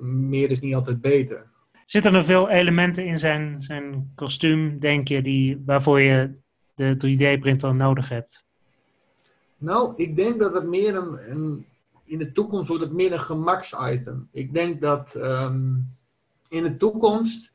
meer 0.00 0.50
is 0.50 0.60
niet 0.60 0.74
altijd 0.74 1.00
beter. 1.00 1.52
Zitten 1.86 2.14
er 2.14 2.24
veel 2.24 2.48
elementen 2.48 3.06
in 3.06 3.18
zijn, 3.18 3.62
zijn 3.62 4.12
kostuum, 4.14 4.78
denk 4.78 5.08
je, 5.08 5.22
die, 5.22 5.62
waarvoor 5.66 6.00
je 6.00 6.34
de 6.74 6.94
3D-printer 6.94 7.74
nodig 7.74 8.08
hebt? 8.08 8.44
Nou, 9.56 9.92
ik 9.96 10.16
denk 10.16 10.38
dat 10.38 10.54
het 10.54 10.64
meer 10.64 10.94
een, 10.94 11.30
een 11.30 11.66
in 12.04 12.18
de 12.18 12.32
toekomst 12.32 12.68
wordt 12.68 12.82
het 12.82 12.92
meer 12.92 13.12
een 13.12 13.20
gemaksitem. 13.20 14.28
Ik 14.30 14.52
denk 14.54 14.80
dat 14.80 15.14
um, 15.14 15.96
in 16.48 16.62
de 16.62 16.76
toekomst, 16.76 17.52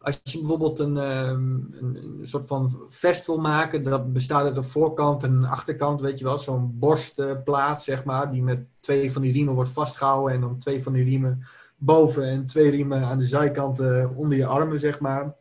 als 0.00 0.20
je 0.22 0.38
bijvoorbeeld 0.38 0.78
een, 0.78 0.96
um, 0.96 1.68
een, 1.72 1.96
een, 1.96 2.28
soort 2.28 2.46
van 2.46 2.76
vest 2.88 3.26
wil 3.26 3.38
maken, 3.38 3.82
dat 3.82 4.12
bestaat 4.12 4.44
uit 4.44 4.56
een 4.56 4.64
voorkant 4.64 5.22
en 5.22 5.32
een 5.32 5.44
achterkant, 5.44 6.00
weet 6.00 6.18
je 6.18 6.24
wel, 6.24 6.38
zo'n 6.38 6.78
borstplaat, 6.78 7.82
zeg 7.82 8.04
maar, 8.04 8.30
die 8.30 8.42
met 8.42 8.66
twee 8.80 9.12
van 9.12 9.22
die 9.22 9.32
riemen 9.32 9.54
wordt 9.54 9.70
vastgehouden 9.70 10.34
en 10.34 10.40
dan 10.40 10.58
twee 10.58 10.82
van 10.82 10.92
die 10.92 11.04
riemen 11.04 11.46
boven 11.76 12.24
en 12.24 12.46
twee 12.46 12.70
riemen 12.70 13.04
aan 13.04 13.18
de 13.18 13.26
zijkanten 13.26 14.16
onder 14.16 14.38
je 14.38 14.46
armen, 14.46 14.80
zeg 14.80 15.00
maar. 15.00 15.34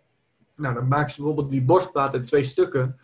Nou, 0.55 0.73
dan 0.73 0.87
maken 0.87 1.09
ze 1.09 1.15
bijvoorbeeld 1.15 1.49
die 1.49 1.63
borstplaat 1.63 2.13
in 2.13 2.25
twee 2.25 2.43
stukken. 2.43 2.99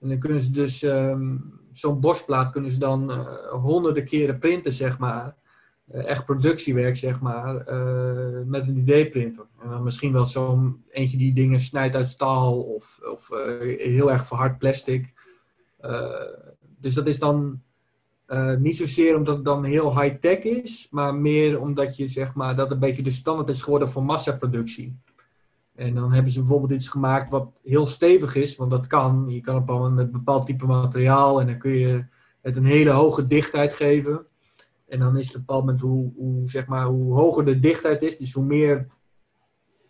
En 0.00 0.08
dan 0.08 0.18
kunnen 0.18 0.40
ze 0.40 0.50
dus 0.50 0.82
um, 0.82 1.60
zo'n 1.72 2.00
borstplaat 2.00 2.52
kunnen 2.52 2.72
ze 2.72 2.78
dan 2.78 3.10
uh, 3.10 3.26
honderden 3.50 4.04
keren 4.04 4.38
printen, 4.38 4.72
zeg 4.72 4.98
maar. 4.98 5.36
Uh, 5.92 6.06
echt 6.06 6.24
productiewerk, 6.24 6.96
zeg 6.96 7.20
maar, 7.20 7.54
met 8.46 8.66
een 8.66 8.80
3D-printer. 8.80 9.46
En 9.62 9.68
dan 9.68 9.82
misschien 9.82 10.12
wel 10.12 10.26
zo'n 10.26 10.84
eentje 10.90 11.16
die 11.16 11.34
dingen 11.34 11.60
snijdt 11.60 11.94
uit 11.94 12.08
staal 12.08 12.62
of, 12.62 13.00
of 13.12 13.28
heel 13.78 14.12
erg 14.12 14.26
verhard 14.26 14.58
plastic. 14.58 15.12
dus 16.78 16.94
dat 16.94 17.06
is 17.06 17.18
dan 17.18 17.62
Uh, 18.34 18.56
niet 18.56 18.76
zozeer 18.76 19.16
omdat 19.16 19.36
het 19.36 19.44
dan 19.44 19.64
heel 19.64 20.00
high-tech 20.00 20.38
is, 20.38 20.88
maar 20.90 21.14
meer 21.14 21.60
omdat 21.60 21.96
je 21.96 22.08
zeg 22.08 22.34
maar, 22.34 22.56
dat 22.56 22.70
een 22.70 22.78
beetje 22.78 23.02
de 23.02 23.10
standaard 23.10 23.48
is 23.48 23.62
geworden 23.62 23.90
voor 23.90 24.04
massaproductie. 24.04 24.96
En 25.74 25.94
dan 25.94 26.12
hebben 26.12 26.32
ze 26.32 26.40
bijvoorbeeld 26.40 26.72
iets 26.72 26.88
gemaakt 26.88 27.30
wat 27.30 27.50
heel 27.62 27.86
stevig 27.86 28.34
is, 28.34 28.56
want 28.56 28.70
dat 28.70 28.86
kan. 28.86 29.24
Je 29.28 29.40
kan 29.40 29.54
het 29.54 29.94
met 29.94 30.06
een 30.06 30.10
bepaald 30.12 30.46
type 30.46 30.66
materiaal 30.66 31.40
en 31.40 31.46
dan 31.46 31.58
kun 31.58 31.72
je 31.72 32.04
het 32.40 32.56
een 32.56 32.64
hele 32.64 32.90
hoge 32.90 33.26
dichtheid 33.26 33.72
geven. 33.72 34.26
En 34.88 34.98
dan 34.98 35.16
is 35.16 35.26
het 35.26 35.36
op 35.36 35.40
een 35.40 35.46
bepaald 35.46 35.64
moment 35.64 35.80
hoe, 35.80 36.12
hoe, 36.16 36.48
zeg 36.48 36.66
maar, 36.66 36.86
hoe 36.86 37.14
hoger 37.14 37.44
de 37.44 37.60
dichtheid 37.60 38.02
is, 38.02 38.16
dus 38.16 38.32
hoe 38.32 38.44
meer, 38.44 38.86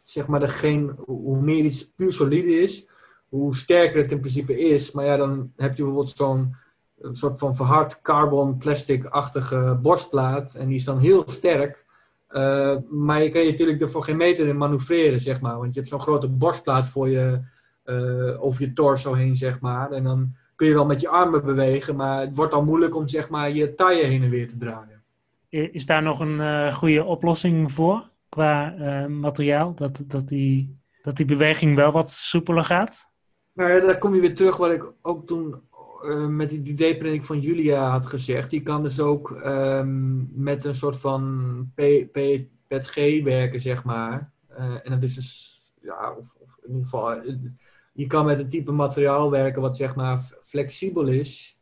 zeg 0.02 0.26
maar, 0.26 0.48
geen, 0.48 0.92
hoe 1.06 1.40
meer 1.40 1.64
iets 1.64 1.90
puur 1.90 2.12
solide 2.12 2.60
is, 2.60 2.88
hoe 3.28 3.56
sterker 3.56 4.02
het 4.02 4.12
in 4.12 4.20
principe 4.20 4.58
is. 4.58 4.92
Maar 4.92 5.04
ja, 5.04 5.16
dan 5.16 5.52
heb 5.56 5.70
je 5.70 5.82
bijvoorbeeld 5.82 6.16
zo'n 6.16 6.56
soort 7.12 7.38
van 7.38 7.56
verhard 7.56 8.00
carbon 8.02 8.56
plastic-achtige 8.56 9.78
borstplaat. 9.82 10.54
En 10.54 10.66
die 10.66 10.76
is 10.76 10.84
dan 10.84 10.98
heel 10.98 11.22
sterk. 11.26 11.84
Uh, 12.30 12.76
maar 12.90 13.22
je 13.22 13.28
kan 13.28 13.42
je 13.42 13.50
natuurlijk 13.50 13.80
er 13.80 13.90
voor 13.90 14.04
geen 14.04 14.16
meter 14.16 14.48
in 14.48 14.56
manoeuvreren, 14.56 15.20
zeg 15.20 15.40
maar. 15.40 15.58
Want 15.58 15.74
je 15.74 15.80
hebt 15.80 15.92
zo'n 15.92 16.00
grote 16.00 16.28
borstplaat 16.28 16.84
voor 16.84 17.08
je, 17.08 17.40
uh, 17.84 18.44
over 18.44 18.62
je 18.62 18.72
torso 18.72 19.12
heen, 19.12 19.36
zeg 19.36 19.60
maar. 19.60 19.92
En 19.92 20.04
dan 20.04 20.34
kun 20.56 20.66
je 20.66 20.74
wel 20.74 20.86
met 20.86 21.00
je 21.00 21.08
armen 21.08 21.44
bewegen, 21.44 21.96
maar 21.96 22.20
het 22.20 22.36
wordt 22.36 22.52
al 22.52 22.64
moeilijk 22.64 22.96
om 22.96 23.08
zeg 23.08 23.28
maar, 23.28 23.50
je 23.50 23.74
taille 23.74 24.04
heen 24.04 24.22
en 24.22 24.30
weer 24.30 24.48
te 24.48 24.56
draaien. 24.56 25.02
Is 25.48 25.86
daar 25.86 26.02
nog 26.02 26.20
een 26.20 26.38
uh, 26.38 26.72
goede 26.72 27.04
oplossing 27.04 27.72
voor 27.72 28.08
qua 28.28 28.74
materiaal? 29.08 29.74
Dat, 29.74 30.04
dat, 30.06 30.28
die, 30.28 30.78
dat 31.02 31.16
die 31.16 31.26
beweging 31.26 31.76
wel 31.76 31.92
wat 31.92 32.10
soepeler 32.10 32.64
gaat? 32.64 33.10
Nou 33.52 33.70
ja, 33.70 33.86
daar 33.86 33.98
kom 33.98 34.14
je 34.14 34.20
weer 34.20 34.34
terug 34.34 34.56
wat 34.56 34.70
ik 34.70 34.92
ook 35.02 35.26
toen 35.26 35.62
uh, 36.04 36.26
met 36.26 36.50
die 36.50 36.62
idee 36.62 37.24
van 37.24 37.40
Julia 37.40 37.90
had 37.90 38.06
gezegd. 38.06 38.50
Je 38.50 38.62
kan 38.62 38.82
dus 38.82 39.00
ook 39.00 39.30
um, 39.30 40.30
met 40.34 40.64
een 40.64 40.74
soort 40.74 40.96
van 40.96 41.72
PETG 41.74 43.22
werken, 43.22 43.60
zeg 43.60 43.84
maar. 43.84 44.30
Uh, 44.50 44.74
en 44.82 44.90
dat 44.90 45.02
is 45.02 45.14
dus, 45.14 45.60
ja, 45.80 46.16
of, 46.38 46.58
in 46.62 46.68
ieder 46.68 46.82
geval, 46.82 47.22
je 47.92 48.06
kan 48.06 48.26
met 48.26 48.38
een 48.38 48.48
type 48.48 48.72
materiaal 48.72 49.30
werken 49.30 49.62
wat 49.62 49.76
zeg 49.76 49.94
maar 49.94 50.32
flexibel 50.42 51.06
is. 51.06 51.58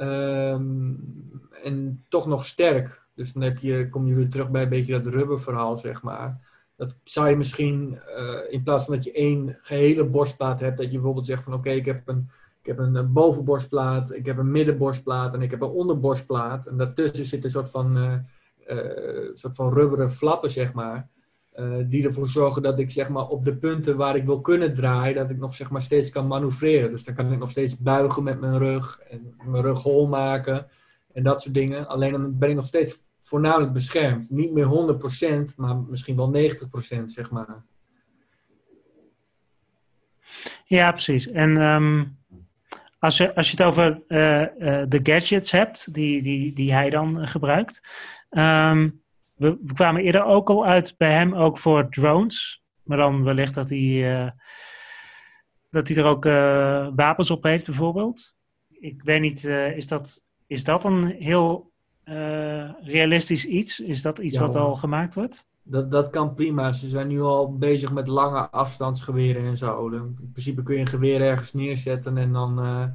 Um, 0.00 1.40
en 1.62 2.04
toch 2.08 2.26
nog 2.26 2.44
sterk. 2.44 3.02
Dus 3.14 3.32
dan 3.32 3.42
heb 3.42 3.58
je, 3.58 3.88
kom 3.88 4.06
je 4.06 4.14
weer 4.14 4.28
terug 4.28 4.50
bij 4.50 4.62
een 4.62 4.68
beetje 4.68 5.00
dat 5.00 5.12
rubberverhaal, 5.12 5.76
zeg 5.76 6.02
maar. 6.02 6.40
Dat 6.76 6.94
zou 7.04 7.28
je 7.28 7.36
misschien, 7.36 7.98
in 8.50 8.62
plaats 8.62 8.84
van 8.84 8.94
dat 8.94 9.04
je 9.04 9.12
één 9.12 9.58
gehele 9.60 10.04
borstplaat 10.04 10.60
hebt, 10.60 10.76
dat 10.76 10.86
je 10.86 10.92
bijvoorbeeld 10.92 11.26
zegt 11.26 11.44
van 11.44 11.52
oké, 11.52 11.70
ik 11.70 11.84
heb 11.84 12.08
een 12.08 12.30
ik 12.60 12.66
heb 12.66 12.78
een 12.78 12.96
eh, 12.96 13.04
bovenborstplaat, 13.04 14.12
ik 14.12 14.26
heb 14.26 14.38
een 14.38 14.50
middenborstplaat 14.50 15.34
en 15.34 15.42
ik 15.42 15.50
heb 15.50 15.60
een 15.60 15.68
onderborstplaat. 15.68 16.66
En 16.66 16.76
daartussen 16.76 17.26
zit 17.26 17.44
een 17.44 17.50
soort 17.50 17.70
van, 17.70 17.96
uh, 17.96 18.14
uh, 18.68 19.30
soort 19.34 19.56
van 19.56 19.72
rubberen 19.72 20.12
flappen, 20.12 20.50
zeg 20.50 20.72
maar. 20.72 21.08
Uh, 21.54 21.76
die 21.86 22.06
ervoor 22.06 22.28
zorgen 22.28 22.62
dat 22.62 22.78
ik 22.78 22.90
zeg 22.90 23.08
maar, 23.08 23.26
op 23.26 23.44
de 23.44 23.56
punten 23.56 23.96
waar 23.96 24.16
ik 24.16 24.24
wil 24.24 24.40
kunnen 24.40 24.74
draaien, 24.74 25.14
dat 25.14 25.30
ik 25.30 25.38
nog 25.38 25.54
zeg 25.54 25.70
maar, 25.70 25.82
steeds 25.82 26.10
kan 26.10 26.26
manoeuvreren. 26.26 26.90
Dus 26.90 27.04
dan 27.04 27.14
kan 27.14 27.32
ik 27.32 27.38
nog 27.38 27.50
steeds 27.50 27.78
buigen 27.78 28.22
met 28.22 28.40
mijn 28.40 28.58
rug 28.58 29.00
en 29.10 29.34
mijn 29.44 29.62
rug 29.62 29.82
hol 29.82 30.06
maken 30.06 30.66
en 31.12 31.22
dat 31.22 31.42
soort 31.42 31.54
dingen. 31.54 31.88
Alleen 31.88 32.12
dan 32.12 32.38
ben 32.38 32.48
ik 32.48 32.54
nog 32.54 32.66
steeds 32.66 33.02
voornamelijk 33.22 33.72
beschermd. 33.72 34.30
Niet 34.30 34.52
meer 34.52 34.98
100%, 35.52 35.54
maar 35.56 35.76
misschien 35.76 36.16
wel 36.16 36.32
90% 37.00 37.04
zeg 37.04 37.30
maar. 37.30 37.64
Ja, 40.64 40.90
precies. 40.92 41.28
En 41.30 41.60
um, 41.60 42.17
als 42.98 43.16
je, 43.16 43.34
als 43.34 43.50
je 43.50 43.56
het 43.56 43.66
over 43.66 44.02
uh, 44.08 44.40
uh, 44.40 44.82
de 44.88 45.00
gadgets 45.02 45.50
hebt, 45.50 45.94
die, 45.94 46.22
die, 46.22 46.52
die 46.52 46.72
hij 46.72 46.90
dan 46.90 47.20
uh, 47.20 47.26
gebruikt. 47.26 47.80
Um, 48.30 49.02
we, 49.34 49.58
we, 49.64 49.74
kwamen 49.74 50.02
eerder 50.02 50.24
ook 50.24 50.50
al 50.50 50.66
uit 50.66 50.94
bij 50.96 51.12
hem 51.12 51.34
ook 51.34 51.58
voor 51.58 51.90
drones. 51.90 52.62
Maar 52.82 52.98
dan 52.98 53.24
wellicht 53.24 53.54
dat 53.54 53.70
hij, 53.70 54.34
dat 55.70 55.88
hij 55.88 55.96
er 55.96 56.04
ook 56.04 56.24
wapens 56.96 57.30
op 57.30 57.42
heeft, 57.42 57.66
bijvoorbeeld. 57.66 58.36
Ik 58.68 59.02
weet 59.02 59.20
niet, 59.20 59.44
is, 59.44 59.88
dat, 59.88 60.22
is 60.46 60.64
dat 60.64 60.84
een 60.84 61.04
heel 61.04 61.72
realistisch 62.80 63.44
iets? 63.44 63.80
Is 63.80 64.02
dat 64.02 64.18
iets 64.18 64.34
ja, 64.34 64.40
wat 64.40 64.56
al 64.56 64.74
gemaakt 64.74 65.14
wordt? 65.14 65.46
Dat, 65.70 65.90
dat 65.90 66.10
kan 66.10 66.34
prima. 66.34 66.72
Ze 66.72 66.88
zijn 66.88 67.08
nu 67.08 67.20
al 67.20 67.56
bezig 67.56 67.92
met 67.92 68.08
lange 68.08 68.50
afstandsgeweren 68.50 69.44
en 69.44 69.58
zo. 69.58 69.88
In 69.88 70.30
principe 70.32 70.62
kun 70.62 70.74
je 70.74 70.80
een 70.80 70.86
geweer 70.86 71.20
ergens 71.20 71.52
neerzetten 71.52 72.16
en 72.16 72.32
dan 72.32 72.66
uh, 72.66 72.86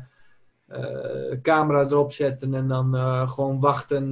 camera 1.42 1.82
erop 1.82 2.12
zetten 2.12 2.54
en 2.54 2.68
dan 2.68 2.96
uh, 2.96 3.30
gewoon 3.30 3.60
wachten 3.60 4.12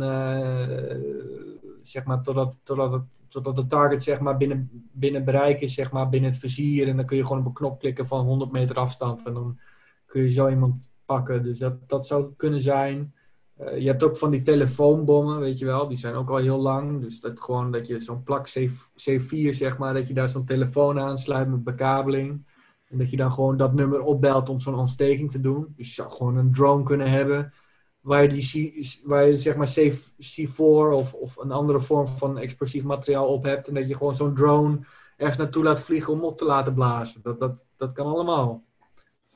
zeg 1.84 2.04
maar, 2.04 2.22
totdat, 2.22 2.60
totdat, 2.64 2.92
het, 2.92 3.04
totdat 3.28 3.56
de 3.56 3.66
target 3.66 4.04
zeg 4.04 4.20
maar, 4.20 4.38
binnen, 4.38 4.90
binnen 4.92 5.26
bereik 5.26 5.62
is, 5.62 5.74
zeg 5.74 5.92
maar, 5.92 6.10
binnen 6.10 6.32
het 6.32 6.40
vizier. 6.40 6.88
En 6.88 6.96
dan 6.96 7.06
kun 7.06 7.18
je 7.18 7.26
gewoon 7.26 7.40
op 7.40 7.46
een 7.46 7.54
knop 7.54 7.80
klikken 7.80 8.08
van 8.08 8.26
100 8.26 8.52
meter 8.52 8.76
afstand 8.76 9.24
en 9.26 9.34
dan 9.34 9.60
kun 10.06 10.22
je 10.22 10.32
zo 10.32 10.50
iemand 10.50 10.90
pakken. 11.06 11.44
Dus 11.44 11.60
dat, 11.60 11.90
dat 11.90 12.08
zou 12.08 12.34
kunnen 12.38 12.60
zijn. 12.60 13.14
Uh, 13.62 13.78
je 13.78 13.88
hebt 13.88 14.04
ook 14.04 14.18
van 14.18 14.32
die 14.32 14.42
telefoonbommen, 14.42 15.40
weet 15.40 15.60
je 15.60 15.66
wel, 15.66 15.88
die 15.88 15.98
zijn 15.98 16.14
ook 16.14 16.30
al 16.30 16.38
heel 16.38 16.60
lang. 16.60 17.02
Dus 17.02 17.20
dat 17.20 17.42
gewoon 17.42 17.72
dat 17.72 17.88
je 17.88 18.00
zo'n 18.00 18.24
plak 18.24 18.46
C, 18.46 18.70
C4, 18.70 19.50
zeg 19.50 19.78
maar, 19.78 19.94
dat 19.94 20.08
je 20.08 20.14
daar 20.14 20.30
zo'n 20.30 20.46
telefoon 20.46 21.00
aansluit 21.00 21.50
met 21.50 21.64
bekabeling. 21.64 22.46
En 22.86 22.98
dat 22.98 23.10
je 23.10 23.18
dan 23.18 23.32
gewoon 23.32 23.58
dat 23.58 23.74
nummer 23.74 24.02
opbelt 24.02 24.50
om 24.50 24.60
zo'n 24.60 24.76
ontsteking 24.76 25.32
te 25.32 25.42
doen. 25.42 25.74
Dus 25.78 25.88
je 25.88 25.94
zou 25.94 26.12
gewoon 26.12 26.38
een 26.38 26.52
drone 26.52 26.84
kunnen 26.84 27.10
hebben 27.10 27.54
waar 28.02 28.22
je, 28.22 28.30
die 28.30 28.80
C, 28.80 29.00
waar 29.04 29.28
je 29.28 29.38
zeg 29.38 29.56
maar 29.56 29.74
C, 29.76 29.94
C4 29.94 30.58
of, 30.92 31.14
of 31.14 31.38
een 31.38 31.52
andere 31.52 31.80
vorm 31.80 32.08
van 32.08 32.38
explosief 32.38 32.84
materiaal 32.84 33.28
op 33.28 33.44
hebt. 33.44 33.68
En 33.68 33.74
dat 33.74 33.88
je 33.88 33.96
gewoon 33.96 34.16
zo'n 34.16 34.36
drone 34.36 34.80
ergens 35.18 35.38
naartoe 35.38 35.64
laat 35.64 35.80
vliegen 35.80 36.14
om 36.14 36.24
op 36.24 36.38
te 36.38 36.46
laten 36.46 36.74
blazen. 36.74 37.22
Dat, 37.22 37.40
dat, 37.40 37.54
dat 37.76 37.92
kan 37.92 38.06
allemaal. 38.06 38.64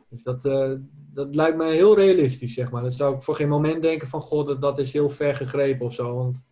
Dus 0.09 0.23
dat, 0.23 0.45
uh, 0.45 0.71
dat 1.15 1.35
lijkt 1.35 1.57
me 1.57 1.71
heel 1.71 1.95
realistisch, 1.95 2.53
zeg 2.53 2.71
maar. 2.71 2.83
Dat 2.83 2.93
zou 2.93 3.15
ik 3.15 3.23
voor 3.23 3.35
geen 3.35 3.49
moment 3.49 3.81
denken 3.81 4.07
van, 4.07 4.21
god, 4.21 4.47
dat, 4.47 4.61
dat 4.61 4.79
is 4.79 4.93
heel 4.93 5.09
ver 5.09 5.35
gegrepen 5.35 5.85
of 5.85 5.93
zo. 5.93 6.15
Want 6.15 6.43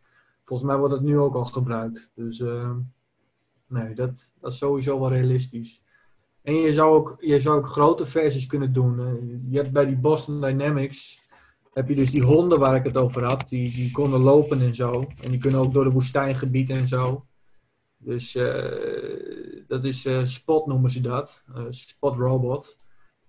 volgens 0.46 0.70
mij 0.70 0.78
wordt 0.78 0.94
het 0.94 1.04
nu 1.04 1.20
ook 1.20 1.36
al 1.36 1.46
gebruikt. 1.46 2.12
Dus 2.16 2.40
uh, 2.40 2.72
nee, 3.68 3.94
dat, 3.94 4.32
dat 4.40 4.52
is 4.52 4.58
sowieso 4.58 5.00
wel 5.00 5.10
realistisch. 5.10 5.82
En 6.42 6.54
je 6.54 6.72
zou 6.72 6.96
ook, 6.96 7.16
je 7.20 7.40
zou 7.40 7.58
ook 7.58 7.68
grote 7.68 8.06
versies 8.06 8.46
kunnen 8.46 8.74
doen. 8.74 8.96
Je 9.50 9.58
hebt 9.58 9.72
bij 9.72 9.86
die 9.86 9.98
Boston 9.98 10.42
Dynamics, 10.42 11.20
heb 11.74 11.88
je 11.88 11.96
dus 11.96 12.12
die 12.12 12.24
honden 12.24 12.60
waar 12.60 12.76
ik 12.76 12.84
het 12.84 12.98
over 12.98 13.24
had. 13.24 13.46
Die, 13.50 13.72
die 13.72 13.92
konden 13.92 14.20
lopen 14.20 14.62
en 14.62 14.76
zo. 14.76 15.04
En 15.22 15.32
die 15.32 15.40
kunnen 15.40 15.60
ook 15.60 15.74
door 15.74 15.84
de 15.84 15.92
woestijngebied 15.92 16.70
en 16.70 16.88
zo. 16.88 17.26
Dus 17.98 18.36
uh, 18.36 19.66
dat 19.68 19.86
is 19.86 20.06
uh, 20.06 20.26
Spot 20.26 20.68
noemen 20.68 20.92
ze 20.92 21.02
dat. 21.02 21.44
Uh, 21.56 21.64
Spot 21.70 22.16
Robot. 22.16 22.78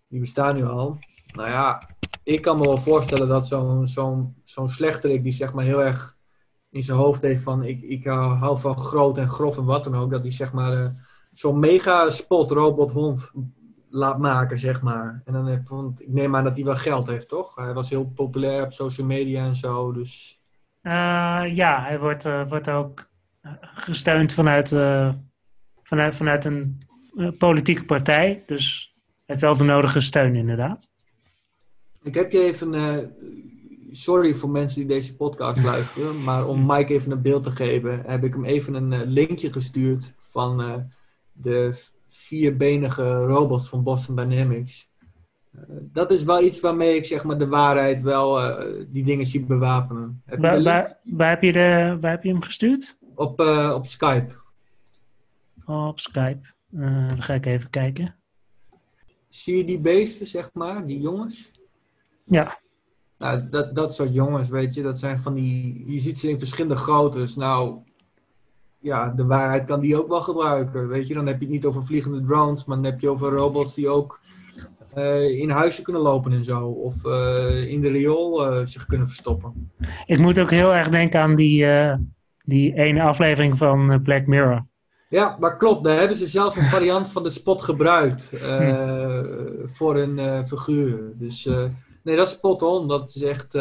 Die 0.09 0.21
bestaan 0.21 0.57
nu 0.57 0.65
al. 0.65 0.99
Nou 1.35 1.49
ja, 1.49 1.83
ik 2.23 2.43
kan 2.43 2.59
me 2.59 2.65
wel 2.65 2.79
voorstellen 2.79 3.29
dat 3.29 3.47
zo'n 3.47 3.87
zo'n 3.87 4.35
zo'n 4.45 4.69
slechterik 4.69 5.23
die 5.23 5.33
zeg 5.33 5.53
maar 5.53 5.65
heel 5.65 5.83
erg 5.83 6.17
in 6.71 6.83
zijn 6.83 6.99
hoofd 6.99 7.23
heeft 7.23 7.43
van 7.43 7.65
ik, 7.65 7.83
ik 7.83 8.05
hou 8.05 8.59
van 8.61 8.79
groot 8.79 9.19
en 9.19 9.29
grof 9.29 9.57
en 9.57 9.65
wat 9.65 9.85
dan 9.85 9.95
ook, 9.95 10.11
dat 10.11 10.23
die 10.23 10.33
zeg 10.33 10.53
maar 10.53 10.73
uh, 10.73 10.89
zo'n 11.33 11.59
mega 11.59 12.11
spot 12.11 12.51
robot 12.51 12.91
hond 12.91 13.33
laat 13.89 14.19
maken, 14.19 14.59
zeg 14.59 14.83
maar. 14.83 15.23
En 15.25 15.33
dan 15.33 15.47
heb, 15.47 15.69
want 15.69 16.01
ik 16.01 16.09
neem 16.09 16.37
aan 16.37 16.45
dat 16.45 16.57
hij 16.57 16.65
wel 16.65 16.75
geld 16.75 17.07
heeft, 17.07 17.29
toch? 17.29 17.55
Hij 17.55 17.73
was 17.73 17.91
heel 17.91 18.13
populair 18.15 18.65
op 18.65 18.73
social 18.73 19.07
media 19.07 19.45
en 19.45 19.55
zo, 19.55 19.93
dus... 19.93 20.41
Uh, 20.83 20.93
ja, 21.55 21.83
hij 21.83 21.99
wordt, 21.99 22.25
uh, 22.25 22.49
wordt 22.49 22.69
ook 22.71 23.11
gesteund 23.61 24.33
vanuit, 24.33 24.69
vanuit, 25.83 26.15
vanuit 26.15 26.45
een 26.45 26.83
politieke 27.39 27.85
partij, 27.85 28.43
dus 28.47 28.95
hij 29.05 29.23
heeft 29.27 29.41
wel 29.41 29.57
de 29.57 29.65
nodige 29.65 30.01
steun 30.01 30.35
inderdaad. 30.35 30.94
Ik 32.05 32.15
heb 32.15 32.33
je 32.33 32.43
even, 32.43 32.73
uh, 32.75 32.99
sorry 33.91 34.35
voor 34.35 34.51
mensen 34.51 34.79
die 34.79 34.89
deze 34.89 35.17
podcast 35.17 35.65
luisteren, 35.73 36.23
maar 36.23 36.47
om 36.47 36.67
Mike 36.67 36.93
even 36.93 37.13
een 37.13 37.23
beeld 37.23 37.45
te 37.45 37.51
geven, 37.51 38.03
heb 38.07 38.25
ik 38.25 38.33
hem 38.33 38.45
even 38.45 38.75
een 38.75 38.93
uh, 38.93 39.01
linkje 39.05 39.53
gestuurd 39.53 40.15
van 40.31 40.61
uh, 40.61 40.75
de 41.33 41.75
vierbenige 42.09 43.17
robots 43.17 43.69
van 43.69 43.83
Boston 43.83 44.17
Dynamics. 44.17 44.89
dat 45.93 46.11
is 46.11 46.25
wel 46.25 46.43
iets 46.43 46.61
waarmee 46.61 46.97
ik 46.97 47.05
zeg 47.05 47.25
maar 47.25 47.39
de 47.39 47.49
waarheid 47.49 48.01
wel 48.01 48.57
die 48.89 49.05
dingen 49.05 49.27
zie 49.27 49.45
bewapenen. 49.45 50.23
Heb 50.25 50.39
waar, 50.39 50.63
waar, 50.63 50.99
waar, 51.03 51.31
heb 51.31 51.43
je 51.43 51.53
de, 51.53 51.99
waar 52.01 52.11
heb 52.11 52.23
je 52.23 52.29
hem 52.29 52.43
gestuurd? 52.43 52.99
Op, 53.15 53.41
op 53.75 53.87
Skype. 53.87 54.33
op 55.65 56.01
Skype. 56.01 56.41
dan 56.71 57.23
ga 57.23 57.35
ik 57.35 57.47
even 57.47 57.71
kijken. 57.71 58.15
Zie 59.29 59.57
je 59.57 59.65
die 59.65 59.81
beesten, 59.81 60.27
zeg 60.27 60.51
maar, 60.53 60.87
die 60.87 61.01
jongens? 61.01 61.53
Ja. 62.25 62.59
Nou, 63.19 63.49
dat, 63.49 63.75
dat 63.75 63.95
soort 63.95 64.15
jongens, 64.15 64.49
weet 64.49 64.75
je, 64.75 64.83
dat 64.83 64.99
zijn 64.99 65.19
van 65.19 65.35
die. 65.35 65.83
Je 65.93 65.99
ziet 65.99 66.19
ze 66.19 66.29
in 66.29 66.39
verschillende 66.39 66.77
groottes. 66.77 67.37
Nou, 67.37 67.79
ja, 68.79 69.11
de 69.11 69.27
waarheid 69.27 69.65
kan 69.65 69.81
die 69.81 70.03
ook 70.03 70.09
wel 70.09 70.21
gebruiken. 70.21 70.89
Weet 70.89 71.09
je, 71.09 71.15
dan 71.15 71.27
heb 71.27 71.39
je 71.39 71.45
het 71.45 71.55
niet 71.55 71.65
over 71.65 71.85
vliegende 71.85 72.25
drones, 72.25 72.65
maar 72.65 72.77
dan 72.77 72.85
heb 72.85 73.01
je 73.01 73.11
over 73.11 73.33
robots 73.33 73.75
die 73.75 73.89
ook 73.89 74.21
in 75.27 75.51
huisje 75.51 75.83
kunnen 75.83 76.03
lopen 76.03 76.33
en 76.33 76.45
zo. 76.45 76.67
Of 76.69 76.95
in 77.67 77.81
de 77.81 77.89
riool 77.91 78.67
zich 78.67 78.87
kunnen 78.87 79.07
verstoppen. 79.07 79.71
Ik 80.07 80.19
moet 80.19 80.41
ook 80.41 80.51
heel 80.51 80.75
erg 80.75 80.89
denken 80.89 81.21
aan 81.21 81.35
die, 81.35 81.67
die 82.45 82.75
ene 82.75 83.03
aflevering 83.03 83.59
van 83.59 84.03
Black 84.03 84.27
Mirror. 84.27 84.67
Ja, 85.15 85.37
dat 85.41 85.57
klopt. 85.57 85.85
Daar 85.85 85.99
hebben 85.99 86.17
ze 86.17 86.27
zelfs 86.27 86.57
een 86.57 86.63
variant 86.79 87.13
van 87.13 87.23
de 87.23 87.31
spot 87.31 87.63
gebruikt 87.63 88.33
uh, 88.33 89.21
voor 89.65 89.97
een 89.97 90.19
uh, 90.19 90.45
figuur. 90.45 91.13
Dus 91.15 91.49
nee, 92.05 92.17
dat 92.17 92.27
is 92.27 92.33
spot 92.33 92.63
on. 92.63 92.89
Dat 92.89 93.15
is 93.15 93.23
echt. 93.23 93.53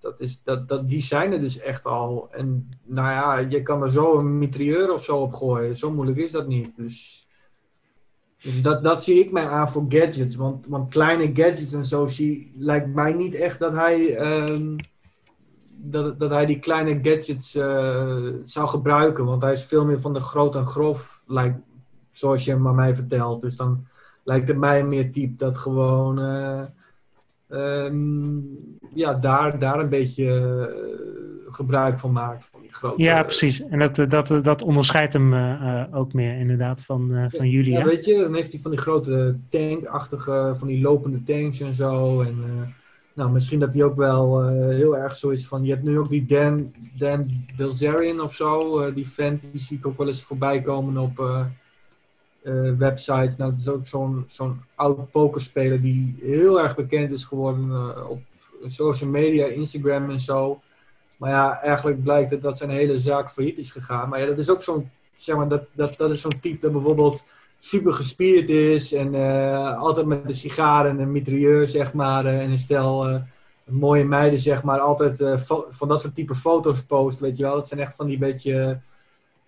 dat 0.00 0.14
is, 0.18 0.42
dat, 0.42 0.68
dat, 0.68 0.88
die 0.88 1.00
zijn 1.00 1.32
er 1.32 1.40
dus 1.40 1.58
echt 1.58 1.84
al. 1.84 2.28
En 2.30 2.70
nou 2.84 3.08
ja, 3.08 3.38
je 3.38 3.62
kan 3.62 3.82
er 3.82 3.90
zo 3.90 4.18
een 4.18 4.38
mitrailleur 4.38 4.92
of 4.92 5.04
zo 5.04 5.16
op 5.16 5.34
gooien. 5.34 5.76
Zo 5.76 5.90
moeilijk 5.90 6.18
is 6.18 6.30
dat 6.30 6.46
niet. 6.46 6.76
Dus, 6.76 7.28
dus 8.42 8.62
dat, 8.62 8.82
dat 8.82 9.02
zie 9.02 9.24
ik 9.24 9.32
mij 9.32 9.46
aan 9.46 9.70
voor 9.70 9.84
gadgets. 9.88 10.36
Want, 10.36 10.66
want 10.66 10.90
kleine 10.90 11.24
gadgets 11.24 11.72
en 11.72 11.84
zo 11.84 12.06
zie, 12.06 12.52
lijkt 12.56 12.94
mij 12.94 13.12
niet 13.12 13.34
echt 13.34 13.58
dat 13.58 13.72
hij. 13.72 14.16
Ehm, 14.16 14.76
dat, 15.82 16.20
dat 16.20 16.30
hij 16.30 16.46
die 16.46 16.58
kleine 16.58 16.98
gadgets 17.02 17.56
uh, 17.56 18.28
zou 18.44 18.68
gebruiken. 18.68 19.24
Want 19.24 19.42
hij 19.42 19.52
is 19.52 19.64
veel 19.64 19.84
meer 19.84 20.00
van 20.00 20.12
de 20.12 20.20
groot 20.20 20.56
en 20.56 20.66
grof, 20.66 21.22
lijkt, 21.26 21.58
zoals 22.12 22.44
je 22.44 22.50
hem 22.50 22.68
aan 22.68 22.74
mij 22.74 22.94
vertelt. 22.94 23.42
Dus 23.42 23.56
dan 23.56 23.86
lijkt 24.24 24.48
het 24.48 24.56
mij 24.56 24.84
meer 24.84 25.12
type 25.12 25.36
dat 25.36 25.58
gewoon 25.58 26.20
uh, 26.20 26.62
um, 27.48 28.78
ja, 28.94 29.14
daar, 29.14 29.58
daar 29.58 29.80
een 29.80 29.88
beetje 29.88 30.24
uh, 30.24 31.52
gebruik 31.52 31.98
van 31.98 32.12
maakt. 32.12 32.44
Van 32.44 32.60
die 32.60 32.72
grote, 32.72 33.02
ja, 33.02 33.22
precies. 33.22 33.62
En 33.66 33.78
dat, 33.78 33.96
dat, 34.10 34.44
dat 34.44 34.62
onderscheidt 34.62 35.12
hem 35.12 35.34
ook 35.94 36.12
meer 36.12 36.38
inderdaad 36.38 36.84
van, 36.84 37.26
van 37.28 37.48
jullie. 37.48 37.72
Ja, 37.72 37.84
weet 37.84 38.04
je, 38.04 38.18
dan 38.18 38.34
heeft 38.34 38.52
hij 38.52 38.60
van 38.60 38.70
die 38.70 38.80
grote 38.80 39.36
tankachtige, 39.48 40.54
van 40.58 40.68
die 40.68 40.80
lopende 40.80 41.22
tanks 41.22 41.60
en 41.60 41.74
zo. 41.74 42.20
En 42.20 42.44
nou, 43.14 43.32
misschien 43.32 43.58
dat 43.58 43.72
die 43.72 43.84
ook 43.84 43.96
wel 43.96 44.44
uh, 44.44 44.76
heel 44.76 44.96
erg 44.96 45.16
zo 45.16 45.28
is 45.28 45.46
van... 45.46 45.64
Je 45.64 45.70
hebt 45.70 45.82
nu 45.84 45.98
ook 45.98 46.08
die 46.08 46.26
Dan, 46.26 46.72
Dan 46.98 47.26
Bilzerian 47.56 48.20
of 48.20 48.34
zo. 48.34 48.80
Uh, 48.86 48.94
die 48.94 49.08
vent, 49.08 49.42
die 49.52 49.60
zie 49.60 49.78
ik 49.78 49.86
ook 49.86 49.98
wel 49.98 50.06
eens 50.06 50.22
voorbij 50.22 50.60
komen 50.62 50.96
op 50.96 51.18
uh, 51.18 51.44
websites. 52.78 53.36
Nou, 53.36 53.50
dat 53.50 53.60
is 53.60 53.68
ook 53.68 53.86
zo'n 53.86 54.24
zo'n 54.26 54.60
oud 54.74 55.10
pokerspeler 55.10 55.80
die 55.80 56.16
heel 56.22 56.60
erg 56.60 56.76
bekend 56.76 57.12
is 57.12 57.24
geworden 57.24 58.08
op 58.08 58.20
social 58.66 59.10
media, 59.10 59.46
Instagram 59.46 60.10
en 60.10 60.20
zo. 60.20 60.60
Maar 61.16 61.30
ja, 61.30 61.60
eigenlijk 61.60 62.02
blijkt 62.02 62.30
het 62.30 62.42
dat 62.42 62.58
zijn 62.58 62.70
hele 62.70 62.98
zaak 62.98 63.30
failliet 63.30 63.58
is 63.58 63.70
gegaan. 63.70 64.08
Maar 64.08 64.20
ja, 64.20 64.26
dat 64.26 64.38
is 64.38 64.50
ook 64.50 64.62
zo'n... 64.62 64.90
Zeg 65.16 65.36
maar, 65.36 65.48
dat, 65.48 65.62
dat, 65.72 65.94
dat 65.96 66.10
is 66.10 66.20
zo'n 66.20 66.40
type 66.40 66.60
dat 66.60 66.72
bijvoorbeeld 66.72 67.22
super 67.58 67.92
gespierd 67.92 68.48
is 68.48 68.92
en 68.92 69.14
uh, 69.14 69.78
altijd 69.78 70.06
met 70.06 70.22
een 70.24 70.34
sigaar 70.34 70.86
en 70.86 70.98
een 70.98 71.12
mitrailleur, 71.12 71.68
zeg 71.68 71.92
maar, 71.92 72.26
en 72.26 72.50
een 72.50 72.58
stel 72.58 73.20
mooie 73.64 74.04
meiden, 74.04 74.38
zeg 74.38 74.62
maar, 74.62 74.78
altijd 74.78 75.24
van 75.70 75.88
dat 75.88 76.00
soort 76.00 76.14
type 76.14 76.34
foto's 76.34 76.82
post, 76.82 77.20
weet 77.20 77.36
je 77.36 77.42
wel. 77.42 77.54
Dat 77.54 77.68
zijn 77.68 77.80
echt 77.80 77.94
van 77.94 78.06
die 78.06 78.18
beetje 78.18 78.80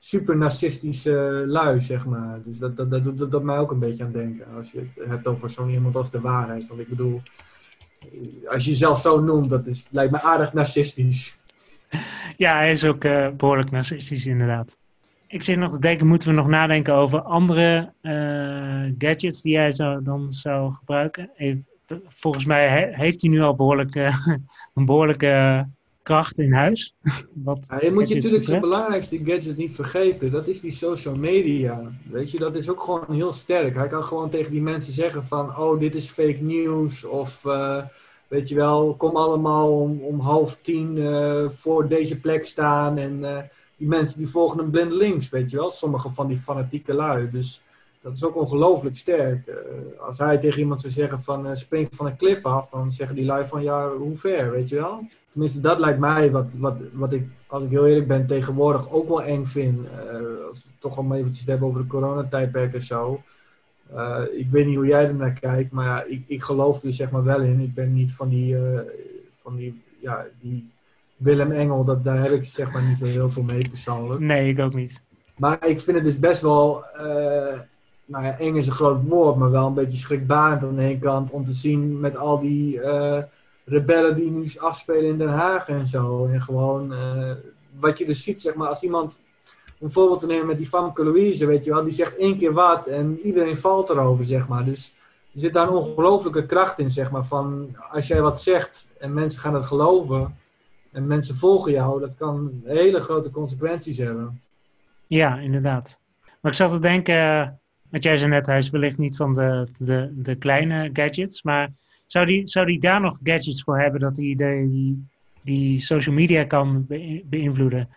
super 0.05 0.37
narcistische 0.37 1.45
lui, 1.47 1.81
zeg 1.81 2.07
maar. 2.07 2.41
Dus 2.45 2.59
dat, 2.59 2.77
dat, 2.77 2.91
dat, 2.91 3.19
dat 3.19 3.31
doet 3.31 3.43
mij 3.43 3.59
ook 3.59 3.71
een 3.71 3.79
beetje 3.79 4.05
aan 4.05 4.13
denken, 4.13 4.47
als 4.57 4.73
je 4.73 4.79
het 4.79 5.09
hebt 5.09 5.27
over 5.27 5.51
zo'n 5.51 5.71
iemand 5.71 5.97
als 5.97 6.11
de 6.11 6.21
waarheid. 6.21 6.69
Want 6.69 6.81
ik 6.81 6.89
bedoel, 6.89 7.23
als 8.47 8.65
je 8.65 8.71
jezelf 8.71 9.01
zo 9.01 9.21
noemt, 9.21 9.51
dat 9.51 9.67
is, 9.67 9.87
lijkt 9.91 10.13
me 10.13 10.23
aardig 10.23 10.53
narcistisch. 10.53 11.37
Ja, 12.37 12.57
hij 12.57 12.71
is 12.71 12.85
ook 12.85 13.01
behoorlijk 13.37 13.71
narcistisch, 13.71 14.27
inderdaad 14.27 14.77
ik 15.33 15.43
zit 15.43 15.57
nog 15.57 15.73
te 15.73 15.81
denken, 15.81 16.07
moeten 16.07 16.29
we 16.29 16.35
nog 16.35 16.47
nadenken 16.47 16.95
over 16.95 17.23
andere 17.23 17.93
uh, 18.03 18.93
gadgets 18.99 19.43
die 19.43 19.53
jij 19.53 19.73
zou, 19.73 20.03
dan 20.03 20.33
zou 20.33 20.73
gebruiken? 20.73 21.31
Volgens 22.07 22.45
mij 22.45 22.93
heeft 22.95 23.21
hij 23.21 23.31
nu 23.31 23.41
al 23.41 23.55
behoorlijk, 23.55 23.95
een 24.75 24.85
behoorlijke 24.85 25.67
kracht 26.03 26.39
in 26.39 26.53
huis. 26.53 26.95
Wat 27.45 27.67
ja, 27.71 27.81
je 27.81 27.93
moet 27.93 28.09
je 28.09 28.15
natuurlijk 28.15 28.45
zijn 28.45 28.61
belangrijkste 28.61 29.21
gadget 29.25 29.57
niet 29.57 29.75
vergeten. 29.75 30.31
Dat 30.31 30.47
is 30.47 30.61
die 30.61 30.73
social 30.73 31.15
media. 31.15 31.93
Weet 32.11 32.31
je, 32.31 32.39
dat 32.39 32.57
is 32.57 32.69
ook 32.69 32.83
gewoon 32.83 33.15
heel 33.15 33.33
sterk. 33.33 33.75
Hij 33.75 33.89
kan 33.89 34.05
gewoon 34.05 34.31
tegen 34.31 34.53
die 34.53 34.63
mensen 34.63 34.93
zeggen 34.93 35.25
van, 35.25 35.57
oh, 35.57 35.81
dit 35.81 35.95
is 35.95 36.09
fake 36.09 36.39
news. 36.41 37.05
Of, 37.05 37.45
uh, 37.45 37.83
weet 38.29 38.49
je 38.49 38.55
wel, 38.55 38.95
kom 38.99 39.17
allemaal 39.17 39.81
om, 39.81 40.01
om 40.01 40.21
half 40.21 40.59
tien 40.63 40.99
voor 41.51 41.89
deze 41.89 42.21
plek 42.21 42.47
staan 42.47 42.99
en 42.99 43.25
die 43.77 43.89
mensen 43.89 44.19
die 44.19 44.29
volgen 44.29 44.59
een 44.59 44.71
blind 44.71 44.93
links, 44.93 45.29
weet 45.29 45.51
je 45.51 45.57
wel. 45.57 45.71
Sommige 45.71 46.11
van 46.11 46.27
die 46.27 46.39
fanatieke 46.39 46.95
lui. 46.95 47.31
Dus 47.31 47.63
dat 48.03 48.13
is 48.17 48.25
ook 48.25 48.37
ongelooflijk 48.37 48.97
sterk. 48.97 49.47
Uh, 49.47 49.55
als 50.01 50.19
hij 50.19 50.39
tegen 50.39 50.61
iemand 50.61 50.81
zou 50.81 50.93
zeggen 50.93 51.23
van 51.23 51.47
uh, 51.47 51.55
spring 51.55 51.89
van 51.95 52.07
een 52.07 52.17
klif 52.17 52.45
af, 52.45 52.69
dan 52.71 52.91
zeggen 52.91 53.17
die 53.17 53.25
lui 53.25 53.47
van 53.47 53.63
ja, 53.63 53.89
hoe 53.89 54.17
ver, 54.17 54.51
weet 54.51 54.69
je 54.69 54.77
wel. 54.77 55.09
Tenminste, 55.33 55.61
dat 55.61 55.79
lijkt 55.79 55.99
mij 55.99 56.31
wat, 56.31 56.47
wat, 56.59 56.79
wat 56.93 57.13
ik, 57.13 57.27
als 57.47 57.63
ik 57.63 57.71
heel 57.71 57.87
eerlijk 57.87 58.09
ben, 58.09 58.27
tegenwoordig 58.27 58.91
ook 58.91 59.09
wel 59.09 59.23
eng 59.23 59.45
vind. 59.45 59.79
Uh, 59.79 60.49
als 60.49 60.63
we 60.63 60.69
het 60.71 60.81
toch 60.81 60.99
al 60.99 61.15
eventjes 61.15 61.47
hebben 61.47 61.69
over 61.69 61.81
de 61.81 61.87
coronatijdperk 61.87 62.75
en 62.75 62.83
zo. 62.83 63.23
ik 64.37 64.51
weet 64.51 64.67
niet 64.67 64.77
hoe 64.77 64.87
jij 64.87 65.07
er 65.07 65.15
naar 65.15 65.33
kijkt, 65.41 65.73
maar 65.73 65.87
ja, 65.87 66.03
ik, 66.03 66.23
ik 66.27 66.43
geloof 66.43 66.83
er 66.83 66.93
zeg 66.93 67.11
maar 67.11 67.25
wel 67.25 67.41
in. 67.41 67.61
Ik 67.61 67.75
ben 67.75 67.93
niet 67.93 68.13
van 68.13 68.29
die, 68.29 68.57
van 69.43 69.57
die, 69.57 69.83
ja, 70.01 70.27
die 70.41 70.71
Willem 71.23 71.53
Engel, 71.53 71.85
dat, 71.85 72.05
daar 72.05 72.23
heb 72.23 72.33
ik 72.33 72.45
zeg 72.45 72.73
maar 72.73 72.83
niet 72.83 72.99
zo 72.99 73.05
heel 73.05 73.31
veel 73.31 73.43
mee 73.43 73.69
persoonlijk. 73.69 74.21
Nee, 74.21 74.49
ik 74.49 74.59
ook 74.59 74.75
niet. 74.75 75.03
Maar 75.37 75.67
ik 75.67 75.81
vind 75.81 75.97
het 75.97 76.07
dus 76.07 76.19
best 76.19 76.43
wel, 76.43 76.85
uh, 76.97 77.61
nou 78.05 78.25
ja, 78.25 78.39
eng 78.39 78.57
is 78.57 78.67
een 78.67 78.73
groot 78.73 79.03
woord, 79.09 79.37
maar 79.37 79.51
wel 79.51 79.67
een 79.67 79.75
beetje 79.75 79.99
schrikbarend 79.99 80.63
aan 80.63 80.77
de 80.77 80.83
ene 80.83 80.99
kant. 80.99 81.31
Om 81.31 81.45
te 81.45 81.53
zien 81.53 82.01
met 82.01 82.17
al 82.17 82.41
die 82.41 82.81
rebellen 83.65 84.15
die 84.15 84.31
nu 84.31 84.47
afspelen 84.59 85.05
in 85.05 85.19
Den 85.19 85.29
Haag 85.29 85.69
en 85.69 85.87
zo. 85.87 86.27
En 86.27 86.41
gewoon, 86.41 86.93
uh, 86.93 87.31
wat 87.79 87.99
je 87.99 88.07
dus 88.07 88.23
ziet, 88.23 88.41
zeg 88.41 88.55
maar, 88.55 88.69
als 88.69 88.83
iemand, 88.83 89.19
een 89.83 89.93
voorbeeld 89.93 90.21
te 90.21 90.27
nemen 90.27 90.47
met 90.47 90.57
die 90.57 90.67
Famke 90.67 91.05
Louise, 91.05 91.47
weet 91.47 91.65
je 91.65 91.71
wel, 91.71 91.85
die 91.85 91.93
zegt 91.93 92.17
één 92.17 92.39
keer 92.39 92.53
wat 92.53 92.87
en 92.87 93.21
iedereen 93.23 93.57
valt 93.57 93.89
erover, 93.89 94.25
zeg 94.25 94.49
maar. 94.49 94.65
Dus 94.65 94.95
er 95.35 95.41
zit 95.41 95.53
daar 95.53 95.69
een 95.69 95.75
ongelooflijke 95.75 96.47
kracht 96.47 96.79
in, 96.79 96.91
zeg 96.91 97.11
maar, 97.11 97.25
van 97.25 97.77
als 97.91 98.07
jij 98.07 98.21
wat 98.21 98.43
zegt 98.43 98.87
en 98.99 99.13
mensen 99.13 99.41
gaan 99.41 99.55
het 99.55 99.65
geloven 99.65 100.37
en 100.93 101.07
mensen 101.07 101.37
volgen 101.37 101.73
jou, 101.73 102.01
dat 102.01 102.15
kan 102.17 102.63
hele 102.65 103.01
grote 103.01 103.31
consequenties 103.31 103.99
hebben. 103.99 104.41
Ja, 105.07 105.39
inderdaad. 105.39 106.01
Maar 106.41 106.51
ik 106.51 106.59
zat 106.59 106.71
te 106.71 106.81
denken, 106.81 107.61
want 107.91 108.05
jij 108.05 108.17
zei 108.17 108.31
net, 108.31 108.47
hij 108.47 108.59
is 108.59 108.71
wellicht 108.71 108.99
niet 108.99 109.17
van 109.17 109.35
de, 109.35 109.69
de, 109.79 110.13
de 110.15 110.35
kleine 110.35 110.91
gadgets, 110.93 111.43
maar 111.43 111.71
zou 112.13 112.27
die, 112.27 112.47
zou 112.47 112.67
die 112.67 112.79
daar 112.79 113.01
nog 113.01 113.19
gadgets 113.23 113.63
voor 113.63 113.81
hebben 113.81 114.01
dat 114.01 114.17
hij 114.17 114.35
die, 114.35 115.07
die 115.43 115.81
social 115.81 116.15
media 116.15 116.45
kan 116.45 116.87
beïnvloeden? 117.25 117.89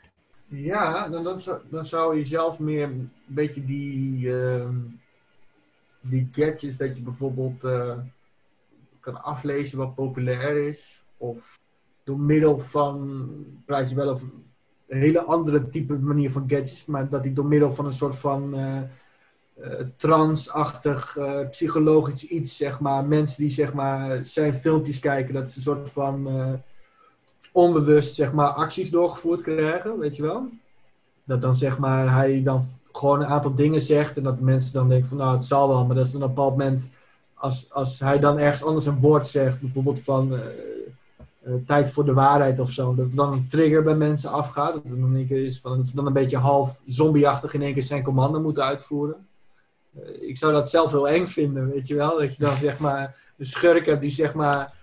Ja, 0.47 1.09
dan, 1.09 1.39
dan, 1.69 1.85
zou, 1.85 2.17
je 2.17 2.23
zelf 2.23 2.59
meer 2.59 2.83
een 2.83 3.11
beetje 3.25 3.65
die, 3.65 4.19
uh, 4.19 4.69
die 6.01 6.29
gadgets 6.31 6.77
dat 6.77 6.95
je 6.95 7.01
bijvoorbeeld 7.01 7.63
uh, 7.63 7.97
kan 8.99 9.23
aflezen 9.23 9.77
wat 9.77 9.95
populair 9.95 10.67
is. 10.67 11.03
Of 11.17 11.59
door 12.03 12.19
middel 12.19 12.59
van, 12.59 13.29
praat 13.65 13.89
je 13.89 13.95
wel 13.95 14.09
over 14.09 14.27
een 14.87 14.99
hele 14.99 15.23
andere 15.23 15.69
type 15.69 15.99
manier 15.99 16.31
van 16.31 16.49
gadgets, 16.49 16.85
maar 16.85 17.09
dat 17.09 17.23
hij 17.23 17.33
door 17.33 17.45
middel 17.45 17.73
van 17.73 17.85
een 17.85 17.93
soort 17.93 18.15
van 18.15 18.59
uh, 18.59 18.81
transachtig 19.97 21.17
uh, 21.17 21.49
psychologisch 21.49 22.27
iets, 22.27 22.57
zeg 22.57 22.79
maar, 22.79 23.05
mensen 23.05 23.41
die 23.41 23.49
zeg 23.49 23.73
maar 23.73 24.25
zijn 24.25 24.53
filmpjes 24.55 24.99
kijken, 24.99 25.33
dat 25.33 25.51
ze 25.51 25.57
een 25.57 25.63
soort 25.63 25.89
van 25.89 26.29
onbewust 27.51 28.15
zeg 28.15 28.33
maar 28.33 28.47
acties 28.47 28.89
doorgevoerd 28.89 29.41
krijgen, 29.41 29.99
weet 29.99 30.15
je 30.15 30.21
wel? 30.21 30.49
Dat 31.23 31.41
dan 31.41 31.55
zeg 31.55 31.77
maar 31.77 32.13
hij 32.13 32.43
dan 32.43 32.67
gewoon 32.91 33.19
een 33.19 33.27
aantal 33.27 33.55
dingen 33.55 33.81
zegt 33.81 34.17
en 34.17 34.23
dat 34.23 34.39
mensen 34.39 34.73
dan 34.73 34.89
denken 34.89 35.09
van 35.09 35.17
nou 35.17 35.33
het 35.35 35.45
zal 35.45 35.67
wel, 35.67 35.85
maar 35.85 35.95
dat 35.95 36.05
is 36.05 36.11
dan 36.11 36.23
op 36.23 36.27
een 36.27 36.35
bepaald 36.35 36.57
moment 36.57 36.89
als, 37.33 37.67
als 37.71 37.99
hij 37.99 38.19
dan 38.19 38.39
ergens 38.39 38.63
anders 38.63 38.85
een 38.85 38.99
woord 38.99 39.27
zegt, 39.27 39.61
bijvoorbeeld 39.61 39.99
van 39.99 40.39
tijd 41.65 41.91
voor 41.91 42.05
de 42.05 42.13
waarheid 42.13 42.59
of 42.59 42.71
zo. 42.71 42.95
Dat 42.95 43.13
dan 43.13 43.33
een 43.33 43.47
trigger 43.49 43.83
bij 43.83 43.95
mensen 43.95 44.31
afgaat. 44.31 44.73
Dat, 44.73 44.83
dan 44.85 45.15
is 45.15 45.59
van, 45.59 45.77
dat 45.77 45.91
dan 45.93 46.05
een 46.05 46.13
beetje 46.13 46.37
half 46.37 46.81
zombieachtig 46.85 47.53
in 47.53 47.61
één 47.61 47.73
keer 47.73 47.83
zijn 47.83 48.03
commando 48.03 48.41
moeten 48.41 48.63
uitvoeren. 48.63 49.27
Uh, 49.99 50.29
ik 50.29 50.37
zou 50.37 50.53
dat 50.53 50.69
zelf 50.69 50.91
heel 50.91 51.09
eng 51.09 51.25
vinden, 51.25 51.71
weet 51.71 51.87
je 51.87 51.95
wel. 51.95 52.19
Dat 52.19 52.35
je 52.35 52.43
dan 52.43 52.57
zeg 52.57 52.77
maar 52.77 53.15
de 53.35 53.45
schurk 53.45 53.85
hebt 53.85 54.01
die 54.01 54.11
zeg 54.11 54.33
maar 54.33 54.73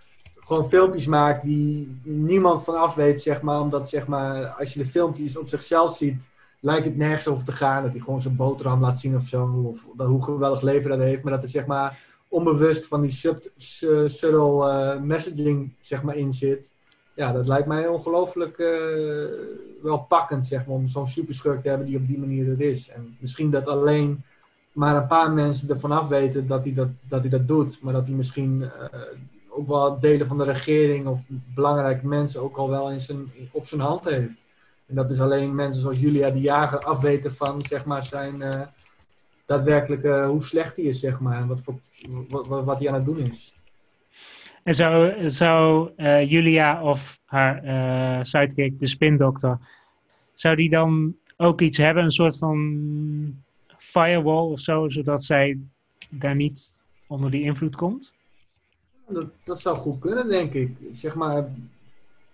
gewoon 0.44 0.68
filmpjes 0.68 1.06
maakt 1.06 1.42
die 1.42 2.00
niemand 2.02 2.64
van 2.64 2.74
af 2.74 2.94
weet, 2.94 3.22
zeg 3.22 3.42
maar. 3.42 3.60
Omdat 3.60 3.88
zeg 3.88 4.06
maar, 4.06 4.46
als 4.46 4.72
je 4.72 4.78
de 4.78 4.86
filmpjes 4.86 5.36
op 5.36 5.48
zichzelf 5.48 5.96
ziet, 5.96 6.22
lijkt 6.60 6.84
het 6.84 6.96
nergens 6.96 7.28
over 7.28 7.44
te 7.44 7.52
gaan. 7.52 7.82
Dat 7.82 7.92
hij 7.92 8.00
gewoon 8.00 8.22
zijn 8.22 8.36
boterham 8.36 8.80
laat 8.80 8.98
zien 8.98 9.16
of 9.16 9.26
zo. 9.26 9.64
Of 9.72 9.86
dat, 9.96 10.08
hoe 10.08 10.22
geweldig 10.22 10.60
leven 10.60 10.90
dat 10.90 10.98
heeft. 10.98 11.22
Maar 11.22 11.32
dat 11.32 11.42
er 11.42 11.48
zeg 11.48 11.66
maar 11.66 11.98
onbewust 12.28 12.86
van 12.86 13.00
die 13.00 13.10
sub, 13.10 13.50
subtle 13.56 14.94
uh, 14.96 15.00
messaging 15.00 15.74
zeg 15.80 16.02
maar, 16.02 16.16
in 16.16 16.32
zit. 16.32 16.72
Ja, 17.14 17.32
dat 17.32 17.46
lijkt 17.46 17.66
mij 17.66 17.88
ongelooflijk 17.88 18.58
uh, 18.58 18.68
wel 19.82 19.98
pakkend, 19.98 20.46
zeg 20.46 20.66
maar, 20.66 20.76
om 20.76 20.86
zo'n 20.86 21.08
superschurk 21.08 21.62
te 21.62 21.68
hebben 21.68 21.86
die 21.86 21.96
op 21.96 22.06
die 22.06 22.18
manier 22.18 22.50
er 22.50 22.60
is. 22.60 22.88
En 22.88 23.16
misschien 23.20 23.50
dat 23.50 23.66
alleen 23.66 24.24
maar 24.72 24.96
een 24.96 25.06
paar 25.06 25.30
mensen 25.30 25.68
ervan 25.68 25.92
af 25.92 26.08
weten 26.08 26.46
dat 26.46 26.64
hij 26.64 26.74
dat, 26.74 26.88
dat, 27.08 27.20
hij 27.20 27.30
dat 27.30 27.48
doet. 27.48 27.78
Maar 27.82 27.92
dat 27.92 28.06
hij 28.06 28.14
misschien 28.14 28.62
eh, 28.62 28.98
ook 29.48 29.68
wel 29.68 30.00
delen 30.00 30.26
van 30.26 30.38
de 30.38 30.44
regering 30.44 31.06
of 31.06 31.20
belangrijke 31.54 32.06
mensen 32.06 32.42
ook 32.42 32.56
al 32.56 32.70
wel 32.70 32.90
in 32.90 33.00
zijn, 33.00 33.30
op 33.50 33.66
zijn 33.66 33.80
hand 33.80 34.04
heeft. 34.04 34.40
En 34.86 34.94
dat 34.94 35.10
is 35.10 35.20
alleen 35.20 35.54
mensen 35.54 35.82
zoals 35.82 36.00
Julia 36.00 36.30
de 36.30 36.40
Jager 36.40 36.78
afweten 36.78 37.34
van 37.34 37.62
zeg 37.62 37.84
maar, 37.84 38.04
zijn 38.04 38.36
uh, 38.36 38.60
daadwerkelijk 39.46 40.26
hoe 40.26 40.42
slecht 40.42 40.76
hij 40.76 40.84
is, 40.84 41.00
zeg 41.00 41.20
maar. 41.20 41.36
En 41.36 41.46
wat, 41.46 41.60
voor, 41.60 41.74
wat, 42.28 42.64
wat 42.64 42.78
hij 42.78 42.88
aan 42.88 42.94
het 42.94 43.04
doen 43.04 43.18
is. 43.18 43.54
En 44.62 44.74
zou, 44.74 45.30
zou 45.30 45.90
uh, 45.96 46.30
Julia 46.30 46.82
of 46.82 47.20
haar 47.24 47.64
uh, 47.64 48.22
sidekick, 48.22 48.78
de 48.78 48.86
spindokter, 48.86 49.58
zou 50.34 50.56
die 50.56 50.70
dan 50.70 51.16
ook 51.36 51.60
iets 51.60 51.78
hebben, 51.78 52.04
een 52.04 52.10
soort 52.10 52.38
van 52.38 52.58
firewall 53.82 54.50
of 54.50 54.60
zo, 54.60 54.88
zodat 54.88 55.22
zij 55.24 55.58
daar 56.10 56.36
niet 56.36 56.80
onder 57.06 57.30
die 57.30 57.42
invloed 57.42 57.76
komt? 57.76 58.14
Dat, 59.08 59.26
dat 59.44 59.60
zou 59.60 59.76
goed 59.76 59.98
kunnen, 60.00 60.28
denk 60.28 60.52
ik. 60.52 60.76
Zeg 60.92 61.14
maar 61.14 61.48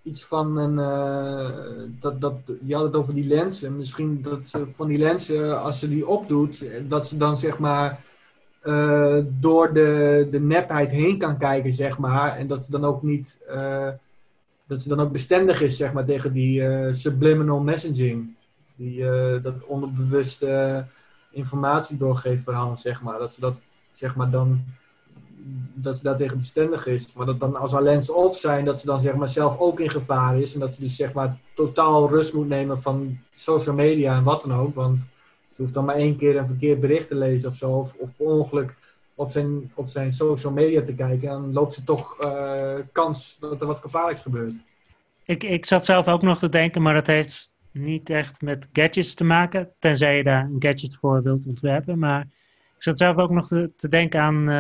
iets 0.03 0.25
van 0.25 0.57
een. 0.57 0.79
Uh, 0.79 1.89
dat, 2.01 2.20
dat, 2.20 2.35
je 2.66 2.75
had 2.75 2.85
het 2.85 2.97
over 2.97 3.15
die 3.15 3.27
lenzen. 3.27 3.77
Misschien 3.77 4.23
dat 4.23 4.47
ze 4.47 4.66
van 4.77 4.89
die 4.89 4.99
lenzen, 4.99 5.62
als 5.62 5.79
ze 5.79 5.89
die 5.89 6.07
opdoet, 6.07 6.65
dat 6.89 7.07
ze 7.07 7.16
dan 7.16 7.37
zeg 7.37 7.59
maar. 7.59 8.07
Uh, 8.65 9.19
door 9.41 9.73
de, 9.73 10.27
de 10.31 10.41
nepheid 10.41 10.91
heen 10.91 11.19
kan 11.19 11.39
kijken, 11.39 11.73
zeg 11.73 11.99
maar. 11.99 12.37
En 12.37 12.47
dat 12.47 12.65
ze 12.65 12.70
dan 12.70 12.85
ook 12.85 13.03
niet. 13.03 13.39
Uh, 13.51 13.89
dat 14.66 14.81
ze 14.81 14.89
dan 14.89 15.01
ook 15.01 15.12
bestendig 15.12 15.62
is, 15.62 15.77
zeg 15.77 15.93
maar, 15.93 16.05
tegen 16.05 16.33
die 16.33 16.62
subliminal 16.93 17.61
messaging. 17.61 18.35
Die, 18.77 19.05
dat 19.41 19.65
onderbewuste 19.66 20.85
informatie 21.31 21.97
doorgeeft 21.97 22.43
verhaal, 22.45 22.77
zeg 22.77 23.03
maar. 23.03 23.19
Dat 23.19 23.35
ze 23.35 23.41
dat, 23.41 23.55
zeg 23.93 24.17
maar, 24.17 24.31
dan 24.31 24.65
dat 25.75 25.97
ze 25.97 26.03
daartegen 26.03 26.39
bestendig 26.39 26.87
is. 26.87 27.13
Maar 27.13 27.27
dat 27.27 27.41
dan 27.41 27.57
als 27.57 27.73
haar 27.73 27.83
lens 27.83 28.11
op 28.11 28.35
zijn, 28.35 28.65
dat 28.65 28.81
ze 28.81 28.87
dan 28.87 29.01
zeg 29.01 29.15
maar 29.15 29.29
zelf 29.29 29.59
ook 29.59 29.81
in 29.81 29.91
gevaar 29.91 30.41
is. 30.41 30.55
En 30.55 30.61
dat 30.61 30.75
ze 30.75 30.81
dus 30.81 30.97
zeg 30.97 31.13
maar 31.13 31.39
totaal 31.55 32.09
rust 32.09 32.35
moet 32.35 32.49
nemen 32.49 32.83
van 32.83 33.19
social 33.35 33.75
media 33.75 34.17
en 34.17 34.25
wat 34.25 34.43
dan 34.43 34.55
ook. 34.55 34.75
Want 34.75 35.01
ze 35.51 35.63
hoeft 35.63 35.75
dan 35.75 35.85
maar 35.85 35.95
één 35.95 36.17
keer 36.17 36.37
een 36.37 36.47
verkeerd 36.47 36.81
bericht 36.81 37.09
te 37.09 37.15
lezen 37.15 37.49
of 37.49 37.57
zo. 37.57 37.71
Of, 37.71 37.95
of 37.99 38.09
per 38.17 38.27
ongeluk 38.27 38.75
op 39.15 39.31
zijn, 39.31 39.73
op 39.75 39.89
zijn 39.89 40.13
social 40.13 40.53
media 40.53 40.83
te 40.83 40.95
kijken. 40.95 41.29
En 41.29 41.35
dan 41.35 41.53
loopt 41.53 41.75
ze 41.75 41.85
toch 41.85 42.25
uh, 42.25 42.75
kans 42.93 43.37
dat 43.41 43.61
er 43.61 43.67
wat 43.67 43.81
gevaarlijks 43.81 44.21
gebeurt. 44.21 44.55
Ik, 45.25 45.45
ik 45.45 45.67
zat 45.67 45.85
zelf 45.85 46.09
ook 46.09 46.23
nog 46.23 46.39
te 46.39 46.49
denken, 46.49 46.83
maar 46.83 46.95
dat 46.95 47.07
heeft 47.07 47.53
niet 47.73 48.11
echt 48.11 48.43
met 48.43 48.69
gadgets 48.73 49.15
te 49.15 49.24
maken. 49.24 49.70
Tenzij 49.78 50.16
je 50.16 50.23
daar 50.23 50.45
een 50.45 50.57
gadget 50.59 50.97
voor 50.97 51.23
wilt 51.23 51.47
ontwerpen. 51.47 51.99
Maar 51.99 52.20
ik 52.77 52.82
zat 52.82 52.99
zelf 52.99 53.16
ook 53.16 53.31
nog 53.31 53.49
te, 53.49 53.89
denken 53.89 54.20
aan 54.20 54.51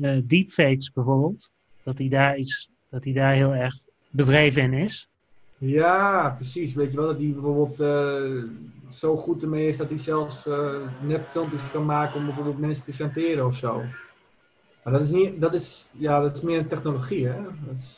uh, 0.00 0.22
deepfakes 0.24 0.92
bijvoorbeeld. 0.92 1.50
Dat 1.82 1.98
hij 1.98 2.08
daar 2.08 2.36
iets, 2.36 2.70
dat 2.90 3.04
hij 3.04 3.12
daar 3.12 3.34
heel 3.34 3.54
erg 3.54 3.74
bedreven 4.10 4.62
in 4.62 4.72
is. 4.72 5.08
Ja, 5.58 6.30
precies. 6.30 6.74
Weet 6.74 6.90
je 6.90 6.96
wel, 6.96 7.06
dat 7.06 7.18
hij 7.18 7.30
bijvoorbeeld 7.32 7.80
uh, 7.80 8.42
zo 8.90 9.16
goed 9.16 9.42
ermee 9.42 9.68
is 9.68 9.76
dat 9.76 9.88
hij 9.88 9.98
zelfs 9.98 10.46
uh, 10.46 10.74
nepfilmpjes 11.02 11.70
kan 11.70 11.84
maken 11.84 12.18
om 12.18 12.24
bijvoorbeeld 12.24 12.58
mensen 12.58 12.84
te 12.84 12.92
chanteren 12.92 13.46
of 13.46 13.56
zo. 13.56 13.82
Maar 14.82 14.92
dat 14.92 15.02
is, 15.02 15.10
niet, 15.10 15.40
dat 15.40 15.54
is, 15.54 15.88
ja, 15.92 16.20
dat 16.20 16.36
is 16.36 16.42
meer 16.42 16.58
een 16.58 16.66
technologie, 16.66 17.26
hè? 17.26 17.42
Dat 17.42 17.74
is... 17.76 17.97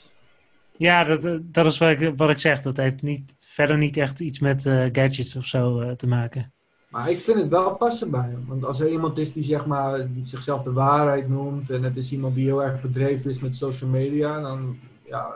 Ja, 0.80 1.04
dat, 1.04 1.40
dat 1.42 1.66
is 1.66 1.78
wat 1.78 2.00
ik, 2.00 2.12
wat 2.16 2.30
ik 2.30 2.38
zeg. 2.38 2.62
Dat 2.62 2.76
heeft 2.76 3.02
niet, 3.02 3.34
verder 3.38 3.78
niet 3.78 3.96
echt 3.96 4.20
iets 4.20 4.38
met 4.38 4.64
uh, 4.64 4.88
gadgets 4.92 5.36
of 5.36 5.44
zo 5.44 5.94
te 5.96 6.06
maken. 6.06 6.52
Maar 6.88 7.10
ik 7.10 7.20
vind 7.20 7.38
het 7.38 7.48
wel 7.48 7.76
passen 7.76 8.10
bij 8.10 8.20
hem. 8.20 8.44
Want 8.46 8.64
als 8.64 8.80
er 8.80 8.88
iemand 8.88 9.18
is 9.18 9.32
die 9.32 9.42
zeg 9.42 9.66
maar, 9.66 10.08
zichzelf 10.22 10.62
de 10.62 10.72
waarheid 10.72 11.28
noemt 11.28 11.70
en 11.70 11.82
het 11.82 11.96
is 11.96 12.12
iemand 12.12 12.34
die 12.34 12.44
heel 12.44 12.62
erg 12.62 12.80
bedreven 12.80 13.30
is 13.30 13.40
met 13.40 13.56
social 13.56 13.90
media, 13.90 14.40
dan 14.40 14.78
ja, 15.04 15.34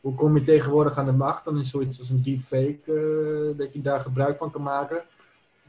hoe 0.00 0.14
kom 0.14 0.36
je 0.36 0.42
tegenwoordig 0.44 0.98
aan 0.98 1.06
de 1.06 1.12
macht? 1.12 1.44
Dan 1.44 1.58
is 1.58 1.70
zoiets 1.70 1.98
als 1.98 2.10
een 2.10 2.22
deepfake 2.22 3.54
dat 3.56 3.72
je 3.72 3.80
daar 3.80 4.00
gebruik 4.00 4.38
van 4.38 4.50
kan 4.50 4.62
maken. 4.62 5.02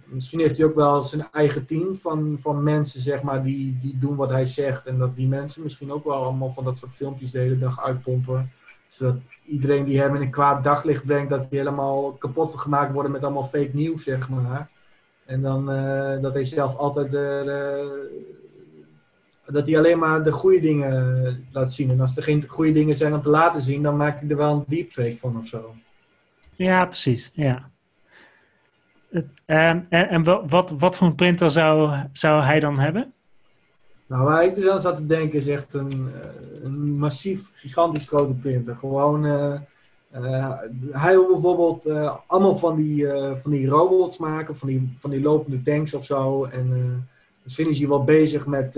Misschien 0.03 0.39
heeft 0.39 0.57
hij 0.57 0.65
ook 0.65 0.75
wel 0.75 1.03
zijn 1.03 1.27
eigen 1.31 1.65
team 1.65 1.95
van, 1.95 2.37
van 2.41 2.63
mensen 2.63 3.01
zeg 3.01 3.21
maar, 3.21 3.43
die, 3.43 3.77
die 3.81 3.97
doen 3.99 4.15
wat 4.15 4.29
hij 4.29 4.45
zegt. 4.45 4.85
En 4.85 4.97
dat 4.97 5.15
die 5.15 5.27
mensen 5.27 5.63
misschien 5.63 5.91
ook 5.91 6.03
wel 6.03 6.13
allemaal 6.13 6.53
van 6.53 6.63
dat 6.63 6.77
soort 6.77 6.95
filmpjes 6.95 7.31
de 7.31 7.39
hele 7.39 7.57
dag 7.57 7.83
uitpompen. 7.83 8.51
Zodat 8.89 9.15
iedereen 9.45 9.85
die 9.85 9.99
hem 9.99 10.15
in 10.15 10.21
een 10.21 10.29
kwaad 10.31 10.63
daglicht 10.63 11.05
brengt, 11.05 11.29
dat 11.29 11.49
die 11.49 11.59
helemaal 11.59 12.11
kapot 12.11 12.55
gemaakt 12.55 12.93
worden 12.93 13.11
met 13.11 13.23
allemaal 13.23 13.43
fake 13.47 13.69
nieuws, 13.73 14.03
zeg 14.03 14.29
maar. 14.29 14.69
En 15.25 15.41
dan 15.41 15.71
uh, 15.71 16.21
dat 16.21 16.33
hij 16.33 16.43
zelf 16.43 16.75
altijd 16.75 17.11
dat 19.51 19.67
hij 19.67 19.77
alleen 19.77 19.99
maar 19.99 20.23
de 20.23 20.31
goede 20.31 20.59
dingen 20.59 21.47
laat 21.51 21.73
zien. 21.73 21.89
En 21.89 22.01
als 22.01 22.17
er 22.17 22.23
geen 22.23 22.45
goede 22.47 22.71
dingen 22.71 22.95
zijn 22.95 23.13
om 23.13 23.21
te 23.21 23.29
laten 23.29 23.61
zien, 23.61 23.83
dan 23.83 23.97
maak 23.97 24.21
je 24.21 24.27
er 24.27 24.37
wel 24.37 24.53
een 24.53 24.63
deepfake 24.67 25.17
van 25.19 25.37
of 25.37 25.47
zo. 25.47 25.75
Ja, 26.55 26.85
precies. 26.85 27.31
Ja. 27.33 27.69
Het, 29.09 29.27
en 29.45 29.85
en, 29.89 30.09
en 30.09 30.23
wat, 30.49 30.73
wat 30.77 30.97
voor 30.97 31.07
een 31.07 31.15
printer 31.15 31.51
zou, 31.51 31.97
zou 32.11 32.43
hij 32.43 32.59
dan 32.59 32.79
hebben? 32.79 33.13
Nou, 34.09 34.23
waar 34.23 34.43
ik 34.43 34.55
dus 34.55 34.69
aan 34.69 34.81
zat 34.81 34.95
te 34.95 35.05
denken 35.05 35.39
is 35.39 35.47
echt 35.47 35.73
een, 35.73 36.09
een 36.63 36.97
massief, 36.97 37.49
gigantisch 37.53 38.07
grote 38.07 38.33
printer. 38.33 38.75
Gewoon 38.75 39.25
uh, 39.25 39.59
uh, 40.15 40.53
hij 40.91 41.13
wil 41.13 41.31
bijvoorbeeld 41.31 41.89
allemaal 42.27 42.55
van 42.55 42.75
die, 42.75 43.07
van 43.35 43.51
die 43.51 43.67
robots 43.67 44.17
maken, 44.17 44.55
van 44.55 44.67
die, 44.67 44.97
van 44.99 45.09
die 45.09 45.21
lopende 45.21 45.61
tanks 45.61 45.93
of 45.93 46.05
zo. 46.05 46.43
En 46.43 47.07
misschien 47.43 47.69
is 47.69 47.79
hij 47.79 47.87
wel 47.87 48.03
bezig 48.03 48.45
met 48.47 48.73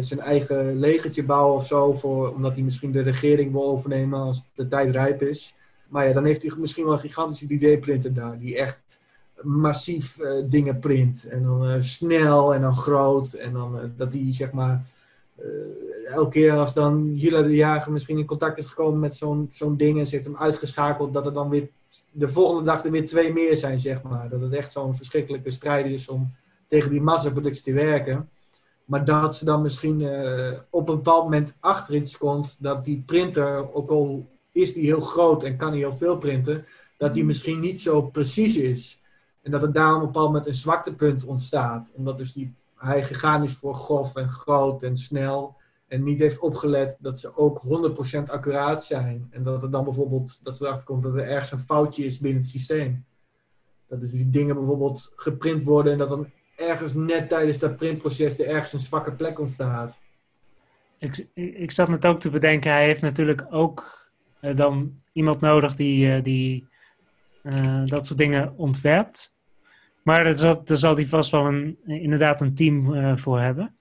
zijn 0.00 0.20
eigen 0.20 0.78
legertje 0.78 1.24
bouwen 1.24 1.56
of 1.56 1.66
zo, 1.66 1.92
voor, 1.92 2.34
omdat 2.34 2.54
hij 2.54 2.62
misschien 2.62 2.92
de 2.92 3.02
regering 3.02 3.52
wil 3.52 3.68
overnemen 3.68 4.20
als 4.20 4.48
de 4.54 4.68
tijd 4.68 4.90
rijp 4.90 5.22
is. 5.22 5.54
Maar 5.88 6.06
ja, 6.08 6.12
dan 6.12 6.24
heeft 6.24 6.42
hij 6.42 6.52
misschien 6.58 6.84
wel 6.84 6.92
een 6.92 6.98
gigantische 6.98 7.46
3D-printer 7.46 8.14
daar, 8.14 8.38
die 8.38 8.56
echt 8.56 8.97
massief 9.42 10.18
dingen 10.44 10.78
print. 10.78 11.24
En 11.24 11.42
dan 11.42 11.82
snel 11.82 12.54
en 12.54 12.60
dan 12.60 12.76
groot. 12.76 13.32
En 13.32 13.52
dan 13.52 13.92
dat 13.96 14.12
hij 14.12 14.26
zeg 14.30 14.52
maar 14.52 14.86
elke 16.06 16.30
keer 16.30 16.52
als 16.52 16.74
dan 16.74 17.14
Jula 17.14 17.42
de 17.42 17.54
Jager 17.54 17.92
misschien 17.92 18.18
in 18.18 18.24
contact 18.24 18.58
is 18.58 18.66
gekomen 18.66 19.00
met 19.00 19.14
zo'n 19.14 19.46
zo'n 19.50 19.76
ding 19.76 19.98
en 19.98 20.06
ze 20.06 20.14
heeft 20.14 20.26
hem 20.26 20.36
uitgeschakeld, 20.36 21.12
dat 21.12 21.26
er 21.26 21.32
dan 21.32 21.48
weer 21.48 21.68
de 22.10 22.28
volgende 22.28 22.64
dag 22.64 22.84
er 22.84 22.90
weer 22.90 23.06
twee 23.06 23.32
meer 23.32 23.56
zijn, 23.56 23.80
zeg 23.80 24.02
maar. 24.02 24.28
Dat 24.28 24.40
het 24.40 24.52
echt 24.52 24.72
zo'n 24.72 24.96
verschrikkelijke 24.96 25.50
strijd 25.50 25.86
is 25.86 26.08
om 26.08 26.34
tegen 26.68 26.90
die 26.90 27.00
massaproductie 27.00 27.62
te 27.62 27.72
werken. 27.72 28.28
Maar 28.84 29.04
dat 29.04 29.36
ze 29.36 29.44
dan 29.44 29.62
misschien 29.62 30.02
op 30.70 30.88
een 30.88 30.94
bepaald 30.96 31.24
moment 31.24 31.54
achter 31.60 31.94
iets 31.94 32.18
komt 32.18 32.56
dat 32.58 32.84
die 32.84 33.02
printer, 33.06 33.74
ook 33.74 33.90
al 33.90 34.28
is 34.52 34.72
die 34.74 34.84
heel 34.84 35.00
groot 35.00 35.42
en 35.42 35.56
kan 35.56 35.68
hij 35.68 35.78
heel 35.78 35.96
veel 35.96 36.16
printen, 36.16 36.64
dat 36.96 37.14
die 37.14 37.24
misschien 37.24 37.60
niet 37.60 37.80
zo 37.80 38.02
precies 38.02 38.56
is. 38.56 39.00
En 39.42 39.50
dat 39.50 39.62
er 39.62 39.72
daarom 39.72 39.96
op 39.96 40.00
een 40.00 40.06
bepaald 40.06 40.26
moment 40.26 40.46
een 40.46 40.54
zwaktepunt 40.54 41.24
ontstaat. 41.24 41.92
Omdat 41.94 42.18
dus 42.18 42.32
die 42.32 42.54
hij 42.76 43.02
gegaan 43.02 43.42
is 43.42 43.54
voor 43.54 43.74
grof 43.74 44.16
en 44.16 44.28
groot 44.28 44.82
en 44.82 44.96
snel. 44.96 45.56
En 45.88 46.02
niet 46.02 46.18
heeft 46.18 46.38
opgelet 46.38 46.96
dat 47.00 47.18
ze 47.18 47.36
ook 47.36 47.62
100% 48.18 48.22
accuraat 48.30 48.84
zijn. 48.84 49.28
En 49.30 49.42
dat 49.42 49.62
er 49.62 49.70
dan 49.70 49.84
bijvoorbeeld, 49.84 50.40
dat 50.42 50.56
ze 50.56 50.64
erachter 50.64 50.86
komt 50.86 51.02
dat 51.02 51.14
er 51.14 51.28
ergens 51.28 51.52
een 51.52 51.58
foutje 51.58 52.04
is 52.04 52.18
binnen 52.18 52.42
het 52.42 52.50
systeem. 52.50 53.04
Dat 53.88 54.00
dus 54.00 54.10
die 54.10 54.30
dingen 54.30 54.54
bijvoorbeeld 54.54 55.12
geprint 55.16 55.64
worden 55.64 55.92
en 55.92 55.98
dat 55.98 56.08
dan 56.08 56.30
ergens 56.56 56.94
net 56.94 57.28
tijdens 57.28 57.58
dat 57.58 57.76
printproces 57.76 58.38
er 58.38 58.46
ergens 58.46 58.72
een 58.72 58.80
zwakke 58.80 59.12
plek 59.12 59.40
ontstaat. 59.40 59.98
Ik, 60.98 61.26
ik 61.34 61.70
zat 61.70 61.88
net 61.88 62.06
ook 62.06 62.20
te 62.20 62.30
bedenken, 62.30 62.72
hij 62.72 62.84
heeft 62.84 63.00
natuurlijk 63.00 63.46
ook 63.50 64.08
uh, 64.40 64.56
dan 64.56 64.94
iemand 65.12 65.40
nodig 65.40 65.74
die, 65.74 66.06
uh, 66.06 66.22
die 66.22 66.67
uh, 67.42 67.82
dat 67.84 68.06
soort 68.06 68.18
dingen 68.18 68.56
ontwerpt. 68.56 69.32
Maar 70.02 70.24
daar 70.24 70.34
zal, 70.76 70.94
hij 70.94 71.06
vast 71.06 71.30
wel 71.30 71.46
een, 71.46 71.78
inderdaad 71.86 72.40
een 72.40 72.54
team 72.54 72.94
uh, 72.94 73.16
voor 73.16 73.40
hebben. 73.40 73.76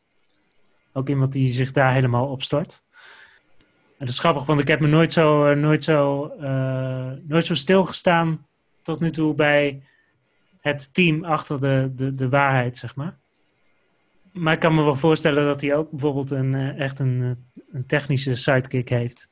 Ook 0.93 1.09
iemand 1.09 1.31
die 1.31 1.51
zich 1.51 1.71
daar 1.71 1.93
helemaal 1.93 2.27
op 2.27 2.43
stort. 2.43 2.83
En 3.87 4.05
dat 4.05 4.07
is 4.07 4.19
grappig, 4.19 4.45
want 4.45 4.59
ik 4.59 4.67
heb 4.67 4.79
me 4.79 4.87
nooit 4.87 5.11
zo, 5.11 5.51
uh, 5.51 5.57
nooit 5.57 5.83
zo, 5.83 6.31
nooit 7.27 7.45
zo 7.45 7.53
stilgestaan 7.53 8.45
tot 8.81 8.99
nu 8.99 9.11
toe 9.11 9.33
bij 9.33 9.83
het 10.61 10.93
team 10.93 11.23
achter 11.23 11.59
de, 11.59 11.91
de, 11.95 12.13
de 12.13 12.29
waarheid, 12.29 12.77
zeg 12.77 12.95
maar. 12.95 13.17
Maar 14.33 14.53
ik 14.53 14.59
kan 14.59 14.75
me 14.75 14.83
wel 14.83 14.95
voorstellen 14.95 15.45
dat 15.45 15.61
hij 15.61 15.75
ook 15.75 15.91
bijvoorbeeld 15.91 16.31
een, 16.31 16.55
echt 16.55 16.99
een, 16.99 17.47
een 17.71 17.85
technische 17.85 18.35
sidekick 18.35 18.89
heeft 18.89 19.29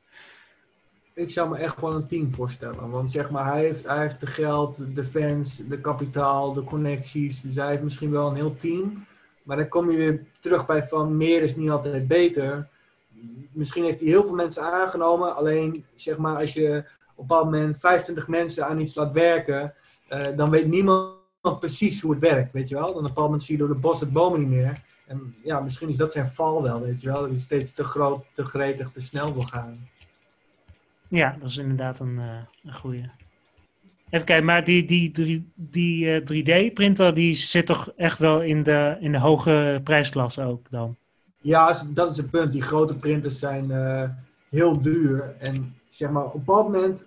ik 1.16 1.30
zou 1.30 1.48
me 1.48 1.56
echt 1.56 1.80
wel 1.80 1.94
een 1.94 2.06
team 2.06 2.34
voorstellen. 2.34 2.90
Want 2.90 3.10
zeg 3.10 3.30
maar, 3.30 3.52
hij 3.52 3.60
heeft, 3.60 3.86
hij 3.86 4.00
heeft 4.00 4.20
de 4.20 4.26
geld, 4.26 4.76
de 4.94 5.04
fans, 5.04 5.60
de 5.68 5.80
kapitaal, 5.80 6.52
de 6.52 6.64
connecties. 6.64 7.40
Dus 7.40 7.54
hij 7.54 7.68
heeft 7.68 7.82
misschien 7.82 8.10
wel 8.10 8.28
een 8.28 8.34
heel 8.34 8.56
team. 8.56 9.06
Maar 9.42 9.56
dan 9.56 9.68
kom 9.68 9.90
je 9.90 9.96
weer 9.96 10.24
terug 10.40 10.66
bij 10.66 10.82
van 10.82 11.16
meer 11.16 11.42
is 11.42 11.56
niet 11.56 11.70
altijd 11.70 12.08
beter. 12.08 12.68
Misschien 13.52 13.84
heeft 13.84 14.00
hij 14.00 14.08
heel 14.08 14.26
veel 14.26 14.34
mensen 14.34 14.62
aangenomen. 14.62 15.36
Alleen 15.36 15.84
zeg 15.94 16.16
maar, 16.16 16.36
als 16.36 16.52
je 16.52 16.76
op 17.14 17.18
een 17.18 17.26
bepaald 17.26 17.44
moment 17.44 17.76
25 17.80 18.28
mensen 18.28 18.66
aan 18.66 18.80
iets 18.80 18.94
laat 18.94 19.12
werken, 19.12 19.74
uh, 20.12 20.36
dan 20.36 20.50
weet 20.50 20.66
niemand 20.66 21.14
precies 21.60 22.00
hoe 22.00 22.10
het 22.10 22.20
werkt. 22.20 22.52
Weet 22.52 22.68
je 22.68 22.74
wel? 22.74 22.86
Dan 22.86 22.94
op 22.94 23.00
een 23.00 23.06
bepaald 23.06 23.26
moment 23.26 23.42
zie 23.42 23.56
je 23.56 23.66
door 23.66 23.74
de 23.74 23.80
bos 23.80 24.00
het 24.00 24.12
bomen 24.12 24.40
niet 24.40 24.48
meer. 24.48 24.82
En 25.06 25.34
ja, 25.42 25.60
misschien 25.60 25.88
is 25.88 25.96
dat 25.96 26.12
zijn 26.12 26.28
val 26.28 26.62
wel, 26.62 26.80
weet 26.80 27.00
je 27.00 27.08
wel. 27.08 27.20
Dat 27.20 27.30
hij 27.30 27.38
steeds 27.38 27.72
te 27.72 27.84
groot, 27.84 28.24
te 28.34 28.44
gretig, 28.44 28.90
te 28.92 29.00
snel 29.00 29.32
wil 29.32 29.42
gaan. 29.42 29.88
Ja, 31.08 31.36
dat 31.40 31.48
is 31.48 31.56
inderdaad 31.56 32.00
een, 32.00 32.16
uh, 32.16 32.38
een 32.64 32.74
goede. 32.74 33.10
Even 34.10 34.26
kijken, 34.26 34.44
maar 34.44 34.64
die, 34.64 34.84
die, 34.84 35.10
die, 35.10 35.52
die 35.54 36.20
3D-printer 36.20 37.14
die 37.14 37.34
zit 37.34 37.66
toch 37.66 37.92
echt 37.96 38.18
wel 38.18 38.42
in 38.42 38.62
de, 38.62 38.96
in 39.00 39.12
de 39.12 39.18
hoge 39.18 39.80
prijsklasse 39.84 40.42
ook 40.42 40.70
dan? 40.70 40.96
Ja, 41.40 41.82
dat 41.88 42.10
is 42.10 42.16
het 42.16 42.30
punt. 42.30 42.52
Die 42.52 42.62
grote 42.62 42.94
printers 42.94 43.38
zijn 43.38 43.70
uh, 43.70 44.02
heel 44.48 44.82
duur. 44.82 45.36
En 45.38 45.74
zeg 45.88 46.10
maar, 46.10 46.24
op 46.24 46.34
een 46.34 46.54
moment, 46.54 47.04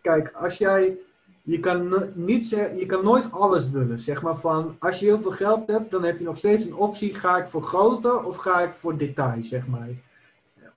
kijk, 0.00 0.32
als 0.32 0.58
jij, 0.58 0.96
je 1.42 1.60
kan, 1.60 2.10
niet 2.14 2.48
je 2.48 2.86
kan 2.86 3.04
nooit 3.04 3.32
alles 3.32 3.70
willen. 3.70 3.98
Zeg 3.98 4.22
maar 4.22 4.36
van, 4.36 4.76
als 4.78 4.98
je 4.98 5.06
heel 5.06 5.22
veel 5.22 5.30
geld 5.30 5.66
hebt, 5.66 5.90
dan 5.90 6.04
heb 6.04 6.18
je 6.18 6.24
nog 6.24 6.36
steeds 6.36 6.64
een 6.64 6.74
optie, 6.74 7.14
ga 7.14 7.36
ik 7.36 7.48
voor 7.48 7.62
groter 7.62 8.24
of 8.24 8.36
ga 8.36 8.60
ik 8.60 8.72
voor 8.78 8.96
detail, 8.96 9.44
zeg 9.44 9.66
maar. 9.66 9.88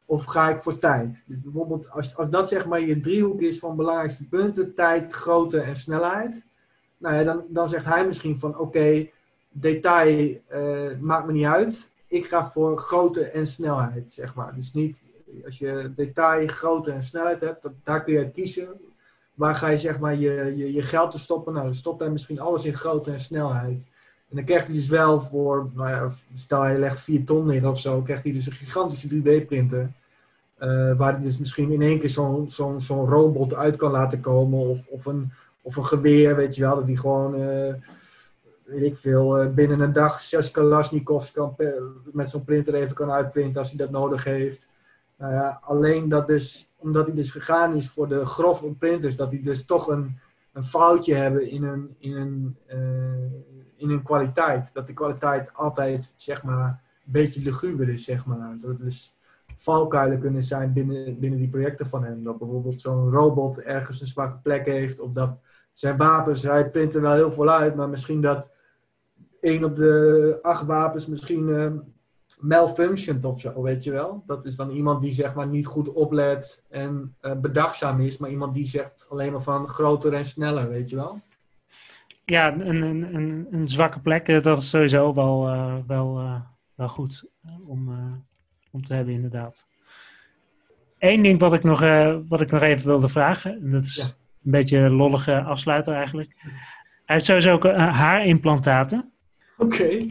Of 0.06 0.24
ga 0.24 0.50
ik 0.50 0.62
voor 0.62 0.78
tijd. 0.78 1.24
Dus 1.26 1.42
bijvoorbeeld, 1.42 1.90
als, 1.92 2.18
als 2.18 2.30
dat 2.30 2.48
zeg 2.48 2.66
maar 2.66 2.82
je 2.82 3.00
driehoek 3.00 3.42
is 3.42 3.60
van 3.60 3.76
belangrijkste 3.76 4.28
punten, 4.28 4.74
tijd, 4.74 5.14
grootte 5.14 5.60
en 5.60 5.76
snelheid. 5.76 6.46
Nou 6.98 7.16
ja, 7.16 7.24
dan, 7.24 7.44
dan 7.50 7.70
zegt 7.70 7.86
hij 7.86 8.08
misschien 8.08 8.40
van, 8.40 8.58
oké, 8.58 9.10
detail 9.50 10.38
uh, 10.54 11.00
maakt 11.00 11.26
me 11.26 11.32
niet 11.32 11.46
uit. 11.46 11.92
Ik 12.08 12.26
ga 12.26 12.52
voor 12.52 12.78
grootte 12.78 13.24
en 13.24 13.48
snelheid, 13.48 14.12
zeg 14.12 14.36
maar. 14.36 14.56
Dus 14.56 14.74
niet, 14.74 15.04
als 15.46 15.58
je 15.58 15.94
detail, 15.96 16.48
grootte 16.48 16.92
en 16.92 17.04
snelheid 17.04 17.42
hebt, 17.42 17.68
daar 17.84 18.04
kun 18.04 18.14
je 18.14 18.32
kiezen. 18.32 18.68
Waar 19.34 19.56
ga 19.56 19.68
je 19.68 19.78
zeg 19.78 20.00
maar 20.00 20.16
je, 20.16 20.54
je, 20.56 20.74
je 20.74 20.82
geld 20.82 21.12
te 21.12 21.20
stoppen? 21.20 21.54
Nou, 21.54 21.66
dan 21.66 21.76
stopt 21.76 22.00
hij 22.00 22.10
misschien 22.10 22.40
alles 22.40 22.66
in 22.66 22.76
grootte 22.76 23.12
en 23.12 23.20
snelheid. 23.20 23.88
En 24.30 24.36
dan 24.36 24.46
krijgt 24.46 24.66
hij 24.66 24.76
dus 24.76 24.88
wel 24.88 25.22
voor, 25.22 25.70
nou 25.74 25.90
ja, 25.90 26.12
stel 26.34 26.62
hij 26.62 26.78
legt 26.78 27.00
4 27.00 27.24
ton 27.24 27.46
neer 27.46 27.70
of 27.70 27.80
zo, 27.80 28.02
krijgt 28.02 28.24
hij 28.24 28.34
dus 28.34 28.46
een 28.46 28.52
gigantische 28.52 29.08
3D-printer. 29.10 29.92
Uh, 30.60 30.90
eh, 30.90 30.98
waar 30.98 31.14
hij 31.14 31.22
dus 31.22 31.38
misschien 31.38 31.72
in 31.72 31.82
één 31.82 32.00
keer 32.00 32.10
zo'n 32.10 32.52
zo'n 32.52 32.82
zo'n 32.82 33.10
robot 33.10 33.54
uit 33.54 33.76
kan 33.76 33.92
laten 33.92 34.20
komen. 34.20 34.60
Of, 34.60 34.88
of, 34.88 35.06
een, 35.06 35.32
of 35.62 35.76
een 35.76 35.86
geweer, 35.86 36.36
weet 36.36 36.56
je 36.56 36.62
wel. 36.62 36.76
Dat 36.76 36.86
hij 36.86 36.96
gewoon, 36.96 37.40
uh, 37.40 37.74
weet 38.64 38.84
ik 38.84 38.98
veel, 38.98 39.44
uh, 39.44 39.50
binnen 39.50 39.80
een 39.80 39.94
dag 39.94 40.22
zes 40.22 40.52
Kalashnikovs 40.52 41.32
kan, 41.32 41.56
met 42.12 42.30
zo'n 42.30 42.44
printer 42.44 42.74
even 42.74 42.96
kan 42.96 43.12
uitprinten 43.12 43.60
als 43.60 43.70
hij 43.70 43.78
dat 43.78 43.92
nodig 43.92 44.24
heeft. 44.24 44.68
Nou 45.18 45.34
ja, 45.34 45.60
alleen 45.62 46.10
dat 46.10 46.28
dus, 46.28 46.70
omdat 46.78 47.06
hij 47.06 47.16
dus 47.16 47.32
gegaan 47.32 47.76
is 47.76 47.90
voor 47.90 48.08
de 48.08 48.26
grove 48.26 48.66
printers, 48.66 49.16
dat 49.16 49.30
hij 49.32 49.42
dus 49.44 49.66
toch 49.66 49.88
een, 49.88 50.20
een 50.54 50.64
foutje 50.64 51.16
hebben 51.16 51.50
in 51.50 51.64
hun, 51.64 51.96
in, 52.00 52.12
hun, 52.12 52.58
in 53.76 53.90
hun 53.90 54.04
kwaliteit. 54.04 54.74
Dat 54.74 54.88
de 54.88 54.94
kwaliteit 54.94 55.54
altijd, 55.54 56.14
zeg 56.16 56.44
maar, 56.44 56.68
een 57.06 57.12
beetje 57.12 57.42
luguber 57.42 57.90
is, 57.90 58.04
zeg 58.04 58.26
maar. 58.26 58.58
Dat 58.62 58.80
dus 58.80 59.16
valkuilen 59.58 60.20
kunnen 60.20 60.44
zijn 60.44 60.74
binnen, 60.74 61.20
binnen 61.20 61.40
die 61.40 61.50
projecten 61.50 61.88
van 61.88 62.04
hem. 62.04 62.24
Dat 62.24 62.38
bijvoorbeeld 62.38 62.82
zo'n 62.82 63.12
robot 63.12 63.62
ergens 63.62 64.02
een 64.02 64.08
zwakke 64.08 64.38
plek 64.44 64.66
heeft, 64.66 65.00
of 65.00 65.12
dat 65.12 65.38
zijn 65.74 65.98
wapens, 65.98 66.44
hij 66.44 66.70
print 66.70 66.96
er 66.96 67.02
wel 67.02 67.14
heel 67.14 67.32
veel 67.32 67.50
uit, 67.50 67.76
maar 67.76 67.90
misschien 67.90 68.22
dat 68.22 68.52
één 69.40 69.64
op 69.64 69.76
de 69.76 70.40
acht 70.42 70.66
wapens 70.66 71.08
misschien 71.08 71.48
uh, 71.48 71.72
malfunctioned 72.40 73.26
of 73.26 73.40
zo, 73.40 73.62
weet 73.62 73.84
je 73.84 73.92
wel. 73.92 74.24
Dat 74.26 74.46
is 74.46 74.56
dan 74.56 74.70
iemand 74.70 75.02
die 75.02 75.14
zeg 75.14 75.36
maar 75.36 75.48
niet 75.48 75.66
goed 75.66 75.94
oplet 75.94 76.66
en 76.70 77.16
uh, 77.22 77.32
bedachtzaam 77.32 78.00
is, 78.02 78.18
maar 78.18 78.30
iemand 78.30 78.54
die 78.54 78.66
zegt 78.66 79.06
alleen 79.10 79.32
maar 79.32 79.42
van 79.42 79.68
groter 79.68 80.14
en 80.14 80.26
sneller, 80.26 80.70
weet 80.70 80.90
je 80.90 80.96
wel. 80.96 81.22
Ja, 82.26 82.54
een, 82.54 82.82
een, 82.82 83.16
een, 83.16 83.48
een 83.52 83.68
zwakke 83.68 84.00
plek, 84.00 84.28
eh, 84.28 84.42
dat 84.44 84.58
is 84.58 84.70
sowieso 84.70 85.14
wel, 85.14 85.50
uh, 85.50 85.76
wel, 85.88 86.22
uh, 86.22 86.40
wel 86.76 86.88
goed 86.88 87.26
om, 87.68 87.90
om 88.72 88.84
te 88.84 88.94
hebben, 88.94 89.14
inderdaad. 89.14 89.68
Eén 91.00 91.22
ding 91.22 91.40
wat 91.40 91.54
ik 91.54 91.64
nog, 91.64 91.80
wat 92.28 92.42
ik 92.42 92.52
nog 92.52 92.62
even 92.62 92.88
wilde 92.88 93.08
vragen, 93.08 93.70
dat 93.70 93.82
is 93.82 94.18
een 94.44 94.52
beetje 94.52 94.78
een 94.78 94.94
lollige 94.94 95.42
afsluiter 95.42 95.94
eigenlijk. 95.94 96.36
Hij 97.06 97.16
heeft 97.16 97.26
sowieso 97.26 97.52
ook 97.52 97.66
haarimplantaten. 97.76 99.12
Oké. 99.58 100.08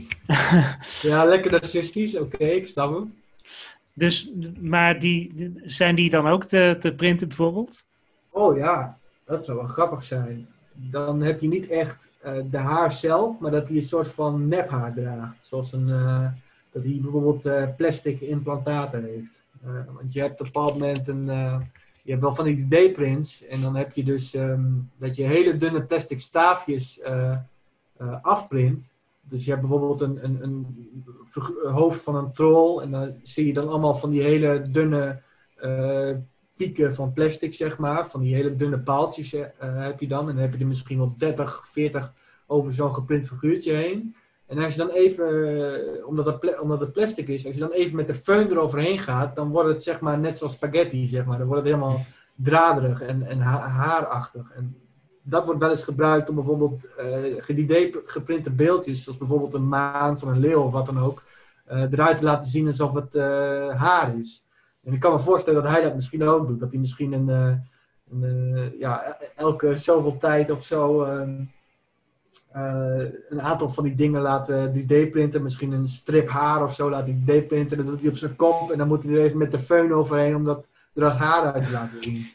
ja, 1.03 1.24
lekker 1.24 1.51
narcistisch. 1.51 2.16
Oké, 2.16 2.45
ik 2.45 2.69
snap 2.69 2.95
hem. 2.95 3.15
Dus, 3.95 4.32
maar 4.61 4.99
die, 4.99 5.53
zijn 5.62 5.95
die 5.95 6.11
dan 6.11 6.27
ook 6.27 6.45
te, 6.45 6.77
te 6.78 6.95
printen 6.95 7.28
bijvoorbeeld? 7.28 7.86
Oh 8.31 8.57
ja, 8.57 8.99
dat 9.24 9.45
zou 9.45 9.59
wel 9.59 9.66
grappig 9.66 10.03
zijn 10.03 10.49
dan 10.74 11.22
heb 11.22 11.40
je 11.40 11.48
niet 11.48 11.68
echt 11.68 12.10
uh, 12.26 12.32
de 12.51 12.59
haar 12.59 12.92
zelf, 12.92 13.38
maar 13.38 13.51
dat 13.51 13.68
hij 13.68 13.76
een 13.76 13.82
soort 13.82 14.09
van 14.09 14.48
nephaar 14.48 14.94
draagt. 14.94 15.44
Zoals 15.44 15.72
een, 15.72 15.88
uh, 15.88 16.28
dat 16.70 16.82
hij 16.82 16.98
bijvoorbeeld 17.02 17.46
uh, 17.46 17.68
plastic 17.76 18.20
implantaten 18.20 19.05
heeft. 19.05 19.46
want 19.94 20.12
je 20.12 20.20
hebt 20.20 20.40
op 20.40 20.46
een 20.46 20.52
bepaald 20.52 20.72
moment 20.72 21.06
een, 21.06 21.26
je 22.02 22.10
hebt 22.10 22.22
wel 22.22 22.34
van 22.34 22.44
die 22.44 22.66
D-prints 22.66 23.46
en 23.46 23.60
dan 23.60 23.76
heb 23.76 23.92
je 23.92 24.05
dus 24.05 24.34
um, 24.34 24.90
dat 24.96 25.16
je 25.16 25.22
hele 25.22 25.59
dunne 25.59 25.82
plastic 25.82 26.20
staafjes 26.20 27.01
afprint. 28.22 28.92
Dus 29.20 29.44
je 29.44 29.51
hebt 29.51 29.62
bijvoorbeeld 29.62 30.01
een, 30.01 30.24
een, 30.24 30.42
een, 30.42 30.66
hoofd 31.72 32.02
van 32.02 32.14
een 32.14 32.32
troll 32.32 32.82
en 32.82 32.90
dan 32.90 33.14
zie 33.22 33.46
je 33.46 33.52
dan 33.52 33.68
allemaal 33.68 33.94
van 33.94 34.10
die 34.10 34.22
hele 34.22 34.62
dunne 34.70 35.22
pieken 36.56 36.94
van 36.94 37.12
plastic, 37.12 37.55
zeg 37.55 37.78
maar. 37.78 38.10
Van 38.10 38.20
die 38.20 38.35
hele 38.35 38.56
dunne 38.56 38.78
paaltjes 38.78 39.35
uh, 39.35 39.44
heb 39.59 40.01
je 40.01 40.06
dan. 40.06 40.28
En 40.28 40.35
dan 40.35 40.44
heb 40.44 40.52
je 40.52 40.59
er 40.59 40.66
misschien 40.66 40.98
wel 40.98 41.14
30, 41.18 41.68
40 41.72 42.12
over 42.47 42.72
zo'n 42.72 42.94
geprint 42.94 43.26
figuurtje 43.26 43.72
heen. 43.72 44.14
En 44.47 44.59
als 44.59 44.74
je 44.74 44.78
dan 44.78 44.90
even, 44.90 45.26
uh, 45.26 46.06
omdat, 46.06 46.26
het 46.26 46.60
omdat 46.60 46.81
het 46.81 46.93
plastic 46.93 47.28
is, 47.28 47.47
als 47.47 47.55
je 47.55 47.60
dan 47.60 47.70
even 47.70 47.97
met 47.97 48.06
de 48.06 48.14
föhn 48.14 48.51
eroverheen 48.51 48.98
gaat, 48.98 49.36
dan 49.36 49.51
wordt 49.51 49.68
het 49.68 49.82
zeg 49.82 50.01
maar 50.01 50.18
net 50.18 50.36
zoals 50.36 50.52
spaghetti, 50.52 51.06
zeg 51.06 51.24
maar. 51.24 51.39
Dan 51.39 51.47
wordt 51.47 51.62
het 51.62 51.74
helemaal 51.74 52.05
draderig 52.35 53.01
en, 53.01 53.26
en 53.26 53.40
ha 53.40 53.68
haarachtig. 53.68 54.51
En 54.51 54.76
dat 55.22 55.44
wordt 55.44 55.60
wel 55.60 55.70
eens 55.70 55.85
gebruikt 55.85 56.28
om 56.28 56.35
bijvoorbeeld 56.35 56.86
uh, 57.01 57.94
geprinte 58.05 58.51
beeldjes, 58.51 59.02
zoals 59.02 59.18
bijvoorbeeld 59.18 59.55
een 59.55 59.68
maan 59.68 60.18
van 60.18 60.28
een 60.28 60.40
leeuw 60.40 60.62
of 60.62 60.72
wat 60.72 60.86
dan 60.86 60.98
ook, 60.98 61.22
eruit 61.66 62.18
te 62.18 62.24
laten 62.24 62.51
zien 62.51 62.66
alsof 62.66 62.93
het 62.94 63.14
haar 63.76 64.18
is. 64.18 64.44
En 64.85 64.93
ik 64.93 65.01
kan 65.01 65.12
me 65.12 65.20
voorstellen 65.20 65.62
dat 65.62 65.73
hij 65.73 65.82
dat 65.82 65.94
misschien 65.94 66.23
ook 66.23 66.47
doet. 66.47 66.61
Dat 66.61 66.70
hij 66.70 66.81
misschien 66.81 67.12
een, 67.12 67.28
uh, 67.28 67.55
een 68.11 68.23
uh, 68.23 68.81
ja, 68.81 69.16
elke 69.36 69.77
zoveel 69.77 70.19
tijd 70.19 70.51
of 70.51 70.65
zo 70.65 71.05
uh, 71.05 71.23
een 73.28 73.40
aantal 73.40 73.69
van 73.69 73.85
die 73.85 73.94
dingen 73.94 74.20
laat 74.20 74.51
3D-printen. 74.51 75.43
Misschien 75.43 75.73
een 75.73 75.89
strip 75.89 76.28
haar 76.28 76.62
of 76.62 76.74
zo 76.74 76.90
laat 76.90 77.06
3D-printen. 77.06 77.77
Dat 77.77 77.86
doet 77.86 78.01
hij 78.01 78.11
op 78.11 78.16
zijn 78.16 78.36
kop. 78.36 78.70
En 78.70 78.78
dan 78.78 78.89
moet 78.89 79.02
hij 79.02 79.12
er 79.12 79.20
even 79.20 79.39
met 79.39 79.51
de 79.51 79.62
föhn 79.62 79.93
overheen 79.93 80.36
om 80.36 80.44
dat 80.44 80.66
haar 80.94 81.52
uit 81.52 81.65
te 81.65 81.73
laten 81.73 82.02
zien. 82.02 82.27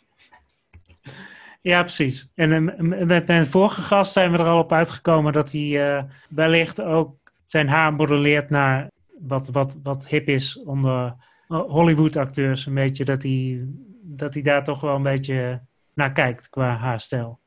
Ja, 1.61 1.81
precies. 1.81 2.29
En 2.35 2.63
met 3.07 3.27
mijn 3.27 3.45
vorige 3.45 3.81
gast 3.81 4.13
zijn 4.13 4.31
we 4.31 4.37
er 4.37 4.47
al 4.47 4.59
op 4.59 4.71
uitgekomen 4.71 5.33
dat 5.33 5.51
hij 5.51 6.05
wellicht 6.29 6.81
ook 6.81 7.15
zijn 7.45 7.67
haar 7.67 7.93
modelleert 7.93 8.49
naar 8.49 8.89
wat, 9.19 9.49
wat, 9.49 9.77
wat 9.83 10.07
hip 10.07 10.27
is 10.27 10.63
onder 10.63 11.15
Hollywood-acteurs 11.57 12.65
een 12.65 12.73
beetje 12.73 13.05
dat 13.05 13.23
hij, 13.23 13.67
dat 14.01 14.33
daar 14.33 14.63
toch 14.63 14.81
wel 14.81 14.95
een 14.95 15.03
beetje 15.03 15.61
naar 15.93 16.11
kijkt 16.11 16.49
qua 16.49 16.75
haarstijl. 16.75 17.39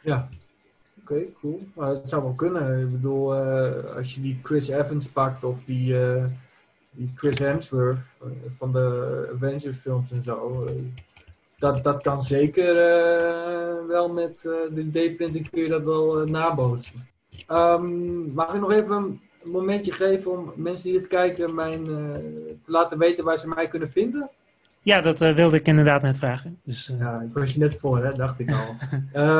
Ja, 0.00 0.28
oké, 1.00 1.22
cool. 1.40 1.68
Maar 1.74 1.88
het 1.88 2.08
zou 2.08 2.22
wel 2.22 2.32
kunnen. 2.32 2.80
Ik 2.80 2.92
bedoel, 2.92 3.36
uh, 3.36 3.96
als 3.96 4.14
je 4.14 4.20
die 4.20 4.40
Chris 4.42 4.68
Evans 4.68 5.08
pakt 5.08 5.44
of 5.44 5.56
die, 5.64 5.92
uh, 5.92 6.24
die 6.90 7.12
Chris 7.14 7.38
Hemsworth 7.38 7.98
uh, 8.24 8.30
van 8.58 8.72
de 8.72 9.30
Avengers 9.34 9.76
films 9.76 10.10
en 10.10 10.22
zo. 10.22 10.66
dat, 11.58 11.84
dat 11.84 12.02
kan 12.02 12.22
zeker 12.22 12.74
wel 13.86 14.12
met 14.12 14.40
de 14.42 14.88
D-printing 14.90 15.50
kun 15.50 15.62
je 15.62 15.68
dat 15.68 15.82
wel 15.82 16.24
nabootsen. 16.24 17.08
Um, 17.50 18.32
mag 18.32 18.54
ik 18.54 18.60
nog 18.60 18.72
even 18.72 19.20
een 19.44 19.50
momentje 19.50 19.92
geven 19.92 20.30
om 20.30 20.52
mensen 20.56 20.90
die 20.90 20.98
het 20.98 21.08
kijken 21.08 21.54
mijn, 21.54 21.80
uh, 21.80 22.14
te 22.64 22.70
laten 22.70 22.98
weten 22.98 23.24
waar 23.24 23.38
ze 23.38 23.48
mij 23.48 23.68
kunnen 23.68 23.90
vinden? 23.90 24.30
Ja, 24.82 25.00
dat 25.00 25.20
uh, 25.20 25.34
wilde 25.34 25.56
ik 25.56 25.66
inderdaad 25.66 26.02
net 26.02 26.18
vragen. 26.18 26.58
Dus. 26.62 26.92
Ja, 26.98 27.20
ik 27.20 27.32
was 27.32 27.52
je 27.52 27.58
net 27.58 27.76
voor, 27.80 28.04
hè? 28.04 28.12
dacht 28.12 28.38
ik 28.38 28.50
al. 28.52 28.76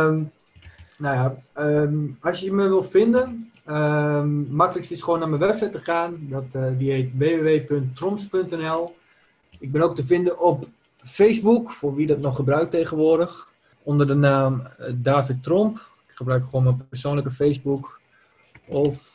um, 0.06 0.30
nou 0.98 1.14
ja, 1.14 1.36
um, 1.62 2.18
als 2.20 2.40
je 2.40 2.52
me 2.52 2.68
wil 2.68 2.82
vinden, 2.82 3.50
um, 3.68 4.46
makkelijkst 4.50 4.92
is 4.92 5.02
gewoon 5.02 5.18
naar 5.18 5.28
mijn 5.28 5.40
website 5.40 5.70
te 5.70 5.80
gaan. 5.80 6.16
Dat, 6.20 6.78
die 6.78 6.92
heet 6.92 7.10
www.troms.nl. 7.16 8.96
Ik 9.58 9.72
ben 9.72 9.82
ook 9.82 9.94
te 9.94 10.06
vinden 10.06 10.40
op 10.40 10.66
Facebook, 10.96 11.72
voor 11.72 11.94
wie 11.94 12.06
dat 12.06 12.20
nog 12.20 12.36
gebruikt 12.36 12.70
tegenwoordig. 12.70 13.48
Onder 13.82 14.06
de 14.06 14.14
naam 14.14 14.62
David 14.94 15.42
Tromp. 15.42 15.76
Ik 16.08 16.14
gebruik 16.14 16.44
gewoon 16.44 16.64
mijn 16.64 16.88
persoonlijke 16.88 17.30
Facebook. 17.30 18.00
Of 18.66 19.13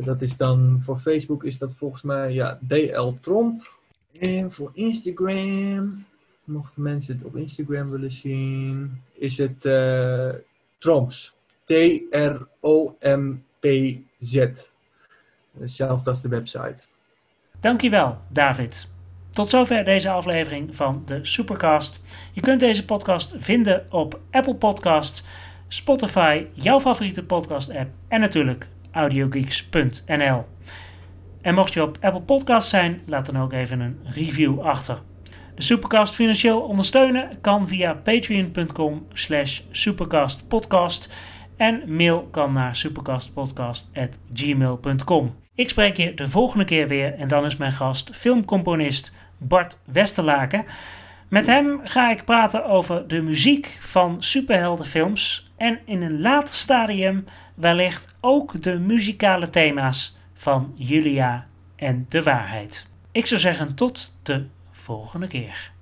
dat 0.00 0.22
is 0.22 0.36
dan 0.36 0.80
voor 0.84 0.98
Facebook 0.98 1.44
is 1.44 1.58
dat 1.58 1.74
volgens 1.76 2.02
mij 2.02 2.32
ja, 2.32 2.58
DL 2.68 3.12
Tromp. 3.20 3.74
En 4.20 4.52
voor 4.52 4.70
Instagram, 4.72 6.04
mochten 6.44 6.82
mensen 6.82 7.16
het 7.16 7.24
op 7.24 7.36
Instagram 7.36 7.90
willen 7.90 8.10
zien, 8.10 9.02
is 9.12 9.38
het 9.38 9.64
uh, 9.64 10.28
Tromps. 10.78 11.34
T-R-O-M-P-Z. 11.64 12.06
Hetzelfde 15.58 16.10
als 16.10 16.22
de 16.22 16.28
website. 16.28 16.86
Dankjewel, 17.60 18.18
David. 18.30 18.88
Tot 19.30 19.48
zover 19.48 19.84
deze 19.84 20.10
aflevering 20.10 20.76
van 20.76 21.02
de 21.04 21.24
Supercast. 21.24 22.00
Je 22.32 22.40
kunt 22.40 22.60
deze 22.60 22.84
podcast 22.84 23.34
vinden 23.36 23.86
op 23.90 24.20
Apple 24.30 24.54
Podcast, 24.54 25.24
Spotify, 25.68 26.46
jouw 26.52 26.80
favoriete 26.80 27.24
podcast 27.24 27.70
app 27.70 27.90
en 28.08 28.20
natuurlijk 28.20 28.68
audiogeeks.nl. 28.96 30.44
En 31.42 31.54
mocht 31.54 31.72
je 31.72 31.82
op 31.82 31.98
Apple 32.00 32.22
Podcast 32.22 32.68
zijn, 32.68 33.02
laat 33.06 33.26
dan 33.26 33.42
ook 33.42 33.52
even 33.52 33.80
een 33.80 33.98
review 34.04 34.60
achter. 34.60 34.98
De 35.54 35.62
Supercast 35.62 36.14
financieel 36.14 36.60
ondersteunen 36.60 37.40
kan 37.40 37.68
via 37.68 37.94
patreon.com 37.94 39.06
slash 39.12 39.60
supercastpodcast 39.70 41.12
en 41.56 41.82
mail 41.86 42.28
kan 42.30 42.52
naar 42.52 42.76
supercastpodcast.gmail.com. 42.76 45.34
Ik 45.54 45.68
spreek 45.68 45.96
je 45.96 46.14
de 46.14 46.28
volgende 46.28 46.64
keer 46.64 46.88
weer 46.88 47.14
en 47.14 47.28
dan 47.28 47.44
is 47.44 47.56
mijn 47.56 47.72
gast 47.72 48.16
filmcomponist 48.16 49.12
Bart 49.38 49.78
Westerlaken. 49.84 50.64
Met 51.28 51.46
hem 51.46 51.80
ga 51.84 52.10
ik 52.10 52.24
praten 52.24 52.64
over 52.64 53.08
de 53.08 53.20
muziek 53.20 53.76
van 53.80 54.22
superheldenfilms 54.22 55.50
en 55.56 55.78
in 55.84 56.02
een 56.02 56.20
later 56.20 56.54
stadium 56.54 57.24
wellicht 57.56 58.14
ook 58.20 58.62
de 58.62 58.78
muzikale 58.78 59.50
thema's 59.50 60.16
van 60.34 60.72
Julia 60.74 61.46
en 61.76 62.06
de 62.08 62.22
waarheid. 62.22 62.86
Ik 63.12 63.26
zou 63.26 63.40
zeggen 63.40 63.74
tot 63.74 64.14
de 64.22 64.46
volgende 64.70 65.26
keer. 65.26 65.74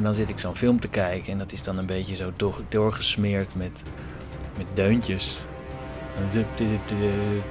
Maar 0.00 0.08
dan 0.08 0.18
zit 0.18 0.28
ik 0.30 0.38
zo'n 0.38 0.56
film 0.56 0.80
te 0.80 0.88
kijken 0.88 1.32
en 1.32 1.38
dat 1.38 1.52
is 1.52 1.62
dan 1.62 1.78
een 1.78 1.86
beetje 1.86 2.14
zo 2.14 2.32
door, 2.36 2.60
doorgesmeerd 2.68 3.54
met, 3.54 3.82
met 4.56 4.66
deuntjes. 4.74 5.40
En 6.16 6.44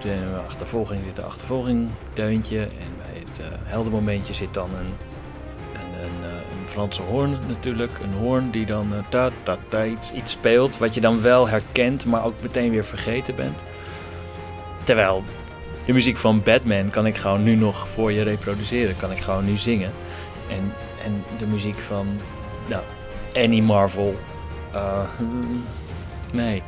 bij 0.01 0.39
achtervolging 0.47 1.03
zit 1.03 1.17
een 1.17 1.23
achtervolging 1.23 1.89
deuntje. 2.13 2.59
En 2.59 2.91
bij 3.01 3.23
het 3.25 3.39
uh, 3.39 3.45
heldenmomentje 3.63 4.33
zit 4.33 4.53
dan 4.53 4.69
een, 4.69 4.85
een, 5.73 6.03
een, 6.03 6.29
eh, 6.29 6.31
een 6.31 6.67
Franse 6.67 7.01
hoorn 7.01 7.37
natuurlijk. 7.47 7.91
Een 8.01 8.13
hoorn 8.13 8.51
die 8.51 8.65
dan 8.65 8.93
uh, 8.93 8.99
ta, 9.09 9.29
ta, 9.43 9.57
ta, 9.67 9.85
iets, 9.85 10.11
iets 10.11 10.31
speelt 10.31 10.77
wat 10.77 10.93
je 10.93 11.01
dan 11.01 11.21
wel 11.21 11.47
herkent, 11.47 12.05
maar 12.05 12.25
ook 12.25 12.41
meteen 12.41 12.71
weer 12.71 12.85
vergeten 12.85 13.35
bent. 13.35 13.59
Terwijl 14.83 15.23
de 15.85 15.93
muziek 15.93 16.17
van 16.17 16.43
Batman 16.43 16.89
kan 16.89 17.05
ik 17.05 17.17
gewoon 17.17 17.43
nu 17.43 17.55
nog 17.55 17.87
voor 17.87 18.11
je 18.11 18.21
reproduceren. 18.21 18.97
Kan 18.97 19.11
ik 19.11 19.19
gewoon 19.19 19.45
nu 19.45 19.57
zingen. 19.57 19.91
En, 20.49 20.73
en 21.03 21.23
de 21.37 21.45
muziek 21.45 21.77
van 21.77 22.07
nou, 22.69 22.83
Annie 23.35 23.61
Marvel. 23.61 24.15
Uh, 24.73 25.07
nee. 26.33 26.63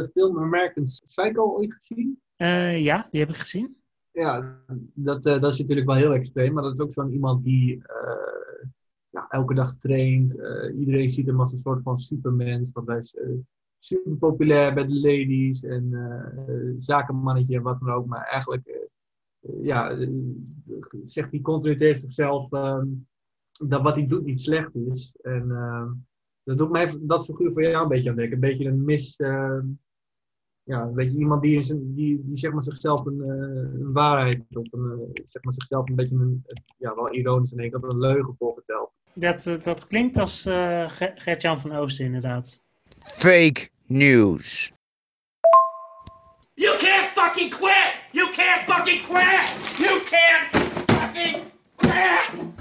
De 0.00 0.10
film 0.12 0.38
American 0.38 0.82
Psycho 0.82 1.56
ooit 1.56 1.74
gezien? 1.74 2.20
Uh, 2.36 2.80
ja, 2.80 3.08
die 3.10 3.20
heb 3.20 3.28
ik 3.28 3.36
gezien. 3.36 3.76
Ja, 4.10 4.58
dat, 4.94 5.26
uh, 5.26 5.40
dat 5.40 5.52
is 5.52 5.58
natuurlijk 5.58 5.86
wel 5.86 5.96
heel 5.96 6.12
extreem, 6.12 6.52
maar 6.52 6.62
dat 6.62 6.72
is 6.72 6.80
ook 6.80 6.92
zo'n 6.92 7.12
iemand 7.12 7.44
die 7.44 7.76
uh, 7.76 8.68
ja, 9.10 9.26
elke 9.28 9.54
dag 9.54 9.78
traint. 9.78 10.32
iedereen 10.78 11.10
ziet 11.10 11.26
hem 11.26 11.40
als 11.40 11.52
een 11.52 11.58
soort 11.58 11.82
van 11.82 11.98
supermens, 11.98 12.72
want 12.72 12.88
hij 12.88 12.98
is 12.98 13.16
super 13.78 14.16
populair 14.16 14.74
bij 14.74 14.86
de 14.86 14.94
ladies 14.94 15.62
en 15.62 16.74
zakenmannetje 16.76 17.56
en 17.56 17.62
wat 17.62 17.80
dan 17.80 17.90
ook. 17.90 18.06
Maar 18.06 18.26
eigenlijk 18.26 18.88
ja, 19.62 19.96
zegt 21.02 21.30
hij 21.30 21.40
continu 21.40 21.76
tegen 21.76 22.00
zichzelf 22.00 22.48
dat 23.68 23.82
wat 23.82 23.94
hij 23.94 24.06
doet 24.06 24.24
niet 24.24 24.40
slecht 24.40 24.74
is. 24.74 25.16
En 25.22 25.48
dat 26.44 26.58
doet 26.58 26.70
mij 26.70 26.98
dat 27.00 27.24
figuur 27.24 27.52
voor 27.52 27.62
jou 27.62 27.82
een 27.82 27.88
beetje 27.88 28.10
aan 28.10 28.16
denken. 28.16 28.34
Een 28.34 28.40
beetje 28.40 28.68
een 28.68 28.84
mis. 28.84 29.14
Uh, 29.18 29.58
ja, 30.64 30.82
een 30.82 30.94
beetje 30.94 31.18
iemand 31.18 31.42
die, 31.42 31.60
die, 31.62 31.94
die, 31.94 32.22
die 32.24 32.36
zeg 32.36 32.52
maar 32.52 32.62
zichzelf 32.62 33.06
een, 33.06 33.18
uh, 33.18 33.80
een 33.80 33.92
waarheid 33.92 34.44
of 34.50 34.72
een, 34.72 35.12
uh, 35.14 35.24
zeg 35.26 35.42
maar 35.42 35.52
zichzelf 35.52 35.88
een 35.88 35.94
beetje 35.94 36.14
een, 36.14 36.44
ja, 36.78 36.94
wel 36.94 37.14
ironisch 37.14 37.52
en 37.52 37.58
ik 37.58 37.72
dat 37.72 37.82
een 37.82 37.98
leugen 37.98 38.34
voorvertelt. 38.38 38.90
Dat, 39.14 39.58
dat 39.62 39.86
klinkt 39.86 40.18
als 40.18 40.42
Gert-Jan 41.14 41.60
van 41.60 41.72
Oosten 41.72 42.04
inderdaad. 42.04 42.62
Fake 42.98 43.68
news. 43.86 44.72
You 46.54 46.78
can't 46.78 47.08
fucking 47.14 47.50
quit! 47.50 47.94
You 48.12 48.30
can't 48.32 48.62
fucking 48.66 49.02
quit! 49.02 49.78
You 49.78 50.00
can't 50.00 50.56
fucking 50.86 51.51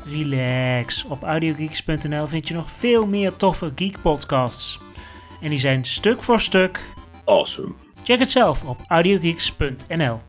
Relax. 0.03 1.06
Op 1.06 1.23
audiogeeks.nl 1.23 2.27
vind 2.27 2.48
je 2.48 2.53
nog 2.53 2.72
veel 2.72 3.07
meer 3.07 3.35
toffe 3.35 3.72
geek 3.76 4.02
podcasts. 4.02 4.80
En 5.41 5.49
die 5.49 5.60
zijn 5.60 5.85
stuk 5.85 6.23
voor 6.23 6.39
stuk 6.39 6.80
awesome. 7.26 7.73
Check 8.03 8.19
het 8.19 8.30
zelf 8.30 8.64
op 8.64 8.77
audiogeeks.nl. 8.88 10.22